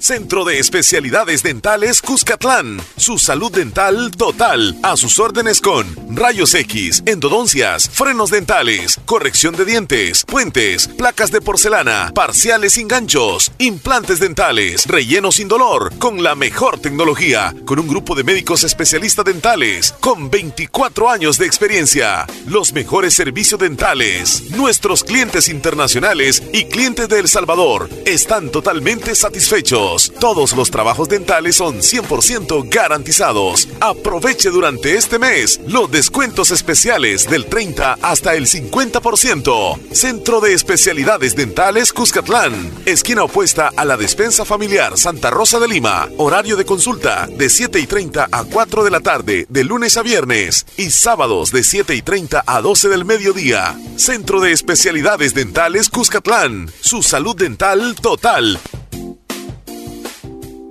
Centro 0.00 0.44
de 0.44 0.58
Especialidades 0.58 1.42
Dentales 1.42 2.02
Cuscatlán. 2.02 2.80
Su 2.96 3.18
salud 3.18 3.52
dental 3.52 4.10
total. 4.16 4.76
A 4.82 4.96
sus 4.96 5.18
órdenes 5.18 5.60
con 5.60 5.86
rayos 6.14 6.54
X, 6.54 7.02
endodoncias, 7.06 7.88
frenos 7.90 8.30
dentales, 8.30 9.00
corrección 9.04 9.56
de 9.56 9.64
dientes, 9.64 10.24
puentes, 10.24 10.88
placas 10.88 11.30
de 11.30 11.40
porcelana, 11.40 12.12
parciales 12.14 12.74
sin 12.74 12.88
ganchos, 12.88 13.52
implantes 13.58 14.20
dentales, 14.20 14.86
relleno 14.86 15.32
sin 15.32 15.48
dolor, 15.48 15.92
con 15.98 16.22
la 16.22 16.34
mejor 16.34 16.78
tecnología, 16.78 17.54
con 17.64 17.78
un 17.78 17.88
grupo 17.88 18.14
de 18.14 18.24
médicos 18.24 18.64
especialistas 18.64 19.24
dentales, 19.24 19.94
con 20.00 20.30
24 20.30 21.10
años 21.10 21.38
de 21.38 21.46
experiencia. 21.46 22.26
Los 22.46 22.72
mejores 22.72 23.14
servicios 23.14 23.60
dentales. 23.60 24.50
Nuestros 24.50 25.04
clientes 25.04 25.48
internacionales 25.48 26.42
y 26.52 26.64
clientes 26.66 27.08
de 27.08 27.20
El 27.20 27.28
Salvador 27.28 27.88
están 28.04 28.50
totalmente 28.50 29.14
satisfechos. 29.14 29.85
Todos 30.20 30.56
los 30.56 30.70
trabajos 30.70 31.08
dentales 31.08 31.56
son 31.56 31.76
100% 31.76 32.68
garantizados. 32.68 33.68
Aproveche 33.80 34.50
durante 34.50 34.96
este 34.96 35.18
mes 35.18 35.60
los 35.66 35.90
descuentos 35.90 36.50
especiales 36.50 37.28
del 37.30 37.46
30 37.46 37.98
hasta 38.02 38.34
el 38.34 38.46
50%. 38.46 39.78
Centro 39.92 40.40
de 40.40 40.54
Especialidades 40.54 41.36
Dentales 41.36 41.92
Cuscatlán. 41.92 42.72
Esquina 42.84 43.22
opuesta 43.24 43.70
a 43.76 43.84
la 43.84 43.96
despensa 43.96 44.44
familiar 44.44 44.98
Santa 44.98 45.30
Rosa 45.30 45.60
de 45.60 45.68
Lima. 45.68 46.08
Horario 46.18 46.56
de 46.56 46.64
consulta 46.64 47.26
de 47.26 47.48
7 47.48 47.78
y 47.78 47.86
30 47.86 48.28
a 48.30 48.44
4 48.44 48.84
de 48.84 48.90
la 48.90 49.00
tarde, 49.00 49.46
de 49.48 49.64
lunes 49.64 49.96
a 49.96 50.02
viernes. 50.02 50.66
Y 50.76 50.90
sábados 50.90 51.52
de 51.52 51.62
7 51.62 51.94
y 51.94 52.02
30 52.02 52.42
a 52.44 52.60
12 52.60 52.88
del 52.88 53.04
mediodía. 53.04 53.78
Centro 53.96 54.40
de 54.40 54.52
Especialidades 54.52 55.34
Dentales 55.34 55.88
Cuscatlán. 55.88 56.70
Su 56.80 57.02
salud 57.02 57.36
dental 57.36 57.94
total. 57.94 58.58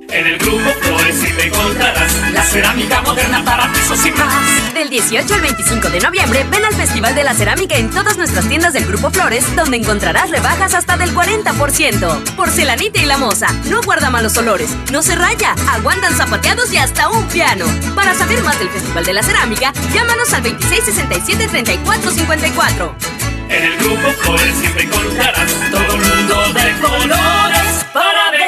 En 0.09 0.27
el 0.27 0.37
grupo 0.37 0.69
Flores 0.81 1.19
te 1.19 1.47
encontrarás 1.47 2.13
la 2.31 2.43
cerámica 2.43 3.01
moderna 3.01 3.43
para 3.43 3.73
pisos 3.73 4.05
y 4.05 4.11
más. 4.11 4.73
Del 4.73 4.89
18 4.89 5.33
al 5.33 5.41
25 5.41 5.89
de 5.89 5.99
noviembre, 5.99 6.45
ven 6.49 6.63
al 6.63 6.73
Festival 6.75 7.13
de 7.15 7.23
la 7.23 7.33
Cerámica 7.33 7.75
en 7.75 7.89
todas 7.89 8.17
nuestras 8.17 8.47
tiendas 8.47 8.71
del 8.73 8.85
Grupo 8.85 9.09
Flores, 9.09 9.43
donde 9.55 9.77
encontrarás 9.77 10.29
rebajas 10.29 10.73
hasta 10.73 10.97
del 10.97 11.13
40%. 11.13 12.35
Porcelanita 12.35 13.01
y 13.01 13.05
la 13.05 13.17
moza, 13.17 13.47
no 13.69 13.81
guarda 13.81 14.09
malos 14.09 14.37
olores, 14.37 14.69
no 14.91 15.01
se 15.01 15.15
raya, 15.15 15.55
aguantan 15.71 16.15
zapateados 16.15 16.71
y 16.71 16.77
hasta 16.77 17.09
un 17.09 17.27
piano. 17.27 17.65
Para 17.95 18.13
saber 18.13 18.41
más 18.43 18.59
del 18.59 18.69
Festival 18.69 19.05
de 19.05 19.13
la 19.13 19.23
Cerámica, 19.23 19.73
llámanos 19.93 20.31
al 20.33 20.43
2667-3454. 20.43 22.93
En 23.49 23.63
el 23.63 23.77
grupo 23.77 24.09
Flores 24.21 24.55
te 24.75 24.83
encontrarás 24.83 25.51
todo 25.71 25.95
el 25.95 26.01
mundo 26.01 26.53
de 26.53 26.71
colores 26.79 27.44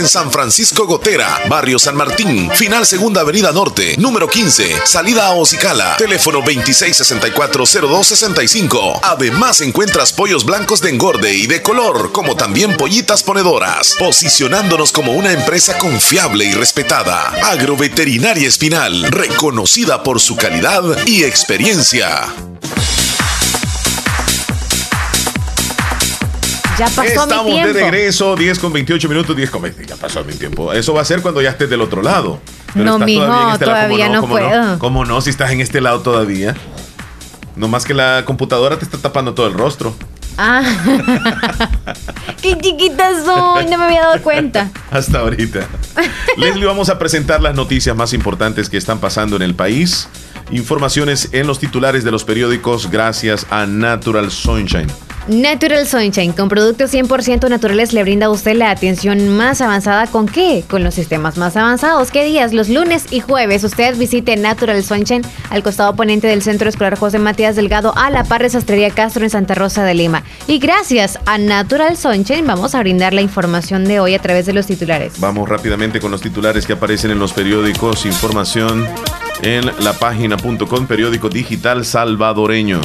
en 0.00 0.08
San 0.08 0.32
Francisco 0.32 0.86
Gotera, 0.86 1.42
Barrio 1.48 1.78
San 1.78 1.94
Martín, 1.94 2.50
final 2.52 2.86
Segunda 2.86 3.20
Avenida 3.20 3.52
Norte, 3.52 3.96
número 3.98 4.26
15, 4.28 4.86
salida 4.86 5.26
a 5.26 5.32
Ocicala, 5.32 5.98
teléfono 5.98 6.40
2664-0265. 6.42 9.00
Además 9.02 9.60
encuentras 9.60 10.10
pollos 10.12 10.46
blancos 10.46 10.80
de 10.80 10.88
engorde 10.90 11.34
y 11.34 11.46
de 11.46 11.60
color, 11.60 12.12
como 12.12 12.34
también 12.34 12.78
pollitas 12.78 13.22
ponedoras, 13.22 13.94
posicionándonos 13.98 14.90
como 14.90 15.12
una 15.12 15.32
empresa 15.32 15.76
confiable 15.76 16.46
y 16.46 16.54
respetada. 16.54 17.34
Agroveterinaria 17.50 18.48
Espinal, 18.48 19.02
reconocida 19.04 20.02
por 20.02 20.18
su 20.18 20.34
calidad 20.36 20.82
y 21.06 21.24
experiencia. 21.24 22.26
Ya 26.80 26.86
pasó 26.86 27.02
Estamos 27.02 27.44
mi 27.44 27.58
de 27.58 27.74
tiempo. 27.74 27.78
regreso, 27.78 28.36
10 28.36 28.58
con 28.58 28.72
28 28.72 29.06
minutos, 29.10 29.36
10 29.36 29.50
con 29.50 29.60
20. 29.60 29.84
Ya 29.84 29.96
pasó 29.96 30.24
mi 30.24 30.32
tiempo. 30.32 30.72
Eso 30.72 30.94
va 30.94 31.02
a 31.02 31.04
ser 31.04 31.20
cuando 31.20 31.42
ya 31.42 31.50
estés 31.50 31.68
del 31.68 31.82
otro 31.82 32.00
lado. 32.00 32.40
No, 32.74 32.94
estás 32.94 33.06
mijo, 33.06 33.22
en 33.24 33.30
este 33.50 33.66
lado. 33.66 33.86
todavía 33.86 34.06
¿Cómo 34.06 34.14
no 34.14 34.20
¿Cómo 34.22 34.32
puedo. 34.32 34.78
¿Cómo 34.78 35.04
no? 35.04 35.20
Si 35.20 35.28
estás 35.28 35.50
en 35.50 35.60
este 35.60 35.82
lado 35.82 36.00
todavía. 36.00 36.56
No 37.54 37.68
más 37.68 37.84
que 37.84 37.92
la 37.92 38.24
computadora 38.24 38.78
te 38.78 38.86
está 38.86 38.96
tapando 38.96 39.34
todo 39.34 39.46
el 39.46 39.52
rostro. 39.52 39.94
Ah. 40.38 40.62
Qué 42.40 42.56
chiquita 42.56 43.10
soy, 43.26 43.66
no 43.66 43.76
me 43.76 43.84
había 43.84 44.00
dado 44.00 44.22
cuenta. 44.22 44.70
Hasta 44.90 45.18
ahorita. 45.18 45.68
Leslie, 46.38 46.64
vamos 46.64 46.88
a 46.88 46.98
presentar 46.98 47.42
las 47.42 47.54
noticias 47.54 47.94
más 47.94 48.14
importantes 48.14 48.70
que 48.70 48.78
están 48.78 49.00
pasando 49.00 49.36
en 49.36 49.42
el 49.42 49.54
país. 49.54 50.08
Informaciones 50.50 51.28
en 51.32 51.46
los 51.46 51.58
titulares 51.58 52.04
de 52.04 52.10
los 52.10 52.24
periódicos 52.24 52.90
gracias 52.90 53.46
a 53.50 53.66
Natural 53.66 54.30
Sunshine. 54.30 54.86
Natural 55.28 55.86
Sunshine, 55.86 56.32
con 56.32 56.48
productos 56.48 56.92
100% 56.92 57.48
naturales 57.48 57.92
le 57.92 58.02
brinda 58.02 58.26
a 58.26 58.30
usted 58.30 58.54
la 58.54 58.70
atención 58.70 59.28
más 59.28 59.60
avanzada. 59.60 60.06
¿Con 60.06 60.26
qué? 60.26 60.64
Con 60.68 60.82
los 60.82 60.94
sistemas 60.94 61.36
más 61.36 61.56
avanzados. 61.56 62.10
¿Qué 62.10 62.24
días? 62.24 62.52
Los 62.52 62.68
lunes 62.68 63.04
y 63.10 63.20
jueves. 63.20 63.62
Usted 63.62 63.96
visite 63.96 64.36
Natural 64.36 64.82
Sunshine 64.82 65.22
al 65.50 65.62
costado 65.62 65.90
oponente 65.90 66.26
del 66.26 66.42
Centro 66.42 66.68
Escolar 66.68 66.98
José 66.98 67.18
Matías 67.18 67.54
Delgado 67.54 67.92
a 67.96 68.10
la 68.10 68.24
par 68.24 68.42
de 68.42 68.50
Sastrería 68.50 68.90
Castro 68.90 69.22
en 69.22 69.30
Santa 69.30 69.54
Rosa 69.54 69.84
de 69.84 69.94
Lima. 69.94 70.24
Y 70.46 70.58
gracias 70.58 71.18
a 71.26 71.38
Natural 71.38 71.96
Sunshine 71.96 72.46
vamos 72.46 72.74
a 72.74 72.80
brindar 72.80 73.12
la 73.12 73.20
información 73.20 73.84
de 73.84 74.00
hoy 74.00 74.14
a 74.14 74.18
través 74.20 74.46
de 74.46 74.52
los 74.52 74.66
titulares. 74.66 75.20
Vamos 75.20 75.48
rápidamente 75.48 76.00
con 76.00 76.10
los 76.10 76.22
titulares 76.22 76.66
que 76.66 76.72
aparecen 76.72 77.10
en 77.10 77.18
los 77.18 77.32
periódicos. 77.32 78.06
Información 78.06 78.86
en 79.42 79.66
la 79.84 79.92
página.com, 79.92 80.86
periódico 80.86 81.28
digital 81.28 81.84
salvadoreño. 81.84 82.80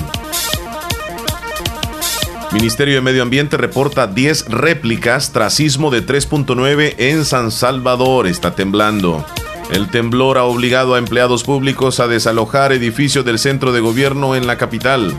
Ministerio 2.56 2.96
de 2.96 3.02
Medio 3.02 3.22
Ambiente 3.22 3.58
reporta 3.58 4.08
10 4.08 4.48
réplicas 4.48 5.34
tras 5.34 5.54
sismo 5.54 5.92
de 5.92 6.06
3.9 6.06 6.96
en 7.00 7.26
San 7.26 7.52
Salvador. 7.52 8.28
Está 8.28 8.56
temblando. 8.56 9.26
El 9.72 9.90
temblor 9.90 10.38
ha 10.38 10.46
obligado 10.46 10.96
a 10.96 10.98
empleados 10.98 11.44
públicos 11.44 12.00
a 12.00 12.08
desalojar 12.08 12.72
edificios 12.72 13.26
del 13.26 13.40
centro 13.40 13.74
de 13.74 13.82
gobierno 13.82 14.38
en 14.38 14.48
la 14.48 14.58
capital. 14.58 15.14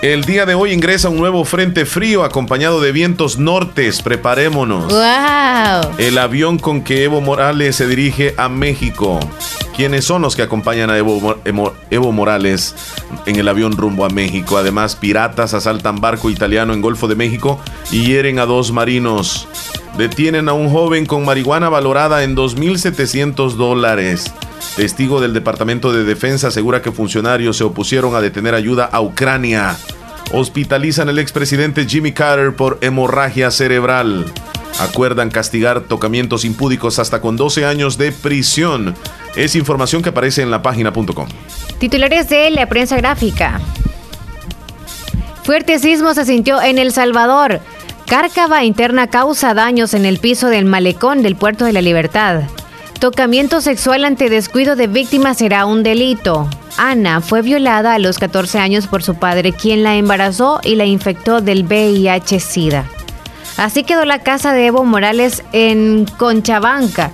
El 0.00 0.22
día 0.22 0.46
de 0.46 0.54
hoy 0.54 0.72
ingresa 0.72 1.08
un 1.08 1.16
nuevo 1.16 1.44
frente 1.44 1.84
frío 1.84 2.22
acompañado 2.22 2.80
de 2.80 2.92
vientos 2.92 3.36
nortes. 3.36 4.00
Preparémonos. 4.00 4.92
¡Wow! 4.92 5.90
El 5.98 6.18
avión 6.18 6.60
con 6.60 6.84
que 6.84 7.02
Evo 7.02 7.20
Morales 7.20 7.74
se 7.74 7.88
dirige 7.88 8.32
a 8.36 8.48
México. 8.48 9.18
¿Quiénes 9.74 10.04
son 10.04 10.22
los 10.22 10.36
que 10.36 10.42
acompañan 10.42 10.88
a 10.90 10.98
Evo, 10.98 11.36
Evo 11.90 12.12
Morales 12.12 12.76
en 13.26 13.36
el 13.36 13.48
avión 13.48 13.72
rumbo 13.72 14.04
a 14.04 14.08
México? 14.08 14.56
Además, 14.56 14.94
piratas 14.94 15.52
asaltan 15.52 16.00
barco 16.00 16.30
italiano 16.30 16.74
en 16.74 16.80
Golfo 16.80 17.08
de 17.08 17.16
México 17.16 17.58
y 17.90 18.04
hieren 18.04 18.38
a 18.38 18.46
dos 18.46 18.70
marinos. 18.70 19.48
Detienen 19.96 20.48
a 20.48 20.52
un 20.52 20.70
joven 20.70 21.06
con 21.06 21.24
marihuana 21.24 21.70
valorada 21.70 22.22
en 22.22 22.36
2.700 22.36 23.54
dólares. 23.54 24.32
Testigo 24.76 25.20
del 25.20 25.32
Departamento 25.32 25.92
de 25.92 26.04
Defensa 26.04 26.48
asegura 26.48 26.82
que 26.82 26.92
funcionarios 26.92 27.56
se 27.56 27.64
opusieron 27.64 28.14
a 28.14 28.20
detener 28.20 28.54
ayuda 28.54 28.84
a 28.84 29.00
Ucrania. 29.00 29.76
Hospitalizan 30.32 31.08
al 31.08 31.18
expresidente 31.18 31.86
Jimmy 31.86 32.12
Carter 32.12 32.54
por 32.54 32.78
hemorragia 32.80 33.50
cerebral. 33.50 34.26
Acuerdan 34.78 35.30
castigar 35.30 35.80
tocamientos 35.80 36.44
impúdicos 36.44 36.98
hasta 36.98 37.20
con 37.20 37.36
12 37.36 37.64
años 37.66 37.98
de 37.98 38.12
prisión. 38.12 38.94
Es 39.34 39.56
información 39.56 40.02
que 40.02 40.10
aparece 40.10 40.42
en 40.42 40.50
la 40.50 40.62
página.com. 40.62 41.28
Titulares 41.78 42.28
de 42.28 42.50
la 42.50 42.68
prensa 42.68 42.96
gráfica. 42.96 43.60
Fuerte 45.42 45.78
sismo 45.78 46.14
se 46.14 46.24
sintió 46.24 46.60
en 46.60 46.78
El 46.78 46.92
Salvador. 46.92 47.60
Cárcava 48.06 48.64
interna 48.64 49.08
causa 49.08 49.54
daños 49.54 49.94
en 49.94 50.04
el 50.04 50.18
piso 50.18 50.48
del 50.48 50.64
malecón 50.64 51.22
del 51.22 51.36
Puerto 51.36 51.64
de 51.64 51.72
la 51.72 51.82
Libertad. 51.82 52.42
Tocamiento 53.00 53.60
sexual 53.60 54.04
ante 54.04 54.28
descuido 54.28 54.74
de 54.74 54.88
víctima 54.88 55.34
será 55.34 55.66
un 55.66 55.82
delito. 55.84 56.48
Ana 56.76 57.20
fue 57.20 57.42
violada 57.42 57.94
a 57.94 57.98
los 58.00 58.18
14 58.18 58.58
años 58.58 58.88
por 58.88 59.02
su 59.04 59.14
padre, 59.14 59.52
quien 59.52 59.84
la 59.84 59.94
embarazó 59.96 60.60
y 60.64 60.74
la 60.74 60.84
infectó 60.84 61.40
del 61.40 61.64
VIH-Sida. 61.64 62.86
Así 63.56 63.84
quedó 63.84 64.04
la 64.04 64.20
casa 64.20 64.52
de 64.52 64.66
Evo 64.66 64.84
Morales 64.84 65.44
en 65.52 66.06
Conchabanca, 66.16 67.12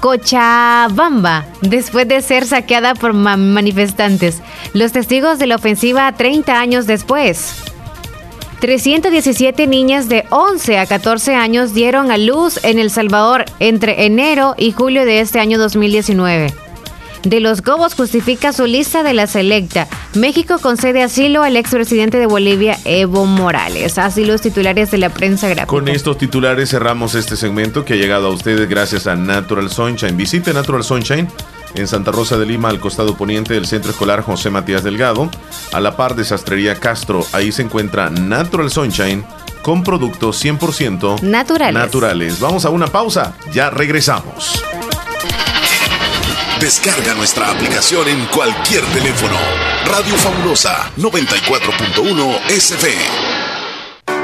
Cochabamba, 0.00 1.46
después 1.62 2.06
de 2.08 2.20
ser 2.20 2.46
saqueada 2.46 2.94
por 2.94 3.14
ma- 3.14 3.36
manifestantes. 3.38 4.42
Los 4.74 4.92
testigos 4.92 5.38
de 5.38 5.46
la 5.46 5.56
ofensiva 5.56 6.12
30 6.12 6.58
años 6.60 6.86
después. 6.86 7.54
317 8.60 9.66
niñas 9.66 10.08
de 10.08 10.24
11 10.30 10.78
a 10.78 10.86
14 10.86 11.34
años 11.34 11.74
dieron 11.74 12.10
a 12.10 12.16
luz 12.16 12.58
en 12.64 12.78
El 12.78 12.90
Salvador 12.90 13.44
entre 13.60 14.06
enero 14.06 14.54
y 14.56 14.72
julio 14.72 15.04
de 15.04 15.20
este 15.20 15.40
año 15.40 15.58
2019. 15.58 16.52
De 17.22 17.40
los 17.40 17.62
Gobos 17.62 17.94
justifica 17.94 18.52
su 18.52 18.66
lista 18.66 19.02
de 19.02 19.12
la 19.12 19.26
selecta. 19.26 19.88
México 20.14 20.58
concede 20.60 21.02
asilo 21.02 21.42
al 21.42 21.56
expresidente 21.56 22.18
de 22.18 22.26
Bolivia, 22.26 22.78
Evo 22.84 23.26
Morales. 23.26 23.98
Así 23.98 24.24
los 24.24 24.42
titulares 24.42 24.92
de 24.92 24.98
la 24.98 25.10
prensa 25.10 25.48
gráfica. 25.48 25.66
Con 25.66 25.88
estos 25.88 26.18
titulares 26.18 26.70
cerramos 26.70 27.16
este 27.16 27.36
segmento 27.36 27.84
que 27.84 27.94
ha 27.94 27.96
llegado 27.96 28.28
a 28.28 28.30
ustedes 28.30 28.68
gracias 28.68 29.08
a 29.08 29.16
Natural 29.16 29.68
Sunshine. 29.70 30.16
Visite 30.16 30.54
Natural 30.54 30.84
Sunshine 30.84 31.28
en 31.76 31.86
Santa 31.88 32.10
Rosa 32.12 32.36
de 32.38 32.46
Lima, 32.46 32.68
al 32.68 32.80
costado 32.80 33.16
poniente 33.16 33.54
del 33.54 33.66
Centro 33.66 33.90
Escolar 33.90 34.22
José 34.22 34.50
Matías 34.50 34.82
Delgado, 34.82 35.30
a 35.72 35.80
la 35.80 35.96
par 35.96 36.14
de 36.14 36.24
Sastrería 36.24 36.76
Castro. 36.76 37.24
Ahí 37.32 37.52
se 37.52 37.62
encuentra 37.62 38.10
Natural 38.10 38.70
Sunshine 38.70 39.24
con 39.62 39.82
productos 39.84 40.42
100% 40.44 41.20
Naturales. 41.22 41.74
naturales. 41.74 42.40
Vamos 42.40 42.64
a 42.64 42.70
una 42.70 42.86
pausa, 42.86 43.34
ya 43.52 43.70
regresamos. 43.70 44.62
Descarga 46.60 47.14
nuestra 47.14 47.50
aplicación 47.50 48.08
en 48.08 48.24
cualquier 48.26 48.82
teléfono. 48.86 49.36
Radio 49.84 50.16
Fabulosa 50.16 50.90
94.1 50.96 52.40
SF. 52.48 53.35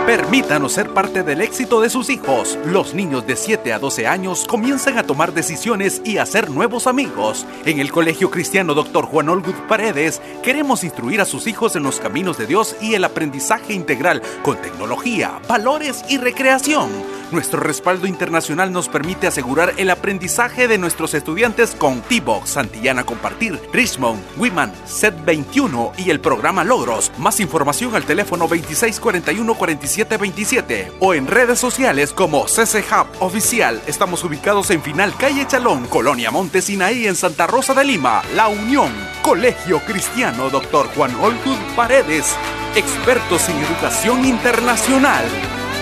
Permítanos 0.07 0.73
ser 0.73 0.91
parte 0.91 1.23
del 1.23 1.41
éxito 1.41 1.81
de 1.81 1.89
sus 1.89 2.11
hijos. 2.11 2.59
Los 2.67 2.93
niños 2.93 3.25
de 3.25 3.37
7 3.37 3.73
a 3.73 3.79
12 3.79 4.09
años 4.09 4.47
comienzan 4.49 4.99
a 4.99 5.05
tomar 5.05 5.33
decisiones 5.33 6.03
y 6.05 6.17
a 6.19 6.25
hacer 6.25 6.51
nuevos 6.51 6.89
amigos. 6.89 7.47
En 7.65 7.79
el 7.79 7.93
Colegio 7.93 8.29
Cristiano 8.29 8.75
Dr. 8.75 9.07
Juan 9.07 9.29
Olgud 9.29 9.55
Paredes 9.69 10.21
queremos 10.43 10.83
instruir 10.83 11.21
a 11.21 11.25
sus 11.25 11.47
hijos 11.47 11.77
en 11.77 11.85
los 11.85 12.01
caminos 12.01 12.37
de 12.37 12.49
Dios 12.49 12.75
y 12.81 12.95
el 12.95 13.05
aprendizaje 13.05 13.75
integral 13.75 14.23
con 14.43 14.61
tecnología, 14.61 15.41
valores 15.49 16.05
y 16.09 16.19
recreación. 16.19 16.91
Nuestro 17.33 17.61
respaldo 17.61 18.07
internacional 18.07 18.73
nos 18.73 18.91
permite 18.91 19.27
asegurar 19.27 19.73
el 19.79 19.89
aprendizaje 19.89 20.69
de 20.69 20.77
nuestros 20.77 21.15
estudiantes 21.15 21.75
con 21.75 22.03
T-Box, 22.03 22.51
Santillana 22.51 23.05
Compartir, 23.05 23.59
Richmond, 23.73 24.23
Wiman, 24.37 24.71
Set 24.85 25.15
21 25.25 25.93
y 25.97 26.11
el 26.11 26.21
programa 26.21 26.63
Logros. 26.63 27.11
Más 27.17 27.41
información 27.41 27.95
al 27.95 28.05
teléfono 28.05 28.47
2641-4727 28.51 30.93
o 31.01 31.15
en 31.15 31.27
redes 31.27 31.59
sociales 31.59 32.13
como 32.13 32.47
CC 32.49 32.81
Hub 32.81 33.07
Oficial. 33.21 33.81
Estamos 33.87 34.23
ubicados 34.25 34.71
en 34.71 34.83
Final 34.83 35.17
Calle 35.17 35.47
Chalón, 35.47 35.87
Colonia 35.87 36.31
Montesinaí 36.31 37.07
en 37.07 37.17
Santa 37.17 37.47
Rosa 37.47 37.73
de 37.73 37.85
Lima, 37.85 38.23
La 38.37 38.49
Unión, 38.49 38.93
Colegio 39.23 39.81
Cristiano 39.87 40.51
Dr. 40.51 40.89
Juan 40.95 41.15
Oltud 41.15 41.57
Paredes, 41.75 42.37
expertos 42.77 43.49
en 43.49 43.57
educación 43.57 44.27
internacional. 44.27 45.25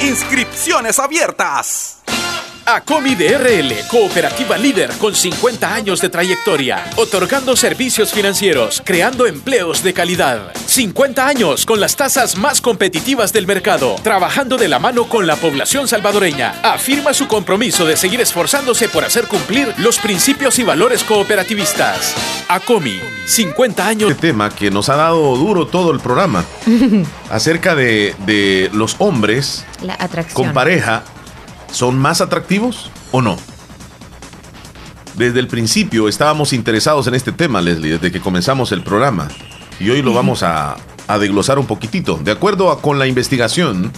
Inscripciones 0.01 0.99
abiertas. 0.99 2.00
ACOMI 2.77 3.17
DRL, 3.17 3.75
cooperativa 3.89 4.57
líder 4.57 4.93
con 4.99 5.13
50 5.13 5.75
años 5.75 6.01
de 6.01 6.09
trayectoria, 6.09 6.89
otorgando 6.95 7.57
servicios 7.57 8.13
financieros, 8.13 8.81
creando 8.85 9.27
empleos 9.27 9.83
de 9.83 9.93
calidad. 9.93 10.53
50 10.67 11.27
años 11.27 11.67
con 11.67 11.81
las 11.81 11.97
tasas 11.97 12.37
más 12.37 12.61
competitivas 12.61 13.33
del 13.33 13.49
mercado, 13.49 13.97
trabajando 14.05 14.57
de 14.57 14.69
la 14.69 14.79
mano 14.79 15.09
con 15.09 15.27
la 15.27 15.35
población 15.35 15.89
salvadoreña. 15.89 16.61
Afirma 16.63 17.13
su 17.13 17.27
compromiso 17.27 17.85
de 17.87 17.97
seguir 17.97 18.21
esforzándose 18.21 18.89
por 18.89 19.05
hacer 19.05 19.27
cumplir 19.27 19.75
los 19.79 19.99
principios 19.99 20.61
y 20.61 20.63
valores 20.63 21.03
cooperativistas. 21.03 22.15
ACOMI, 22.47 23.01
50 23.27 23.87
años. 23.87 24.11
Este 24.13 24.29
tema 24.29 24.49
que 24.49 24.71
nos 24.71 24.89
ha 24.91 24.95
dado 24.95 25.37
duro 25.37 25.67
todo 25.67 25.91
el 25.91 25.99
programa 25.99 26.45
acerca 27.31 27.75
de, 27.75 28.15
de 28.27 28.71
los 28.73 28.95
hombres 28.99 29.67
La 29.83 29.95
atracción. 29.95 30.45
con 30.45 30.55
pareja 30.55 31.03
son 31.73 31.99
más 31.99 32.21
atractivos 32.21 32.91
o 33.13 33.23
no? 33.23 33.37
Desde 35.17 35.41
el 35.41 35.49
principio 35.49 36.09
estábamos 36.09 36.53
interesados 36.53 37.07
en 37.07 37.15
este 37.15 37.33
tema, 37.33 37.61
Leslie, 37.61 37.93
desde 37.93 38.13
que 38.13 38.21
comenzamos 38.21 38.73
el 38.73 38.83
programa. 38.83 39.29
Y 39.79 39.91
hoy 39.91 40.03
lo 40.03 40.13
vamos 40.15 40.43
a, 40.43 40.77
a 41.09 41.19
desglosar 41.19 41.59
un 41.59 41.67
poquitito. 41.67 42.17
De 42.23 42.31
acuerdo 42.31 42.71
a- 42.71 42.81
con 42.81 42.99
la 42.99 43.07
investigación, 43.07 43.93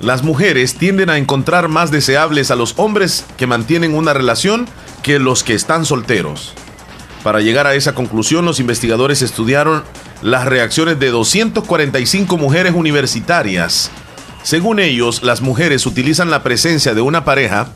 las 0.00 0.22
mujeres 0.22 0.74
tienden 0.76 1.10
a 1.10 1.18
encontrar 1.18 1.68
más 1.68 1.90
deseables 1.90 2.50
a 2.50 2.56
los 2.56 2.74
hombres 2.78 3.24
que 3.36 3.46
mantienen 3.46 3.94
una 3.94 4.12
relación 4.14 4.66
que 5.02 5.18
los 5.18 5.42
que 5.44 5.54
están 5.54 5.84
solteros. 5.84 6.54
Para 7.22 7.40
llegar 7.40 7.66
a 7.66 7.74
esa 7.74 7.94
conclusión, 7.94 8.44
los 8.44 8.60
investigadores 8.60 9.22
estudiaron 9.22 9.82
las 10.22 10.44
reacciones 10.46 10.98
de 11.00 11.08
245 11.10 12.36
mujeres 12.36 12.74
universitarias. 12.74 13.90
Según 14.44 14.78
ellos, 14.78 15.22
las 15.22 15.40
mujeres 15.40 15.86
utilizan 15.86 16.30
la 16.30 16.42
presencia 16.42 16.92
de 16.92 17.00
una 17.00 17.24
pareja 17.24 17.68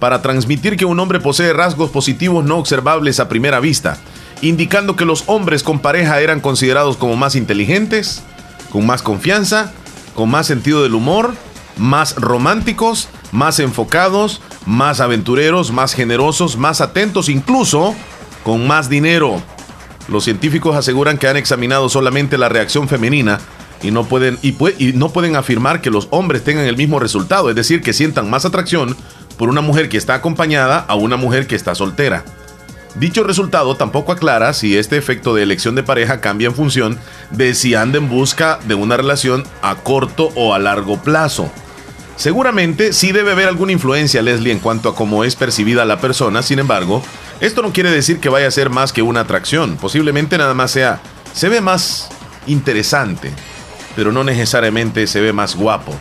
para 0.00 0.20
transmitir 0.20 0.76
que 0.76 0.84
un 0.84 0.98
hombre 0.98 1.20
posee 1.20 1.52
rasgos 1.52 1.90
positivos 1.90 2.44
no 2.44 2.56
observables 2.56 3.20
a 3.20 3.28
primera 3.28 3.60
vista, 3.60 3.98
indicando 4.42 4.96
que 4.96 5.04
los 5.04 5.22
hombres 5.28 5.62
con 5.62 5.78
pareja 5.78 6.20
eran 6.20 6.40
considerados 6.40 6.96
como 6.96 7.14
más 7.14 7.36
inteligentes, 7.36 8.24
con 8.70 8.84
más 8.84 9.00
confianza, 9.00 9.72
con 10.16 10.28
más 10.28 10.48
sentido 10.48 10.82
del 10.82 10.96
humor, 10.96 11.34
más 11.76 12.16
románticos, 12.16 13.08
más 13.30 13.60
enfocados, 13.60 14.40
más 14.66 14.98
aventureros, 14.98 15.70
más 15.70 15.94
generosos, 15.94 16.56
más 16.56 16.80
atentos, 16.80 17.28
incluso 17.28 17.94
con 18.42 18.66
más 18.66 18.88
dinero. 18.88 19.40
Los 20.08 20.24
científicos 20.24 20.74
aseguran 20.74 21.16
que 21.16 21.28
han 21.28 21.36
examinado 21.36 21.88
solamente 21.88 22.38
la 22.38 22.48
reacción 22.48 22.88
femenina 22.88 23.38
y 23.82 23.90
no 23.90 24.04
pueden 24.04 24.38
y, 24.42 24.54
no 24.94 25.10
pueden 25.10 25.36
afirmar 25.36 25.80
que 25.80 25.90
los 25.90 26.08
hombres 26.10 26.44
tengan 26.44 26.66
el 26.66 26.76
mismo 26.76 26.98
resultado, 26.98 27.50
es 27.50 27.56
decir, 27.56 27.82
que 27.82 27.92
sientan 27.92 28.30
más 28.30 28.44
atracción 28.44 28.96
por 29.36 29.48
una 29.48 29.60
mujer 29.60 29.88
que 29.88 29.96
está 29.96 30.14
acompañada 30.14 30.84
a 30.88 30.94
una 30.94 31.16
mujer 31.16 31.46
que 31.46 31.54
está 31.54 31.74
soltera. 31.74 32.24
Dicho 32.94 33.22
resultado 33.22 33.76
tampoco 33.76 34.12
aclara 34.12 34.52
si 34.52 34.76
este 34.76 34.96
efecto 34.96 35.34
de 35.34 35.42
elección 35.42 35.74
de 35.74 35.82
pareja 35.82 36.20
cambia 36.20 36.48
en 36.48 36.54
función 36.54 36.98
de 37.30 37.54
si 37.54 37.74
anda 37.74 37.98
en 37.98 38.08
busca 38.08 38.58
de 38.66 38.74
una 38.74 38.96
relación 38.96 39.44
a 39.62 39.76
corto 39.76 40.32
o 40.34 40.54
a 40.54 40.58
largo 40.58 41.00
plazo. 41.00 41.50
Seguramente 42.16 42.92
sí 42.92 43.12
debe 43.12 43.30
haber 43.30 43.46
alguna 43.46 43.70
influencia, 43.70 44.22
Leslie, 44.22 44.50
en 44.50 44.58
cuanto 44.58 44.88
a 44.88 44.96
cómo 44.96 45.22
es 45.22 45.36
percibida 45.36 45.84
la 45.84 46.00
persona, 46.00 46.42
sin 46.42 46.58
embargo, 46.58 47.00
esto 47.40 47.62
no 47.62 47.72
quiere 47.72 47.92
decir 47.92 48.18
que 48.18 48.28
vaya 48.28 48.48
a 48.48 48.50
ser 48.50 48.70
más 48.70 48.92
que 48.92 49.02
una 49.02 49.20
atracción, 49.20 49.76
posiblemente 49.76 50.36
nada 50.36 50.54
más 50.54 50.72
sea, 50.72 51.00
se 51.32 51.48
ve 51.48 51.60
más 51.60 52.08
interesante, 52.48 53.30
pero 53.98 54.12
no 54.12 54.22
necesariamente 54.22 55.08
se 55.08 55.20
ve 55.20 55.32
más 55.32 55.56
guapo. 55.56 55.92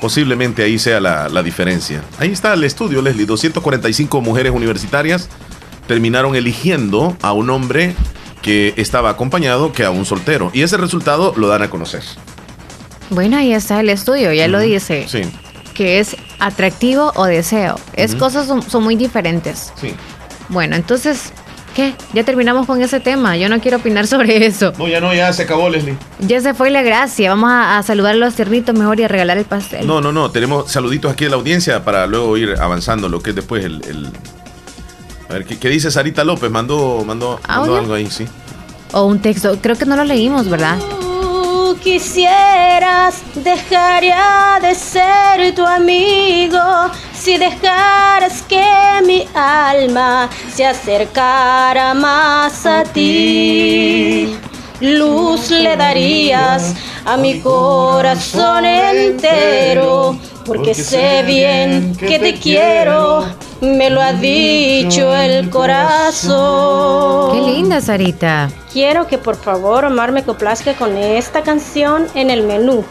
Posiblemente 0.00 0.64
ahí 0.64 0.80
sea 0.80 0.98
la, 0.98 1.28
la 1.28 1.44
diferencia. 1.44 2.02
Ahí 2.18 2.32
está 2.32 2.54
el 2.54 2.64
estudio, 2.64 3.00
Leslie, 3.00 3.24
245 3.24 4.20
mujeres 4.20 4.52
universitarias 4.52 5.28
terminaron 5.86 6.34
eligiendo 6.34 7.16
a 7.22 7.34
un 7.34 7.50
hombre 7.50 7.94
que 8.42 8.74
estaba 8.78 9.10
acompañado 9.10 9.70
que 9.70 9.84
a 9.84 9.92
un 9.92 10.04
soltero. 10.04 10.50
Y 10.52 10.62
ese 10.62 10.76
resultado 10.76 11.34
lo 11.36 11.46
dan 11.46 11.62
a 11.62 11.70
conocer. 11.70 12.02
Bueno, 13.10 13.36
ahí 13.36 13.52
está 13.52 13.78
el 13.78 13.88
estudio, 13.88 14.32
ya 14.32 14.48
lo 14.48 14.58
dice. 14.58 15.06
Sí. 15.08 15.22
Que 15.74 16.00
es 16.00 16.16
atractivo 16.40 17.12
o 17.14 17.26
deseo. 17.26 17.78
Es 17.92 18.16
cosas 18.16 18.48
son, 18.48 18.68
son 18.68 18.82
muy 18.82 18.96
diferentes. 18.96 19.72
Sí. 19.80 19.94
Bueno, 20.48 20.74
entonces, 20.74 21.32
¿qué? 21.72 21.94
Ya 22.12 22.24
terminamos 22.24 22.66
con 22.66 22.80
ese 22.82 23.00
tema. 23.00 23.36
Yo 23.36 23.48
no 23.48 23.60
quiero 23.60 23.78
opinar 23.78 24.06
sobre 24.08 24.44
eso. 24.46 24.72
No, 24.78 24.88
ya 24.88 25.00
no, 25.00 25.12
ya 25.14 25.32
se 25.32 25.42
acabó, 25.42 25.68
Leslie. 25.68 25.96
Ya 26.20 26.40
se 26.40 26.54
fue 26.54 26.70
la 26.70 26.82
gracia. 26.82 27.30
Vamos 27.30 27.50
a, 27.50 27.78
a 27.78 27.82
saludar 27.82 28.14
a 28.14 28.18
los 28.18 28.34
tiernitos 28.34 28.74
mejor 28.76 29.00
y 29.00 29.04
a 29.04 29.08
regalar 29.08 29.38
el 29.38 29.44
pastel. 29.44 29.86
No, 29.86 30.00
no, 30.00 30.12
no. 30.12 30.30
Tenemos 30.30 30.70
saluditos 30.70 31.12
aquí 31.12 31.24
de 31.24 31.30
la 31.30 31.36
audiencia 31.36 31.84
para 31.84 32.06
luego 32.06 32.36
ir 32.36 32.54
avanzando 32.60 33.08
lo 33.08 33.20
que 33.20 33.30
es 33.30 33.36
después 33.36 33.64
el. 33.64 33.82
el- 33.88 34.08
A 35.28 35.32
ver, 35.34 35.44
¿qué, 35.46 35.58
qué 35.58 35.68
dice 35.68 35.90
Sarita 35.90 36.24
López? 36.24 36.50
Mandó, 36.50 37.02
mandó, 37.06 37.40
mandó 37.48 37.76
algo 37.76 37.94
ahí, 37.94 38.10
sí. 38.10 38.26
O 38.92 39.04
un 39.06 39.20
texto. 39.20 39.56
Creo 39.62 39.76
que 39.76 39.86
no 39.86 39.96
lo 39.96 40.04
leímos, 40.04 40.48
¿verdad? 40.48 40.76
tú 40.78 41.78
quisieras, 41.82 43.22
dejaría 43.34 44.58
de 44.60 44.74
ser 44.74 45.54
tu 45.54 45.64
amigo 45.66 46.58
si 47.22 47.38
dejaras 47.38 48.42
que 48.42 48.64
mi 49.06 49.28
alma 49.32 50.28
se 50.52 50.66
acercara 50.66 51.94
más 51.94 52.66
a 52.66 52.82
ti. 52.82 54.36
Luz 54.80 55.50
le 55.50 55.76
darías 55.76 56.74
a 57.04 57.16
mi 57.16 57.40
corazón 57.40 58.64
entero, 58.64 60.18
porque 60.44 60.74
sé 60.74 61.22
bien 61.22 61.94
que 61.96 62.18
te 62.18 62.34
quiero, 62.34 63.24
me 63.60 63.88
lo 63.88 64.00
ha 64.00 64.14
dicho 64.14 65.14
el 65.14 65.48
corazón. 65.48 67.36
Qué 67.36 67.52
linda, 67.52 67.80
Sarita. 67.80 68.50
Quiero 68.72 69.06
que 69.06 69.18
por 69.18 69.36
favor 69.36 69.84
Omar 69.84 70.10
me 70.10 70.24
complazca 70.24 70.74
con 70.74 70.96
esta 70.96 71.42
canción 71.42 72.08
en 72.16 72.30
el 72.30 72.42
menú. 72.42 72.84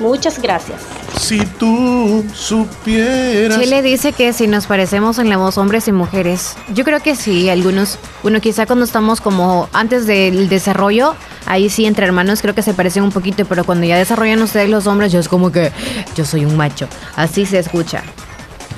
Muchas 0.00 0.40
gracias. 0.40 1.03
Si 1.18 1.40
tú 1.40 2.24
supieras. 2.34 3.58
Chile 3.58 3.82
dice 3.82 4.12
que 4.12 4.32
si 4.32 4.46
nos 4.46 4.66
parecemos 4.66 5.18
en 5.18 5.28
la 5.28 5.36
voz 5.36 5.58
hombres 5.58 5.88
y 5.88 5.92
mujeres. 5.92 6.56
Yo 6.74 6.84
creo 6.84 7.00
que 7.00 7.16
sí, 7.16 7.48
algunos. 7.48 7.98
Bueno, 8.22 8.40
quizá 8.40 8.66
cuando 8.66 8.84
estamos 8.84 9.20
como 9.20 9.68
antes 9.72 10.06
del 10.06 10.48
desarrollo, 10.48 11.14
ahí 11.46 11.70
sí 11.70 11.86
entre 11.86 12.06
hermanos 12.06 12.42
creo 12.42 12.54
que 12.54 12.62
se 12.62 12.74
parecen 12.74 13.04
un 13.04 13.12
poquito, 13.12 13.44
pero 13.46 13.64
cuando 13.64 13.86
ya 13.86 13.96
desarrollan 13.96 14.42
ustedes 14.42 14.68
los 14.68 14.86
hombres, 14.86 15.12
yo 15.12 15.20
es 15.20 15.28
como 15.28 15.50
que 15.50 15.72
yo 16.16 16.24
soy 16.24 16.44
un 16.44 16.56
macho. 16.56 16.88
Así 17.16 17.46
se 17.46 17.58
escucha. 17.58 18.02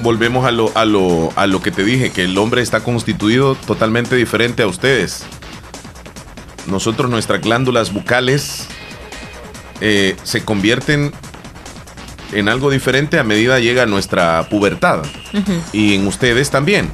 Volvemos 0.02 0.44
a 0.44 0.50
lo, 0.50 0.70
a, 0.74 0.84
lo, 0.84 1.32
a 1.36 1.46
lo 1.46 1.62
que 1.62 1.70
te 1.70 1.82
dije, 1.82 2.10
que 2.10 2.24
el 2.24 2.36
hombre 2.38 2.60
está 2.62 2.80
constituido 2.80 3.54
totalmente 3.54 4.14
diferente 4.14 4.62
a 4.62 4.66
ustedes. 4.66 5.24
Nosotros, 6.66 7.10
nuestras 7.10 7.40
glándulas 7.40 7.92
bucales 7.92 8.66
eh, 9.80 10.16
se 10.22 10.44
convierten 10.44 11.12
en 12.32 12.48
algo 12.48 12.70
diferente 12.70 13.18
a 13.18 13.24
medida 13.24 13.58
llega 13.60 13.86
nuestra 13.86 14.46
pubertad. 14.48 15.00
Y 15.72 15.94
en 15.94 16.06
ustedes 16.06 16.50
también. 16.50 16.90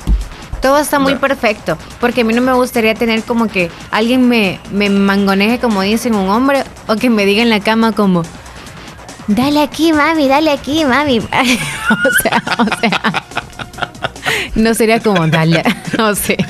Todo 0.61 0.79
está 0.79 0.99
muy 1.01 1.17
perfecto, 1.17 1.77
porque 2.01 2.21
a 2.21 2.25
mí 2.25 2.33
no 2.35 2.41
me 2.41 2.53
gustaría 2.53 2.95
tener 2.95 3.23
como 3.25 3.49
que 3.49 3.69
alguien 3.91 4.29
me, 4.29 4.61
me 4.71 4.89
mangoneje 4.91 5.59
como 5.59 5.83
dicen 5.83 6.15
un 6.15 6.29
hombre 6.29 6.63
o 6.87 6.95
que 6.97 7.11
me 7.11 7.27
diga 7.27 7.43
en 7.43 7.51
la 7.51 7.59
cama 7.59 7.91
como, 7.93 8.23
dale 9.27 9.61
aquí 9.61 9.93
mami, 9.93 10.29
dale 10.29 10.53
aquí 10.53 10.85
mami. 10.85 11.19
o 11.21 11.25
sea, 12.23 12.43
o 12.59 12.65
sea, 12.81 13.25
no 14.55 14.73
sería 14.75 15.01
como 15.01 15.27
dale, 15.27 15.65
no 15.99 16.15
sé. 16.15 16.37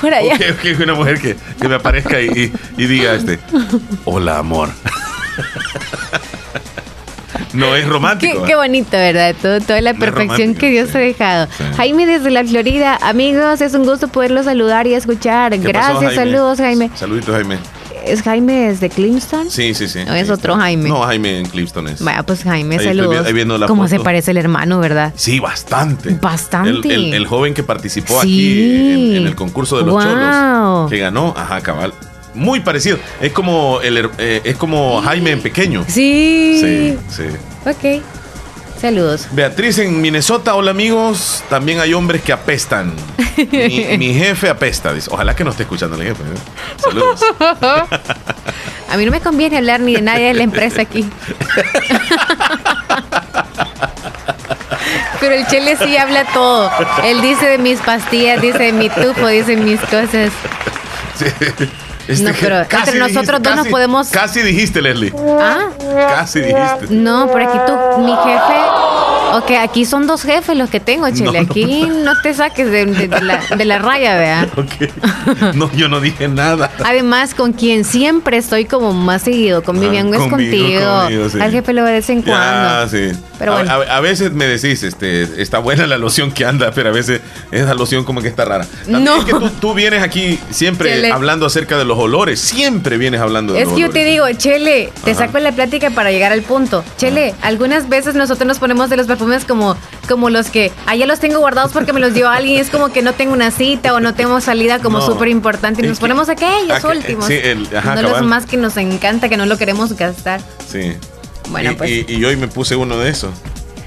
Por 0.00 0.12
allá. 0.14 0.34
Ok, 0.34 0.40
ok, 0.52 0.80
una 0.82 0.94
mujer 0.94 1.20
que, 1.20 1.36
que 1.60 1.68
me 1.68 1.74
aparezca 1.76 2.20
y, 2.20 2.26
y- 2.28 2.52
y 2.82 2.86
diga 2.86 3.14
este, 3.14 3.38
hola 4.04 4.38
amor. 4.38 4.70
No 7.52 7.74
es 7.74 7.86
romántico. 7.88 8.44
qué 8.44 8.54
bonito, 8.54 8.90
¿verdad? 8.92 9.34
Todo, 9.40 9.60
toda 9.60 9.80
la 9.80 9.92
No 9.94 9.98
perfección 9.98 10.54
que 10.54 10.70
Dios 10.70 10.94
ha 10.94 10.98
dejado. 10.98 11.48
Jaime 11.76 12.06
desde 12.06 12.30
la 12.30 12.44
Florida, 12.44 12.98
amigos, 13.02 13.60
es 13.60 13.74
un 13.74 13.84
gusto 13.84 14.08
poderlos 14.08 14.44
saludar 14.46 14.86
y 14.86 14.94
escuchar. 14.94 15.52
¿Qué 15.52 15.58
pasó, 15.58 15.98
Gracias, 15.98 16.14
Jaime? 16.14 16.14
saludos, 16.32 16.58
Jaime. 16.58 16.90
Saluditos, 16.94 17.34
Jaime. 17.34 17.58
¿Es 18.04 18.22
Jaime 18.22 18.68
desde 18.68 18.88
Clemson? 18.88 19.50
Sí, 19.50 19.74
sí, 19.74 19.88
sí. 19.88 19.98
¿O 20.08 20.12
es 20.12 20.30
otro. 20.30 20.54
Jaime? 20.56 20.88
No, 20.88 21.00
Jaime 21.02 21.40
en 21.40 21.46
Clifton 21.46 21.88
es. 21.88 22.00
Vaya, 22.04 22.22
pues 22.22 22.44
Jaime, 22.44 22.76
Ahí 22.76 22.86
estoy 22.86 22.96
saludos. 22.96 23.26
ahí 23.26 23.32
viendo 23.32 23.58
la 23.58 23.66
¿Cómo 23.66 23.88
se 23.88 23.98
parece 23.98 24.30
el 24.30 24.36
hermano, 24.36 24.78
verdad? 24.78 25.12
Sí, 25.16 25.40
bastante. 25.40 26.10
Bastante. 26.20 26.94
El, 26.94 27.06
el- 27.06 27.14
el 27.14 27.26
joven 27.26 27.52
que 27.52 27.64
participó 27.64 28.20
Sí. 28.22 28.28
aquí 28.28 29.10
en, 29.10 29.16
en 29.22 29.26
el 29.26 29.34
concurso 29.34 29.76
de 29.78 29.82
los 29.86 29.94
Wow. 29.94 30.02
cholos, 30.04 30.90
que 30.90 30.98
ganó, 30.98 31.34
ajá, 31.36 31.60
cabal. 31.62 31.92
Muy 32.36 32.60
parecido. 32.60 32.98
Es 33.20 33.32
como 33.32 33.80
el 33.80 34.10
eh, 34.18 34.42
es 34.44 34.56
como 34.56 35.00
Jaime 35.02 35.32
en 35.32 35.42
pequeño. 35.42 35.84
Sí. 35.88 36.58
Sí, 36.60 36.98
sí. 37.08 37.24
Ok. 37.68 38.02
Saludos. 38.80 39.28
Beatriz 39.32 39.78
en 39.78 40.00
Minnesota, 40.02 40.54
hola 40.54 40.70
amigos. 40.70 41.42
También 41.48 41.80
hay 41.80 41.94
hombres 41.94 42.22
que 42.22 42.32
apestan. 42.32 42.92
Mi, 43.50 43.86
mi 43.98 44.12
jefe 44.14 44.50
apesta, 44.50 44.92
dice. 44.92 45.08
Ojalá 45.10 45.34
que 45.34 45.44
no 45.44 45.50
esté 45.50 45.62
escuchando 45.62 45.96
el 45.96 46.08
jefe. 46.08 46.22
¿eh? 46.22 46.36
Saludos. 46.76 47.20
A 48.88 48.96
mí 48.96 49.04
no 49.04 49.10
me 49.10 49.20
conviene 49.20 49.56
hablar 49.56 49.80
ni 49.80 49.94
de 49.94 50.02
nadie 50.02 50.26
de 50.26 50.34
la 50.34 50.42
empresa 50.42 50.82
aquí. 50.82 51.08
Pero 55.20 55.34
el 55.34 55.46
Chele 55.46 55.76
sí 55.76 55.96
habla 55.96 56.24
todo. 56.32 56.70
Él 57.02 57.22
dice 57.22 57.46
de 57.46 57.58
mis 57.58 57.80
pastillas, 57.80 58.40
dice 58.40 58.58
de 58.58 58.72
mi 58.72 58.88
tufo, 58.90 59.26
dice 59.26 59.56
mis 59.56 59.80
cosas. 59.80 60.30
Sí. 61.18 61.26
Este 62.08 62.24
No, 62.24 62.32
que 62.32 62.40
pero 62.40 62.58
entre 62.60 62.98
nosotros 62.98 63.42
dos 63.42 63.52
nos 63.52 63.62
casi- 63.64 63.70
podemos- 63.70 64.08
Casi 64.10 64.42
dijiste, 64.42 64.80
Leslie. 64.80 65.12
¿Ah? 65.40 65.68
Casi 66.10 66.40
dijiste. 66.40 66.86
No, 66.90 67.26
por 67.30 67.42
aquí 67.42 67.58
tú, 67.66 68.00
mi 68.02 68.12
jefe. 68.14 69.15
Ok, 69.36 69.50
aquí 69.60 69.84
son 69.84 70.06
dos 70.06 70.22
jefes 70.22 70.56
los 70.56 70.70
que 70.70 70.80
tengo. 70.80 71.08
No, 71.08 71.32
no. 71.32 71.38
Aquí 71.40 71.86
no 72.04 72.12
te 72.22 72.32
saques 72.34 72.70
de, 72.70 72.86
de- 72.86 73.08
de 73.08 73.20
la, 73.20 73.40
de 73.56 73.64
la 73.64 73.78
raya, 73.78 74.16
vea. 74.16 74.48
No, 75.54 75.70
yo 75.72 75.88
no 75.88 76.00
dije 76.00 76.28
nada. 76.28 76.70
Además, 76.84 77.34
con 77.34 77.52
quien 77.52 77.84
siempre 77.84 78.36
estoy 78.36 78.64
como 78.64 78.92
más 78.92 79.22
seguido, 79.22 79.62
con 79.62 79.80
Vivian 79.80 80.12
es 80.14 80.20
contigo. 80.28 81.08
sí. 81.30 81.40
Al 81.40 81.50
jefe 81.50 81.72
lo 81.72 81.84
de 81.84 81.92
vez 81.92 82.08
en 82.10 82.22
cuando. 82.22 82.84
Ya, 82.84 82.88
sí. 82.88 83.18
Pero 83.38 83.52
a, 83.52 83.54
bueno. 83.56 83.70
a- 83.72 83.96
a 83.96 84.00
veces 84.00 84.32
me 84.32 84.46
decís, 84.46 84.82
este, 84.82 85.42
está 85.42 85.58
buena 85.58 85.86
la 85.86 85.98
loción 85.98 86.30
que 86.32 86.44
anda, 86.46 86.70
pero 86.72 86.88
a 86.88 86.92
veces 86.92 87.20
esa 87.50 87.74
loción 87.74 88.04
como 88.04 88.22
que 88.22 88.28
está 88.28 88.44
rara. 88.44 88.66
También 88.84 89.04
No. 89.04 89.16
es 89.18 89.24
que 89.24 89.32
tú, 89.32 89.50
tú 89.60 89.74
vienes 89.74 90.02
aquí 90.02 90.38
siempre 90.50 90.90
Chele. 90.94 91.12
hablando 91.12 91.44
acerca 91.46 91.76
de 91.76 91.84
los 91.84 91.98
olores. 91.98 92.40
Siempre 92.40 92.96
vienes 92.96 93.20
hablando 93.20 93.52
de 93.52 93.60
Es 93.60 93.64
los 93.66 93.74
que 93.74 93.80
yo 93.80 93.86
olores. 93.88 94.04
te 94.04 94.10
digo, 94.10 94.26
Chele, 94.38 94.92
te 95.04 95.10
Ajá. 95.10 95.26
saco 95.26 95.38
la 95.38 95.52
plática 95.52 95.90
para 95.90 96.10
llegar 96.10 96.32
al 96.32 96.42
punto. 96.42 96.84
Chele, 96.96 97.34
algunas 97.42 97.88
veces 97.88 98.14
nosotros 98.14 98.46
nos 98.46 98.58
ponemos 98.58 98.88
de 98.88 98.96
los 98.96 99.06
perfumes 99.06 99.25
como, 99.44 99.76
como 100.08 100.30
los 100.30 100.50
que 100.50 100.72
allá 100.86 101.06
los 101.06 101.18
tengo 101.20 101.38
guardados 101.38 101.72
porque 101.72 101.92
me 101.92 102.00
los 102.00 102.14
dio 102.14 102.28
alguien. 102.28 102.60
Es 102.60 102.70
como 102.70 102.92
que 102.92 103.02
no 103.02 103.12
tengo 103.12 103.32
una 103.32 103.50
cita 103.50 103.94
o 103.94 104.00
no 104.00 104.14
tengo 104.14 104.40
salida 104.40 104.78
como 104.78 104.98
No. 104.98 105.06
súper 105.06 105.28
importante. 105.28 105.84
Y 105.84 105.88
nos 105.88 105.98
ponemos 105.98 106.28
aquellos 106.28 106.70
Ah, 106.70 106.80
que- 106.80 106.86
últimos. 106.98 107.26
sí, 107.26 107.34
el- 107.42 107.68
ajá, 107.76 107.94
no 107.96 108.02
los 108.02 108.12
cabal. 108.12 108.26
más 108.28 108.46
que 108.46 108.56
nos 108.56 108.76
encanta, 108.76 109.28
que 109.28 109.36
no 109.36 109.46
lo 109.46 109.56
queremos 109.58 109.92
gastar. 109.94 110.40
Sí. 110.70 110.92
Bueno, 111.50 111.72
y, 111.72 111.74
pues. 111.74 111.90
y- 111.90 112.04
y 112.08 112.24
hoy 112.24 112.36
me 112.36 112.48
puse 112.48 112.76
uno 112.76 112.98
de 112.98 113.10
esos. 113.10 113.30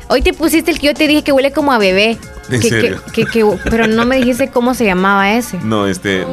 Hoy 0.08 0.22
te 0.22 0.34
pusiste 0.34 0.72
el 0.72 0.80
que 0.80 0.88
yo 0.88 0.94
te 0.94 1.08
dije 1.08 1.24
que 1.24 1.32
huele 1.32 1.52
como 1.52 1.72
a 1.72 1.78
bebé. 1.78 2.18
¿En 2.50 2.60
Que- 2.62 2.70
serio? 2.70 3.04
que- 3.14 3.26
que- 3.26 3.46
pero 3.70 3.86
no 3.86 4.06
me 4.06 4.16
dijiste 4.18 4.50
cómo 4.50 4.74
se 4.74 4.84
llamaba 4.86 5.34
ese. 5.34 5.58
No, 5.64 5.86
este. 5.88 6.26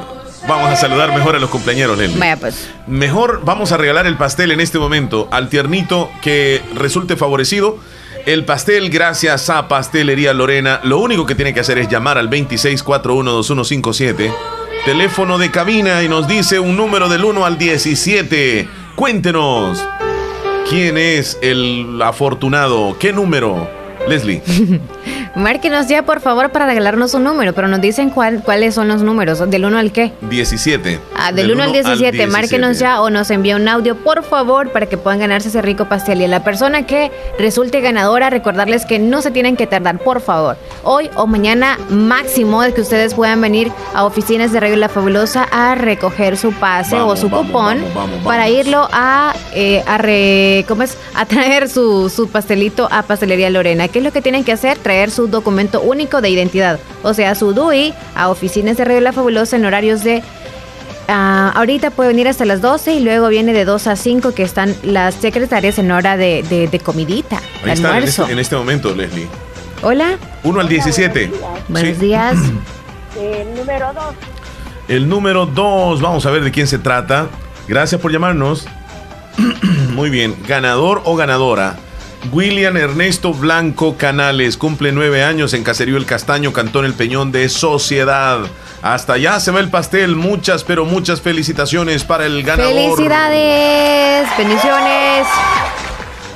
Vamos 0.49 0.71
a 0.71 0.77
saludar 0.77 1.13
mejor 1.13 1.35
a 1.35 1.41
los 1.41 1.51
cumpleaños, 1.51 1.99
Leslie. 1.99 2.19
Vaya, 2.21 2.37
pues. 2.37 2.69
Mejor 2.87 3.41
vamos 3.45 3.73
a 3.73 3.77
regalar 3.77 4.07
el 4.07 4.17
pastel 4.17 4.53
en 4.53 4.61
este 4.61 4.79
momento 4.79 5.29
al 5.33 5.49
tiernito 5.49 6.09
que 6.23 6.63
resulte 6.75 7.17
favorecido. 7.17 7.79
El 8.27 8.45
pastel 8.45 8.91
gracias 8.91 9.49
a 9.51 9.69
Pastelería 9.69 10.35
Lorena. 10.35 10.81
Lo 10.83 10.99
único 10.99 11.27
que 11.27 11.37
tiene 11.37 11.55
que 11.55 11.61
hacer 11.61 11.79
es 11.79 11.89
llamar 11.89 12.19
al 12.19 12.29
26412157. 12.29 14.35
Teléfono 14.85 15.39
de 15.39 15.53
cabina 15.53 16.03
y 16.03 16.09
nos 16.09 16.27
dice 16.27 16.59
un 16.59 16.77
número 16.77 17.09
del 17.09 17.25
1 17.25 17.47
al 17.47 17.57
17. 17.57 18.69
Cuéntenos. 18.97 19.81
¿Quién 20.69 20.99
es 20.99 21.39
el 21.41 22.03
afortunado? 22.03 22.97
¿Qué 22.99 23.13
número? 23.13 23.71
Leslie. 24.09 24.43
Márquenos 25.35 25.89
ya, 25.89 26.03
por 26.03 26.21
favor, 26.21 26.51
para 26.51 26.67
regalarnos 26.67 27.15
un 27.15 27.25
número, 27.25 27.53
pero 27.53 27.69
nos 27.69 27.81
dicen 27.81 28.11
cuál, 28.11 28.43
cuáles 28.43 28.75
son 28.75 28.89
los 28.89 29.03
números. 29.03 29.39
¿Del 29.51 29.65
1 29.65 29.79
al 29.79 29.93
qué? 29.93 30.13
17. 30.23 31.01
Ah, 31.17 31.33
del 31.33 31.51
1 31.53 31.63
al 31.63 31.73
17, 31.73 32.27
márquenos 32.27 32.79
ya 32.79 33.01
o 33.03 33.11
nos 33.11 33.31
envía 33.31 33.57
un 33.57 33.69
audio, 33.69 33.97
por 33.97 34.23
favor, 34.25 34.71
para 34.73 34.87
que 34.87 34.97
puedan 34.97 35.19
ganarse 35.21 35.49
ese 35.49 35.63
rico 35.63 35.87
pastel. 35.87 36.21
Y 36.21 36.25
a 36.25 36.29
la 36.29 36.43
persona 36.45 36.87
que 36.87 37.11
resulte 37.39 37.81
ganadora, 37.81 38.31
recordarles 38.31 38.87
que 38.87 38.99
no 38.99 39.21
se 39.23 39.31
tienen 39.31 39.57
que 39.57 39.67
tardar, 39.67 39.99
por 39.99 40.21
favor. 40.21 40.57
Hoy 40.83 41.11
o 41.17 41.27
mañana 41.27 41.79
máximo 41.91 42.63
de 42.63 42.73
que 42.73 42.81
ustedes 42.81 43.15
puedan 43.15 43.41
venir 43.41 43.71
a 43.95 44.05
oficinas 44.05 44.53
de 44.53 44.61
Radio 44.61 44.77
La 44.77 44.89
Fabulosa 44.89 45.47
a 45.51 45.75
recoger 45.75 46.37
su 46.37 46.53
pase 46.53 46.97
Vamos, 46.97 47.13
o 47.13 47.17
su 47.23 47.29
vamos, 47.29 47.47
cupón 47.47 47.79
vamos, 47.83 47.95
vamos, 47.95 48.25
para 48.25 48.49
irlo 48.49 48.89
a, 48.93 49.35
eh, 49.55 49.83
a, 49.87 49.99
re- 49.99 50.65
¿cómo 50.69 50.83
es? 50.83 50.97
a 51.15 51.27
traer 51.27 51.69
su, 51.69 52.09
su 52.09 52.29
pastelito 52.29 52.89
a 52.91 53.03
Pastelería 53.03 53.51
Lorena. 53.51 53.89
¿Qué 53.89 53.99
es 53.99 54.05
lo 54.05 54.13
que 54.13 54.23
tienen 54.23 54.45
que 54.45 54.53
hacer? 54.53 54.79
Traer 54.79 54.96
su 54.97 55.11
su 55.11 55.29
documento 55.29 55.81
único 55.81 56.21
de 56.21 56.29
identidad, 56.31 56.79
o 57.03 57.15
sea, 57.15 57.35
su 57.35 57.53
DUI, 57.55 57.95
a 58.15 58.29
oficinas 58.29 58.77
de 58.77 58.85
Radio 58.85 59.01
La 59.01 59.13
Fabulosa 59.13 59.57
en 59.57 59.65
horarios 59.65 60.03
de 60.05 60.23
Ah, 61.09 61.53
ahorita 61.55 61.91
puede 61.93 62.09
venir 62.09 62.27
hasta 62.27 62.45
las 62.45 62.61
12 62.61 62.95
y 62.95 63.01
luego 63.01 63.29
viene 63.29 63.53
de 63.53 63.65
2 63.65 63.87
a 63.87 63.95
5 63.95 64.35
que 64.35 64.43
están 64.43 64.75
las 64.83 65.15
secretarias 65.15 65.79
en 65.79 65.93
hora 65.93 66.17
de, 66.17 66.43
de- 66.43 66.67
de 66.67 66.81
comidita, 66.81 67.37
Ahí 67.65 67.71
está 67.71 67.73
en 67.73 67.87
almuerzo. 67.87 68.23
este, 68.23 68.33
en 68.33 68.39
este 68.41 68.57
momento, 68.57 68.93
Leslie. 68.93 69.29
Hola, 69.83 70.19
1 70.43 70.61
al 70.61 70.69
17. 70.69 71.31
buenos 71.69 71.95
Sí. 71.97 72.01
días. 72.07 72.35
El 73.21 73.55
número 73.55 73.93
dos. 73.93 74.15
El 74.89 75.09
número 75.09 75.47
2, 75.47 76.01
vamos 76.01 76.27
a 76.27 76.31
ver 76.31 76.43
de 76.43 76.51
quién 76.51 76.67
se 76.67 76.79
trata. 76.79 77.29
Gracias 77.69 78.01
por 78.01 78.11
llamarnos. 78.11 78.67
Muy 79.95 80.11
bien, 80.11 80.35
ganador 80.49 81.03
o 81.05 81.15
ganadora. 81.17 81.77
William 82.33 82.77
Ernesto 82.77 83.33
Blanco 83.33 83.97
Canales 83.97 84.57
cumple 84.57 84.93
nueve 84.93 85.23
años 85.23 85.55
en 85.55 85.63
Caserío 85.63 85.97
El 85.97 86.07
Castaño, 86.07 86.53
Cantón 86.53 86.85
El 86.85 86.95
Peñón 86.95 87.31
de 87.33 87.49
Sociedad. 87.49 88.41
Hasta 88.83 89.15
allá 89.15 89.39
se 89.41 89.51
va 89.51 89.61
el 89.61 89.71
pastel. 89.71 90.17
Muchas, 90.17 90.65
pero 90.65 90.85
muchas 90.85 91.21
felicitaciones 91.21 92.05
para 92.05 92.27
el 92.27 92.43
ganador. 92.43 92.75
Felicidades, 92.75 94.29
bendiciones. 94.39 95.27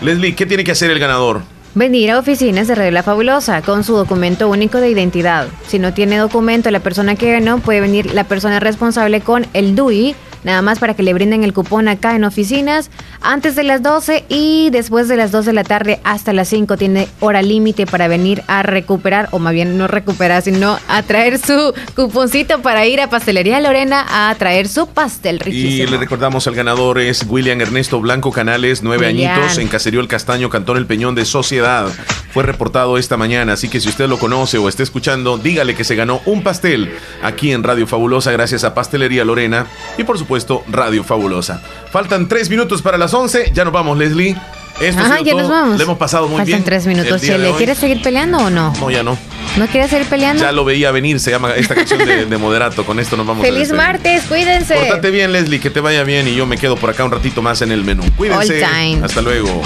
Leslie, 0.01 0.35
¿qué 0.35 0.47
tiene 0.47 0.65
que 0.65 0.73
hacer 0.73 0.91
el 0.91 0.99
ganador? 0.99 1.43
Venir 1.75 2.11
a 2.11 2.19
oficinas 2.19 2.67
de 2.67 2.75
Radio 2.75 2.91
La 2.91 3.03
Fabulosa 3.03 3.62
con 3.62 3.85
su 3.85 3.95
documento 3.95 4.49
único 4.49 4.79
de 4.79 4.91
identidad. 4.91 5.47
Si 5.69 5.79
no 5.79 5.95
tiene 5.95 6.19
documento 6.19 6.71
la 6.71 6.81
persona 6.81 7.15
que 7.15 7.31
ganó, 7.31 7.59
puede 7.59 7.81
venir 7.81 8.12
la 8.12 8.25
persona 8.25 8.59
responsable 8.59 9.21
con 9.21 9.47
el 9.53 9.77
DUI, 9.77 10.17
nada 10.43 10.62
más 10.62 10.81
para 10.81 10.95
que 10.95 11.05
le 11.05 11.15
brinden 11.15 11.45
el 11.45 11.53
cupón 11.53 11.87
acá 11.87 12.17
en 12.17 12.25
oficinas 12.25 12.91
antes 13.22 13.56
de 13.56 13.64
las 13.64 13.82
12 13.82 14.24
y 14.28 14.70
después 14.70 15.09
de 15.09 15.16
las 15.16 15.30
2 15.32 15.47
de 15.47 15.52
la 15.52 15.64
tarde 15.64 16.01
hasta 16.05 16.32
las 16.32 16.48
5 16.48 16.76
tiene 16.76 17.09
hora 17.20 17.42
límite 17.42 17.86
para 17.86 18.09
venir 18.09 18.42
a 18.47 18.62
recuperar, 18.62 19.28
o 19.32 19.38
más 19.38 19.52
bien 19.52 19.76
no 19.78 19.86
recuperar, 19.88 20.42
sino 20.42 20.78
a 20.88 21.02
traer 21.02 21.38
su 21.38 21.74
cuponcito 21.94 22.60
para 22.62 22.86
ir 22.86 23.01
a 23.01 23.09
Pastelería 23.10 23.60
Lorena 23.60 24.06
a 24.09 24.34
traer 24.36 24.68
su 24.68 24.86
pastel 24.86 25.36
Y 25.36 25.38
riquísimo. 25.38 25.90
le 25.90 25.98
recordamos 25.98 26.47
al 26.47 26.55
ganador 26.55 26.98
es 26.98 27.24
William 27.28 27.60
Ernesto 27.60 28.01
Blanco 28.01 28.32
Canales, 28.32 28.82
nueve 28.82 29.06
William. 29.09 29.32
añitos, 29.34 29.59
en 29.59 29.68
Caserío 29.68 30.01
El 30.01 30.09
Castaño, 30.09 30.48
Cantón 30.48 30.76
El 30.76 30.86
Peñón 30.86 31.14
de 31.14 31.24
Sociedad. 31.24 31.88
Fue 32.32 32.44
reportado 32.44 32.97
esta 32.97 33.16
mañana, 33.16 33.55
así 33.55 33.68
que 33.68 33.80
si 33.80 33.88
usted 33.88 34.09
lo 34.09 34.18
conoce 34.18 34.56
o 34.59 34.68
está 34.68 34.82
escuchando, 34.82 35.36
dígale 35.36 35.74
que 35.74 35.84
se 35.84 35.97
ganó 35.97 36.20
un 36.26 36.42
pastel 36.42 36.92
aquí 37.22 37.52
en 37.52 37.62
Radio 37.64 37.86
Fabulosa 37.86 38.30
gracias 38.30 38.62
a 38.64 38.72
Pastelería 38.74 39.24
Lorena 39.24 39.66
y 39.98 40.05
por 40.05 40.16
supuesto 40.18 40.62
Radio 40.68 41.02
Fabulosa. 41.02 41.60
Faltan 41.90 42.28
tres 42.28 42.48
minutos 42.48 42.82
para 42.82 42.98
las 42.98 43.10
11, 43.15 43.53
ya 43.55 43.65
nos 43.65 43.73
vamos 43.73 43.97
Leslie. 43.99 44.37
Esto 44.81 45.03
Ajá, 45.03 45.20
ya 45.20 45.32
todo. 45.32 45.43
nos 45.43 45.51
vamos. 45.51 45.77
Le 45.77 45.85
hemos 45.85 45.99
pasado 45.99 46.27
muy 46.27 46.39
Faltan 46.39 46.47
bien. 46.47 46.65
tres 46.65 46.87
minutos. 46.87 47.20
día 47.20 47.32
de 47.32 47.39
¿Le 47.39 47.51
hoy. 47.51 47.57
quieres 47.59 47.77
seguir 47.77 48.01
peleando 48.01 48.39
o 48.39 48.49
no? 48.49 48.73
No, 48.81 48.91
ya 48.91 49.03
no. 49.03 49.19
¿No 49.59 49.66
quieres 49.66 49.91
seguir 49.91 50.07
peleando? 50.07 50.43
Ya 50.43 50.53
lo 50.53 50.65
veía 50.65 50.91
venir, 50.91 51.20
se 51.20 51.31
llama 51.31 51.53
esta 51.55 51.74
canción 51.74 51.99
de, 51.99 52.24
de 52.24 52.39
Moderato. 52.39 52.87
Con 52.87 52.99
esto 52.99 53.16
nos 53.16 53.27
vamos 53.27 53.45
Feliz 53.45 53.73
martes, 53.73 54.23
cuídense. 54.23 54.74
Pórtate 54.77 55.11
bien, 55.11 55.32
Leslie, 55.32 55.61
que 55.61 55.69
te 55.69 55.81
vaya 55.81 56.03
bien 56.05 56.28
y 56.28 56.35
yo 56.35 56.47
me 56.47 56.57
quedo 56.57 56.77
por 56.77 56.89
acá 56.89 57.05
un 57.05 57.11
ratito 57.11 57.43
más 57.43 57.61
en 57.61 57.73
el 57.73 57.85
menú. 57.85 58.05
Cuídense. 58.16 58.65
All 58.65 58.70
time. 58.70 59.05
Hasta 59.05 59.20
luego. 59.20 59.61